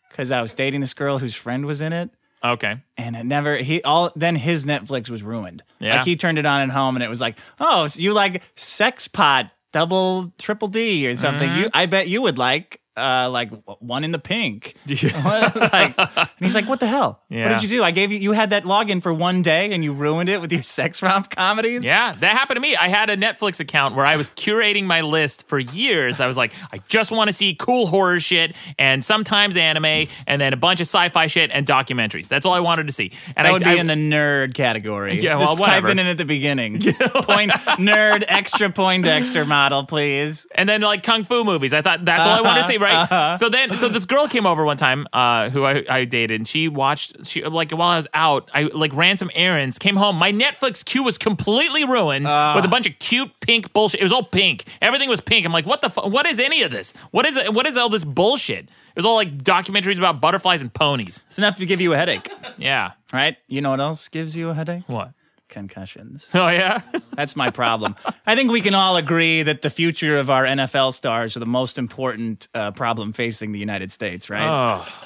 because 0.09 0.32
I 0.32 0.41
was 0.41 0.55
dating 0.55 0.82
this 0.82 0.95
girl 0.95 1.19
whose 1.19 1.36
friend 1.36 1.67
was 1.67 1.80
in 1.80 1.93
it. 1.93 2.09
okay. 2.43 2.82
And 2.97 3.15
it 3.15 3.24
never 3.24 3.57
he 3.57 3.84
all 3.84 4.11
then 4.15 4.36
his 4.36 4.65
Netflix 4.65 5.11
was 5.11 5.21
ruined. 5.21 5.61
Yeah. 5.80 5.97
Like 5.97 6.05
he 6.05 6.15
turned 6.15 6.39
it 6.39 6.45
on 6.47 6.61
at 6.61 6.71
home 6.71 6.95
and 6.95 7.03
it 7.03 7.09
was 7.09 7.21
like, 7.21 7.38
oh, 7.59 7.86
so 7.86 7.99
you 7.99 8.11
like 8.13 8.41
sex 8.55 9.07
pot 9.07 9.51
double 9.71 10.34
triple 10.39 10.69
D 10.69 11.05
or 11.07 11.13
something. 11.13 11.49
Mm-hmm. 11.49 11.61
You 11.61 11.69
I 11.74 11.86
bet 11.86 12.07
you 12.07 12.24
would 12.24 12.39
like 12.39 12.82
uh 12.96 13.30
like 13.32 13.50
one 13.80 14.04
in 14.04 14.12
the 14.12 14.20
pink. 14.20 14.76
like, 14.88 15.96
and 15.98 16.28
he's 16.39 16.56
like, 16.56 16.68
what 16.68 16.80
the 16.80 16.88
hell? 16.88 17.22
Yeah. 17.30 17.44
What 17.52 17.62
did 17.62 17.64
you 17.64 17.78
do? 17.78 17.84
I 17.84 17.91
gave 17.91 18.12
you 18.12 18.20
you 18.20 18.32
had 18.34 18.52
that 18.52 18.64
login 18.66 19.02
for 19.02 19.14
one 19.14 19.41
day 19.41 19.72
and 19.72 19.84
you 19.84 19.94
ruined 19.94 20.30
it 20.30 20.39
with 20.41 20.52
your 20.52 20.64
sex 20.80 21.02
romp 21.02 21.30
comedies. 21.30 21.84
Yeah, 21.84 22.14
that 22.14 22.32
happened 22.38 22.58
to 22.58 22.62
me. 22.62 22.76
I 22.76 22.88
had 22.89 23.10
a 23.10 23.18
Netflix 23.18 23.60
account 23.60 23.96
where 23.96 24.06
I 24.06 24.16
was 24.16 24.30
curating 24.32 24.84
my 24.86 25.02
list 25.02 25.48
for 25.48 25.60
years. 25.60 26.20
I 26.20 26.28
was 26.28 26.38
like, 26.38 26.54
I 26.72 26.80
just 26.88 27.12
want 27.12 27.30
to 27.30 27.34
see 27.34 27.56
cool 27.56 27.88
horror 27.88 28.20
shit 28.20 28.56
and 28.78 29.04
sometimes 29.04 29.58
anime 29.58 30.08
and 30.28 30.39
then 30.41 30.54
a 30.54 30.58
bunch 30.58 30.80
of 30.80 30.86
sci-fi 30.88 31.28
shit 31.28 31.52
and 31.54 31.66
documentaries. 31.66 32.28
That's 32.28 32.46
all 32.46 32.54
I 32.54 32.60
wanted 32.60 32.88
to 32.88 32.94
see. 32.94 33.12
And 33.36 33.46
That 33.46 33.48
I 33.48 33.52
would 33.54 33.64
be 33.64 33.70
I- 33.70 33.74
in 33.76 33.88
the 33.88 33.96
nerd 33.96 34.54
category. 34.54 35.20
Yeah, 35.20 35.36
well, 35.38 35.48
Just 35.48 35.60
whatever. 35.60 35.88
type 35.88 35.98
it 35.98 36.00
in 36.00 36.08
at 36.08 36.18
the 36.18 36.26
beginning. 36.26 36.80
Point 36.82 37.52
nerd 37.52 38.24
extra 38.28 38.70
point 38.70 38.84
Poindexter 39.04 39.46
model, 39.46 39.86
please. 39.86 40.46
and 40.56 40.68
then 40.68 40.82
like 40.82 41.04
kung 41.04 41.24
fu 41.24 41.44
movies. 41.44 41.74
I 41.74 41.82
thought 41.82 42.04
that's 42.06 42.26
all 42.26 42.38
I 42.38 42.41
wanted 42.41 42.62
to 42.62 42.68
see, 42.68 42.78
right? 42.84 43.36
So 43.38 43.50
then, 43.50 43.70
so 43.78 43.90
this 43.90 44.06
girl 44.06 44.28
came 44.28 44.46
over 44.46 44.64
one 44.64 44.78
time, 44.78 45.08
uh, 45.14 45.50
who 45.50 45.66
I, 45.66 45.84
I 45.90 46.06
dated, 46.06 46.40
and 46.42 46.48
she 46.48 46.68
watched. 46.68 47.26
She 47.26 47.44
like 47.44 47.72
while 47.72 47.90
I 47.90 47.96
was 47.98 48.08
out, 48.14 48.50
I 48.54 48.64
like 48.64 48.94
ran 48.94 49.18
some 49.18 49.32
errands, 49.34 49.80
came 49.80 49.96
home. 49.96 50.18
My 50.18 50.32
Netflix 50.32 50.84
queue 50.86 51.04
was 51.04 51.18
completely 51.18 51.84
ruined 51.86 52.26
with 52.26 52.66
a 52.66 52.70
bunch 52.70 52.88
of 52.88 53.00
cute 53.00 53.32
pink 53.40 53.74
bullshit. 53.74 54.02
It 54.02 54.04
was 54.04 54.14
all 54.14 54.24
pink. 54.24 54.66
Everything 54.82 55.10
was 55.10 55.22
pink. 55.22 55.46
I'm 55.46 55.52
like, 55.54 55.66
what 55.66 55.82
the? 55.82 55.90
Fu- 55.90 56.08
what 56.10 56.26
is 56.28 56.40
any 56.40 56.62
of 56.64 56.72
this? 56.72 56.94
What 57.12 57.26
is 57.26 57.38
it? 57.38 57.54
What 57.54 57.66
is 57.66 57.78
all 57.78 57.90
this 57.90 58.04
bullshit? 58.04 58.66
It 58.66 58.98
was 58.98 59.06
all 59.06 59.16
like 59.16 59.38
documentaries 59.40 59.98
about 59.98 60.22
butterflies 60.22 60.62
and 60.62 60.72
ponies. 60.72 61.24
It's 61.28 61.38
enough 61.40 61.56
to 61.58 61.66
give 61.66 61.82
you 61.82 61.94
a 61.94 61.98
headache, 61.98 62.30
Yeah. 62.60 62.92
right? 63.12 63.38
You 63.48 63.62
know 63.62 63.72
what 63.72 63.80
else 63.80 64.08
gives 64.08 64.36
you 64.38 64.50
a 64.50 64.54
headache? 64.54 64.84
What? 64.88 65.14
Concussions. 65.54 66.28
Oh 66.34 66.49
yeah. 66.49 66.82
That's 67.16 67.36
my 67.36 67.49
problem. 67.51 67.95
I 68.26 68.36
think 68.36 68.51
we 68.51 68.60
can 68.60 68.74
all 68.74 68.97
agree 68.97 69.43
that 69.43 69.62
the 69.62 69.70
future 69.70 70.18
of 70.18 70.30
our 70.30 70.43
NFL 70.45 70.93
stars 70.93 71.38
are 71.38 71.39
the 71.39 71.45
most 71.45 71.78
important 71.78 72.47
uh, 72.56 72.72
problem 72.72 73.14
facing 73.14 73.51
the 73.51 73.60
United 73.60 73.91
States, 73.91 74.30
right? 74.30 74.47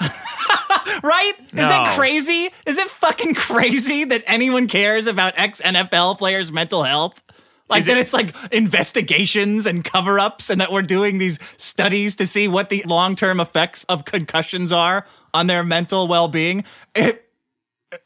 right? 1.02 1.32
Is 1.38 1.52
that 1.52 1.96
crazy? 1.96 2.50
Is 2.66 2.78
it 2.78 2.88
fucking 2.88 3.34
crazy 3.34 4.04
that 4.04 4.22
anyone 4.26 4.68
cares 4.68 5.06
about 5.06 5.34
ex 5.36 5.60
NFL 5.60 6.18
players' 6.18 6.50
mental 6.50 6.82
health? 6.82 7.22
Like 7.68 7.84
that 7.84 7.98
it- 7.98 8.00
it's 8.00 8.14
like 8.14 8.34
investigations 8.50 9.66
and 9.66 9.84
cover 9.84 10.18
ups, 10.18 10.48
and 10.48 10.60
that 10.62 10.72
we're 10.72 10.80
doing 10.80 11.18
these 11.18 11.38
studies 11.58 12.16
to 12.16 12.26
see 12.26 12.48
what 12.48 12.70
the 12.70 12.82
long 12.86 13.14
term 13.14 13.38
effects 13.38 13.84
of 13.84 14.06
concussions 14.06 14.72
are 14.72 15.04
on 15.34 15.46
their 15.46 15.62
mental 15.62 16.08
well 16.08 16.28
being. 16.28 16.64
It, 16.94 17.26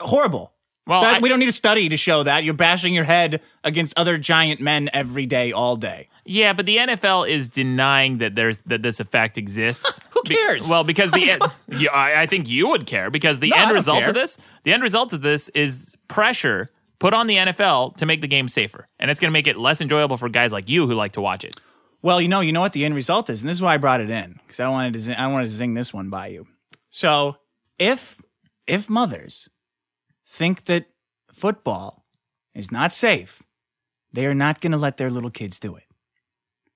horrible. 0.00 0.51
Well, 0.86 1.02
That- 1.02 1.14
I- 1.14 1.18
we 1.20 1.28
don't 1.28 1.38
need 1.38 1.48
a 1.48 1.52
study 1.52 1.88
to 1.88 1.96
show 1.96 2.24
that. 2.24 2.42
You're 2.42 2.54
bashing 2.54 2.92
your 2.92 3.04
head 3.04 3.40
against 3.62 3.96
other 3.96 4.18
giant 4.18 4.60
men 4.60 4.90
every 4.92 5.26
day, 5.26 5.52
all 5.52 5.76
day. 5.76 6.08
Yeah, 6.24 6.52
but 6.54 6.66
the 6.66 6.78
NFL 6.78 7.28
is 7.28 7.48
denying 7.48 8.18
that 8.18 8.34
there's 8.34 8.58
that 8.66 8.82
this 8.82 8.98
effect 8.98 9.38
exists. 9.38 10.00
Who 10.10 10.22
Be- 10.22 10.34
cares? 10.34 10.68
well, 10.68 10.82
because 10.82 11.10
the 11.12 11.20
yeah, 11.68 11.90
I, 11.92 12.22
I 12.22 12.26
think 12.26 12.48
you 12.48 12.68
would 12.70 12.86
care 12.86 13.10
because 13.10 13.38
the 13.40 13.50
No, 13.50 13.56
end 13.56 13.72
result 13.72 14.00
care. 14.00 14.08
of 14.08 14.14
this, 14.14 14.38
the 14.64 14.72
end 14.72 14.82
result 14.82 15.12
of 15.12 15.22
this 15.22 15.48
is 15.50 15.96
pressure 16.08 16.68
put 16.98 17.14
on 17.14 17.26
the 17.26 17.36
NFL 17.36 17.96
to 17.96 18.06
make 18.06 18.20
the 18.20 18.28
game 18.28 18.48
safer, 18.48 18.84
and 18.98 19.10
it's 19.10 19.18
going 19.20 19.28
to 19.28 19.32
make 19.32 19.46
it 19.46 19.56
less 19.58 19.80
enjoyable 19.80 20.16
for 20.16 20.28
guys 20.28 20.52
like 20.52 20.68
you 20.68 20.86
who 20.88 20.94
like 20.94 21.12
to 21.12 21.20
watch 21.20 21.44
it. 21.44 21.58
Well, 22.00 22.20
you 22.20 22.26
know, 22.28 22.40
you 22.40 22.50
know 22.52 22.60
what 22.60 22.72
the 22.72 22.84
end 22.84 22.96
result 22.96 23.30
is, 23.30 23.42
and 23.42 23.48
this 23.48 23.56
is 23.56 23.62
why 23.62 23.74
I 23.74 23.76
brought 23.76 24.00
it 24.00 24.10
in 24.10 24.40
because 24.46 24.58
I 24.58 24.68
wanted 24.68 24.92
to, 24.94 24.98
zi- 24.98 25.14
I 25.14 25.28
wanted 25.28 25.44
to 25.46 25.52
zing 25.54 25.74
this 25.74 25.94
one 25.94 26.10
by 26.10 26.26
you. 26.28 26.46
So, 26.90 27.36
if 27.78 28.20
if 28.66 28.90
mothers 28.90 29.48
think 30.32 30.64
that 30.64 30.86
football 31.32 32.04
is 32.54 32.72
not 32.72 32.92
safe, 32.92 33.42
they 34.12 34.24
are 34.26 34.34
not 34.34 34.60
going 34.60 34.72
to 34.72 34.78
let 34.78 34.96
their 34.96 35.10
little 35.10 35.30
kids 35.30 35.58
do 35.60 35.76
it. 35.76 35.84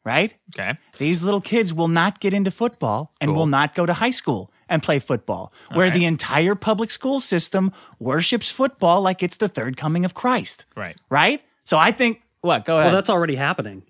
Right? 0.04 0.34
Okay, 0.54 0.74
These 0.98 1.24
little 1.24 1.40
kids 1.40 1.74
will 1.74 1.88
not 1.88 2.20
get 2.20 2.32
into 2.32 2.52
football 2.52 3.12
and 3.20 3.28
Cool. 3.30 3.36
will 3.38 3.46
not 3.46 3.74
go 3.74 3.86
to 3.86 3.92
high 3.92 4.10
school 4.10 4.52
and 4.68 4.80
play 4.80 5.00
football, 5.00 5.52
where 5.74 5.90
the 5.90 6.04
entire 6.04 6.54
public 6.54 6.90
school 6.92 7.18
system 7.18 7.72
worships 7.98 8.48
football 8.50 9.00
like 9.02 9.20
it's 9.22 9.36
the 9.36 9.48
third 9.48 9.76
coming 9.76 10.04
of 10.04 10.14
Christ. 10.14 10.64
right. 10.76 10.96
Right? 11.10 11.42
So 11.64 11.76
I 11.76 11.90
think 11.90 12.22
what? 12.42 12.64
Go 12.64 12.76
ahead. 12.76 12.86
Well, 12.86 12.94
that's 12.94 13.10
already 13.10 13.34
happening. 13.34 13.82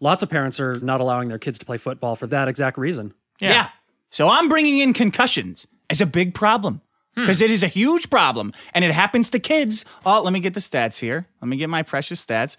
Lots 0.00 0.24
of 0.24 0.30
parents 0.30 0.58
are 0.58 0.80
not 0.80 1.00
allowing 1.00 1.28
their 1.28 1.38
kids 1.38 1.58
to 1.60 1.66
play 1.66 1.76
football 1.78 2.16
for 2.16 2.26
that 2.26 2.48
exact 2.48 2.76
reason. 2.76 3.14
Yeah. 3.38 3.68
So 4.10 4.28
I'm 4.28 4.48
bringing 4.48 4.78
in 4.78 4.92
concussions 4.92 5.66
as 5.88 6.00
a 6.00 6.06
big 6.06 6.34
problem 6.34 6.80
Hmm. 7.14 7.22
because 7.22 7.40
it 7.40 7.50
is 7.50 7.62
a 7.62 7.68
huge 7.68 8.08
problem 8.08 8.52
and 8.72 8.84
it 8.84 8.92
happens 8.92 9.28
to 9.30 9.38
kids. 9.38 9.84
Oh, 10.06 10.22
let 10.22 10.32
me 10.32 10.40
get 10.40 10.54
the 10.54 10.60
stats 10.60 10.98
here. 10.98 11.26
Let 11.40 11.48
me 11.48 11.56
get 11.56 11.68
my 11.68 11.82
precious 11.82 12.24
stats. 12.24 12.56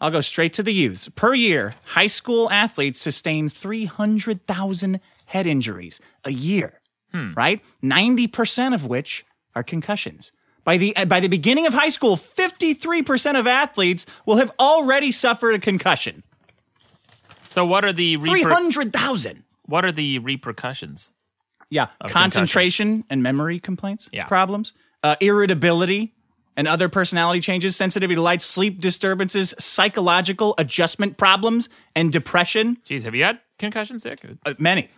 I'll 0.00 0.10
go 0.10 0.20
straight 0.20 0.52
to 0.54 0.62
the 0.62 0.72
youths. 0.72 1.08
Per 1.08 1.34
year, 1.34 1.74
high 1.84 2.06
school 2.06 2.50
athletes 2.50 3.00
sustain 3.00 3.48
300,000 3.48 5.00
head 5.26 5.46
injuries 5.46 6.00
a 6.24 6.30
year, 6.30 6.80
hmm. 7.10 7.32
right? 7.34 7.62
90% 7.82 8.74
of 8.74 8.86
which 8.86 9.24
are 9.54 9.62
concussions. 9.62 10.32
By 10.64 10.78
the, 10.78 10.94
by 11.06 11.20
the 11.20 11.28
beginning 11.28 11.66
of 11.66 11.74
high 11.74 11.88
school, 11.88 12.16
53% 12.16 13.38
of 13.38 13.46
athletes 13.46 14.06
will 14.24 14.36
have 14.36 14.52
already 14.58 15.12
suffered 15.12 15.54
a 15.54 15.58
concussion. 15.58 16.22
So 17.48 17.64
what 17.64 17.84
are 17.84 17.92
the 17.92 18.16
reper- 18.16 18.42
300,000. 18.42 19.44
what 19.66 19.84
are 19.84 19.92
the 19.92 20.18
repercussions? 20.18 21.12
Yeah, 21.70 21.86
concentration 22.08 23.04
and 23.10 23.22
memory 23.22 23.58
complaints, 23.60 24.08
Yeah. 24.12 24.26
problems, 24.26 24.72
uh, 25.02 25.16
irritability 25.20 26.12
and 26.56 26.68
other 26.68 26.88
personality 26.88 27.40
changes, 27.40 27.74
sensitivity 27.76 28.14
to 28.14 28.22
light, 28.22 28.40
sleep 28.40 28.80
disturbances, 28.80 29.54
psychological 29.58 30.54
adjustment 30.58 31.16
problems, 31.16 31.68
and 31.96 32.12
depression. 32.12 32.78
Jeez, 32.88 33.02
have 33.04 33.14
you 33.14 33.24
had 33.24 33.40
concussion 33.58 33.98
sick? 33.98 34.20
Uh, 34.46 34.54
many. 34.58 34.88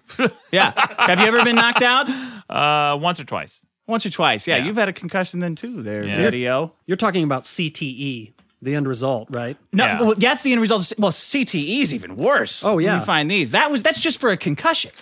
yeah. 0.52 0.72
Have 0.98 1.18
you 1.20 1.26
ever 1.26 1.42
been 1.44 1.56
knocked 1.56 1.82
out? 1.82 2.06
Uh, 2.48 2.96
once 3.00 3.18
or 3.18 3.24
twice. 3.24 3.66
Once 3.88 4.06
or 4.06 4.10
twice. 4.10 4.46
Yeah, 4.46 4.58
Yeah. 4.58 4.66
you've 4.66 4.76
had 4.76 4.88
a 4.88 4.92
concussion 4.92 5.40
then 5.40 5.56
too, 5.56 5.82
there, 5.82 6.04
Yeah. 6.04 6.14
video. 6.14 6.74
You're 6.86 6.96
talking 6.96 7.24
about 7.24 7.42
CTE, 7.44 8.34
the 8.62 8.76
end 8.76 8.86
result, 8.86 9.26
right? 9.32 9.56
No, 9.72 9.84
Yeah. 9.84 10.00
well, 10.02 10.14
that's 10.16 10.42
the 10.42 10.52
end 10.52 10.60
result. 10.60 10.92
Well, 10.96 11.10
CTE 11.10 11.80
is 11.80 11.92
even 11.92 12.14
worse. 12.16 12.64
Oh, 12.64 12.76
when 12.76 12.84
yeah. 12.84 13.00
you 13.00 13.04
find 13.04 13.28
these. 13.28 13.50
That 13.50 13.68
was 13.72 13.82
that's 13.82 14.00
just 14.00 14.20
for 14.20 14.30
a 14.30 14.36
concussion. 14.36 14.92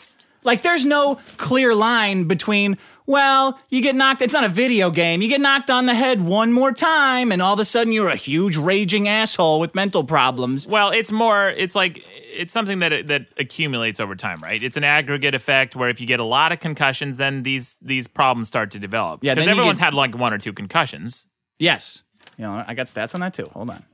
Like, 0.45 0.62
there's 0.62 0.84
no 0.86 1.18
clear 1.36 1.74
line 1.74 2.24
between. 2.24 2.78
Well, 3.07 3.59
you 3.68 3.82
get 3.82 3.95
knocked. 3.95 4.22
It's 4.22 4.32
not 4.32 4.45
a 4.45 4.49
video 4.49 4.90
game. 4.90 5.20
You 5.20 5.28
get 5.28 5.40
knocked 5.40 5.70
on 5.70 5.84
the 5.84 5.95
head 5.95 6.22
one 6.22 6.53
more 6.53 6.72
time, 6.72 7.32
and 7.32 7.42
all 7.42 7.53
of 7.53 7.61
a 7.61 7.64
sudden 7.64 7.92
you're 7.92 8.09
a 8.09 8.16
huge 8.16 8.57
raging 8.57 9.09
asshole 9.09 9.61
with 9.61 9.74
mental 9.74 10.05
problems. 10.05 10.66
Well, 10.66 10.90
it's 10.90 11.11
more. 11.12 11.51
It's 11.51 11.74
like 11.74 12.07
it's 12.32 12.51
something 12.51 12.78
that 12.78 13.09
that 13.09 13.26
accumulates 13.36 14.01
over 14.01 14.14
time, 14.14 14.42
right? 14.42 14.62
It's 14.62 14.78
an 14.78 14.84
aggregate 14.84 15.34
effect 15.34 15.76
where 15.76 15.90
if 15.90 16.01
you 16.01 16.07
get 16.07 16.18
a 16.18 16.24
lot 16.24 16.51
of 16.53 16.61
concussions, 16.61 17.18
then 17.18 17.42
these 17.42 17.76
these 17.82 18.09
problems 18.09 18.49
start 18.49 18.70
to 18.70 18.78
develop. 18.78 19.22
Yeah, 19.22 19.34
because 19.34 19.49
everyone's 19.49 19.78
get- 19.78 19.84
had 19.86 19.95
like 19.95 20.16
one 20.16 20.32
or 20.32 20.38
two 20.38 20.55
concussions. 20.55 21.26
Yes, 21.59 22.05
you 22.38 22.45
know 22.45 22.64
I 22.66 22.72
got 22.72 22.86
stats 22.86 23.14
on 23.14 23.20
that 23.20 23.34
too. 23.34 23.51
Hold 23.53 23.68
on. 23.68 23.84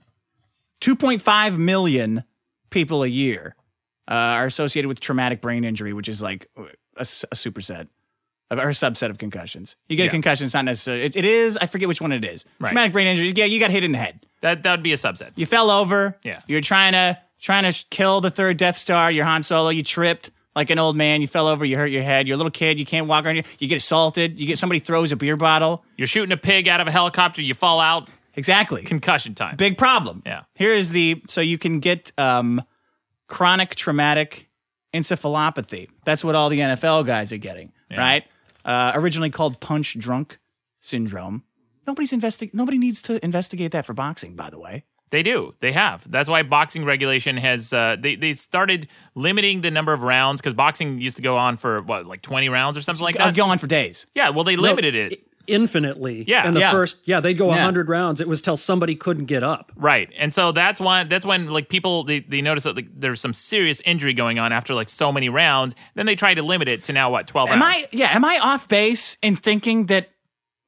2.5 0.80 1.58
million 1.58 2.24
people 2.70 3.02
a 3.02 3.06
year 3.08 3.54
uh, 4.10 4.14
are 4.14 4.46
associated 4.46 4.88
with 4.88 5.00
traumatic 5.00 5.40
brain 5.40 5.64
injury, 5.64 5.92
which 5.92 6.08
is 6.08 6.20
like 6.20 6.46
a, 6.56 6.64
a 6.98 7.04
superset 7.04 7.88
of, 8.50 8.58
or 8.58 8.68
a 8.68 8.72
subset 8.72 9.10
of 9.10 9.18
concussions. 9.18 9.76
You 9.88 9.96
get 9.96 10.02
a 10.02 10.04
Yeah. 10.06 10.10
concussion, 10.10 10.44
it's 10.46 10.54
not 10.54 10.64
necessarily, 10.64 11.04
it's, 11.04 11.16
it 11.16 11.24
is, 11.24 11.56
I 11.56 11.66
forget 11.66 11.88
which 11.88 12.00
one 12.00 12.12
it 12.12 12.24
is. 12.24 12.44
Right. 12.58 12.70
Traumatic 12.70 12.92
brain 12.92 13.06
injury, 13.06 13.32
yeah, 13.36 13.44
you 13.44 13.60
got 13.60 13.70
hit 13.70 13.84
in 13.84 13.92
the 13.92 13.98
head. 13.98 14.26
That 14.40 14.62
that 14.64 14.72
would 14.72 14.82
be 14.82 14.92
a 14.92 14.96
subset. 14.96 15.30
You 15.36 15.46
fell 15.46 15.70
over. 15.70 16.18
Yeah. 16.24 16.40
You're 16.48 16.60
trying 16.60 16.92
to, 16.92 17.18
trying 17.38 17.62
to 17.64 17.70
sh- 17.72 17.84
kill 17.90 18.20
the 18.20 18.30
third 18.30 18.56
Death 18.56 18.76
Star, 18.76 19.10
you're 19.10 19.24
Han 19.24 19.42
Solo, 19.42 19.68
you 19.70 19.82
tripped. 19.82 20.30
Like 20.56 20.68
an 20.70 20.80
old 20.80 20.96
man, 20.96 21.20
you 21.20 21.28
fell 21.28 21.46
over, 21.46 21.64
you 21.64 21.76
hurt 21.76 21.92
your 21.92 22.02
head. 22.02 22.26
You're 22.26 22.34
a 22.34 22.36
little 22.36 22.50
kid, 22.50 22.80
you 22.80 22.84
can't 22.84 23.06
walk 23.06 23.24
around. 23.24 23.44
You 23.60 23.68
get 23.68 23.76
assaulted. 23.76 24.40
You 24.40 24.48
get 24.48 24.58
somebody 24.58 24.80
throws 24.80 25.12
a 25.12 25.16
beer 25.16 25.36
bottle. 25.36 25.84
You're 25.96 26.08
shooting 26.08 26.32
a 26.32 26.36
pig 26.36 26.66
out 26.66 26.80
of 26.80 26.88
a 26.88 26.90
helicopter, 26.90 27.40
you 27.40 27.54
fall 27.54 27.78
out. 27.78 28.10
Exactly. 28.34 28.82
Concussion 28.82 29.34
time. 29.36 29.54
Big 29.56 29.78
problem. 29.78 30.24
Yeah. 30.26 30.42
Here 30.56 30.74
is 30.74 30.90
the 30.90 31.22
so 31.28 31.40
you 31.40 31.56
can 31.56 31.78
get 31.78 32.10
um, 32.18 32.62
chronic 33.30 33.74
traumatic 33.74 34.48
encephalopathy. 34.92 35.88
That's 36.04 36.22
what 36.22 36.34
all 36.34 36.48
the 36.50 36.58
NFL 36.58 37.06
guys 37.06 37.32
are 37.32 37.36
getting, 37.38 37.72
right? 37.90 38.24
Uh, 38.64 38.92
originally 38.94 39.30
called 39.30 39.60
punch 39.60 39.98
drunk 39.98 40.38
syndrome. 40.80 41.44
Nobody's 41.86 42.12
investi- 42.12 42.52
Nobody 42.52 42.76
needs 42.78 43.00
to 43.02 43.22
investigate 43.24 43.72
that 43.72 43.86
for 43.86 43.94
boxing, 43.94 44.36
by 44.36 44.50
the 44.50 44.58
way. 44.58 44.84
They 45.10 45.22
do. 45.24 45.52
They 45.60 45.72
have. 45.72 46.08
That's 46.08 46.28
why 46.28 46.42
boxing 46.44 46.84
regulation 46.84 47.36
has. 47.36 47.72
Uh, 47.72 47.96
they 47.98 48.14
they 48.14 48.32
started 48.34 48.88
limiting 49.16 49.60
the 49.60 49.70
number 49.70 49.92
of 49.92 50.02
rounds 50.02 50.40
because 50.40 50.54
boxing 50.54 51.00
used 51.00 51.16
to 51.16 51.22
go 51.22 51.36
on 51.36 51.56
for 51.56 51.82
what 51.82 52.06
like 52.06 52.22
twenty 52.22 52.48
rounds 52.48 52.76
or 52.76 52.82
something 52.82 53.02
like 53.02 53.16
that. 53.16 53.34
go 53.34 53.46
on 53.46 53.58
for 53.58 53.66
days. 53.66 54.06
yeah. 54.14 54.28
Well, 54.30 54.44
they 54.44 54.54
limited 54.56 54.94
it. 54.94 55.24
Infinitely. 55.50 56.24
Yeah. 56.26 56.46
And 56.46 56.54
the 56.56 56.60
Yeah. 56.60 56.70
first, 56.70 56.96
yeah, 57.04 57.20
they'd 57.20 57.34
go 57.38 57.46
Yeah. 57.46 57.56
100 57.56 57.88
rounds. 57.88 58.20
It 58.20 58.28
was 58.28 58.40
till 58.42 58.56
somebody 58.56 58.94
couldn't 58.94 59.26
get 59.26 59.42
up. 59.42 59.72
Right. 59.76 60.08
And 60.18 60.32
so 60.32 60.52
that's 60.52 60.80
why 60.80 61.04
that's 61.04 61.26
when 61.26 61.50
like 61.50 61.68
people 61.68 62.04
they, 62.04 62.20
they 62.20 62.40
notice 62.42 62.64
that 62.64 62.76
like 62.76 62.88
there's 62.94 63.20
some 63.20 63.32
serious 63.34 63.80
injury 63.82 64.14
going 64.14 64.38
on 64.38 64.52
after 64.52 64.74
like 64.74 64.88
so 64.88 65.12
many 65.12 65.28
rounds. 65.28 65.74
Then 65.94 66.06
they 66.06 66.16
try 66.16 66.34
to 66.34 66.42
limit 66.42 66.68
it 66.68 66.82
to 66.84 66.92
now 66.92 67.10
what, 67.10 67.26
twelve 67.26 67.50
Am 67.50 67.60
rounds? 67.60 67.78
I? 67.84 67.88
Yeah. 67.92 68.14
Am 68.14 68.24
I 68.24 68.38
off 68.40 68.68
base 68.68 69.16
in 69.22 69.36
thinking 69.36 69.86
that? 69.86 70.08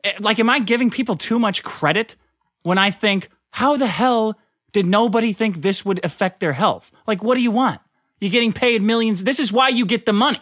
eh, 0.04 0.12
Like, 0.20 0.38
am 0.40 0.50
I 0.50 0.58
giving 0.58 0.90
people 0.90 1.16
too 1.16 1.38
much 1.38 1.62
credit 1.62 2.16
when 2.64 2.78
I 2.78 2.90
think, 2.90 3.28
how 3.50 3.76
the 3.76 3.86
hell 3.86 4.38
did 4.72 4.86
nobody 4.86 5.32
think 5.32 5.62
this 5.62 5.84
would 5.84 6.04
affect 6.04 6.40
their 6.40 6.54
health? 6.54 6.90
Like, 7.06 7.22
what 7.22 7.34
do 7.36 7.42
you 7.42 7.50
want? 7.50 7.80
You're 8.20 8.30
getting 8.30 8.52
paid 8.52 8.82
millions. 8.82 9.24
This 9.24 9.38
is 9.40 9.52
why 9.52 9.68
you 9.68 9.84
get 9.84 10.06
the 10.06 10.12
money. 10.12 10.40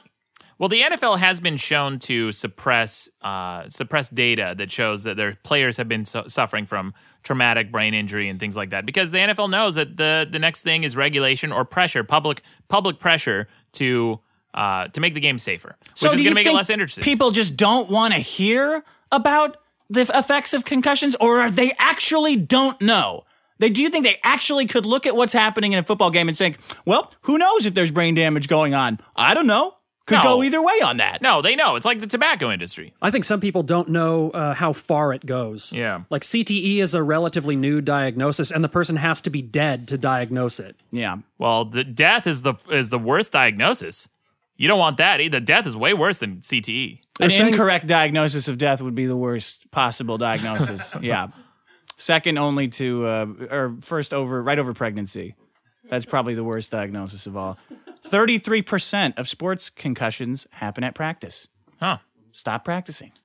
Well, 0.60 0.68
the 0.68 0.82
NFL 0.82 1.18
has 1.18 1.40
been 1.40 1.56
shown 1.56 1.98
to 2.00 2.32
suppress 2.32 3.08
uh, 3.22 3.66
suppress 3.70 4.10
data 4.10 4.54
that 4.58 4.70
shows 4.70 5.04
that 5.04 5.16
their 5.16 5.34
players 5.42 5.78
have 5.78 5.88
been 5.88 6.04
su- 6.04 6.28
suffering 6.28 6.66
from 6.66 6.92
traumatic 7.22 7.72
brain 7.72 7.94
injury 7.94 8.28
and 8.28 8.38
things 8.38 8.58
like 8.58 8.68
that 8.68 8.84
because 8.84 9.10
the 9.10 9.16
NFL 9.16 9.48
knows 9.48 9.76
that 9.76 9.96
the 9.96 10.28
the 10.30 10.38
next 10.38 10.62
thing 10.62 10.84
is 10.84 10.94
regulation 10.98 11.50
or 11.50 11.64
pressure, 11.64 12.04
public 12.04 12.42
public 12.68 12.98
pressure 12.98 13.48
to 13.72 14.20
uh, 14.52 14.88
to 14.88 15.00
make 15.00 15.14
the 15.14 15.20
game 15.20 15.38
safer, 15.38 15.76
which 15.92 16.00
do 16.00 16.08
is 16.08 16.14
going 16.16 16.24
to 16.24 16.34
make 16.34 16.46
it 16.46 16.52
less 16.52 16.68
interesting. 16.68 17.04
People 17.04 17.30
just 17.30 17.56
don't 17.56 17.88
want 17.88 18.12
to 18.12 18.20
hear 18.20 18.84
about 19.10 19.56
the 19.88 20.02
effects 20.02 20.52
of 20.52 20.66
concussions, 20.66 21.16
or 21.22 21.40
are 21.40 21.50
they 21.50 21.72
actually 21.78 22.36
don't 22.36 22.78
know? 22.82 23.24
They 23.60 23.70
do 23.70 23.82
you 23.82 23.88
think 23.88 24.04
they 24.04 24.18
actually 24.24 24.66
could 24.66 24.84
look 24.84 25.06
at 25.06 25.16
what's 25.16 25.32
happening 25.32 25.72
in 25.72 25.78
a 25.78 25.82
football 25.82 26.10
game 26.10 26.28
and 26.28 26.36
think, 26.36 26.58
well, 26.84 27.10
who 27.22 27.38
knows 27.38 27.64
if 27.64 27.72
there's 27.72 27.90
brain 27.90 28.14
damage 28.14 28.46
going 28.46 28.74
on? 28.74 28.98
I 29.16 29.32
don't 29.32 29.46
know. 29.46 29.76
Could 30.10 30.16
No. 30.16 30.22
go 30.24 30.42
either 30.42 30.60
way 30.62 30.80
on 30.84 30.96
that. 30.98 31.22
no, 31.22 31.40
they 31.40 31.54
know 31.56 31.76
it's 31.76 31.86
like 31.86 32.00
the 32.00 32.06
tobacco 32.06 32.50
industry. 32.50 32.92
I 33.00 33.10
think 33.10 33.24
some 33.24 33.40
people 33.40 33.62
don't 33.62 33.88
know 33.88 34.30
uh, 34.30 34.54
how 34.54 34.72
far 34.72 35.12
it 35.12 35.24
goes. 35.24 35.72
Yeah. 35.72 36.02
Like 36.10 36.22
CTE 36.22 36.78
is 36.78 36.94
a 36.94 37.02
relatively 37.02 37.54
new 37.56 37.80
diagnosis, 37.80 38.50
and 38.50 38.62
the 38.64 38.68
person 38.68 38.96
has 38.96 39.20
to 39.22 39.30
be 39.30 39.40
dead 39.40 39.86
to 39.88 39.96
diagnose 39.96 40.58
it. 40.60 40.76
Yeah. 40.90 41.18
Well, 41.38 41.64
the 41.64 41.84
death 41.84 42.26
is 42.26 42.42
the 42.42 42.54
is 42.70 42.90
the 42.90 42.98
worst 42.98 43.32
diagnosis. 43.32 44.08
You 44.56 44.68
don't 44.68 44.78
want 44.78 44.98
that 44.98 45.20
either. 45.20 45.40
Death 45.40 45.66
is 45.66 45.76
way 45.76 45.94
worse 45.94 46.18
than. 46.18 46.40
CTE. 46.40 46.92
An 46.92 46.98
They're 47.18 47.30
saying- 47.30 47.48
incorrect 47.52 47.86
diagnosis 47.86 48.48
of 48.48 48.58
death 48.58 48.82
would 48.82 48.94
be 48.94 49.06
the 49.06 49.16
worst 49.16 49.70
possible 49.70 50.18
diagnosis. 50.18 50.92
yeah. 51.00 51.28
Second 51.96 52.38
only 52.38 52.68
to, 52.68 53.06
uh, 53.06 53.26
or 53.50 53.76
first 53.80 54.12
over, 54.14 54.42
right 54.42 54.58
over 54.58 54.72
pregnancy. 54.74 55.34
That's 55.88 56.04
probably 56.06 56.34
the 56.34 56.44
worst 56.44 56.70
diagnosis 56.70 57.26
of 57.26 57.36
all. 57.36 57.58
33% 58.08 59.18
of 59.18 59.28
sports 59.28 59.70
concussions 59.70 60.46
happen 60.52 60.84
at 60.84 60.94
practice. 60.94 61.48
Huh. 61.80 61.98
Stop 62.32 62.64
practicing. 62.64 63.12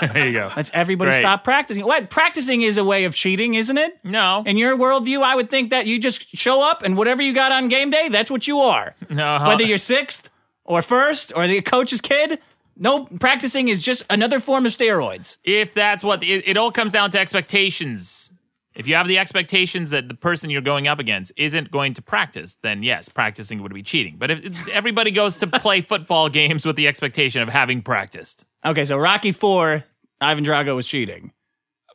There 0.00 0.26
you 0.26 0.32
go. 0.32 0.50
That's 0.54 0.70
everybody 0.72 1.10
Great. 1.10 1.20
stop 1.20 1.42
practicing. 1.42 1.84
What? 1.84 2.08
Practicing 2.08 2.62
is 2.62 2.78
a 2.78 2.84
way 2.84 3.04
of 3.04 3.14
cheating, 3.14 3.54
isn't 3.54 3.76
it? 3.76 3.98
No. 4.04 4.42
In 4.46 4.56
your 4.56 4.76
worldview, 4.78 5.22
I 5.22 5.34
would 5.34 5.50
think 5.50 5.70
that 5.70 5.86
you 5.86 5.98
just 5.98 6.36
show 6.36 6.62
up 6.62 6.82
and 6.84 6.96
whatever 6.96 7.20
you 7.22 7.34
got 7.34 7.50
on 7.50 7.66
game 7.68 7.90
day, 7.90 8.08
that's 8.08 8.30
what 8.30 8.46
you 8.46 8.58
are. 8.60 8.94
No. 9.10 9.42
Whether 9.46 9.64
you're 9.64 9.78
sixth 9.78 10.30
or 10.64 10.82
first 10.82 11.32
or 11.34 11.46
the 11.48 11.60
coach's 11.62 12.00
kid, 12.00 12.38
No, 12.76 13.04
practicing 13.20 13.68
is 13.68 13.80
just 13.82 14.02
another 14.08 14.38
form 14.40 14.64
of 14.66 14.72
steroids. 14.72 15.36
If 15.44 15.74
that's 15.74 16.04
what 16.04 16.22
it, 16.22 16.48
it 16.48 16.56
all 16.56 16.70
comes 16.72 16.92
down 16.92 17.10
to 17.10 17.18
expectations. 17.18 18.30
If 18.74 18.86
you 18.86 18.94
have 18.94 19.06
the 19.08 19.18
expectations 19.18 19.90
that 19.90 20.08
the 20.08 20.14
person 20.14 20.48
you're 20.50 20.62
going 20.62 20.88
up 20.88 20.98
against 20.98 21.32
isn't 21.36 21.70
going 21.70 21.94
to 21.94 22.02
practice, 22.02 22.56
then 22.62 22.82
yes, 22.82 23.08
practicing 23.08 23.62
would 23.62 23.74
be 23.74 23.82
cheating. 23.82 24.16
But 24.18 24.30
if 24.30 24.68
everybody 24.68 25.10
goes 25.10 25.36
to 25.36 25.46
play 25.46 25.80
football 25.92 26.28
games 26.28 26.64
with 26.64 26.76
the 26.76 26.88
expectation 26.88 27.42
of 27.42 27.48
having 27.48 27.82
practiced, 27.82 28.46
Okay, 28.64 28.84
so 28.84 28.96
Rocky 28.96 29.32
Four, 29.32 29.84
Ivan 30.20 30.44
Drago 30.44 30.74
was 30.76 30.86
cheating, 30.86 31.32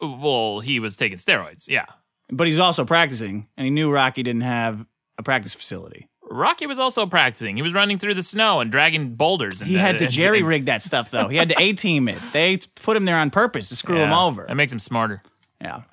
well, 0.02 0.60
he 0.60 0.80
was 0.80 0.96
taking 0.96 1.18
steroids. 1.18 1.68
Yeah. 1.68 1.86
but 2.30 2.46
he's 2.48 2.60
also 2.60 2.86
practicing, 2.86 3.48
and 3.58 3.66
he 3.66 3.72
knew 3.72 3.92
Rocky 3.92 4.22
didn't 4.24 4.42
have 4.42 4.86
a 5.18 5.24
practice 5.24 5.54
facility. 5.56 6.08
Rocky 6.30 6.68
was 6.68 6.78
also 6.78 7.06
practicing. 7.06 7.56
He 7.56 7.62
was 7.62 7.74
running 7.74 7.98
through 7.98 8.14
the 8.14 8.22
snow 8.22 8.60
and 8.60 8.70
dragging 8.70 9.16
boulders. 9.16 9.62
And 9.62 9.70
He 9.72 9.78
had 9.78 10.00
to 10.00 10.08
jerry 10.08 10.44
rig 10.44 10.66
that 10.66 10.82
stuff 10.82 11.10
though. 11.10 11.30
He 11.30 11.38
had 11.38 11.50
to 11.50 11.56
A 11.58 11.72
team 11.72 12.10
it. 12.10 12.22
They 12.34 12.58
put 12.84 12.98
him 12.98 13.06
there 13.06 13.18
on 13.18 13.30
purpose 13.30 13.70
to 13.70 13.78
screw 13.78 13.96
him 14.04 14.12
over. 14.12 14.46
That 14.46 14.56
makes 14.56 14.74
him 14.74 14.80
smarter. 14.80 15.24
Yeah. 15.62 15.84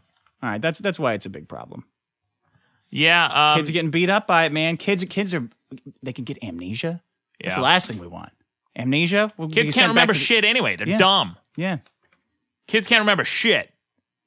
All 0.45 0.51
right. 0.51 0.61
That's 0.61 0.79
that's 0.79 0.99
why 0.99 1.15
it's 1.15 1.25
a 1.25 1.31
big 1.31 1.49
problem. 1.49 1.85
Yeah. 2.91 3.25
Um, 3.53 3.57
Kids 3.59 3.71
are 3.71 3.73
getting 3.73 3.91
beat 3.91 4.11
up 4.11 4.27
by 4.27 4.45
it, 4.45 4.53
man. 4.53 4.77
Kids 4.77 5.03
kids 5.09 5.33
are 5.35 5.49
they 6.03 6.13
can 6.13 6.25
get 6.25 6.43
amnesia. 6.45 7.01
That's 7.43 7.55
Yeah. 7.55 7.57
the 7.57 7.63
last 7.63 7.89
thing 7.89 7.99
we 7.99 8.07
want. 8.07 8.31
Amnesia. 8.77 9.33
We'll 9.39 9.49
kids 9.49 9.75
can't 9.75 9.89
remember 9.89 10.13
the- 10.13 10.19
shit 10.19 10.45
anyway. 10.45 10.77
They're 10.77 10.89
Yeah. 10.89 10.99
dumb. 10.99 11.37
Yeah. 11.57 11.79
Kids 12.67 12.87
can't 12.87 13.01
remember 13.01 13.25
shit. 13.25 13.73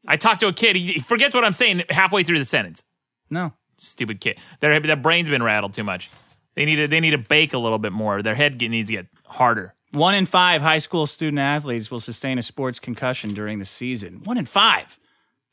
I 0.07 0.15
talked 0.17 0.39
to 0.39 0.47
a 0.47 0.53
kid. 0.53 0.75
He, 0.75 0.93
he 0.93 0.99
forgets 0.99 1.35
what 1.35 1.43
I'm 1.43 1.53
saying 1.53 1.83
halfway 1.89 2.23
through 2.23 2.39
the 2.39 2.45
sentence. 2.45 2.83
No. 3.29 3.53
Stupid 3.77 4.19
kid. 4.21 4.39
Their 4.59 4.79
their 4.79 4.95
brain's 4.95 5.29
been 5.29 5.43
rattled 5.43 5.73
too 5.73 5.83
much. 5.83 6.09
They 6.55 6.65
need 6.65 6.77
to 6.77 6.87
they 6.87 6.99
need 6.99 7.11
to 7.11 7.17
bake 7.19 7.53
a 7.53 7.59
little 7.59 7.77
bit 7.77 7.91
more. 7.93 8.23
Their 8.23 8.33
head 8.35 8.59
needs 8.59 8.89
to 8.89 8.95
get 8.95 9.07
harder. 9.27 9.75
One 9.91 10.15
in 10.15 10.25
five 10.25 10.61
high 10.63 10.79
school 10.79 11.05
student 11.07 11.39
athletes 11.39 11.91
will 11.91 11.99
sustain 11.99 12.37
a 12.39 12.41
sports 12.41 12.79
concussion 12.79 13.33
during 13.33 13.59
the 13.59 13.65
season. 13.65 14.21
One 14.23 14.37
in 14.37 14.45
five. 14.45 14.99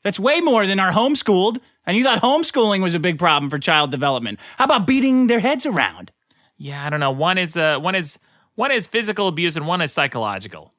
That's 0.05 0.19
way 0.19 0.39
more 0.39 0.67
than 0.67 0.79
our 0.79 0.91
homeschooled. 0.91 1.57
And 1.87 1.97
you 1.97 2.03
thought 2.03 2.21
homeschooling 2.21 2.83
was 2.83 2.93
a 2.93 2.99
big 2.99 3.17
problem 3.17 3.49
for 3.49 3.57
child 3.57 3.89
development. 3.89 4.39
How 4.57 4.65
about 4.65 4.85
beating 4.85 5.25
their 5.25 5.39
heads 5.39 5.65
around? 5.65 6.11
Yeah, 6.57 6.85
I 6.85 6.91
don't 6.91 6.99
know. 6.99 7.09
One 7.09 7.39
is 7.39 7.57
uh 7.57 7.79
one 7.79 7.95
is 7.95 8.19
one 8.53 8.71
is 8.71 8.85
physical 8.85 9.27
abuse 9.27 9.55
and 9.55 9.65
one 9.65 9.81
is 9.81 9.91
psychological. 9.91 10.71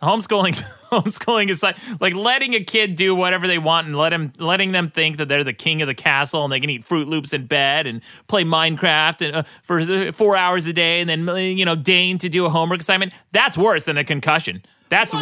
Homeschooling 0.00 0.54
homeschooling 0.90 1.50
is 1.50 1.62
like 1.62 1.76
like 2.00 2.14
letting 2.14 2.54
a 2.54 2.64
kid 2.64 2.94
do 2.94 3.14
whatever 3.14 3.46
they 3.46 3.58
want 3.58 3.88
and 3.88 3.96
let 3.96 4.10
him 4.10 4.32
letting 4.38 4.72
them 4.72 4.90
think 4.90 5.18
that 5.18 5.28
they're 5.28 5.44
the 5.44 5.52
king 5.52 5.82
of 5.82 5.86
the 5.86 5.94
castle 5.94 6.42
and 6.42 6.50
they 6.50 6.58
can 6.58 6.70
eat 6.70 6.82
Froot 6.82 7.06
Loops 7.06 7.34
in 7.34 7.44
bed 7.44 7.86
and 7.86 8.00
play 8.26 8.42
Minecraft 8.42 9.26
and, 9.26 9.36
uh, 9.36 9.42
for 9.62 9.80
uh, 9.80 10.12
four 10.12 10.34
hours 10.34 10.66
a 10.66 10.72
day 10.72 11.02
and 11.02 11.10
then 11.10 11.28
uh, 11.28 11.34
you 11.34 11.66
know 11.66 11.74
deign 11.74 12.16
to 12.16 12.30
do 12.30 12.46
a 12.46 12.48
homework 12.48 12.80
assignment. 12.80 13.12
That's 13.32 13.58
worse 13.58 13.84
than 13.84 13.98
a 13.98 14.04
concussion. 14.04 14.62
That's 14.92 15.12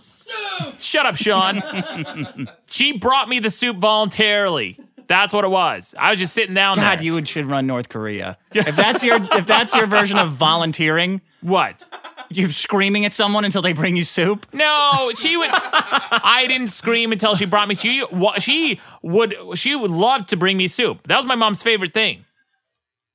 soup. 0.00 0.78
Shut 0.78 1.06
up, 1.06 1.16
Sean. 1.16 2.48
she 2.66 2.98
brought 2.98 3.28
me 3.28 3.38
the 3.38 3.50
soup 3.50 3.76
voluntarily. 3.76 4.78
That's 5.06 5.32
what 5.32 5.44
it 5.44 5.48
was. 5.48 5.94
I 5.98 6.10
was 6.10 6.18
just 6.18 6.32
sitting 6.32 6.54
down 6.54 6.76
God, 6.76 6.98
there. 6.98 7.04
you 7.04 7.14
would- 7.14 7.28
should 7.28 7.46
run 7.46 7.66
North 7.66 7.88
Korea. 7.88 8.38
If 8.54 8.76
that's 8.76 9.02
your 9.04 9.16
if 9.32 9.46
that's 9.46 9.74
your 9.74 9.86
version 9.86 10.18
of 10.18 10.30
volunteering, 10.32 11.20
what? 11.40 11.88
you 12.30 12.50
screaming 12.50 13.04
at 13.04 13.12
someone 13.12 13.44
until 13.44 13.62
they 13.62 13.72
bring 13.72 13.94
you 13.96 14.04
soup. 14.04 14.46
No, 14.52 15.10
she 15.16 15.36
would. 15.36 15.50
I 15.52 16.46
didn't 16.48 16.68
scream 16.68 17.12
until 17.12 17.34
she 17.34 17.44
brought 17.46 17.68
me. 17.68 17.74
She 17.74 18.04
she 18.40 18.80
would 19.02 19.34
she 19.54 19.74
would 19.76 19.90
love 19.90 20.26
to 20.28 20.36
bring 20.36 20.56
me 20.56 20.66
soup. 20.68 21.06
That 21.08 21.16
was 21.18 21.26
my 21.26 21.34
mom's 21.34 21.62
favorite 21.62 21.92
thing. 21.94 22.24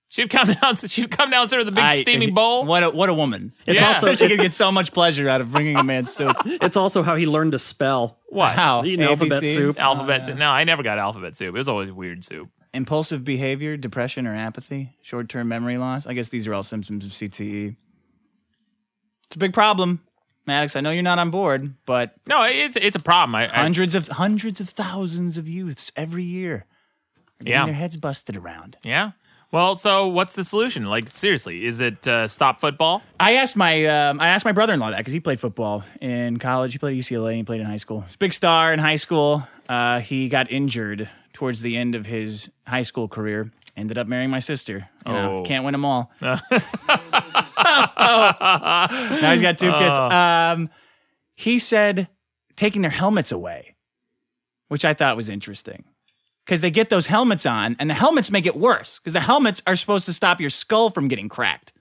She'd 0.09 0.29
come 0.29 0.47
down. 0.53 0.75
She'd 0.77 1.11
come 1.11 1.29
downstairs 1.31 1.65
with 1.65 1.73
a 1.73 1.75
big 1.75 1.83
I- 1.83 2.01
steaming 2.01 2.33
bowl. 2.39 2.65
What 2.65 2.81
a 2.83 2.89
what 2.89 3.09
a 3.09 3.13
woman. 3.13 3.53
It's 3.65 3.81
Yeah. 3.81 3.89
also 3.89 4.15
she 4.15 4.27
could 4.29 4.39
get 4.39 4.51
so 4.53 4.71
much 4.71 4.93
pleasure 4.93 5.27
out 5.27 5.41
of 5.41 5.51
bringing 5.51 5.75
a 5.77 5.83
man 5.83 6.05
soup. 6.05 6.35
it's 6.45 6.77
also 6.77 7.03
how 7.03 7.15
he 7.15 7.25
learned 7.25 7.51
to 7.51 7.59
spell. 7.59 8.17
What? 8.29 8.53
How? 8.55 8.83
Eating 8.85 9.05
alphabet 9.05 9.45
soup. 9.45 9.79
Alphabet. 9.79 10.21
Uh, 10.21 10.25
soup. 10.25 10.37
No, 10.37 10.49
I 10.49 10.63
never 10.63 10.81
got 10.83 10.97
alphabet 10.97 11.35
soup. 11.35 11.49
It 11.49 11.57
was 11.57 11.67
always 11.69 11.91
weird 11.91 12.23
soup. 12.23 12.49
Impulsive 12.73 13.23
behavior, 13.23 13.75
depression 13.77 14.27
or 14.27 14.35
apathy, 14.35 14.95
short-term 15.01 15.47
memory 15.47 15.77
loss. 15.77 16.05
I 16.05 16.13
guess 16.13 16.29
these 16.29 16.45
are 16.47 16.53
all 16.53 16.63
symptoms 16.63 17.05
of 17.05 17.11
CTE. 17.11 17.75
It's 19.27 19.35
a 19.35 19.39
big 19.39 19.53
problem. 19.53 20.01
Maddox, 20.45 20.75
I 20.77 20.81
know 20.81 20.91
you're 20.91 21.03
not 21.03 21.19
on 21.19 21.29
board, 21.31 21.73
but 21.85 22.15
No, 22.25 22.43
it's 22.43 22.77
it's 22.77 22.95
a 22.95 22.99
problem. 23.01 23.35
I, 23.35 23.45
I 23.51 23.61
hundreds 23.63 23.95
of 23.95 24.07
hundreds 24.07 24.61
of 24.61 24.69
thousands 24.69 25.37
of 25.37 25.49
youths 25.49 25.91
every 25.97 26.23
year 26.23 26.65
are 27.39 27.43
getting 27.43 27.51
Yeah. 27.51 27.65
their 27.65 27.73
heads 27.73 27.97
busted 27.97 28.37
around. 28.37 28.77
yeah. 28.83 29.11
Well, 29.51 29.75
so 29.77 30.07
what's 30.07 30.35
the 30.35 30.43
solution? 30.43 30.85
Like 30.85 31.07
seriously, 31.15 31.65
is 31.65 31.79
it 31.79 32.05
uh, 32.07 32.27
stop 32.27 32.59
football? 32.59 33.01
I 33.19 33.35
asked 33.35 33.55
my 33.55 33.85
um, 33.85 34.19
I 34.19 34.27
asked 34.27 34.43
my 34.45 34.51
brother-in-law 34.51 34.91
that 34.91 34.97
because 34.97 35.13
he 35.13 35.19
played 35.21 35.39
football 35.39 35.83
in 36.01 36.37
college. 36.37 36.73
He 36.73 36.79
played 36.79 36.97
at 36.97 37.03
UCLA. 37.03 37.29
and 37.29 37.37
He 37.37 37.43
played 37.43 37.61
in 37.61 37.65
high 37.67 37.77
school. 37.77 38.01
He's 38.01 38.15
a 38.15 38.17
big 38.17 38.33
star 38.33 38.73
in 38.73 38.79
high 38.79 38.97
school. 38.97 39.47
Uh, 39.69 39.99
he 40.01 40.27
got 40.27 40.51
injured 40.51 41.09
towards 41.33 41.61
the 41.61 41.77
end 41.77 41.95
of 41.95 42.05
his 42.05 42.49
high 42.67 42.81
school 42.81 43.07
career. 43.07 43.51
Ended 43.77 43.97
up 43.97 44.07
marrying 44.07 44.29
my 44.31 44.39
sister. 44.39 44.89
You 45.05 45.13
know, 45.13 45.37
Oh. 45.37 45.43
can't 45.43 45.63
win 45.63 45.71
them 45.73 45.85
all. 45.85 46.11
now 46.21 46.39
he's 49.31 49.41
got 49.41 49.57
two 49.59 49.71
kids. 49.71 49.97
Um, 49.97 50.69
he 51.35 51.59
said 51.59 52.07
taking 52.55 52.81
their 52.81 52.91
helmets 52.91 53.31
away, 53.31 53.75
which 54.67 54.83
I 54.83 54.93
thought 54.93 55.15
was 55.15 55.29
interesting. 55.29 55.83
Because 56.47 56.61
they 56.61 56.71
get 56.71 56.89
those 56.89 57.07
helmets 57.07 57.45
on, 57.45 57.75
and 57.77 57.89
the 57.89 57.93
helmets 57.93 58.31
make 58.31 58.45
it 58.45 58.55
worse. 58.55 58.99
Because 58.99 59.11
the 59.11 59.19
helmets 59.19 59.61
are 59.67 59.75
supposed 59.75 60.05
to 60.05 60.13
stop 60.13 60.39
your 60.39 60.49
skull 60.49 60.89
from 60.89 61.09
getting 61.09 61.27
cracked. 61.27 61.73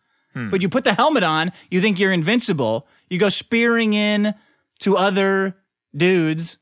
But 0.51 0.61
you 0.61 0.69
put 0.69 0.85
the 0.85 0.93
helmet 0.93 1.23
on, 1.23 1.51
you 1.71 1.81
think 1.81 1.99
you're 1.99 2.13
invincible. 2.13 2.87
You 3.09 3.19
go 3.19 3.31
spearing 3.31 3.95
in 3.95 4.35
to 4.81 4.95
other 4.99 5.57
dudes, 5.97 6.59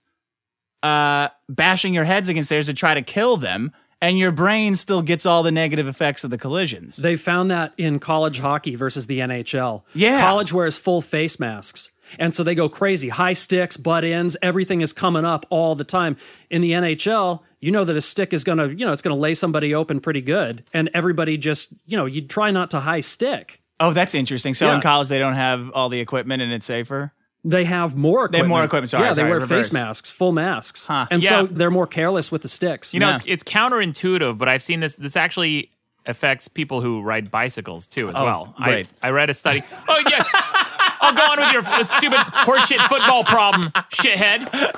uh, 0.85 1.31
bashing 1.49 1.93
your 1.93 2.05
heads 2.05 2.29
against 2.29 2.51
theirs 2.51 2.67
to 2.67 2.75
try 2.75 2.95
to 2.95 3.03
kill 3.03 3.37
them, 3.37 3.73
and 4.01 4.17
your 4.17 4.31
brain 4.31 4.77
still 4.77 5.03
gets 5.03 5.27
all 5.27 5.43
the 5.43 5.51
negative 5.51 5.89
effects 5.89 6.23
of 6.23 6.31
the 6.31 6.39
collisions. 6.39 6.99
They 6.99 7.17
found 7.17 7.51
that 7.51 7.73
in 7.77 7.99
college 7.99 8.39
hockey 8.39 8.77
versus 8.77 9.09
the 9.09 9.19
NHL. 9.19 9.83
Yeah. 9.93 10.21
College 10.21 10.53
wears 10.53 10.79
full 10.79 11.01
face 11.01 11.41
masks. 11.41 11.91
And 12.19 12.35
so 12.35 12.43
they 12.43 12.55
go 12.55 12.69
crazy. 12.69 13.09
High 13.09 13.33
sticks, 13.35 13.77
butt 13.77 14.05
ends, 14.05 14.37
everything 14.43 14.81
is 14.81 14.93
coming 14.93 15.25
up 15.25 15.47
all 15.51 15.75
the 15.75 15.85
time. 15.85 16.17
In 16.51 16.63
the 16.63 16.73
NHL, 16.73 17.41
you 17.61 17.71
know 17.71 17.85
that 17.85 17.97
a 17.97 18.03
stick 18.03 18.33
is 18.33 18.45
going 18.45 18.59
to, 18.59 18.69
you 18.75 18.85
know, 18.85 18.93
it's 18.93 19.03
going 19.03 19.15
to 19.17 19.21
lay 19.21 19.35
somebody 19.35 19.75
open 19.75 20.01
pretty 20.01 20.21
good. 20.23 20.65
And 20.73 20.91
everybody 20.95 21.37
just, 21.39 21.73
you 21.87 21.97
know, 21.97 22.05
you 22.07 22.21
try 22.23 22.51
not 22.51 22.71
to 22.73 22.81
high 22.81 23.01
stick. 23.01 23.61
oh, 23.81 23.93
that's 23.93 24.15
interesting. 24.15 24.55
So 24.55 24.67
Yeah. 24.67 24.77
in 24.77 24.81
college, 24.81 25.09
they 25.09 25.19
don't 25.19 25.35
have 25.35 25.71
all 25.75 25.89
the 25.89 25.99
equipment 26.01 26.41
and 26.43 26.53
it's 26.53 26.65
safer. 26.65 27.13
They 27.47 27.65
have 27.65 27.95
more 27.97 28.21
They 28.29 28.39
equipment. 28.39 28.43
have 28.45 28.49
more 28.49 28.65
equipment, 28.65 28.91
sorry, 28.91 29.05
yeah, 29.05 29.13
they 29.13 29.21
sorry, 29.23 29.31
wear 29.31 29.41
reverse. 29.41 29.67
face 29.69 29.73
masks, 29.73 30.11
full 30.11 30.33
masks. 30.33 30.87
Huh. 30.87 31.07
And 31.11 31.23
Yeah. 31.23 31.31
so 31.31 31.47
they're 31.47 31.71
more 31.73 31.87
careless 31.87 32.31
with 32.33 32.43
the 32.43 32.49
sticks. 32.49 32.95
You 32.95 33.01
know, 33.01 33.09
Yeah. 33.09 33.15
it's 33.17 33.25
it's 33.27 33.43
counterintuitive, 33.43 34.39
but 34.39 34.49
I've 34.49 34.63
seen 34.63 34.81
this. 34.81 34.97
This 34.97 35.17
actually 35.17 35.71
affects 36.07 36.49
people 36.49 36.81
who 36.83 37.03
ride 37.03 37.31
bicycles 37.31 37.87
too, 37.87 38.09
as 38.11 38.17
Oh, 38.17 38.25
well. 38.25 38.55
great. 38.63 38.87
I 39.03 39.09
I 39.09 39.11
read 39.11 39.29
a 39.29 39.35
study. 39.35 39.63
Oh 39.89 40.03
yeah. 40.09 40.25
I'll 41.05 41.15
go 41.15 41.23
on 41.23 41.39
with 41.39 41.53
your 41.53 41.85
stupid 41.85 42.19
horseshit 42.19 42.87
football 42.89 43.25
problem, 43.25 43.71
shithead. 43.91 44.75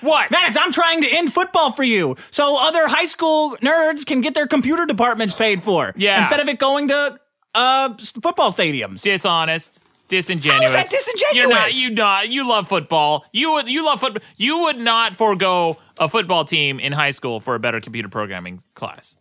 What? 0.00 0.30
Maddox, 0.30 0.56
I'm 0.58 0.72
trying 0.72 1.02
to 1.02 1.08
end 1.08 1.32
football 1.32 1.70
for 1.70 1.84
you 1.84 2.16
so 2.30 2.56
other 2.58 2.88
high 2.88 3.04
school 3.04 3.56
nerds 3.58 4.04
can 4.04 4.20
get 4.20 4.34
their 4.34 4.46
computer 4.46 4.86
departments 4.86 5.34
paid 5.34 5.62
for. 5.62 5.92
Yeah. 5.96 6.18
Instead 6.18 6.40
of 6.40 6.48
it 6.48 6.58
going 6.58 6.88
to 6.88 7.18
uh, 7.54 7.94
football 8.20 8.50
stadiums. 8.50 9.02
dishonest, 9.02 9.80
disingenuous. 10.08 10.72
How 10.72 10.80
is 10.80 10.90
that 10.90 10.96
disingenuous? 10.96 11.34
You're 11.34 11.48
not. 11.48 11.74
You 11.74 11.90
not. 11.90 12.28
You 12.28 12.48
love 12.48 12.68
football. 12.68 13.24
You 13.32 13.52
would. 13.52 13.68
You 13.68 13.84
love 13.84 14.00
football. 14.00 14.22
You 14.36 14.60
would 14.60 14.80
not 14.80 15.16
forego 15.16 15.76
a 15.98 16.08
football 16.08 16.44
team 16.44 16.80
in 16.80 16.92
high 16.92 17.12
school 17.12 17.40
for 17.40 17.54
a 17.54 17.60
better 17.60 17.80
computer 17.80 18.08
programming 18.08 18.60
class. 18.74 19.16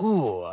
Ooh. 0.00 0.46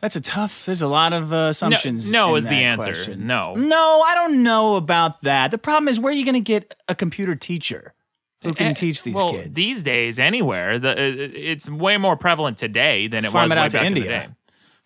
That's 0.00 0.14
a 0.16 0.20
tough. 0.20 0.64
There's 0.66 0.82
a 0.82 0.86
lot 0.86 1.12
of 1.12 1.32
uh, 1.32 1.36
assumptions. 1.50 2.10
no 2.12 2.32
in 2.32 2.38
is 2.38 2.48
the 2.48 2.54
answer. 2.54 2.92
question. 2.92 3.26
No. 3.26 3.54
No, 3.56 4.02
I 4.06 4.14
don't 4.14 4.42
know 4.44 4.76
about 4.76 5.22
that. 5.22 5.50
The 5.50 5.58
problem 5.58 5.88
is 5.88 5.98
where 5.98 6.12
are 6.12 6.16
you 6.16 6.24
going 6.24 6.34
to 6.34 6.40
get 6.40 6.74
a 6.86 6.94
computer 6.94 7.34
teacher 7.34 7.94
who 8.42 8.54
can 8.54 8.68
Eh, 8.68 8.74
teach 8.74 9.02
these 9.02 9.14
well, 9.16 9.30
kids? 9.30 9.56
These 9.56 9.82
days, 9.82 10.20
anywhere, 10.20 10.78
the, 10.78 10.90
uh, 10.92 10.94
it's 10.98 11.68
way 11.68 11.96
more 11.96 12.16
prevalent 12.16 12.58
today 12.58 13.08
than 13.08 13.24
it 13.24 13.32
Farm 13.32 13.44
was 13.46 13.52
it 13.52 13.54
way 13.56 13.60
out 13.62 13.70
to 13.72 13.78
back 13.78 13.86
in 13.88 13.94
the 13.94 14.00
India. 14.02 14.34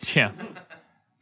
day. 0.01 0.13
Yeah. 0.15 0.33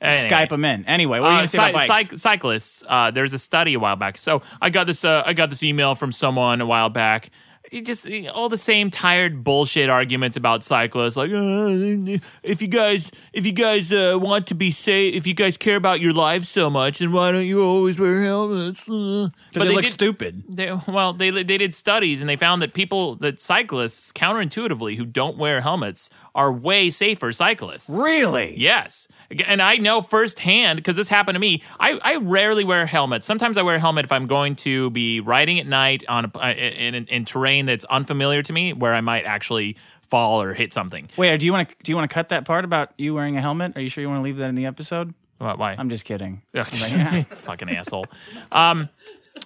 Anyway. 0.00 0.30
Skype 0.30 0.48
them 0.48 0.64
in. 0.64 0.86
Anyway, 0.86 1.20
what 1.20 1.30
are 1.30 1.36
you 1.38 1.42
Uh, 1.42 1.46
say 1.46 1.58
cy- 1.58 1.72
bikes? 1.72 1.88
cyc- 2.14 2.18
cyclists. 2.18 2.82
Uh, 2.88 3.10
there's 3.10 3.34
a 3.34 3.38
study 3.38 3.74
a 3.74 3.78
while 3.78 3.96
back. 3.96 4.16
So 4.16 4.40
I 4.62 4.70
got 4.70 4.86
this. 4.86 5.04
Uh, 5.04 5.22
I 5.26 5.34
got 5.34 5.50
this 5.50 5.62
email 5.62 5.94
from 5.94 6.10
someone 6.12 6.62
a 6.62 6.66
while 6.66 6.88
back. 6.88 7.28
You 7.70 7.82
just 7.82 8.06
all 8.32 8.48
the 8.48 8.58
same 8.58 8.90
tired 8.90 9.44
bullshit 9.44 9.88
arguments 9.88 10.36
about 10.36 10.64
cyclists 10.64 11.16
like 11.16 11.30
uh, 11.30 12.18
if 12.42 12.60
you 12.60 12.68
guys 12.68 13.10
if 13.32 13.46
you 13.46 13.52
guys 13.52 13.92
uh, 13.92 14.18
want 14.20 14.46
to 14.48 14.54
be 14.54 14.70
safe 14.70 15.14
if 15.14 15.26
you 15.26 15.34
guys 15.34 15.56
care 15.56 15.76
about 15.76 16.00
your 16.00 16.12
lives 16.12 16.48
so 16.48 16.68
much 16.70 16.98
then 16.98 17.12
why 17.12 17.30
don't 17.32 17.44
you 17.46 17.62
always 17.62 17.98
wear 17.98 18.22
helmets 18.22 18.88
uh. 18.88 19.28
Because 19.52 19.62
they, 19.62 19.68
they 19.68 19.74
look 19.74 19.84
did- 19.84 19.90
stupid. 19.92 20.42
they, 20.48 20.72
well 20.88 21.12
they 21.12 21.30
they 21.30 21.58
did 21.58 21.74
studies 21.74 22.20
and 22.20 22.28
they 22.28 22.36
found 22.36 22.62
that 22.62 22.74
people 22.74 23.16
that 23.16 23.40
cyclists 23.40 24.12
counterintuitively 24.12 24.96
who 24.96 25.04
don't 25.04 25.36
wear 25.38 25.60
helmets 25.60 26.10
are 26.34 26.52
way 26.52 26.90
safer 26.90 27.32
cyclists 27.32 27.88
Really? 27.90 28.54
Yes. 28.58 29.08
And 29.46 29.60
I 29.60 29.76
know 29.76 30.00
firsthand 30.02 30.76
because 30.76 30.96
this 30.96 31.08
happened 31.08 31.34
to 31.36 31.40
me. 31.40 31.62
I, 31.78 31.98
I 32.02 32.16
rarely 32.16 32.64
wear 32.64 32.86
helmets. 32.86 33.26
Sometimes 33.26 33.58
I 33.58 33.62
wear 33.62 33.76
a 33.76 33.80
helmet 33.80 34.04
if 34.04 34.12
I'm 34.12 34.26
going 34.26 34.56
to 34.56 34.90
be 34.90 35.20
riding 35.20 35.58
at 35.60 35.66
night 35.66 36.04
on 36.08 36.30
a, 36.34 36.50
in, 36.52 36.94
in, 36.94 37.06
in 37.06 37.24
terrain 37.24 37.59
that's 37.66 37.84
unfamiliar 37.84 38.42
to 38.42 38.52
me 38.52 38.72
where 38.72 38.94
I 38.94 39.00
might 39.00 39.24
actually 39.24 39.76
fall 40.08 40.42
or 40.42 40.54
hit 40.54 40.72
something. 40.72 41.08
Wait, 41.16 41.36
do 41.38 41.46
you 41.46 41.52
want 41.52 41.68
to 41.68 41.74
do 41.82 41.92
you 41.92 41.96
want 41.96 42.10
to 42.10 42.14
cut 42.14 42.30
that 42.30 42.44
part 42.44 42.64
about 42.64 42.92
you 42.98 43.14
wearing 43.14 43.36
a 43.36 43.40
helmet? 43.40 43.76
Are 43.76 43.80
you 43.80 43.88
sure 43.88 44.02
you 44.02 44.08
want 44.08 44.20
to 44.20 44.24
leave 44.24 44.38
that 44.38 44.48
in 44.48 44.54
the 44.54 44.66
episode? 44.66 45.14
Why? 45.38 45.54
why? 45.54 45.76
I'm 45.78 45.88
just 45.88 46.04
kidding. 46.04 46.42
Fucking 46.54 47.70
asshole. 47.70 48.04
Um, 48.52 48.88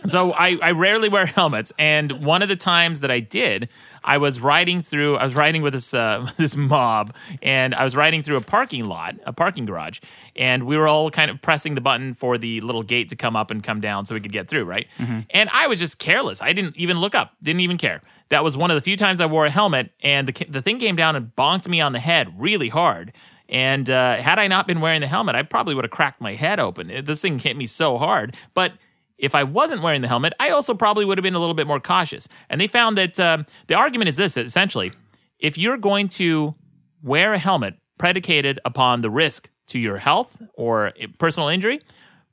so 0.06 0.32
I, 0.32 0.58
I 0.62 0.72
rarely 0.72 1.08
wear 1.08 1.26
helmets, 1.26 1.72
and 1.78 2.24
one 2.24 2.42
of 2.42 2.48
the 2.48 2.56
times 2.56 3.00
that 3.00 3.10
I 3.10 3.20
did, 3.20 3.68
I 4.02 4.18
was 4.18 4.40
riding 4.40 4.82
through. 4.82 5.16
I 5.16 5.24
was 5.24 5.34
riding 5.34 5.62
with 5.62 5.72
this 5.72 5.94
uh, 5.94 6.28
this 6.36 6.56
mob, 6.56 7.14
and 7.42 7.74
I 7.74 7.84
was 7.84 7.96
riding 7.96 8.22
through 8.22 8.36
a 8.36 8.40
parking 8.40 8.84
lot, 8.84 9.16
a 9.24 9.32
parking 9.32 9.64
garage, 9.64 10.00
and 10.36 10.64
we 10.64 10.76
were 10.76 10.86
all 10.86 11.10
kind 11.10 11.30
of 11.30 11.40
pressing 11.40 11.74
the 11.74 11.80
button 11.80 12.14
for 12.14 12.36
the 12.38 12.60
little 12.60 12.82
gate 12.82 13.08
to 13.10 13.16
come 13.16 13.36
up 13.36 13.50
and 13.50 13.62
come 13.62 13.80
down 13.80 14.04
so 14.06 14.14
we 14.14 14.20
could 14.20 14.32
get 14.32 14.48
through, 14.48 14.64
right? 14.64 14.86
And 15.30 15.48
I 15.52 15.66
was 15.66 15.78
just 15.78 15.98
careless. 15.98 16.42
I 16.42 16.52
didn't 16.52 16.76
even 16.76 16.98
look 16.98 17.14
up. 17.14 17.34
Didn't 17.42 17.60
even 17.60 17.78
care. 17.78 18.02
That 18.28 18.44
was 18.44 18.56
one 18.56 18.70
of 18.70 18.74
the 18.74 18.80
few 18.82 18.96
times 18.96 19.20
I 19.20 19.26
wore 19.26 19.46
a 19.46 19.50
helmet, 19.50 19.90
and 20.02 20.28
the 20.28 20.44
the 20.48 20.62
thing 20.62 20.78
came 20.78 20.96
down 20.96 21.16
and 21.16 21.34
bonked 21.36 21.68
me 21.68 21.80
on 21.80 21.92
the 21.92 22.00
head 22.00 22.32
really 22.38 22.68
hard. 22.68 23.12
And 23.48 23.90
uh, 23.90 24.16
had 24.16 24.38
I 24.38 24.46
not 24.46 24.66
been 24.66 24.80
wearing 24.80 25.00
the 25.00 25.06
helmet, 25.06 25.34
I 25.34 25.42
probably 25.42 25.74
would 25.74 25.84
have 25.84 25.90
cracked 25.90 26.20
my 26.20 26.34
head 26.34 26.58
open. 26.58 26.90
This 27.04 27.20
thing 27.20 27.38
hit 27.38 27.56
me 27.56 27.66
so 27.66 27.98
hard. 27.98 28.34
But 28.54 28.72
if 29.18 29.34
I 29.34 29.44
wasn't 29.44 29.82
wearing 29.82 30.02
the 30.02 30.08
helmet, 30.08 30.32
I 30.40 30.50
also 30.50 30.74
probably 30.74 31.04
would 31.04 31.18
have 31.18 31.22
been 31.22 31.34
a 31.34 31.38
little 31.38 31.54
bit 31.54 31.66
more 31.66 31.80
cautious. 31.80 32.28
And 32.48 32.60
they 32.60 32.66
found 32.66 32.98
that 32.98 33.18
um, 33.20 33.46
the 33.66 33.74
argument 33.74 34.08
is 34.08 34.16
this 34.16 34.36
essentially, 34.36 34.92
if 35.38 35.58
you're 35.58 35.78
going 35.78 36.08
to 36.08 36.54
wear 37.02 37.34
a 37.34 37.38
helmet 37.38 37.74
predicated 37.98 38.60
upon 38.64 39.00
the 39.00 39.10
risk 39.10 39.50
to 39.68 39.78
your 39.78 39.98
health 39.98 40.40
or 40.54 40.92
personal 41.18 41.48
injury, 41.48 41.80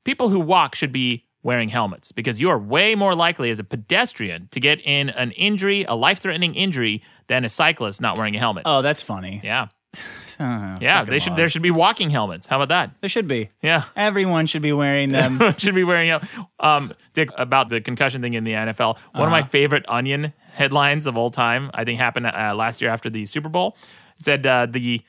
people 0.03 0.29
who 0.29 0.39
walk 0.39 0.75
should 0.75 0.91
be 0.91 1.25
wearing 1.43 1.69
helmets 1.69 2.11
because 2.11 2.39
you 2.39 2.49
are 2.49 2.59
way 2.59 2.95
more 2.95 3.15
likely 3.15 3.49
as 3.49 3.59
a 3.59 3.63
pedestrian 3.63 4.47
to 4.51 4.59
get 4.59 4.79
in 4.81 5.09
an 5.09 5.31
injury, 5.31 5.83
a 5.85 5.95
life 5.95 6.19
threatening 6.19 6.53
injury, 6.55 7.01
than 7.27 7.43
a 7.43 7.49
cyclist 7.49 8.01
not 8.01 8.17
wearing 8.17 8.35
a 8.35 8.39
helmet. 8.39 8.63
Oh, 8.65 8.81
that's 8.81 9.01
funny. 9.01 9.41
Yeah. 9.43 9.67
Oh, 10.39 10.77
Yeah, 10.81 11.03
they 11.03 11.19
should. 11.19 11.31
laws. 11.31 11.37
There 11.37 11.49
should 11.49 11.61
be 11.61 11.69
walking 11.69 12.09
helmets. 12.09 12.47
How 12.47 12.55
about 12.59 12.69
that? 12.69 12.99
There 12.99 13.09
should 13.09 13.27
be. 13.27 13.51
Yeah, 13.61 13.83
Everyone 13.95 14.47
should 14.47 14.63
be 14.63 14.71
wearing 14.73 15.09
them. 15.11 15.39
should 15.59 15.75
be 15.75 15.83
wearing. 15.83 16.09
them. 16.09 16.21
Um, 16.59 16.93
Dick, 17.13 17.29
about 17.37 17.69
the 17.69 17.79
concussion 17.79 18.23
thing 18.23 18.33
in 18.33 18.43
the 18.43 18.53
NFL. 18.53 18.97
One 19.13 19.23
of 19.27 19.31
my 19.31 19.43
favorite 19.43 19.85
Onion 19.87 20.33
headlines 20.53 21.05
of 21.05 21.15
all 21.15 21.29
time. 21.29 21.69
I 21.75 21.83
think 21.83 21.99
happened 21.99 22.25
uh, 22.25 22.55
last 22.55 22.81
year 22.81 22.89
after 22.89 23.07
the 23.09 23.25
Super 23.25 23.49
Bowl. 23.49 23.77
It 24.17 24.23
said 24.25 24.45
uh, 24.47 24.65
the 24.65 25.01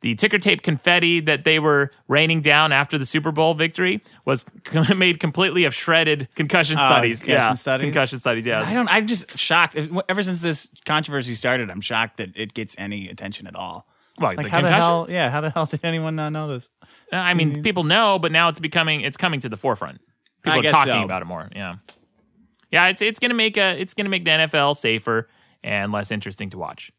the 0.00 0.14
ticker 0.16 0.38
tape 0.38 0.62
confetti 0.62 1.20
that 1.20 1.44
they 1.44 1.58
were 1.60 1.90
raining 2.08 2.40
down 2.40 2.72
after 2.72 2.96
the 2.98 3.04
Super 3.06 3.30
Bowl 3.30 3.52
victory 3.54 4.02
was 4.24 4.44
made 4.96 5.20
completely 5.20 5.66
of 5.66 5.74
shredded 5.74 6.26
concussion 6.34 6.78
Oh, 6.80 6.84
studies. 6.86 7.20
concussion 7.22 7.48
yeah, 7.48 7.52
studies? 7.52 7.84
concussion 7.84 8.18
studies. 8.18 8.46
Yeah, 8.46 8.64
I 8.66 8.72
don't. 8.72 8.88
I'm 8.88 9.06
just 9.06 9.38
shocked. 9.38 9.76
Ever 10.08 10.22
since 10.24 10.40
this 10.40 10.68
controversy 10.84 11.34
started, 11.36 11.70
I'm 11.70 11.82
shocked 11.82 12.16
that 12.16 12.30
it 12.34 12.54
gets 12.54 12.74
any 12.78 13.08
attention 13.08 13.46
at 13.46 13.54
all. 13.54 13.86
What, 14.20 14.36
Like 14.36 14.46
the 14.46 14.50
how 14.50 14.58
the 14.58 14.68
concussion? 14.68 14.82
hell? 14.82 15.06
Yeah, 15.08 15.30
how 15.30 15.40
the 15.40 15.48
hell 15.48 15.64
did 15.70 15.82
anyone 15.82 16.14
not 16.14 16.30
know 16.30 16.48
this? 16.48 16.68
I 17.10 17.32
mean, 17.32 17.62
people 17.62 17.84
know, 17.84 18.18
but 18.18 18.32
now 18.32 18.50
it's 18.50 18.58
becoming 18.58 19.00
it's 19.00 19.16
coming 19.16 19.40
to 19.40 19.48
the 19.48 19.56
forefront. 19.56 20.00
People 20.42 20.60
I 20.60 20.64
are 20.64 20.68
talking 20.68 20.92
so. 20.92 21.04
about 21.04 21.22
it 21.22 21.24
more. 21.24 21.48
Yeah, 21.56 21.76
yeah. 22.70 22.88
It's 22.88 23.00
it's 23.00 23.18
gonna 23.18 23.34
make 23.34 23.56
a 23.56 23.80
it's 23.80 23.94
gonna 23.94 24.10
make 24.10 24.26
the 24.26 24.30
NFL 24.32 24.76
safer 24.76 25.26
and 25.64 25.90
less 25.90 26.10
interesting 26.10 26.50
to 26.50 26.58
watch. 26.58 26.92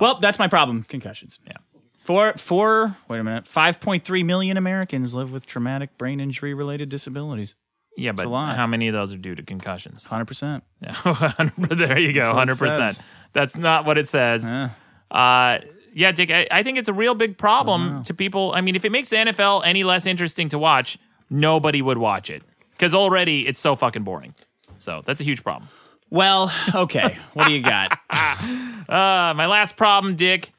Well, 0.00 0.18
that's 0.20 0.38
my 0.38 0.48
problem. 0.48 0.82
Concussions. 0.82 1.38
Yeah. 1.46 1.56
Four, 2.04 2.34
four. 2.34 2.96
Wait 3.08 3.18
a 3.18 3.24
minute. 3.24 3.46
Five 3.46 3.80
point 3.80 4.04
three 4.04 4.24
million 4.24 4.56
Americans 4.56 5.14
live 5.14 5.32
with 5.32 5.46
traumatic 5.46 5.96
brain 5.98 6.18
injury 6.18 6.52
related 6.52 6.88
disabilities. 6.88 7.54
Yeah, 7.96 8.10
but 8.10 8.28
how 8.28 8.66
many 8.66 8.88
of 8.88 8.92
those 8.92 9.14
are 9.14 9.18
due 9.18 9.36
to 9.36 9.42
concussions? 9.44 10.04
Hundred 10.04 10.26
percent. 10.26 10.64
Yeah, 10.80 11.48
there 11.58 11.98
you 11.98 12.12
go, 12.12 12.28
what 12.30 12.38
hundred 12.38 12.58
percent. 12.58 13.00
That's 13.32 13.56
not 13.56 13.86
what 13.86 13.98
it 13.98 14.08
says. 14.08 14.52
Yeah. 14.52 14.70
Uh, 15.10 15.60
yeah, 15.94 16.12
Dick, 16.12 16.30
I, 16.30 16.46
I 16.50 16.62
think 16.62 16.76
it's 16.76 16.88
a 16.88 16.92
real 16.92 17.14
big 17.14 17.38
problem 17.38 18.02
to 18.02 18.14
people. 18.14 18.52
I 18.54 18.60
mean, 18.60 18.74
if 18.74 18.84
it 18.84 18.90
makes 18.90 19.10
the 19.10 19.16
NFL 19.16 19.62
any 19.64 19.84
less 19.84 20.06
interesting 20.06 20.48
to 20.48 20.58
watch, 20.58 20.98
nobody 21.30 21.80
would 21.80 21.98
watch 21.98 22.30
it 22.30 22.42
because 22.72 22.94
already 22.94 23.46
it's 23.46 23.60
so 23.60 23.76
fucking 23.76 24.02
boring. 24.02 24.34
So 24.78 25.02
that's 25.06 25.20
a 25.20 25.24
huge 25.24 25.44
problem. 25.44 25.70
Well, 26.10 26.52
okay. 26.74 27.16
what 27.32 27.46
do 27.46 27.52
you 27.52 27.62
got? 27.62 27.98
Uh, 28.86 29.32
my 29.34 29.46
last 29.46 29.78
problem, 29.78 30.14
Dick, 30.14 30.52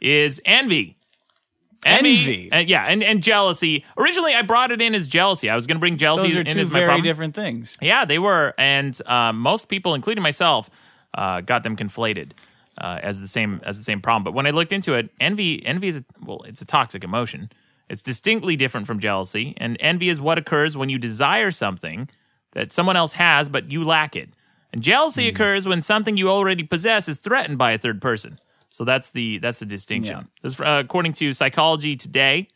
is 0.00 0.42
envy. 0.44 0.96
Envy? 1.86 2.50
uh, 2.50 2.58
yeah, 2.58 2.86
and, 2.86 3.00
and 3.04 3.22
jealousy. 3.22 3.84
Originally, 3.96 4.34
I 4.34 4.42
brought 4.42 4.72
it 4.72 4.82
in 4.82 4.92
as 4.92 5.06
jealousy. 5.06 5.48
I 5.48 5.54
was 5.54 5.68
going 5.68 5.76
to 5.76 5.80
bring 5.80 5.96
jealousy 5.96 6.26
Those 6.26 6.36
are 6.36 6.40
in 6.40 6.46
two 6.46 6.58
as 6.58 6.68
my 6.68 6.80
very 6.80 6.86
problem. 6.88 7.04
different 7.04 7.36
things. 7.36 7.78
Yeah, 7.80 8.04
they 8.04 8.18
were, 8.18 8.54
and 8.58 9.00
um, 9.06 9.38
most 9.38 9.68
people, 9.68 9.94
including 9.94 10.22
myself, 10.24 10.68
uh, 11.14 11.42
got 11.42 11.62
them 11.62 11.76
conflated 11.76 12.32
uh, 12.80 12.98
as 13.02 13.20
the 13.20 13.28
same 13.28 13.60
as 13.64 13.76
the 13.76 13.84
same 13.84 14.00
problem. 14.00 14.24
But 14.24 14.34
when 14.34 14.46
I 14.46 14.50
looked 14.50 14.72
into 14.72 14.94
it, 14.94 15.10
envy 15.20 15.64
envy 15.64 15.88
is 15.88 15.96
a, 15.98 16.04
well, 16.24 16.42
it's 16.46 16.60
a 16.62 16.66
toxic 16.66 17.04
emotion. 17.04 17.50
It's 17.88 18.02
distinctly 18.02 18.56
different 18.56 18.86
from 18.86 19.00
jealousy, 19.00 19.54
and 19.56 19.76
envy 19.80 20.08
is 20.08 20.20
what 20.20 20.38
occurs 20.38 20.76
when 20.76 20.88
you 20.88 20.98
desire 20.98 21.50
something 21.50 22.08
that 22.52 22.72
someone 22.72 22.96
else 22.96 23.14
has, 23.14 23.48
but 23.48 23.70
you 23.70 23.84
lack 23.84 24.16
it. 24.16 24.30
And 24.72 24.82
jealousy 24.82 25.24
Hmm. 25.24 25.34
occurs 25.34 25.66
when 25.66 25.82
something 25.82 26.16
you 26.16 26.30
already 26.30 26.62
possess 26.62 27.08
is 27.08 27.18
threatened 27.18 27.58
by 27.58 27.72
a 27.72 27.78
third 27.78 28.00
person. 28.00 28.38
So 28.68 28.84
that's 28.84 29.10
the 29.10 29.38
that's 29.38 29.58
the 29.58 29.66
distinction. 29.66 30.16
Yeah. 30.16 30.24
This, 30.42 30.60
uh, 30.60 30.82
according 30.84 31.14
to 31.14 31.32
Psychology 31.32 31.96
Today, 31.96 32.46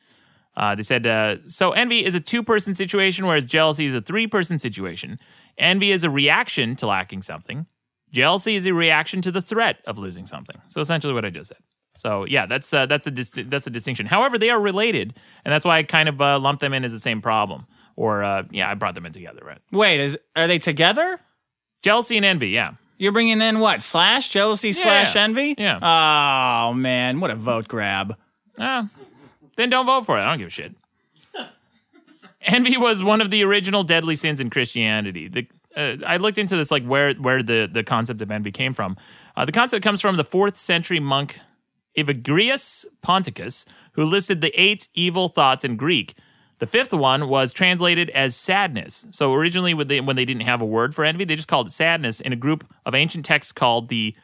uh, 0.57 0.77
they 0.77 0.85
said, 0.85 1.05
uh, 1.07 1.37
so 1.49 1.73
envy 1.73 2.05
is 2.05 2.15
a 2.15 2.21
two 2.21 2.45
person 2.45 2.75
situation, 2.75 3.27
whereas 3.27 3.45
jealousy 3.45 3.87
is 3.87 3.95
a 3.95 4.01
three 4.01 4.29
person 4.29 4.61
situation. 4.61 5.19
Envy 5.59 5.91
is 5.91 6.05
a 6.05 6.11
reaction 6.11 6.77
to 6.77 6.87
lacking 6.87 7.23
something. 7.23 7.67
Jealousy 8.15 8.55
is 8.55 8.65
a 8.67 8.73
reaction 8.73 9.21
to 9.23 9.33
the 9.33 9.43
threat 9.43 9.79
of 9.87 9.99
losing 9.99 10.25
something. 10.25 10.57
So 10.69 10.81
essentially, 10.81 11.13
what 11.13 11.25
I 11.25 11.31
just 11.31 11.49
said. 11.49 11.59
So 11.97 12.25
yeah, 12.27 12.47
that's 12.47 12.73
uh, 12.73 12.87
that's 12.87 13.09
a 13.09 13.11
dis- 13.11 13.41
that's 13.47 13.67
a 13.67 13.71
distinction. 13.71 14.07
However, 14.07 14.39
they 14.39 14.51
are 14.51 14.61
related, 14.61 15.15
and 15.45 15.53
that's 15.53 15.65
why 15.65 15.79
I 15.79 15.83
kind 15.83 16.09
of 16.09 16.21
uh, 16.21 16.39
lump 16.39 16.61
them 16.61 16.73
in 16.73 16.85
as 16.85 16.93
the 16.93 17.01
same 17.01 17.21
problem. 17.21 17.67
Or 17.97 18.23
uh, 18.23 18.45
yeah, 18.51 18.71
I 18.71 18.75
brought 18.75 18.95
them 18.95 19.05
in 19.05 19.13
together. 19.13 19.43
Right? 19.45 19.59
Wait, 19.73 20.01
is 20.01 20.17
are 20.37 20.47
they 20.47 20.59
together? 20.59 21.19
Jealousy 21.83 22.17
and 22.17 22.25
envy. 22.25 22.49
Yeah. 22.49 22.75
You're 22.99 23.13
bringing 23.13 23.41
in 23.41 23.59
what? 23.59 23.83
Slash 23.83 24.31
jealousy 24.31 24.73
slash 24.73 25.17
envy? 25.17 25.57
Yeah. 25.59 25.79
Oh 25.83 26.73
man, 26.73 27.19
what 27.19 27.33
a 27.33 27.37
vote 27.37 27.67
grab. 27.67 28.17
Ah, 28.57 28.89
then 29.57 29.71
don't 29.71 29.87
vote 29.87 30.07
for 30.07 30.17
it. 30.17 30.23
I 30.23 30.29
don't 30.29 30.39
give 30.39 30.47
a 30.47 30.51
shit. 30.51 30.75
Envy 32.43 32.77
was 32.77 33.03
one 33.03 33.21
of 33.21 33.31
the 33.31 33.43
original 33.43 33.83
deadly 33.83 34.15
sins 34.15 34.39
in 34.39 34.51
Christianity. 34.51 35.29
The, 35.29 35.49
uh, 35.77 35.97
I 36.07 36.17
looked 36.19 36.39
into 36.39 36.57
this, 36.57 36.71
like 36.71 36.85
where 36.85 37.13
where 37.15 37.43
the, 37.43 37.69
the 37.71 37.85
concept 37.85 38.23
of 38.23 38.31
envy 38.31 38.53
came 38.53 38.73
from. 38.73 38.97
Uh, 39.37 39.45
the 39.45 39.53
concept 39.53 39.83
comes 39.83 40.01
from 40.01 40.17
the 40.17 40.25
fourth 40.25 40.57
century 40.57 41.01
monk 41.01 41.41
Evagrius 41.97 42.87
Ponticus, 43.03 43.65
who 43.93 44.05
listed 44.05 44.41
the 44.41 44.53
eight 44.61 44.89
evil 44.95 45.29
thoughts 45.29 45.65
in 45.65 45.77
Greek. 45.77 46.15
The 46.59 46.67
fifth 46.67 46.93
one 46.93 47.29
was 47.29 47.53
translated 47.53 48.11
as 48.11 48.37
sadness. 48.37 49.07
So 49.11 49.35
originally, 49.35 49.75
when 49.75 49.89
they, 49.89 50.01
when 50.01 50.17
they 50.17 50.25
didn't 50.25 50.43
have 50.43 50.63
a 50.63 50.67
word 50.67 50.95
for 50.95 51.05
envy, 51.05 51.25
they 51.25 51.37
just 51.37 51.49
called 51.49 51.67
it 51.67 51.71
sadness 51.71 52.21
in 52.21 52.33
a 52.33 52.37
group 52.37 52.65
of 52.87 52.95
ancient 52.95 53.25
texts 53.25 53.53
called 53.53 53.89
the 53.89 54.15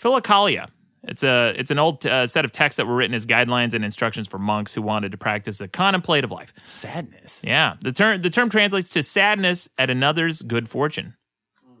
Philokalia. 0.00 0.68
It's 1.04 1.22
a 1.22 1.54
it's 1.56 1.70
an 1.70 1.78
old 1.78 2.04
uh, 2.04 2.26
set 2.26 2.44
of 2.44 2.52
texts 2.52 2.76
that 2.76 2.86
were 2.86 2.94
written 2.94 3.14
as 3.14 3.24
guidelines 3.24 3.72
and 3.72 3.84
instructions 3.84 4.28
for 4.28 4.38
monks 4.38 4.74
who 4.74 4.82
wanted 4.82 5.12
to 5.12 5.18
practice 5.18 5.60
a 5.62 5.68
contemplative 5.68 6.30
life. 6.30 6.52
Sadness. 6.62 7.40
Yeah, 7.42 7.76
the 7.80 7.92
term 7.92 8.20
the 8.20 8.28
term 8.30 8.48
translates 8.50 8.90
to 8.90 9.02
sadness 9.02 9.68
at 9.78 9.88
another's 9.88 10.42
good 10.42 10.68
fortune. 10.68 11.14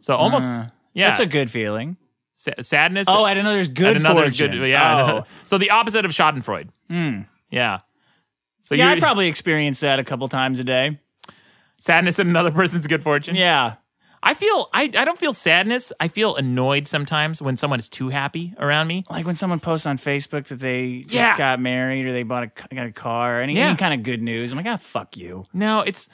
So 0.00 0.14
almost 0.16 0.50
yeah, 0.94 1.08
That's 1.08 1.20
a 1.20 1.26
good 1.26 1.50
feeling. 1.50 1.98
sa- 2.34 2.52
sadness. 2.60 3.06
Oh, 3.10 3.26
at 3.26 3.36
another's 3.36 3.68
good 3.68 3.88
at 3.88 3.96
another's 3.98 4.38
fortune. 4.38 4.58
good. 4.58 4.68
Yeah. 4.70 5.20
Oh. 5.22 5.26
So 5.44 5.58
the 5.58 5.70
opposite 5.70 6.06
of 6.06 6.12
Schadenfreude. 6.12 6.70
Yeah. 7.50 7.80
So 8.62 8.74
Yeah, 8.74 8.90
I 8.90 8.98
probably 8.98 9.28
experienced 9.28 9.82
that 9.82 9.98
a 9.98 10.04
couple 10.04 10.26
times 10.28 10.60
a 10.60 10.64
day. 10.64 10.98
sadness 11.76 12.18
at 12.18 12.26
another 12.26 12.50
person's 12.60 12.86
good 12.86 13.02
fortune. 13.02 13.36
Yeah. 13.36 13.74
I 14.22 14.34
feel 14.34 14.68
I, 14.74 14.82
I 14.84 15.04
don't 15.06 15.18
feel 15.18 15.32
sadness. 15.32 15.92
I 15.98 16.08
feel 16.08 16.36
annoyed 16.36 16.86
sometimes 16.86 17.40
when 17.40 17.56
someone 17.56 17.78
is 17.78 17.88
too 17.88 18.10
happy 18.10 18.52
around 18.58 18.86
me. 18.86 19.04
Like 19.08 19.24
when 19.24 19.34
someone 19.34 19.60
posts 19.60 19.86
on 19.86 19.96
Facebook 19.96 20.44
that 20.48 20.58
they 20.60 21.02
just 21.02 21.14
Yeah. 21.14 21.36
got 21.38 21.58
married 21.60 22.04
or 22.04 22.12
they 22.12 22.22
bought 22.22 22.42
a, 22.44 22.74
got 22.74 22.86
a 22.86 22.92
car, 22.92 23.40
any, 23.40 23.56
Yeah. 23.56 23.68
any 23.68 23.76
kind 23.76 23.94
of 23.94 24.02
good 24.02 24.20
news. 24.20 24.52
I'm 24.52 24.56
like, 24.58 24.66
ah, 24.66 24.76
fuck 24.76 25.16
you. 25.16 25.46
No, 25.54 25.80
it's 25.80 26.08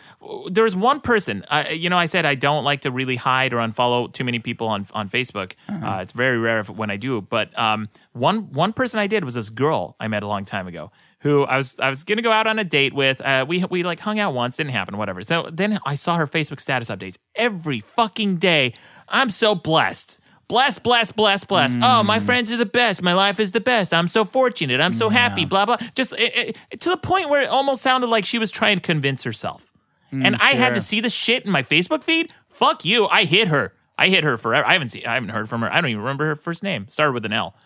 there's 0.50 0.76
one 0.76 1.00
person. 1.00 1.44
I, 1.50 1.70
you 1.70 1.90
know, 1.90 1.98
I 1.98 2.06
said 2.06 2.24
I 2.24 2.36
don't 2.36 2.62
like 2.62 2.82
to 2.82 2.90
really 2.92 3.16
hide 3.16 3.52
or 3.52 3.56
unfollow 3.58 4.12
too 4.12 4.24
many 4.24 4.38
people 4.38 4.68
on 4.68 4.86
on 4.92 5.08
Facebook. 5.08 5.52
Uh, 5.68 5.98
it's 6.00 6.12
very 6.12 6.38
rare 6.38 6.60
if, 6.60 6.70
when 6.70 6.90
I 6.90 6.96
do. 6.96 7.20
But 7.22 7.58
um, 7.58 7.88
one 8.12 8.52
one 8.52 8.72
person 8.72 9.00
I 9.00 9.08
did 9.08 9.24
was 9.24 9.34
this 9.34 9.50
girl 9.50 9.96
I 9.98 10.06
met 10.08 10.22
a 10.22 10.28
long 10.28 10.44
time 10.44 10.68
ago. 10.68 10.92
Who 11.26 11.42
I 11.44 11.56
was 11.56 11.78
I 11.78 11.88
was 11.88 12.04
gonna 12.04 12.22
go 12.22 12.30
out 12.30 12.46
on 12.46 12.58
a 12.58 12.64
date 12.64 12.92
with. 12.92 13.20
Uh, 13.20 13.44
we 13.48 13.64
we 13.64 13.82
like 13.82 14.00
hung 14.00 14.18
out 14.18 14.34
once, 14.34 14.56
didn't 14.56 14.70
happen, 14.72 14.96
whatever. 14.96 15.22
So 15.22 15.48
then 15.52 15.78
I 15.84 15.94
saw 15.94 16.16
her 16.16 16.26
Facebook 16.26 16.60
status 16.60 16.88
updates 16.88 17.16
every 17.34 17.80
fucking 17.80 18.36
day. 18.36 18.74
I'm 19.08 19.30
so 19.30 19.54
blessed. 19.54 20.20
Blessed, 20.48 20.84
blessed, 20.84 21.16
blessed, 21.16 21.48
blessed. 21.48 21.78
Oh, 21.82 22.04
my 22.04 22.20
friends 22.20 22.52
are 22.52 22.56
the 22.56 22.66
best. 22.66 23.02
My 23.02 23.14
life 23.14 23.40
is 23.40 23.50
the 23.50 23.60
best. 23.60 23.92
I'm 23.92 24.06
so 24.06 24.24
fortunate. 24.24 24.80
I'm 24.80 24.92
so 24.92 25.08
happy. 25.08 25.44
Blah 25.44 25.66
blah. 25.66 25.76
Just 25.96 26.12
it, 26.12 26.56
it, 26.70 26.80
to 26.80 26.90
the 26.90 26.96
point 26.96 27.28
where 27.30 27.42
it 27.42 27.48
almost 27.48 27.82
sounded 27.82 28.06
like 28.06 28.24
she 28.24 28.38
was 28.38 28.52
trying 28.52 28.76
to 28.76 28.82
convince 28.82 29.24
herself. 29.24 29.72
and 30.12 30.36
I 30.36 30.50
had 30.52 30.74
to 30.76 30.80
see 30.80 31.00
the 31.00 31.10
shit 31.10 31.44
in 31.44 31.50
my 31.50 31.64
Facebook 31.64 32.04
feed. 32.04 32.30
Fuck 32.48 32.84
you. 32.84 33.06
I 33.08 33.24
hit 33.24 33.48
her. 33.48 33.72
I 33.98 34.08
hit 34.08 34.22
her 34.24 34.36
forever. 34.36 34.66
I 34.66 34.74
haven't 34.74 34.90
seen. 34.90 35.04
I 35.06 35.14
haven't 35.14 35.30
heard 35.30 35.48
from 35.48 35.62
her. 35.62 35.72
I 35.72 35.80
don't 35.80 35.90
even 35.90 36.02
remember 36.02 36.26
her 36.26 36.36
first 36.36 36.62
name. 36.62 36.86
Started 36.88 37.12
with 37.12 37.24
an 37.24 37.32
L. 37.32 37.56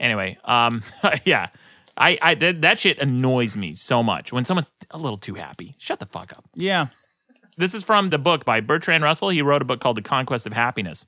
Anyway, 0.00 0.36
um, 0.44 0.82
yeah. 1.24 1.48
I, 1.96 2.18
I 2.20 2.34
that, 2.34 2.62
that 2.62 2.78
shit 2.78 2.98
annoys 2.98 3.56
me 3.56 3.74
so 3.74 4.02
much 4.02 4.32
when 4.32 4.44
someone's 4.44 4.72
a 4.90 4.98
little 4.98 5.16
too 5.16 5.34
happy. 5.34 5.76
Shut 5.78 6.00
the 6.00 6.06
fuck 6.06 6.32
up. 6.32 6.44
Yeah. 6.54 6.88
This 7.56 7.74
is 7.74 7.84
from 7.84 8.10
the 8.10 8.18
book 8.18 8.44
by 8.44 8.60
Bertrand 8.60 9.04
Russell. 9.04 9.28
He 9.28 9.42
wrote 9.42 9.62
a 9.62 9.64
book 9.64 9.80
called 9.80 9.96
The 9.96 10.02
Conquest 10.02 10.46
of 10.46 10.52
Happiness. 10.52 11.06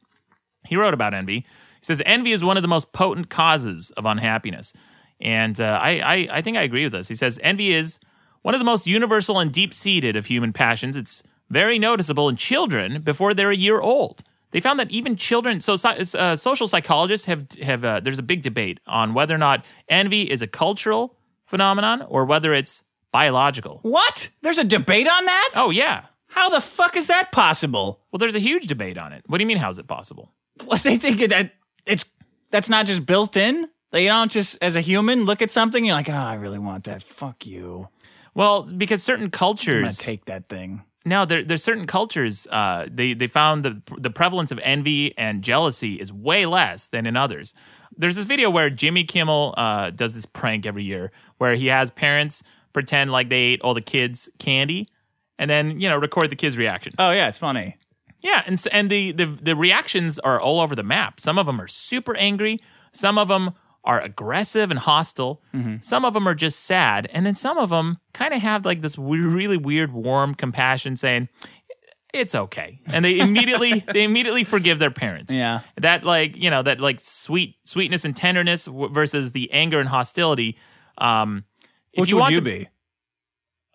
He 0.66 0.76
wrote 0.76 0.94
about 0.94 1.14
envy. 1.14 1.40
He 1.40 1.44
says 1.80 2.02
envy 2.06 2.32
is 2.32 2.44
one 2.44 2.56
of 2.56 2.62
the 2.62 2.68
most 2.68 2.92
potent 2.92 3.30
causes 3.30 3.90
of 3.96 4.06
unhappiness, 4.06 4.72
and 5.20 5.60
uh, 5.60 5.78
I, 5.80 6.00
I 6.00 6.28
I 6.38 6.42
think 6.42 6.56
I 6.56 6.62
agree 6.62 6.84
with 6.84 6.92
this. 6.92 7.08
He 7.08 7.14
says 7.14 7.38
envy 7.42 7.72
is 7.72 7.98
one 8.42 8.54
of 8.54 8.60
the 8.60 8.64
most 8.64 8.86
universal 8.86 9.38
and 9.38 9.52
deep 9.52 9.72
seated 9.72 10.16
of 10.16 10.26
human 10.26 10.52
passions. 10.52 10.96
It's 10.96 11.22
very 11.50 11.78
noticeable 11.78 12.28
in 12.28 12.36
children 12.36 13.02
before 13.02 13.34
they're 13.34 13.50
a 13.50 13.56
year 13.56 13.80
old. 13.80 14.22
They 14.52 14.60
found 14.60 14.78
that 14.81 14.90
even 14.90 15.16
children. 15.16 15.60
So 15.60 15.74
uh, 15.74 16.36
social 16.36 16.68
psychologists 16.68 17.27
have 17.27 17.47
have 17.62 17.85
uh, 17.85 18.01
there's 18.01 18.18
a 18.18 18.23
big 18.23 18.43
debate 18.43 18.81
on 18.86 19.14
whether 19.14 19.35
or 19.35 19.39
not 19.39 19.64
envy 19.89 20.31
is 20.31 20.43
a 20.43 20.47
cultural 20.47 21.16
phenomenon 21.47 22.02
or 22.02 22.24
whether 22.24 22.55
it's 22.55 22.85
biological. 23.12 23.81
What? 23.82 24.31
There's 24.43 24.59
a 24.59 24.64
debate 24.64 25.09
on 25.09 25.24
that? 25.24 25.51
Oh 25.56 25.70
yeah. 25.70 26.06
How 26.28 26.51
the 26.51 26.60
fuck 26.60 26.97
is 26.97 27.06
that 27.06 27.32
possible? 27.32 28.01
Well, 28.10 28.18
there's 28.18 28.35
a 28.35 28.40
huge 28.40 28.66
debate 28.66 28.98
on 28.98 29.12
it. 29.12 29.24
What 29.27 29.39
do 29.39 29.43
you 29.43 29.47
mean? 29.47 29.59
How's 29.59 29.78
it 29.78 29.86
possible? 29.86 30.32
What 30.64 30.81
they 30.82 30.97
think 30.97 31.20
that 31.31 31.52
it's 31.86 32.05
that's 32.51 32.68
not 32.68 32.86
just 32.86 33.06
built 33.06 33.36
in? 33.36 33.68
That 33.93 34.02
you 34.02 34.09
don't 34.09 34.31
just 34.31 34.59
as 34.60 34.77
a 34.77 34.81
human 34.81 35.24
look 35.24 35.43
at 35.43 35.51
something 35.51 35.81
and 35.81 35.86
you're 35.86 35.97
like, 35.97 36.09
oh, 36.09 36.12
I 36.12 36.35
really 36.35 36.59
want 36.59 36.85
that. 36.85 37.02
Fuck 37.02 37.47
you. 37.47 37.89
Well, 38.35 38.64
because 38.64 39.02
certain 39.02 39.31
cultures 39.31 39.85
I'm 39.98 40.05
take 40.05 40.27
that 40.27 40.48
thing. 40.48 40.85
No, 41.07 41.24
there, 41.24 41.45
there's 41.45 41.62
certain 41.62 41.87
cultures. 41.87 42.49
Uh, 42.51 42.87
they 42.91 43.15
they 43.15 43.28
found 43.28 43.65
the 43.65 43.81
the 43.97 44.11
prevalence 44.11 44.51
of 44.51 44.59
envy 44.65 45.16
and 45.16 45.41
jealousy 45.41 45.95
is 45.95 46.12
way 46.12 46.47
less 46.47 46.89
than 46.89 47.07
in 47.07 47.16
others. 47.16 47.55
There's 47.97 48.16
this 48.16 48.24
video 48.24 48.51
where 48.51 48.69
Jimmy 48.70 49.05
Kimmel 49.05 49.55
uh, 49.57 49.91
does 49.91 50.15
this 50.15 50.27
prank 50.27 50.66
every 50.66 50.83
year, 50.83 51.12
where 51.39 51.55
he 51.55 51.69
has 51.69 51.93
parents 51.93 52.43
pretend 52.73 53.12
like 53.12 53.28
they 53.28 53.37
ate 53.37 53.61
all 53.62 53.73
the 53.73 53.81
kids' 53.81 54.28
candy, 54.41 54.89
and 55.39 55.49
then 55.49 55.78
you 55.81 55.89
know 55.89 55.97
record 55.97 56.28
the 56.28 56.37
kids' 56.37 56.59
reaction. 56.59 56.93
Oh 56.99 57.12
yeah, 57.12 57.28
it's 57.28 57.39
funny. 57.39 57.77
Yeah, 58.20 58.43
and 58.45 58.61
and 58.73 58.91
the 58.91 59.12
the 59.12 59.27
the 59.27 59.55
reactions 59.55 60.19
are 60.19 60.41
all 60.41 60.61
over 60.61 60.74
the 60.74 60.83
map. 60.83 61.20
Some 61.20 61.39
of 61.39 61.47
them 61.47 61.61
are 61.61 61.69
super 61.69 62.16
angry. 62.16 62.59
Some 62.91 63.16
of 63.16 63.28
them 63.28 63.53
are 63.86 64.00
aggressive 64.00 64.70
and 64.70 64.78
hostile. 64.80 65.40
Some 65.80 66.04
of 66.04 66.12
them 66.12 66.26
are 66.28 66.34
just 66.34 66.64
sad, 66.64 67.08
and 67.12 67.24
then 67.24 67.34
some 67.34 67.56
of 67.56 67.70
them 67.70 67.98
kind 68.12 68.34
of 68.34 68.42
have 68.42 68.64
like 68.66 68.82
this 68.82 68.98
we- 68.98 69.20
really 69.20 69.56
weird, 69.56 69.92
warm 69.92 70.34
compassion, 70.34 70.96
saying 70.96 71.28
it's 72.12 72.34
okay, 72.34 72.80
and 72.86 73.04
they 73.04 73.18
immediately 73.18 73.84
they 73.92 74.02
immediately 74.04 74.42
forgive 74.44 74.78
their 74.78 74.90
parents. 74.90 75.32
Yeah. 75.32 75.60
that 75.76 76.04
like 76.04 76.36
you 76.36 76.50
know 76.50 76.62
that 76.62 76.80
like 76.80 76.98
sweet 77.00 77.56
sweetness 77.64 78.04
and 78.04 78.14
tenderness 78.16 78.64
w- 78.66 78.88
versus 78.92 79.32
the 79.32 79.50
anger 79.52 79.80
and 79.80 79.88
hostility. 79.88 80.58
Um, 80.98 81.44
Which 81.96 82.10
you 82.10 82.16
would 82.16 82.30
you 82.30 82.36
to, 82.36 82.42
be? 82.42 82.68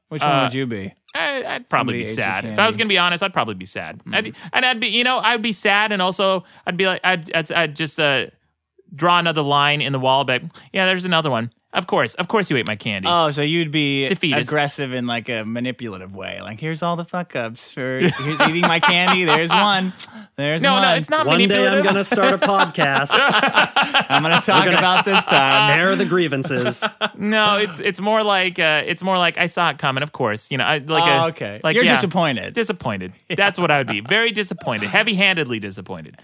Which 0.09 0.21
one 0.23 0.31
Uh, 0.31 0.43
would 0.43 0.53
you 0.53 0.65
be? 0.67 0.93
I, 1.15 1.43
I'd 1.45 1.69
probably 1.69 1.93
be 1.99 2.05
sad. 2.05 2.45
If 2.45 2.57
I 2.59 2.65
was 2.65 2.77
gonna 2.77 2.87
be 2.89 2.97
honest, 2.97 3.21
I'd 3.23 3.33
probably 3.33 3.55
be 3.55 3.65
sad. 3.65 3.99
Mm-hmm. 3.99 4.13
I'd, 4.15 4.35
and 4.53 4.65
I'd 4.65 4.79
be, 4.79 4.87
you 4.87 5.03
know, 5.03 5.19
I'd 5.19 5.41
be 5.41 5.51
sad, 5.51 5.91
and 5.91 6.01
also 6.01 6.43
I'd 6.65 6.77
be 6.77 6.85
like, 6.85 7.01
I'd, 7.03 7.33
I'd, 7.35 7.51
I'd 7.51 7.75
just 7.75 7.99
uh, 7.99 8.25
draw 8.95 9.19
another 9.19 9.41
line 9.41 9.81
in 9.81 9.93
the 9.93 9.99
wall, 9.99 10.23
but 10.25 10.41
yeah, 10.73 10.85
there's 10.85 11.05
another 11.05 11.29
one. 11.29 11.51
Of 11.73 11.87
course, 11.87 12.15
of 12.15 12.27
course, 12.27 12.49
you 12.51 12.57
ate 12.57 12.67
my 12.67 12.75
candy. 12.75 13.07
Oh, 13.09 13.31
so 13.31 13.41
you'd 13.41 13.71
be 13.71 14.05
Defeatist. 14.09 14.49
aggressive 14.49 14.91
in 14.91 15.07
like 15.07 15.29
a 15.29 15.45
manipulative 15.45 16.13
way. 16.13 16.41
Like, 16.41 16.59
here's 16.59 16.83
all 16.83 16.97
the 16.97 17.05
fuck 17.05 17.33
ups 17.33 17.71
for 17.71 17.99
here's 18.01 18.41
eating 18.41 18.63
my 18.63 18.81
candy. 18.81 19.23
There's 19.23 19.51
one. 19.51 19.93
There's 20.35 20.61
no, 20.61 20.73
one. 20.73 20.81
no, 20.81 20.95
it's 20.95 21.09
not 21.09 21.25
One 21.25 21.47
day. 21.47 21.65
I'm 21.65 21.81
going 21.81 21.95
to 21.95 22.03
start 22.03 22.33
a 22.33 22.37
podcast, 22.45 23.11
I'm 24.09 24.21
gonna 24.21 24.41
talk 24.41 24.67
about 24.67 25.05
this 25.05 25.25
time. 25.25 25.77
There 25.77 25.89
are 25.91 25.95
the 25.95 26.03
grievances. 26.03 26.83
no, 27.17 27.57
it's 27.57 27.79
it's 27.79 28.01
more 28.01 28.21
like 28.21 28.59
uh, 28.59 28.83
it's 28.85 29.01
more 29.01 29.17
like 29.17 29.37
I 29.37 29.45
saw 29.45 29.69
it 29.69 29.77
coming. 29.77 30.03
Of 30.03 30.11
course, 30.11 30.51
you 30.51 30.57
know, 30.57 30.65
I 30.65 30.79
like 30.79 31.05
Oh, 31.05 31.25
a, 31.25 31.27
okay. 31.29 31.61
Like 31.63 31.75
You're 31.75 31.85
yeah, 31.85 31.95
disappointed. 31.95 32.53
Disappointed. 32.53 33.13
That's 33.29 33.57
what 33.57 33.71
I 33.71 33.77
would 33.77 33.87
be. 33.87 34.01
Very 34.01 34.31
disappointed. 34.31 34.89
Heavy-handedly 34.89 35.59
disappointed. 35.59 36.17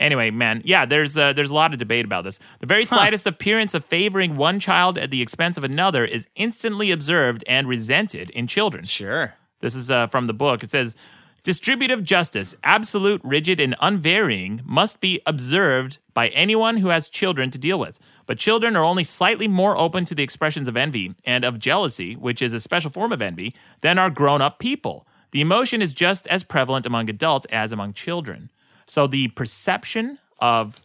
Anyway, 0.00 0.30
man, 0.30 0.62
yeah, 0.64 0.86
there's 0.86 1.16
uh, 1.18 1.34
there's 1.34 1.50
a 1.50 1.54
lot 1.54 1.74
of 1.74 1.78
debate 1.78 2.06
about 2.06 2.24
this. 2.24 2.40
The 2.60 2.66
very 2.66 2.86
slightest 2.86 3.26
appearance 3.26 3.74
of 3.74 3.84
favoring 3.84 4.36
one 4.36 4.58
child 4.58 4.96
at 4.96 5.10
the 5.10 5.20
expense 5.20 5.58
of 5.58 5.62
another 5.62 6.06
is 6.06 6.26
instantly 6.34 6.90
observed 6.90 7.44
and 7.46 7.68
resented 7.68 8.30
in 8.30 8.46
children. 8.46 8.86
Sure. 8.86 9.34
This 9.60 9.74
is 9.74 9.90
uh, 9.90 10.06
from 10.06 10.24
the 10.24 10.32
book. 10.32 10.62
It 10.62 10.70
says 10.70 10.96
distributive 11.42 12.02
justice, 12.02 12.54
absolute, 12.64 13.20
rigid, 13.22 13.60
and 13.60 13.76
unvarying, 13.80 14.62
must 14.64 15.00
be 15.00 15.20
observed 15.26 15.98
by 16.14 16.28
anyone 16.28 16.78
who 16.78 16.88
has 16.88 17.10
children 17.10 17.50
to 17.50 17.58
deal 17.58 17.78
with. 17.78 17.98
But 18.24 18.38
children 18.38 18.76
are 18.76 18.84
only 18.84 19.04
slightly 19.04 19.48
more 19.48 19.76
open 19.76 20.06
to 20.06 20.14
the 20.14 20.22
expressions 20.22 20.66
of 20.66 20.78
envy 20.78 21.14
and 21.26 21.44
of 21.44 21.58
jealousy, 21.58 22.14
which 22.14 22.40
is 22.40 22.54
a 22.54 22.60
special 22.60 22.90
form 22.90 23.12
of 23.12 23.20
envy, 23.20 23.54
than 23.82 23.98
are 23.98 24.10
grown 24.10 24.40
up 24.40 24.58
people. 24.58 25.06
The 25.32 25.42
emotion 25.42 25.82
is 25.82 25.92
just 25.92 26.26
as 26.28 26.42
prevalent 26.42 26.86
among 26.86 27.10
adults 27.10 27.46
as 27.50 27.70
among 27.70 27.92
children. 27.92 28.50
So 28.90 29.06
the 29.06 29.28
perception 29.28 30.18
of 30.40 30.80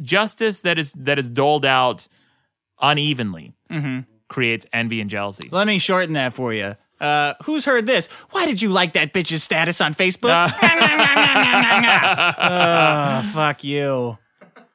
justice 0.00 0.62
that 0.62 0.78
is 0.78 0.92
that 0.94 1.18
is 1.18 1.28
doled 1.28 1.66
out 1.66 2.08
unevenly 2.80 3.52
creates 4.28 4.64
envy 4.72 5.02
and 5.02 5.10
jealousy. 5.10 5.48
Let 5.52 5.66
me 5.66 5.76
shorten 5.78 6.14
that 6.14 6.32
for 6.32 6.54
you. 6.54 6.76
Uh, 6.98 7.34
who's 7.44 7.66
heard 7.66 7.84
this? 7.84 8.06
Why 8.30 8.46
did 8.46 8.62
you 8.62 8.70
like 8.70 8.94
that 8.94 9.12
bitch's 9.12 9.42
status 9.42 9.82
on 9.82 9.92
Facebook? 9.92 10.50
oh, 12.40 13.30
fuck 13.34 13.62
you. 13.64 14.16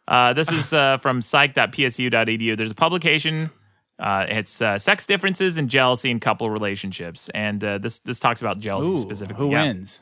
Uh, 0.08 0.34
this 0.34 0.52
is 0.52 0.72
uh, 0.74 0.98
from 0.98 1.22
psych.psu.edu. 1.22 2.58
There's 2.58 2.72
a 2.72 2.76
publication. 2.76 3.50
Uh, 3.98 4.26
it's 4.30 4.62
uh, 4.62 4.78
sex 4.78 5.06
differences 5.08 5.58
and 5.58 5.70
jealousy 5.70 6.10
in 6.12 6.20
couple 6.20 6.50
relationships, 6.50 7.30
and 7.34 7.64
uh, 7.64 7.78
this 7.78 8.00
this 8.00 8.20
talks 8.20 8.42
about 8.42 8.60
jealousy 8.60 8.90
Ooh, 8.90 8.98
specifically. 8.98 9.46
who 9.48 9.52
Yeah. 9.52 9.64
wins? 9.64 10.00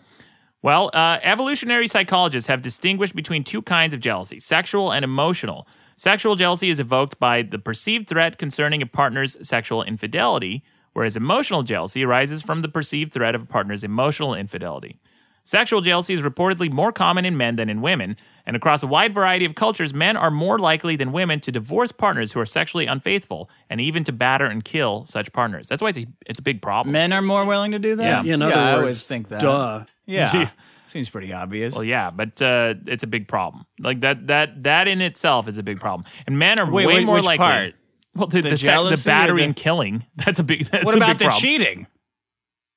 Well, 0.61 0.89
uh, 0.93 1.19
evolutionary 1.23 1.87
psychologists 1.87 2.47
have 2.47 2.61
distinguished 2.61 3.15
between 3.15 3.43
two 3.43 3.61
kinds 3.61 3.93
of 3.93 4.01
jealousy: 4.01 4.39
sexual 4.39 4.91
and 4.91 5.03
emotional. 5.05 5.67
Sexual 5.95 6.35
jealousy 6.35 6.69
is 6.69 6.79
evoked 6.79 7.19
by 7.19 7.41
the 7.41 7.59
perceived 7.59 8.07
threat 8.07 8.37
concerning 8.37 8.81
a 8.81 8.85
partner's 8.85 9.37
sexual 9.47 9.83
infidelity, 9.83 10.63
whereas 10.93 11.17
emotional 11.17 11.63
jealousy 11.63 12.03
arises 12.05 12.41
from 12.41 12.61
the 12.61 12.69
perceived 12.69 13.13
threat 13.13 13.35
of 13.35 13.43
a 13.43 13.45
partner's 13.45 13.83
emotional 13.83 14.33
infidelity. 14.33 14.99
Sexual 15.43 15.81
jealousy 15.81 16.13
is 16.13 16.21
reportedly 16.21 16.71
more 16.71 16.91
common 16.91 17.25
in 17.25 17.35
men 17.35 17.55
than 17.55 17.69
in 17.69 17.81
women, 17.81 18.15
and 18.45 18.55
across 18.55 18.83
a 18.83 18.87
wide 18.87 19.13
variety 19.13 19.45
of 19.45 19.55
cultures, 19.55 19.93
men 19.93 20.15
are 20.15 20.29
more 20.29 20.59
likely 20.59 20.95
than 20.95 21.11
women 21.11 21.39
to 21.39 21.51
divorce 21.51 21.91
partners 21.91 22.33
who 22.33 22.39
are 22.39 22.45
sexually 22.45 22.85
unfaithful 22.85 23.49
and 23.69 23.81
even 23.81 24.03
to 24.03 24.11
batter 24.11 24.45
and 24.45 24.63
kill 24.63 25.05
such 25.05 25.33
partners. 25.33 25.67
That's 25.67 25.81
why 25.81 25.89
it's 25.89 25.97
a, 25.97 26.05
it's 26.27 26.39
a 26.39 26.43
big 26.43 26.61
problem. 26.61 26.93
Men 26.93 27.13
are 27.13 27.21
more 27.21 27.45
willing 27.45 27.71
to 27.71 27.79
do 27.79 27.95
that. 27.95 28.25
Yeah. 28.25 28.33
In 28.33 28.41
other 28.41 28.53
I 28.53 28.73
words, 28.73 28.79
always 28.79 29.03
think 29.03 29.29
that. 29.29 29.41
duh. 29.41 29.85
Yeah, 30.13 30.49
seems 30.87 31.09
pretty 31.09 31.31
obvious. 31.31 31.75
Well, 31.75 31.83
yeah, 31.83 32.09
but 32.09 32.41
uh, 32.41 32.73
it's 32.87 33.03
a 33.03 33.07
big 33.07 33.27
problem. 33.27 33.65
Like 33.79 33.99
that 34.01 34.27
that 34.27 34.63
that 34.63 34.87
in 34.87 35.01
itself 35.01 35.47
is 35.47 35.57
a 35.59 35.63
big 35.63 35.79
problem. 35.79 36.05
And 36.25 36.39
men 36.39 36.57
are 36.59 36.65
Wait, 36.69 36.87
way 36.87 36.95
wait, 36.95 37.05
more 37.05 37.15
which 37.15 37.25
likely. 37.25 37.37
part? 37.45 37.75
Well, 38.15 38.25
the, 38.27 38.41
the, 38.41 38.49
sec- 38.49 38.59
the 38.59 38.65
jealousy 38.65 39.09
or 39.09 39.11
battery 39.11 39.37
the- 39.41 39.43
and 39.45 39.55
killing. 39.55 40.05
That's 40.15 40.39
a 40.39 40.43
big. 40.43 40.65
That's 40.65 40.83
what 40.85 40.95
a 40.95 40.97
about 40.97 41.09
big 41.09 41.17
the 41.19 41.25
problem. 41.25 41.41
cheating? 41.41 41.87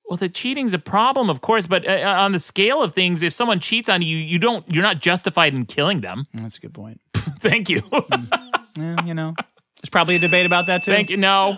Well, 0.09 0.19
the 0.19 0.29
cheating's 0.29 0.75
a 0.75 0.79
problem, 0.79 1.31
of 1.31 1.41
course, 1.41 1.67
but 1.67 1.89
uh, 1.89 1.93
on 2.19 2.33
the 2.33 2.39
scale 2.39 2.83
of 2.83 2.93
things, 2.93 3.23
if 3.23 3.33
someone 3.33 3.61
cheats 3.61 3.89
on 3.89 4.03
you, 4.03 4.19
you 4.19 4.39
don't. 4.39 4.63
You're 4.71 4.83
not 4.83 5.01
justified 5.01 5.55
in 5.55 5.65
killing 5.65 6.03
them. 6.03 6.27
That's 6.35 6.59
a 6.59 6.61
good 6.61 6.75
point. 6.75 7.01
Thank 7.15 7.71
you. 7.71 7.81
Yeah, 8.77 9.05
you 9.07 9.15
know, 9.15 9.35
there's 9.81 9.89
probably 9.91 10.17
a 10.17 10.19
debate 10.19 10.45
about 10.45 10.67
that 10.67 10.83
too. 10.83 10.93
Thank 10.93 11.09
you. 11.09 11.17
No. 11.17 11.57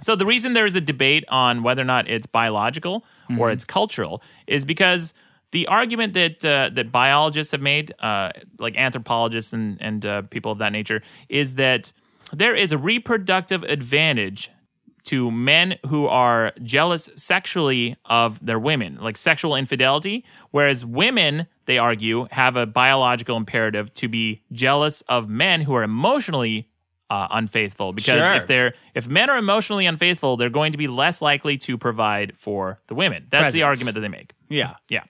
So 0.00 0.16
the 0.16 0.26
reason 0.26 0.54
there 0.54 0.66
is 0.66 0.74
a 0.74 0.80
debate 0.80 1.24
on 1.28 1.62
whether 1.62 1.82
or 1.82 1.86
not 1.86 2.08
it's 2.08 2.26
biological 2.26 3.04
or 3.38 3.50
it's 3.50 3.64
cultural 3.64 4.22
is 4.46 4.64
because 4.64 5.14
the 5.52 5.68
argument 5.68 6.14
that 6.14 6.44
uh, 6.44 6.70
that 6.74 6.90
biologists 6.90 7.52
have 7.52 7.62
made, 7.62 7.92
uh, 8.00 8.30
like 8.58 8.76
anthropologists 8.76 9.52
and 9.52 9.80
and 9.80 10.04
uh, 10.04 10.22
people 10.22 10.50
of 10.50 10.58
that 10.58 10.72
nature, 10.72 11.00
is 11.28 11.54
that 11.54 11.92
there 12.32 12.56
is 12.56 12.72
a 12.72 12.78
reproductive 12.78 13.62
advantage 13.62 14.50
to 15.04 15.30
men 15.30 15.76
who 15.86 16.06
are 16.06 16.52
jealous 16.62 17.08
sexually 17.14 17.96
of 18.06 18.44
their 18.44 18.58
women, 18.58 18.98
like 19.00 19.16
sexual 19.16 19.54
infidelity, 19.54 20.24
whereas 20.50 20.84
women, 20.84 21.46
they 21.66 21.78
argue, 21.78 22.26
have 22.30 22.56
a 22.56 22.66
biological 22.66 23.36
imperative 23.36 23.92
to 23.94 24.08
be 24.08 24.42
jealous 24.50 25.02
of 25.02 25.28
men 25.28 25.60
who 25.60 25.74
are 25.74 25.82
emotionally 25.82 26.68
uh, 27.10 27.28
unfaithful. 27.30 27.92
Because 27.92 28.26
Sure. 28.26 28.34
if 28.34 28.46
they're 28.46 28.74
if 28.94 29.08
men 29.08 29.30
are 29.30 29.38
emotionally 29.38 29.86
unfaithful, 29.86 30.36
they're 30.36 30.50
going 30.50 30.72
to 30.72 30.78
be 30.78 30.86
less 30.88 31.20
likely 31.22 31.56
to 31.58 31.76
provide 31.78 32.36
for 32.36 32.78
the 32.88 32.94
women. 32.94 33.26
That's 33.30 33.54
the 33.54 33.62
argument 33.62 33.94
that 33.94 34.00
they 34.00 34.08
make. 34.08 34.32
Yeah. 34.48 34.74
Yeah. 34.88 35.04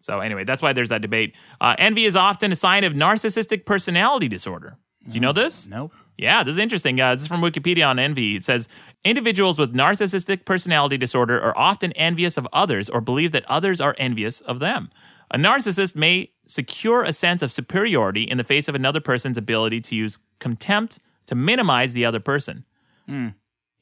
So 0.00 0.20
anyway, 0.20 0.44
that's 0.44 0.62
why 0.62 0.72
there's 0.72 0.90
that 0.90 1.02
debate. 1.02 1.36
Uh, 1.60 1.74
envy 1.78 2.04
is 2.04 2.14
often 2.14 2.52
a 2.52 2.56
sign 2.56 2.84
of 2.84 2.92
narcissistic 2.92 3.64
personality 3.66 4.28
disorder. 4.28 4.76
Do 5.08 5.14
you 5.14 5.20
know 5.20 5.32
this? 5.32 5.68
Nope. 5.68 5.92
Yeah, 6.18 6.42
this 6.44 6.52
is 6.52 6.58
interesting. 6.58 6.98
Uh, 7.00 7.14
this 7.14 7.22
is 7.22 7.28
from 7.28 7.42
Wikipedia 7.42 7.86
on 7.86 7.98
envy. 7.98 8.36
It 8.36 8.44
says 8.44 8.68
individuals 9.04 9.58
with 9.58 9.74
narcissistic 9.74 10.44
personality 10.46 10.96
disorder 10.96 11.40
are 11.40 11.56
often 11.58 11.92
envious 11.92 12.36
of 12.38 12.48
others 12.52 12.88
or 12.88 13.00
believe 13.00 13.32
that 13.32 13.44
others 13.50 13.80
are 13.80 13.94
envious 13.98 14.40
of 14.40 14.58
them. 14.58 14.90
A 15.30 15.36
narcissist 15.36 15.94
may 15.94 16.30
secure 16.46 17.02
a 17.02 17.12
sense 17.12 17.42
of 17.42 17.52
superiority 17.52 18.22
in 18.22 18.38
the 18.38 18.44
face 18.44 18.68
of 18.68 18.74
another 18.74 19.00
person's 19.00 19.36
ability 19.36 19.80
to 19.82 19.96
use 19.96 20.18
contempt 20.38 21.00
to 21.26 21.34
minimize 21.34 21.92
the 21.92 22.04
other 22.04 22.20
person. 22.20 22.64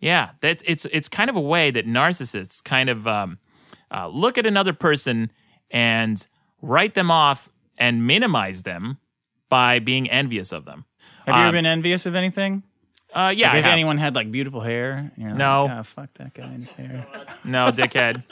Yeah, 0.01 0.31
that's 0.41 0.63
it's 0.67 0.85
it's 0.87 1.09
kind 1.09 1.31
of 1.31 1.37
a 1.37 1.41
way 1.41 1.71
that 1.71 1.87
narcissists 1.87 2.63
kind 2.63 2.91
of 2.91 3.07
um, 3.09 3.39
uh, 3.91 4.09
look 4.09 4.37
at 4.37 4.45
another 4.45 4.73
person 4.75 5.31
and 5.71 6.27
write 6.61 6.95
them 6.95 7.11
off 7.11 7.49
and 7.79 8.07
minimize 8.07 8.65
them 8.65 8.99
by 9.49 9.79
being 9.79 10.11
envious 10.11 10.53
of 10.53 10.65
them. 10.67 10.85
Have 11.27 11.35
you 11.37 11.41
Um, 11.41 11.47
ever 11.49 11.53
been 11.53 11.67
envious 11.67 12.05
of 12.07 12.15
anything? 12.15 12.65
Uh, 13.15 13.33
yeah, 13.35 13.51
Like, 13.51 13.61
if 13.61 13.65
anyone 13.67 13.97
had 13.99 14.15
like 14.15 14.31
beautiful 14.31 14.61
hair, 14.61 15.13
like, 15.17 15.37
No. 15.37 15.69
"Ah, 15.71 15.83
fuck 15.83 16.13
that 16.15 16.35
guy 16.35 16.43
and 16.45 16.65
his 16.67 16.71
hair. 16.73 17.07
No, 17.45 17.71
dickhead. 17.71 18.25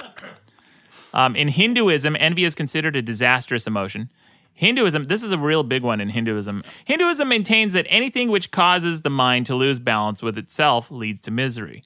um, 1.15 1.37
in 1.37 1.49
Hinduism, 1.49 2.17
envy 2.19 2.45
is 2.45 2.55
considered 2.55 2.97
a 2.97 3.03
disastrous 3.03 3.67
emotion. 3.67 4.11
Hinduism, 4.55 5.07
this 5.07 5.23
is 5.23 5.33
a 5.33 5.39
real 5.39 5.63
big 5.63 5.83
one 5.83 6.01
in 6.01 6.09
Hinduism. 6.09 6.63
Hinduism 6.85 7.29
maintains 7.29 7.73
that 7.73 7.87
anything 7.89 8.31
which 8.31 8.51
causes 8.51 9.03
the 9.03 9.11
mind 9.11 9.47
to 9.47 9.55
lose 9.55 9.79
balance 9.79 10.23
with 10.23 10.37
itself 10.39 10.91
leads 10.91 11.21
to 11.23 11.31
misery. 11.31 11.85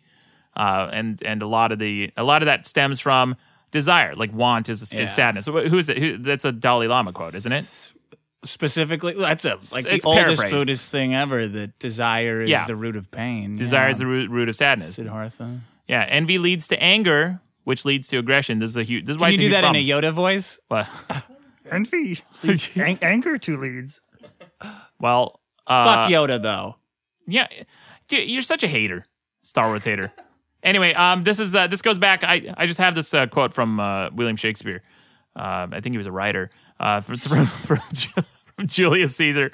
Uh, 0.57 0.89
and 0.93 1.23
and 1.23 1.43
a 1.43 1.47
lot 1.47 1.71
of 1.73 1.79
the 1.79 2.11
a 2.17 2.25
lot 2.25 2.43
of 2.43 2.47
that 2.47 2.67
stems 2.67 2.99
from 2.99 3.37
desire, 3.71 4.15
like 4.15 4.33
want 4.33 4.69
is, 4.69 4.93
Yeah. 4.95 5.05
sadness. 5.05 5.45
So 5.45 5.53
Who's 5.69 5.89
it? 5.89 5.99
Who, 5.99 6.17
that's 6.19 6.45
a 6.45 6.53
Dalai 6.53 6.87
Lama 6.89 7.13
quote, 7.13 7.35
isn't 7.35 7.53
it? 7.53 7.65
Specifically, 8.45 9.15
that's 9.15 9.45
a 9.45 9.57
like 9.75 9.85
the 9.85 9.95
It's 9.97 10.07
oldest. 10.07 10.43
Buddhist 10.43 10.93
thing 10.93 11.15
ever. 11.15 11.47
That 11.49 11.79
desire 11.79 12.43
is 12.43 12.51
Yeah. 12.51 12.65
the 12.65 12.77
root 12.77 12.97
of 12.97 13.11
pain. 13.11 13.57
Desire 13.57 13.87
yeah. 13.87 13.91
is 13.91 13.99
the 13.99 14.07
root, 14.07 14.31
root 14.31 14.49
of 14.49 14.57
sadness. 14.57 14.95
Siddhartha. 14.97 15.61
Yeah, 15.89 16.05
envy 16.09 16.39
leads 16.39 16.69
to 16.69 16.83
anger, 16.83 17.41
which 17.65 17.85
leads 17.85 18.09
to 18.09 18.19
aggression. 18.19 18.59
This 18.59 18.71
is 18.71 18.77
a 18.77 18.83
huge. 18.83 19.05
This 19.05 19.17
is 19.17 19.21
why 19.21 19.29
you 19.29 19.37
do 19.37 19.49
that 19.51 19.65
huge 19.65 19.77
in 19.77 19.77
a 19.77 20.01
problem. 20.01 20.13
Yoda 20.13 20.15
voice? 20.15 20.59
What? 20.69 20.89
Envy. 21.71 22.21
An- 22.77 22.99
anger 23.03 23.39
two 23.39 23.61
leads. 23.61 24.01
Well, 25.01 25.41
uh, 25.67 26.03
Fuck 26.03 26.11
Yoda 26.11 26.43
though. 26.43 26.77
Yeah, 27.27 27.49
dude, 28.09 28.29
you're 28.29 28.43
such 28.43 28.63
a 28.63 28.69
hater, 28.69 29.05
Star 29.43 29.67
Wars 29.67 29.85
hater. 29.85 30.13
Anyway, 30.63 30.95
um, 30.95 31.25
this 31.25 31.39
is 31.39 31.55
uh, 31.55 31.67
this 31.67 31.83
goes 31.83 31.99
back. 31.99 32.25
I 32.25 32.55
I 32.57 32.67
just 32.67 32.79
have 32.79 32.95
this 32.95 33.13
uh, 33.13 33.27
quote 33.27 33.53
from 33.53 33.79
uh, 33.81 34.11
William 34.11 34.37
Shakespeare. 34.37 34.83
Uh, 35.35 35.67
I 35.71 35.81
think 35.81 35.93
he 35.93 35.99
was 35.99 36.07
a 36.07 36.13
writer. 36.13 36.51
Uh, 36.81 37.03
it's 37.09 37.27
from 37.29 37.47
from, 37.47 37.79
from 38.57 38.67
Julius 38.67 39.15
Caesar. 39.17 39.51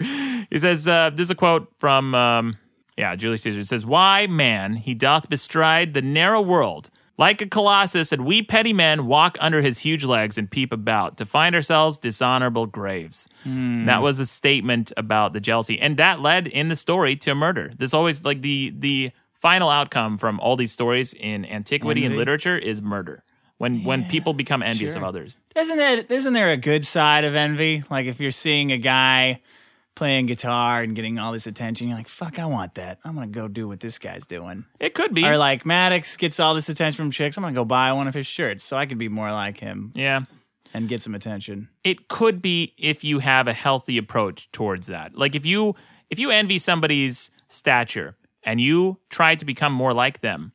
He 0.50 0.58
says 0.58 0.86
uh, 0.86 1.10
this 1.10 1.24
is 1.24 1.30
a 1.30 1.34
quote 1.34 1.68
from 1.78 2.14
um, 2.14 2.58
yeah 2.96 3.16
Julius 3.16 3.42
Caesar. 3.42 3.60
It 3.60 3.66
says, 3.66 3.84
"Why 3.84 4.26
man 4.26 4.74
he 4.74 4.94
doth 4.94 5.28
bestride 5.28 5.94
the 5.94 6.02
narrow 6.02 6.40
world." 6.40 6.90
Like 7.18 7.42
a 7.42 7.46
colossus, 7.46 8.10
and 8.10 8.24
we 8.24 8.42
petty 8.42 8.72
men 8.72 9.06
walk 9.06 9.36
under 9.38 9.60
his 9.60 9.78
huge 9.78 10.02
legs 10.02 10.38
and 10.38 10.50
peep 10.50 10.72
about 10.72 11.18
to 11.18 11.26
find 11.26 11.54
ourselves 11.54 11.98
dishonorable 11.98 12.66
graves. 12.66 13.28
Hmm. 13.44 13.84
That 13.84 14.00
was 14.00 14.18
a 14.18 14.26
statement 14.26 14.92
about 14.96 15.32
the 15.34 15.40
jealousy, 15.40 15.78
and 15.78 15.98
that 15.98 16.20
led 16.20 16.46
in 16.46 16.68
the 16.68 16.76
story 16.76 17.16
to 17.16 17.32
a 17.32 17.34
murder. 17.34 17.70
This 17.76 17.92
always 17.92 18.24
like 18.24 18.40
the 18.40 18.72
the 18.76 19.12
final 19.34 19.68
outcome 19.68 20.16
from 20.18 20.40
all 20.40 20.56
these 20.56 20.72
stories 20.72 21.14
in 21.14 21.44
antiquity 21.44 22.02
and 22.04 22.12
Envy. 22.12 22.18
literature 22.18 22.56
is 22.56 22.80
murder. 22.80 23.24
When 23.58 23.84
when 23.84 24.06
people 24.06 24.32
become 24.32 24.62
envious 24.62 24.96
of 24.96 25.04
others. 25.04 25.38
Isn't 25.54 25.78
it? 25.78 26.10
Isn't 26.10 26.32
there 26.32 26.50
a 26.50 26.56
good 26.56 26.86
side 26.86 27.24
of 27.24 27.34
envy? 27.34 27.84
Like 27.90 28.06
if 28.06 28.20
you're 28.20 28.32
seeing 28.32 28.72
a 28.72 28.78
guy 28.78 29.40
playing 29.94 30.26
guitar 30.26 30.82
and 30.82 30.94
getting 30.94 31.18
all 31.18 31.32
this 31.32 31.46
attention, 31.46 31.88
you're 31.88 31.96
like, 31.96 32.08
"Fuck, 32.08 32.38
I 32.38 32.46
want 32.46 32.74
that. 32.76 32.98
I'm 33.04 33.14
gonna 33.14 33.26
go 33.26 33.48
do 33.48 33.68
what 33.68 33.80
this 33.80 33.98
guy's 33.98 34.26
doing." 34.26 34.64
It 34.80 34.94
could 34.94 35.14
be. 35.14 35.24
Or 35.26 35.36
like 35.36 35.66
Maddox 35.66 36.16
gets 36.16 36.40
all 36.40 36.54
this 36.54 36.68
attention 36.68 36.96
from 36.96 37.10
chicks, 37.10 37.36
I'm 37.36 37.42
gonna 37.42 37.54
go 37.54 37.64
buy 37.64 37.92
one 37.92 38.08
of 38.08 38.14
his 38.14 38.26
shirts 38.26 38.64
so 38.64 38.76
I 38.76 38.86
could 38.86 38.98
be 38.98 39.08
more 39.08 39.32
like 39.32 39.58
him 39.58 39.92
yeah. 39.94 40.22
and 40.74 40.88
get 40.88 41.02
some 41.02 41.14
attention. 41.14 41.68
it 41.84 42.08
could 42.08 42.40
be 42.40 42.74
if 42.78 43.04
you 43.04 43.18
have 43.18 43.48
a 43.48 43.52
healthy 43.52 43.98
approach 43.98 44.50
towards 44.52 44.86
that. 44.86 45.16
Like 45.16 45.34
if 45.34 45.44
you 45.44 45.74
if 46.10 46.18
you 46.18 46.30
envy 46.30 46.58
somebody's 46.58 47.30
stature 47.48 48.16
and 48.42 48.60
you 48.60 48.98
try 49.10 49.34
to 49.34 49.44
become 49.44 49.72
more 49.72 49.92
like 49.92 50.20
them 50.20 50.52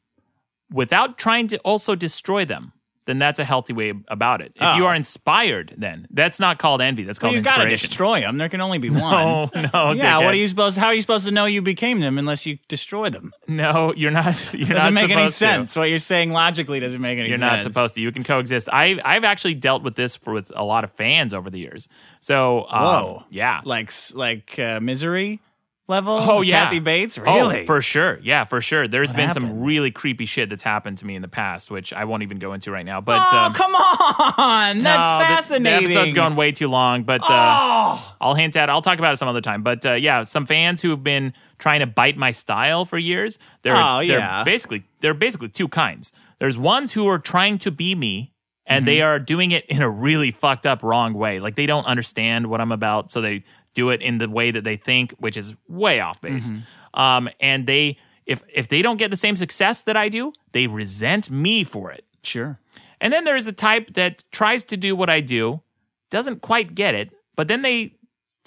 without 0.71 1.17
trying 1.17 1.47
to 1.47 1.57
also 1.59 1.95
destroy 1.95 2.45
them, 2.45 2.73
then 3.07 3.17
that's 3.17 3.39
a 3.39 3.43
healthy 3.43 3.73
way 3.73 3.93
about 4.09 4.41
it. 4.41 4.51
If 4.55 4.77
you 4.77 4.83
Oh. 4.83 4.87
are 4.87 4.93
inspired, 4.95 5.73
then 5.77 6.05
that's 6.11 6.39
not 6.39 6.59
called 6.59 6.79
envy. 6.81 7.03
That's 7.03 7.19
Well, 7.19 7.31
called 7.31 7.35
you 7.37 7.41
gotta 7.41 7.67
destroy 7.67 8.21
them. 8.21 8.37
There 8.37 8.49
can 8.49 8.61
only 8.61 8.77
be 8.77 8.89
one. 8.91 9.01
no, 9.01 9.49
no, 9.73 9.91
yeah, 9.93 10.19
what 10.19 10.27
are 10.33 10.37
you 10.37 10.47
supposed? 10.47 10.77
How 10.77 10.85
are 10.87 10.93
you 10.93 11.01
supposed 11.01 11.25
to 11.25 11.31
know 11.31 11.45
you 11.45 11.63
became 11.63 11.99
them 12.01 12.19
unless 12.19 12.45
you 12.45 12.59
destroy 12.67 13.09
them? 13.09 13.31
No, 13.47 13.93
you're 13.95 14.11
not. 14.11 14.27
You're 14.53 14.67
Doesn't 14.67 14.75
not 14.75 14.93
make 14.93 15.05
any 15.05 15.13
supposed 15.27 15.33
to. 15.35 15.39
sense. 15.39 15.75
What 15.75 15.89
you're 15.89 15.97
saying 15.97 16.31
logically 16.31 16.79
doesn't 16.79 17.01
make 17.01 17.17
any 17.17 17.31
sense. 17.31 17.41
You're 17.41 17.49
not 17.49 17.63
supposed 17.63 17.95
to. 17.95 18.01
You 18.01 18.11
can 18.11 18.23
coexist. 18.23 18.69
I 18.71 18.99
I've 19.03 19.23
actually 19.23 19.55
dealt 19.55 19.81
with 19.83 19.95
this 19.95 20.15
for 20.15 20.33
with 20.33 20.51
a 20.55 20.63
lot 20.65 20.83
of 20.83 20.91
fans 20.91 21.33
over 21.33 21.49
the 21.49 21.57
years. 21.59 21.87
So 22.19 22.67
um, 22.69 22.83
Whoa. 22.83 23.23
yeah, 23.29 23.61
Like 23.63 23.91
like 24.13 24.59
uh, 24.59 24.79
misery 24.81 25.39
level. 25.87 26.17
Oh 26.19 26.41
yeah, 26.41 26.65
Kathy 26.65 26.79
Bates. 26.79 27.17
Really? 27.17 27.61
Oh, 27.61 27.65
for 27.65 27.81
sure. 27.81 28.19
Yeah, 28.21 28.43
for 28.43 28.61
sure. 28.61 28.87
There's 28.87 29.09
What 29.11 29.17
been 29.17 29.31
some 29.31 29.61
really 29.63 29.91
creepy 29.91 30.25
shit 30.25 30.49
that's 30.49 30.63
happened 30.63 30.97
to 30.99 31.05
me 31.05 31.15
in 31.15 31.21
the 31.21 31.27
past, 31.27 31.71
which 31.71 31.93
I 31.93 32.05
won't 32.05 32.23
even 32.23 32.39
go 32.39 32.53
into 32.53 32.71
right 32.71 32.85
now. 32.85 33.01
But 33.01 33.21
oh 33.31 33.37
um, 33.37 33.53
come 33.53 33.73
on, 33.75 34.83
that's 34.83 35.01
no, 35.01 35.17
the- 35.19 35.25
fascinating. 35.25 35.87
The, 35.87 35.93
episode's 35.93 36.13
going 36.13 36.35
way 36.35 36.51
too 36.51 36.67
long, 36.67 37.03
but 37.03 37.21
uh, 37.21 37.27
Oh, 37.29 38.15
I'll 38.21 38.35
hint 38.35 38.55
at. 38.55 38.69
I'll 38.69 38.81
talk 38.81 38.99
about 38.99 39.13
it 39.13 39.17
some 39.17 39.27
other 39.27 39.41
time. 39.41 39.63
But 39.63 39.85
uh, 39.85 39.93
yeah, 39.93 40.23
some 40.23 40.45
fans 40.45 40.81
who've 40.81 41.01
been 41.03 41.33
trying 41.57 41.79
to 41.79 41.87
bite 41.87 42.17
my 42.17 42.31
style 42.31 42.85
for 42.85 42.97
years. 42.97 43.39
They're, 43.61 43.75
Oh, 43.75 43.97
they're 44.05 44.19
yeah. 44.19 44.43
basically 44.43 44.83
they're 44.99 45.13
basically 45.13 45.49
two 45.49 45.67
kinds. 45.67 46.11
There's 46.39 46.57
ones 46.57 46.93
who 46.93 47.07
are 47.07 47.19
trying 47.19 47.57
to 47.59 47.71
be 47.71 47.95
me. 47.95 48.33
And 48.69 48.85
they 48.85 48.97
Mm-hmm. 48.97 49.05
are 49.07 49.19
doing 49.19 49.51
it 49.51 49.63
in 49.67 49.81
a 49.81 49.89
really 49.89 50.31
fucked 50.31 50.65
up 50.65 50.83
wrong 50.83 51.13
way. 51.13 51.39
Like 51.39 51.55
they 51.55 51.67
don't 51.67 51.85
understand 51.85 52.47
what 52.47 52.59
I'm 52.59 52.73
about, 52.73 53.13
so 53.13 53.21
they 53.21 53.43
do 53.77 53.91
it 53.93 54.01
in 54.01 54.17
the 54.17 54.27
way 54.27 54.51
that 54.51 54.63
they 54.63 54.77
think, 54.77 55.13
which 55.19 55.37
is 55.37 55.55
way 55.67 55.99
off 55.99 56.19
base. 56.19 56.49
Mm-hmm. 56.49 56.99
Um, 56.99 57.29
and 57.39 57.67
they, 57.67 57.97
if 58.25 58.41
if 58.61 58.67
they 58.67 58.81
don't 58.81 58.97
get 58.97 59.11
the 59.11 59.17
same 59.25 59.35
success 59.35 59.83
that 59.83 59.95
I 59.95 60.09
do, 60.09 60.33
they 60.51 60.67
resent 60.67 61.29
me 61.29 61.63
for 61.63 61.91
it. 61.91 62.03
sure. 62.23 62.59
And 62.99 63.13
then 63.13 63.23
there's 63.23 63.47
a 63.47 63.53
type 63.53 63.93
that 63.93 64.23
tries 64.31 64.63
to 64.65 64.77
do 64.77 64.95
what 64.95 65.09
I 65.09 65.21
do, 65.21 65.61
doesn't 66.09 66.41
quite 66.41 66.73
get 66.73 66.95
it, 66.95 67.11
but 67.35 67.47
then 67.47 67.61
they 67.61 67.93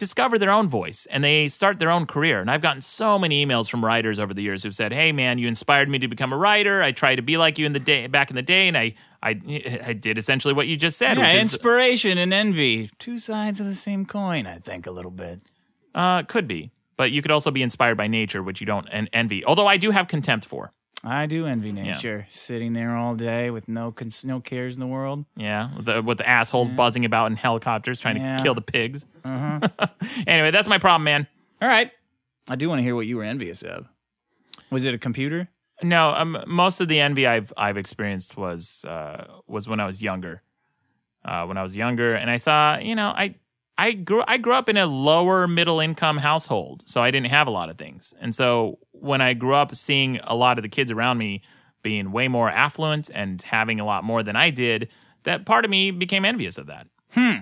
discover 0.01 0.36
their 0.39 0.51
own 0.51 0.68
voice 0.68 1.06
and 1.10 1.22
they 1.22 1.48
start 1.48 1.78
their 1.78 1.90
own 1.90 2.06
career. 2.06 2.40
And 2.40 2.51
I've 2.51 2.60
gotten 2.60 2.81
so 2.82 3.16
many 3.18 3.47
emails 3.47 3.70
from 3.70 3.85
writers 3.85 4.18
over 4.18 4.35
the 4.35 4.43
years 4.43 4.64
who've 4.64 4.74
said, 4.74 4.93
"Hey 4.93 5.12
man, 5.12 5.39
you 5.39 5.47
inspired 5.47 5.89
me 5.89 5.98
to 6.01 6.09
become 6.09 6.32
a 6.32 6.36
writer. 6.36 6.82
I 6.82 6.90
tried 6.90 7.16
to 7.16 7.22
be 7.22 7.36
like 7.36 7.56
you 7.59 7.66
in 7.66 7.72
the 7.72 7.78
day 7.78 8.09
back 8.09 8.31
in 8.31 8.35
the 8.36 8.43
day 8.43 8.66
and 8.66 8.77
I 8.77 8.94
I 9.22 9.31
I 9.86 9.93
did 9.93 10.18
essentially 10.18 10.55
what 10.55 10.66
you 10.66 10.77
just 10.77 10.98
said, 10.98 11.16
Yeah, 11.16 11.27
which 11.27 11.35
is 11.36 11.43
inspiration 11.43 12.18
and 12.18 12.32
envy, 12.35 12.90
two 12.98 13.18
sides 13.20 13.60
of 13.60 13.66
the 13.66 13.74
same 13.77 14.05
coin. 14.06 14.47
I 14.48 14.59
think 14.59 14.86
a 14.86 14.90
little 14.90 15.12
bit. 15.12 15.40
uh 15.94 16.24
could 16.24 16.48
be. 16.48 16.70
But 16.97 17.12
you 17.12 17.22
could 17.22 17.31
also 17.31 17.51
be 17.51 17.62
inspired 17.62 17.97
by 17.97 18.09
nature, 18.09 18.43
which 18.43 18.60
you 18.60 18.66
don't 18.66 18.86
en- 18.90 19.09
envy. 19.14 19.44
Although 19.44 19.66
I 19.66 19.77
do 19.78 19.90
have 19.90 20.06
contempt 20.09 20.44
for. 20.44 20.70
I 21.02 21.24
do 21.27 21.47
envy 21.47 21.72
nature, 21.72 22.27
sitting 22.28 22.74
there 22.74 22.94
all 22.94 23.14
day 23.14 23.51
with 23.51 23.68
no 23.68 23.90
cons- 23.90 24.24
no 24.24 24.40
cares 24.40 24.74
in 24.77 24.81
the 24.81 24.86
world. 24.86 25.24
Yeah, 25.35 25.74
with 25.77 25.86
the, 25.86 26.02
with 26.02 26.18
the 26.18 26.28
assholes 26.28 26.68
buzzing 26.68 27.05
about 27.06 27.31
in 27.31 27.36
helicopters 27.36 28.01
trying 28.01 28.16
Yeah. 28.18 28.36
to 28.36 28.43
kill 28.43 28.55
the 28.55 28.60
pigs. 28.60 29.06
anyway, 29.24 30.51
that's 30.51 30.68
my 30.68 30.78
problem, 30.78 31.05
man. 31.05 31.27
All 31.62 31.68
right, 31.68 31.90
I 32.48 32.56
do 32.56 32.68
want 32.68 32.81
to 32.81 32.82
hear 32.82 32.94
what 32.94 33.06
you 33.06 33.16
were 33.16 33.24
envious 33.24 33.62
of. 33.62 33.86
Was 34.70 34.85
it 34.85 34.94
a 34.94 34.98
computer? 34.98 35.48
No, 35.82 36.10
um, 36.10 36.43
most 36.47 36.81
of 36.82 36.89
the 36.89 37.01
envy 37.01 37.27
I've 37.27 37.52
I've 37.56 37.78
experienced 37.78 38.36
was 38.36 38.85
uh, 38.86 39.24
was 39.47 39.66
when 39.68 39.81
I 39.81 39.86
was 39.86 40.02
younger. 40.02 40.43
Uh, 41.24 41.44
when 41.47 41.56
I 41.59 41.62
was 41.62 41.77
younger, 41.77 42.14
and 42.14 42.31
I 42.31 42.36
saw, 42.36 42.78
you 42.78 42.94
know, 42.94 43.09
I 43.09 43.35
I 43.81 43.93
grew 43.93 44.23
I 44.28 44.36
grew 44.36 44.52
up 44.52 44.69
in 44.69 44.77
a 44.77 44.85
lower 44.85 45.48
middle 45.48 45.81
income 45.81 46.19
household, 46.19 46.82
so 46.85 47.02
I 47.02 47.11
didn't 47.11 47.31
have 47.31 47.48
a 47.48 47.51
lot 47.51 47.70
of 47.70 47.78
things. 47.78 48.12
And 48.20 48.35
so 48.35 48.78
when 48.93 49.23
I 49.23 49.32
grew 49.32 49.55
up, 49.55 49.74
seeing 49.74 50.20
a 50.24 50.36
lot 50.36 50.59
of 50.59 50.62
the 50.62 50.69
kids 50.69 50.90
around 50.90 51.16
me 51.16 51.40
being 51.81 52.12
way 52.12 52.28
more 52.28 52.51
affluent 52.51 53.11
and 53.15 53.40
having 53.40 53.81
a 53.81 53.86
lot 53.86 54.05
more 54.05 54.23
than 54.23 54.36
I 54.36 54.51
did, 54.51 54.90
that 55.23 55.47
part 55.47 55.65
of 55.65 55.70
me 55.70 55.93
became 55.93 56.27
envious 56.27 56.59
of 56.59 56.66
that. 56.66 56.89
Hmm. 57.12 57.36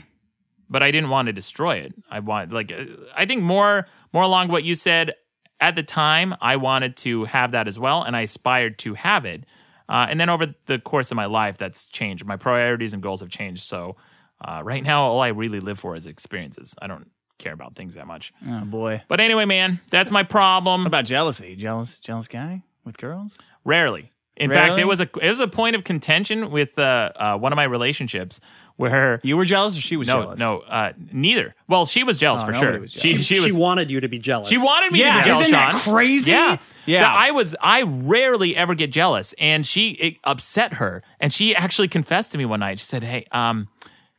But 0.70 0.84
I 0.84 0.92
didn't 0.92 1.10
want 1.10 1.26
to 1.26 1.32
destroy 1.32 1.78
it. 1.78 1.92
I 2.08 2.20
want 2.20 2.52
like 2.52 2.72
I 3.16 3.26
think 3.26 3.42
more 3.42 3.88
more 4.12 4.22
along 4.22 4.46
what 4.46 4.62
you 4.62 4.76
said 4.76 5.14
at 5.58 5.74
the 5.74 5.82
time. 5.82 6.36
I 6.40 6.54
wanted 6.54 6.96
to 6.98 7.24
have 7.24 7.50
that 7.50 7.66
as 7.66 7.80
well, 7.80 8.04
and 8.04 8.14
I 8.14 8.20
aspired 8.20 8.78
to 8.80 8.94
have 8.94 9.24
it. 9.24 9.44
Uh, 9.88 10.06
and 10.08 10.20
then 10.20 10.28
over 10.28 10.46
the 10.66 10.78
course 10.78 11.10
of 11.10 11.16
my 11.16 11.26
life, 11.26 11.58
that's 11.58 11.86
changed. 11.86 12.24
My 12.24 12.36
priorities 12.36 12.92
and 12.92 13.02
goals 13.02 13.22
have 13.22 13.30
changed. 13.30 13.64
So 13.64 13.96
uh, 14.40 14.62
right 14.64 14.82
now, 14.82 15.04
all 15.06 15.20
I 15.20 15.28
really 15.28 15.60
live 15.60 15.78
for 15.78 15.96
is 15.96 16.06
experiences. 16.06 16.74
I 16.80 16.86
don't 16.86 17.10
care 17.38 17.52
about 17.52 17.74
things 17.74 17.94
that 17.94 18.06
much. 18.06 18.32
Oh 18.48 18.64
boy. 18.64 19.02
But 19.08 19.20
anyway, 19.20 19.44
man, 19.44 19.80
that's 19.90 20.10
my 20.10 20.22
problem. 20.22 20.82
What 20.82 20.86
about 20.88 21.04
jealousy? 21.04 21.56
Jealous, 21.56 21.98
jealous 22.00 22.28
guy 22.28 22.62
with 22.84 22.98
girls? 22.98 23.38
Rarely. 23.64 24.12
In 24.36 24.52
fact, 24.52 24.78
it 24.78 24.84
was 24.86 25.00
a 25.00 25.08
it 25.20 25.30
was 25.30 25.40
a 25.40 25.48
point 25.48 25.74
of 25.74 25.82
contention 25.82 26.52
with 26.52 26.78
uh, 26.78 27.10
uh, 27.16 27.36
one 27.38 27.50
of 27.52 27.56
my 27.56 27.64
relationships 27.64 28.40
where 28.76 29.18
You 29.24 29.36
were 29.36 29.44
jealous, 29.44 29.76
or 29.76 29.80
she 29.80 29.96
was 29.96 30.06
no 30.06 30.22
jealous? 30.22 30.38
no 30.38 30.58
uh, 30.60 30.92
neither. 31.12 31.56
Well, 31.66 31.86
she 31.86 32.04
was 32.04 32.20
jealous 32.20 32.42
Oh, 32.42 32.46
for 32.46 32.52
sure. 32.54 32.78
was 32.78 32.92
She 32.92 33.14
jealous. 33.14 33.26
she 33.26 33.34
She, 33.34 33.40
was 33.44 33.54
wanted 33.54 33.90
you 33.90 33.98
to 33.98 34.08
be 34.08 34.20
jealous. 34.20 34.46
she 34.48 34.56
wanted 34.56 34.92
me 34.92 35.00
Yeah, 35.00 35.14
to 35.14 35.18
be 35.18 35.24
jealous. 35.24 35.40
isn't 35.48 35.52
that 35.52 35.74
crazy? 35.82 36.30
Yeah, 36.30 36.58
Yeah. 36.86 37.00
That 37.00 37.16
I 37.18 37.30
was. 37.32 37.56
I 37.60 37.82
rarely 37.82 38.54
ever 38.54 38.76
get 38.76 38.92
jealous, 38.92 39.34
and 39.40 39.66
she 39.66 39.90
it 39.94 40.16
upset 40.22 40.74
her, 40.74 41.02
and 41.18 41.32
she 41.32 41.56
actually 41.56 41.88
confessed 41.88 42.30
to 42.30 42.38
me 42.38 42.44
one 42.44 42.60
night. 42.60 42.78
She 42.78 42.84
said, 42.84 43.02
"Hey, 43.02 43.24
um, 43.32 43.66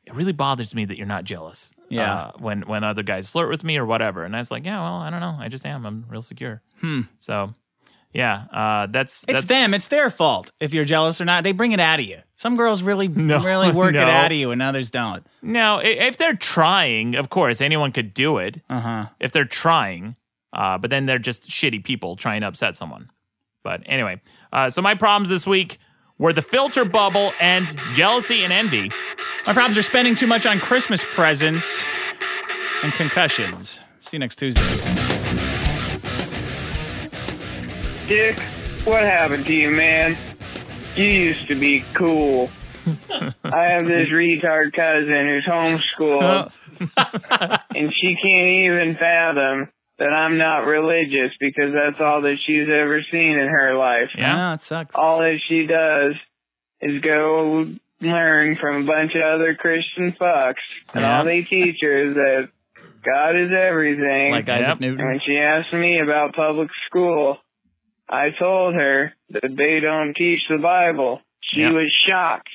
it 0.09 0.15
really 0.15 0.33
bothers 0.33 0.73
me 0.75 0.85
that 0.85 0.97
you're 0.97 1.07
not 1.07 1.23
jealous. 1.23 1.71
Yeah. 1.87 2.13
uh, 2.13 2.31
when 2.39 2.61
when 2.63 2.83
other 2.83 3.03
guys 3.03 3.29
flirt 3.29 3.49
with 3.49 3.63
me 3.63 3.77
or 3.77 3.85
whatever." 3.85 4.23
And 4.23 4.35
I 4.35 4.39
was 4.39 4.51
like, 4.51 4.65
"Yeah, 4.65 4.81
well, 4.81 4.95
I 4.95 5.09
don't 5.09 5.21
know. 5.21 5.37
I 5.39 5.47
just 5.47 5.65
am. 5.65 5.85
I'm 5.85 6.05
real 6.09 6.21
secure." 6.21 6.61
Hmm. 6.81 7.01
So, 7.19 7.53
yeah, 8.11 8.45
uh, 8.51 8.87
that's 8.87 9.23
It's 9.27 9.41
that's, 9.41 9.47
them. 9.47 9.73
It's 9.73 9.87
their 9.87 10.09
fault 10.09 10.51
if 10.59 10.73
you're 10.73 10.85
jealous 10.85 11.21
or 11.21 11.25
not. 11.25 11.43
They 11.43 11.51
bring 11.51 11.71
it 11.71 11.79
out 11.79 11.99
of 11.99 12.05
you. 12.05 12.17
Some 12.35 12.55
girls 12.55 12.81
really, 12.83 13.07
No, 13.31 13.41
really 13.43 13.71
work 13.71 13.93
no. 13.93 14.01
it 14.01 14.07
out 14.09 14.31
of 14.31 14.37
you, 14.37 14.51
and 14.51 14.61
others 14.61 14.89
don't. 14.89 15.25
No, 15.41 15.79
if 15.83 16.17
they're 16.17 16.35
trying, 16.35 17.15
of 17.15 17.29
course, 17.29 17.61
anyone 17.61 17.91
could 17.91 18.13
do 18.13 18.37
it. 18.37 18.61
Uh 18.69 18.79
huh. 18.79 19.05
If 19.19 19.31
they're 19.31 19.45
trying, 19.45 20.15
uh, 20.53 20.77
but 20.79 20.89
then 20.89 21.05
they're 21.05 21.19
just 21.19 21.47
shitty 21.49 21.83
people 21.83 22.15
trying 22.15 22.41
to 22.41 22.47
upset 22.47 22.75
someone. 22.75 23.09
But 23.63 23.83
anyway, 23.85 24.21
uh, 24.53 24.69
so 24.69 24.81
my 24.81 24.95
problems 24.95 25.29
this 25.29 25.45
week 25.45 25.77
were 26.19 26.33
the 26.33 26.41
filter 26.41 26.85
bubble 26.85 27.31
and 27.39 27.75
jealousy 27.93 28.43
and 28.43 28.53
envy. 28.53 28.91
My 29.47 29.53
problems 29.53 29.77
are 29.77 29.81
spending 29.81 30.13
too 30.13 30.27
much 30.27 30.45
on 30.45 30.59
Christmas 30.59 31.03
presents 31.03 31.83
and 32.83 32.93
concussions. 32.93 33.79
See 34.01 34.17
you 34.17 34.19
next 34.19 34.35
Tuesday. 34.35 34.61
Dick, 38.07 38.39
what 38.83 39.03
happened 39.03 39.45
to 39.47 39.53
you, 39.53 39.71
man? 39.71 40.17
You 40.95 41.05
used 41.05 41.47
to 41.47 41.55
be 41.55 41.85
cool. 41.93 42.49
I 43.43 43.65
have 43.65 43.85
this 43.85 44.09
retard 44.09 44.73
cousin 44.73 45.27
who's 45.27 45.45
homeschooled, 45.45 46.51
and 47.75 47.93
she 47.93 48.15
can't 48.21 48.49
even 48.65 48.97
fathom 48.99 49.69
that 49.99 50.09
I'm 50.13 50.37
not 50.37 50.65
religious 50.65 51.31
because 51.39 51.73
that's 51.73 52.01
all 52.01 52.21
that 52.21 52.37
she's 52.45 52.67
ever 52.67 53.01
seen 53.11 53.37
in 53.37 53.47
her 53.47 53.75
life. 53.77 54.09
Yeah. 54.17 54.35
Ah, 54.35 54.53
it 54.55 54.61
sucks. 54.61 54.95
All 54.95 55.19
that 55.19 55.39
she 55.47 55.65
does 55.67 56.15
is 56.81 57.01
go 57.01 57.67
learn 58.01 58.57
from 58.59 58.83
a 58.83 58.85
bunch 58.87 59.13
of 59.15 59.21
other 59.21 59.55
Christian 59.55 60.13
fucks, 60.13 60.55
and 60.93 61.01
Yeah. 61.03 61.17
all 61.19 61.23
they 61.25 61.43
teach 61.43 61.77
her 61.81 61.97
is 62.09 62.15
that 62.15 62.49
God 63.03 63.35
is 63.35 63.51
everything. 63.51 64.31
Like 64.31 64.47
Isaac 64.49 64.67
Yep. 64.67 64.71
And 64.71 64.81
Newton. 64.81 65.05
when 65.05 65.19
she 65.25 65.37
asked 65.37 65.73
me 65.73 65.99
about 65.99 66.33
public 66.33 66.69
school, 66.87 67.37
I 68.09 68.29
told 68.31 68.73
her 68.75 69.13
that 69.31 69.55
they 69.55 69.79
don't 69.81 70.13
teach 70.15 70.41
the 70.49 70.57
Bible. 70.57 71.21
She 71.41 71.61
Yep. 71.61 71.73
was 71.73 71.91
shocked. 72.07 72.49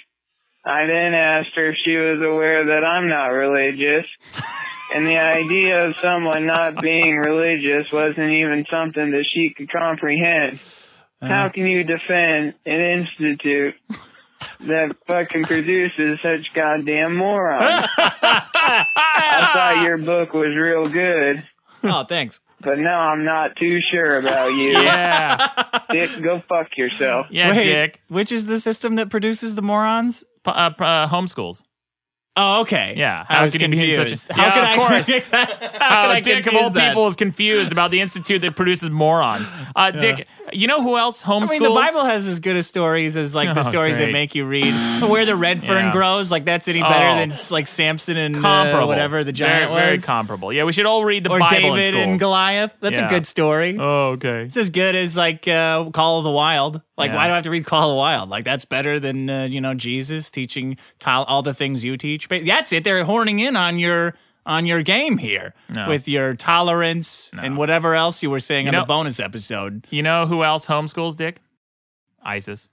I 0.67 0.87
then 0.87 1.13
asked 1.15 1.55
her 1.57 1.69
if 1.71 1.77
she 1.85 1.95
was 1.97 2.21
aware 2.23 2.65
that 2.67 2.85
I'm 2.85 3.09
not 3.09 3.27
religious. 3.29 4.07
and 4.95 5.07
the 5.07 5.19
idea 5.19 5.87
of 5.87 5.97
someone 6.03 6.47
not 6.47 6.81
being 6.83 7.17
religious 7.17 7.91
wasn't 7.93 8.31
even 8.31 8.65
something 8.71 9.11
that 9.13 9.25
she 9.33 9.53
could 9.57 9.71
comprehend. 9.71 10.59
How 11.21 11.49
can 11.49 11.67
you 11.67 11.85
defend 11.85 12.55
an 12.67 12.81
institute 12.81 13.75
that 14.61 14.95
fucking 15.07 15.45
produces 15.45 16.19
such 16.23 16.53
goddamn 16.53 17.17
morons? 17.17 17.63
I 17.97 19.51
thought 19.53 19.85
your 19.87 19.99
book 19.99 20.33
was 20.35 20.55
real 20.57 20.85
good 20.87 21.45
Oh, 21.83 22.05
thanks. 22.05 22.41
but 22.61 22.79
now 22.79 23.01
I'm 23.11 23.25
not 23.25 23.57
too 23.57 23.81
sure 23.81 24.19
about 24.19 24.49
you. 24.55 24.73
Yeah, 24.85 25.49
Dick, 25.91 26.11
go 26.23 26.41
fuck 26.41 26.77
yourself. 26.77 27.27
yeah, 27.31 27.51
Wait, 27.53 27.63
Dick. 27.63 28.03
which 28.09 28.33
is 28.33 28.47
the 28.47 28.59
system 28.59 28.97
that 28.97 29.09
produces 29.11 29.55
the 29.55 29.63
morons? 29.63 30.25
P- 30.45 30.51
uh, 30.51 30.71
p- 30.71 30.85
uh, 30.85 31.09
homeschools. 31.09 31.63
Oh, 32.37 32.63
okay. 32.63 32.95
Yeah, 32.97 33.25
I 33.29 33.35
how 33.37 33.45
was 33.45 33.53
can 33.53 33.61
you 33.63 33.69
be 33.69 33.93
confused. 33.93 34.27
such 34.27 34.37
a- 34.37 34.41
How 34.41 34.47
Yeah, 34.47 34.53
could 34.75 34.83
I 34.83 34.87
predict 35.03 35.31
that? 35.31 35.51
How 35.63 35.79
How 35.89 36.03
could 36.03 36.11
I 36.11 36.21
Dick 36.21 36.47
of 36.49 36.55
all 36.57 36.71
that? 36.71 36.89
people 36.89 37.07
is 37.07 37.15
confused 37.15 37.71
about 37.71 37.93
the 37.93 38.01
institute 38.01 38.41
that 38.43 38.57
produces 38.57 38.91
morons. 38.91 39.49
Uh, 39.77 39.91
Dick, 40.05 40.27
you 40.53 40.67
know 40.67 40.83
who 40.83 40.97
else 40.99 41.23
homeschools? 41.23 41.51
I 41.51 41.53
mean, 41.53 41.63
the 41.63 41.71
Bible 41.71 42.05
has 42.05 42.27
as 42.27 42.41
good 42.41 42.57
as 42.57 42.67
stories 42.67 43.17
as 43.17 43.37
like 43.37 43.55
the 43.55 43.61
Oh, 43.67 43.71
stories 43.71 43.97
that 43.99 44.11
make 44.11 44.35
you 44.35 44.47
read 44.47 44.75
where 45.09 45.25
the 45.25 45.37
red 45.37 45.61
fern 45.61 45.87
Yeah. 45.87 45.93
grows. 45.93 46.33
Like 46.33 46.45
that's 46.45 46.67
any 46.67 46.83
better 46.83 47.07
Oh. 47.07 47.17
than 47.19 47.33
like 47.53 47.69
Samson 47.69 48.17
and 48.17 48.35
uh, 48.45 48.85
whatever 48.85 49.23
the 49.23 49.31
giant 49.33 49.71
very, 49.71 49.81
very 49.87 49.99
comparable. 50.01 50.53
Yeah, 50.53 50.65
we 50.65 50.73
should 50.73 50.87
all 50.87 51.05
read 51.05 51.23
the 51.23 51.31
or 51.31 51.39
Bible 51.39 51.75
in 51.77 51.81
David 51.81 51.95
and. 52.01 52.19
Goliath. 52.19 52.73
That's 52.81 52.99
Yeah. 52.99 53.07
a 53.07 53.11
good 53.11 53.27
story. 53.27 53.77
Oh, 53.79 54.11
okay. 54.15 54.43
It's 54.43 54.57
as 54.57 54.71
good 54.71 54.97
as 54.97 55.17
like 55.17 55.47
uh, 55.47 55.85
Call 55.91 56.19
of 56.19 56.25
the 56.25 56.31
Wild. 56.33 56.81
Like, 56.97 57.11
Yeah. 57.11 57.17
why 57.17 57.27
do 57.27 57.33
I 57.33 57.35
have 57.37 57.45
to 57.45 57.51
read 57.51 57.65
Call 57.67 57.91
of 57.91 57.95
the 57.95 57.99
Wild? 57.99 58.29
Like, 58.29 58.45
that's 58.45 58.65
better 58.65 58.99
than 59.01 59.29
uh, 59.31 59.45
you 59.45 59.61
know 59.61 59.75
Jesus 59.75 60.31
teaching 60.31 60.77
tol- 60.99 61.25
all 61.25 61.43
the 61.43 61.55
things 61.55 61.85
you 61.85 61.97
teach. 61.97 62.24
But 62.29 62.45
that's 62.47 62.73
it. 62.73 62.85
They're 62.85 63.05
horning 63.05 63.39
in 63.41 63.57
on 63.57 63.79
your 63.79 64.15
on 64.47 64.67
your 64.67 64.83
game 64.83 65.17
here 65.17 65.55
No. 65.75 65.89
with 65.89 66.07
your 66.07 66.35
tolerance 66.35 67.31
and 67.41 67.57
whatever 67.57 67.95
else 67.95 68.23
you 68.23 68.29
were 68.29 68.41
saying 68.41 68.67
You 68.67 68.69
on 68.69 68.73
know- 68.75 68.81
the 68.81 68.87
bonus 68.87 69.19
episode. 69.19 69.87
You 69.91 70.03
know 70.03 70.27
who 70.27 70.45
else 70.45 70.67
homeschools, 70.67 71.17
Dick? 71.17 71.41
ISIS. 72.23 72.69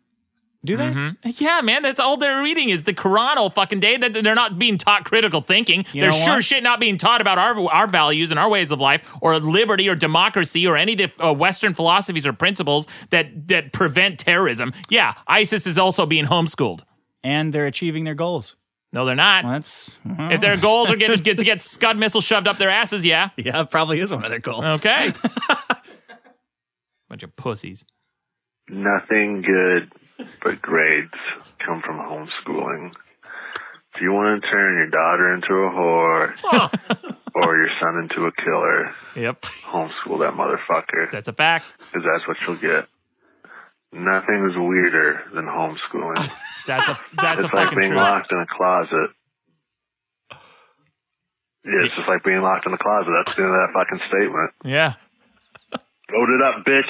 Do 0.63 0.77
they? 0.77 0.89
Mhm. 0.91 1.15
Yeah, 1.41 1.61
man, 1.61 1.81
that's 1.81 1.99
all 1.99 2.17
they're 2.17 2.43
reading 2.43 2.69
is 2.69 2.83
the 2.83 2.93
Quran 2.93 3.37
all 3.37 3.49
fucking 3.49 3.79
day. 3.79 3.97
That 3.97 4.13
they're 4.13 4.35
not 4.35 4.59
being 4.59 4.77
taught 4.77 5.05
critical 5.05 5.41
thinking. 5.41 5.85
You 5.91 6.01
they're 6.01 6.11
sure 6.11 6.35
what? 6.35 6.43
shit 6.43 6.61
not 6.61 6.79
being 6.79 6.97
taught 6.99 7.19
about 7.19 7.39
our 7.39 7.59
our 7.71 7.87
values 7.87 8.29
and 8.29 8.39
our 8.39 8.47
ways 8.47 8.69
of 8.69 8.79
life, 8.79 9.11
or 9.21 9.39
liberty, 9.39 9.89
or 9.89 9.95
democracy, 9.95 10.67
or 10.67 10.77
any 10.77 10.93
of 10.93 10.99
the 11.17 11.25
uh, 11.29 11.33
Western 11.33 11.73
philosophies 11.73 12.27
or 12.27 12.33
principles 12.33 12.85
that 13.09 13.47
that 13.47 13.73
prevent 13.73 14.19
terrorism. 14.19 14.71
Yeah, 14.87 15.15
ISIS 15.25 15.65
is 15.65 15.79
also 15.79 16.05
being 16.05 16.25
homeschooled. 16.25 16.81
And 17.23 17.51
they're 17.53 17.65
achieving 17.67 18.03
their 18.03 18.15
goals. 18.15 18.55
No, 18.93 19.05
they're 19.05 19.15
not. 19.15 19.43
Well, 19.45 19.53
that's 19.53 19.97
well, 20.05 20.31
If 20.31 20.41
their 20.41 20.57
goals 20.57 20.91
are 20.91 20.97
get, 20.97 21.23
get 21.23 21.38
to 21.38 21.45
get 21.45 21.61
Scud 21.61 21.97
missiles 21.97 22.26
shoved 22.26 22.47
up 22.47 22.57
their 22.57 22.69
asses, 22.69 23.05
yeah. 23.05 23.30
yeah, 23.38 23.61
it 23.61 23.69
probably 23.69 23.99
is 24.01 24.11
one 24.11 24.23
of 24.26 24.30
their 24.30 24.39
goals. 24.39 24.65
Okay. 24.65 25.11
Bunch 27.09 27.23
of 27.23 27.35
pussies. 27.35 27.85
Nothing 28.69 29.41
good 29.41 29.91
but 30.43 30.61
grades 30.61 31.13
come 31.65 31.81
from 31.81 31.97
homeschooling. 31.97 32.91
If 33.95 34.01
you 34.01 34.11
want 34.13 34.41
to 34.41 34.49
turn 34.49 34.76
your 34.77 34.88
daughter 34.89 35.34
into 35.34 35.53
a 35.53 35.69
whore 35.72 36.72
or 37.35 37.57
your 37.57 37.69
son 37.81 37.97
into 38.03 38.26
a 38.26 38.31
killer, 38.31 38.93
Yep, 39.15 39.41
homeschool 39.41 40.19
that 40.19 40.34
motherfucker 40.35 41.11
that's 41.11 41.27
a 41.27 41.34
fact. 41.34 41.73
because 41.80 42.03
that's 42.09 42.26
what 42.27 42.38
you'll 42.47 42.55
get. 42.55 42.88
Nothing's 43.93 44.55
weirder 44.55 45.22
than 45.34 45.45
homeschooling. 45.45 46.31
That's 46.68 46.88
a 46.89 46.97
that's 47.15 47.43
it's 47.43 47.51
a 47.51 47.55
like 47.55 47.65
fucking 47.65 47.80
being 47.80 47.91
truth. 47.91 48.01
locked 48.03 48.31
in 48.31 48.38
a 48.38 48.45
closet. 48.45 49.09
Yeah, 51.65 51.81
it's 51.85 51.95
just 51.95 52.07
like 52.07 52.23
being 52.23 52.41
locked 52.41 52.65
in 52.68 52.73
a 52.73 52.77
closet. 52.77 53.11
That's 53.18 53.35
the 53.35 53.43
end 53.43 53.51
of 53.55 53.57
that 53.59 53.69
fucking 53.73 53.99
statement. 54.07 54.51
Yeah, 54.63 54.93
Load 56.13 56.30
it 56.30 56.41
up, 56.41 56.65
bitch. 56.65 56.84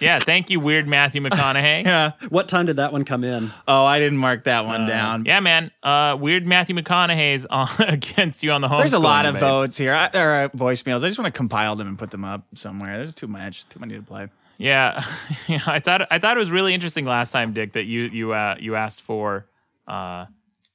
yeah. 0.00 0.18
Thank 0.24 0.48
you, 0.50 0.58
weird 0.58 0.88
Matthew 0.88 1.20
McConaughey. 1.22 1.84
Yeah. 1.86 2.12
What 2.28 2.48
time 2.48 2.66
did 2.66 2.76
that 2.76 2.92
one 2.92 3.04
come 3.04 3.22
in? 3.22 3.52
Oh, 3.68 3.84
I 3.84 3.98
didn't 4.00 4.18
mark 4.18 4.44
that 4.44 4.64
one 4.66 4.86
down. 4.86 5.26
Yeah, 5.26 5.40
man. 5.40 5.70
Uh, 5.82 6.16
weird 6.18 6.46
Matthew 6.46 6.74
McConaughey's 6.74 7.44
on 7.46 7.68
against 7.88 8.42
you 8.42 8.52
on 8.52 8.62
the 8.62 8.68
home. 8.68 8.80
There's 8.80 8.94
a 8.94 8.98
lot 8.98 9.26
of 9.26 9.36
votes 9.38 9.76
here. 9.76 9.94
I, 9.94 10.08
there 10.08 10.44
are 10.44 10.48
voicemails. 10.48 11.04
I 11.04 11.08
just 11.08 11.18
want 11.18 11.32
to 11.32 11.36
compile 11.36 11.76
them 11.76 11.86
and 11.88 11.98
put 11.98 12.10
them 12.10 12.24
up 12.24 12.42
somewhere. 12.54 12.96
There's 12.96 13.14
too 13.14 13.26
much, 13.28 13.68
too 13.68 13.78
many 13.80 13.94
to 13.94 14.02
play. 14.02 14.28
Yeah, 14.58 15.04
yeah. 15.48 15.60
I 15.66 15.80
thought 15.80 16.06
I 16.10 16.18
thought 16.18 16.36
it 16.36 16.40
was 16.40 16.50
really 16.50 16.74
interesting 16.74 17.04
last 17.04 17.32
time, 17.32 17.52
Dick, 17.52 17.72
that 17.72 17.84
you 17.84 18.02
you 18.04 18.32
uh, 18.32 18.56
you 18.58 18.76
asked 18.76 19.02
for 19.02 19.46
uh, 19.86 20.26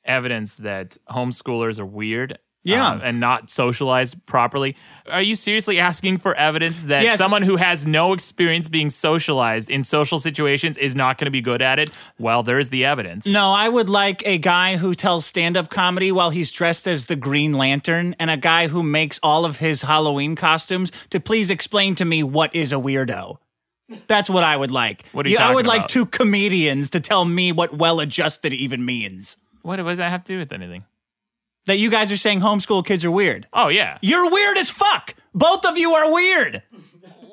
evidence 0.04 0.58
that 0.58 0.98
homeschoolers 1.10 1.80
are 1.80 1.86
weird. 1.86 2.38
Yeah. 2.62 2.90
uh, 2.92 3.00
and 3.02 3.22
not 3.22 3.50
socialized 3.50 4.24
properly. 4.26 4.76
Are 5.10 5.22
you 5.22 5.38
seriously 5.38 5.80
asking 5.80 6.18
for 6.18 6.36
evidence 6.36 6.84
that 6.84 7.04
Yes. 7.04 7.18
someone 7.18 7.42
who 7.42 7.56
has 7.56 7.88
no 7.88 8.12
experience 8.12 8.68
being 8.68 8.90
socialized 8.90 9.70
in 9.70 9.86
social 9.86 10.20
situations 10.20 10.78
is 10.78 10.94
not 10.94 11.18
going 11.18 11.26
to 11.28 11.32
be 11.32 11.42
good 11.42 11.62
at 11.62 11.80
it? 11.80 11.90
Well, 12.20 12.44
there's 12.44 12.68
the 12.68 12.84
evidence. 12.84 13.26
No, 13.26 13.52
I 13.54 13.70
would 13.70 13.88
like 13.88 14.22
a 14.28 14.38
guy 14.38 14.76
who 14.76 14.94
tells 14.94 15.26
stand 15.26 15.56
up 15.56 15.70
comedy 15.70 16.12
while 16.12 16.32
he's 16.32 16.52
dressed 16.52 16.86
as 16.86 17.06
the 17.06 17.16
Green 17.16 17.54
Lantern 17.54 18.14
and 18.20 18.30
a 18.30 18.38
guy 18.38 18.68
who 18.68 18.84
makes 18.84 19.20
all 19.24 19.46
of 19.46 19.60
his 19.60 19.84
Halloween 19.84 20.36
costumes 20.36 20.92
to 21.12 21.22
please 21.22 21.50
explain 21.50 21.96
to 21.96 22.04
me 22.04 22.24
what 22.24 22.54
is 22.54 22.74
a 22.74 22.76
weirdo. 22.76 23.38
That's 24.08 24.30
what 24.30 24.44
I 24.44 24.56
would 24.56 24.72
like. 24.72 25.08
What 25.12 25.26
are 25.26 25.30
you 25.30 25.38
I 25.38 25.54
would 25.54 25.66
talking 25.66 25.82
like 25.82 25.88
two 25.90 26.06
comedians 26.06 26.92
to 26.92 27.00
tell 27.00 27.26
me 27.26 27.52
what 27.52 27.74
well 27.74 28.00
adjusted 28.00 28.54
even 28.54 28.86
means. 28.86 29.38
What, 29.62 29.80
what 29.84 29.90
does 29.92 29.98
that 29.98 30.10
have 30.10 30.24
to 30.26 30.34
do 30.34 30.40
with 30.40 30.54
anything? 30.54 30.86
that 31.70 31.78
you 31.78 31.90
guys 31.92 32.12
are 32.12 32.18
saying 32.18 32.40
homeschool 32.40 32.84
kids 32.86 33.06
are 33.06 33.12
weird. 33.12 33.48
Oh 33.54 33.68
yeah. 33.68 33.98
You're 34.02 34.32
weird 34.32 34.58
as 34.58 34.70
fuck. 34.72 35.14
Both 35.36 35.66
of 35.66 35.78
you 35.78 35.94
are 35.94 36.12
weird. 36.12 36.64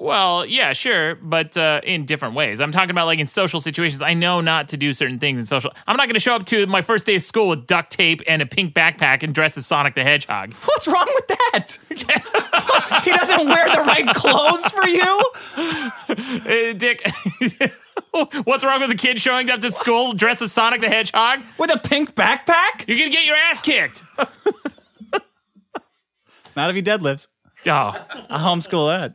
Well, 0.00 0.44
yeah, 0.44 0.72
sure, 0.72 1.14
but 1.16 1.56
uh, 1.56 1.80
in 1.82 2.04
different 2.04 2.34
ways. 2.34 2.60
I'm 2.60 2.72
talking 2.72 2.90
about 2.90 3.06
like 3.06 3.18
in 3.18 3.26
social 3.26 3.60
situations. 3.60 4.02
I 4.02 4.14
know 4.14 4.40
not 4.40 4.68
to 4.68 4.76
do 4.76 4.92
certain 4.92 5.18
things 5.18 5.38
in 5.38 5.46
social. 5.46 5.72
I'm 5.86 5.96
not 5.96 6.06
going 6.06 6.14
to 6.14 6.20
show 6.20 6.34
up 6.34 6.46
to 6.46 6.66
my 6.66 6.82
first 6.82 7.06
day 7.06 7.16
of 7.16 7.22
school 7.22 7.48
with 7.48 7.66
duct 7.66 7.90
tape 7.90 8.20
and 8.26 8.42
a 8.42 8.46
pink 8.46 8.74
backpack 8.74 9.22
and 9.22 9.34
dress 9.34 9.56
as 9.56 9.66
Sonic 9.66 9.94
the 9.94 10.02
Hedgehog. 10.02 10.52
What's 10.64 10.86
wrong 10.86 11.08
with 11.14 11.28
that? 11.28 11.78
he 13.04 13.10
doesn't 13.10 13.48
wear 13.48 13.68
the 13.68 13.82
right 13.82 14.06
clothes 14.08 14.66
for 14.68 14.86
you? 14.86 15.32
Uh, 16.08 16.72
Dick, 16.76 17.02
what's 18.44 18.64
wrong 18.64 18.80
with 18.80 18.90
a 18.90 18.96
kid 18.96 19.20
showing 19.20 19.50
up 19.50 19.60
to 19.60 19.72
school 19.72 20.12
dressed 20.12 20.42
as 20.42 20.52
Sonic 20.52 20.80
the 20.80 20.88
Hedgehog? 20.88 21.40
With 21.58 21.70
a 21.70 21.78
pink 21.78 22.14
backpack? 22.14 22.86
You're 22.86 22.98
going 22.98 23.10
to 23.10 23.16
get 23.16 23.26
your 23.26 23.36
ass 23.36 23.60
kicked. 23.62 24.04
Not 26.54 26.70
if 26.70 26.76
he 26.76 26.82
deadlifts. 26.82 27.26
Oh. 27.66 28.06
I 28.30 28.38
homeschool 28.38 28.88
that. 28.88 29.14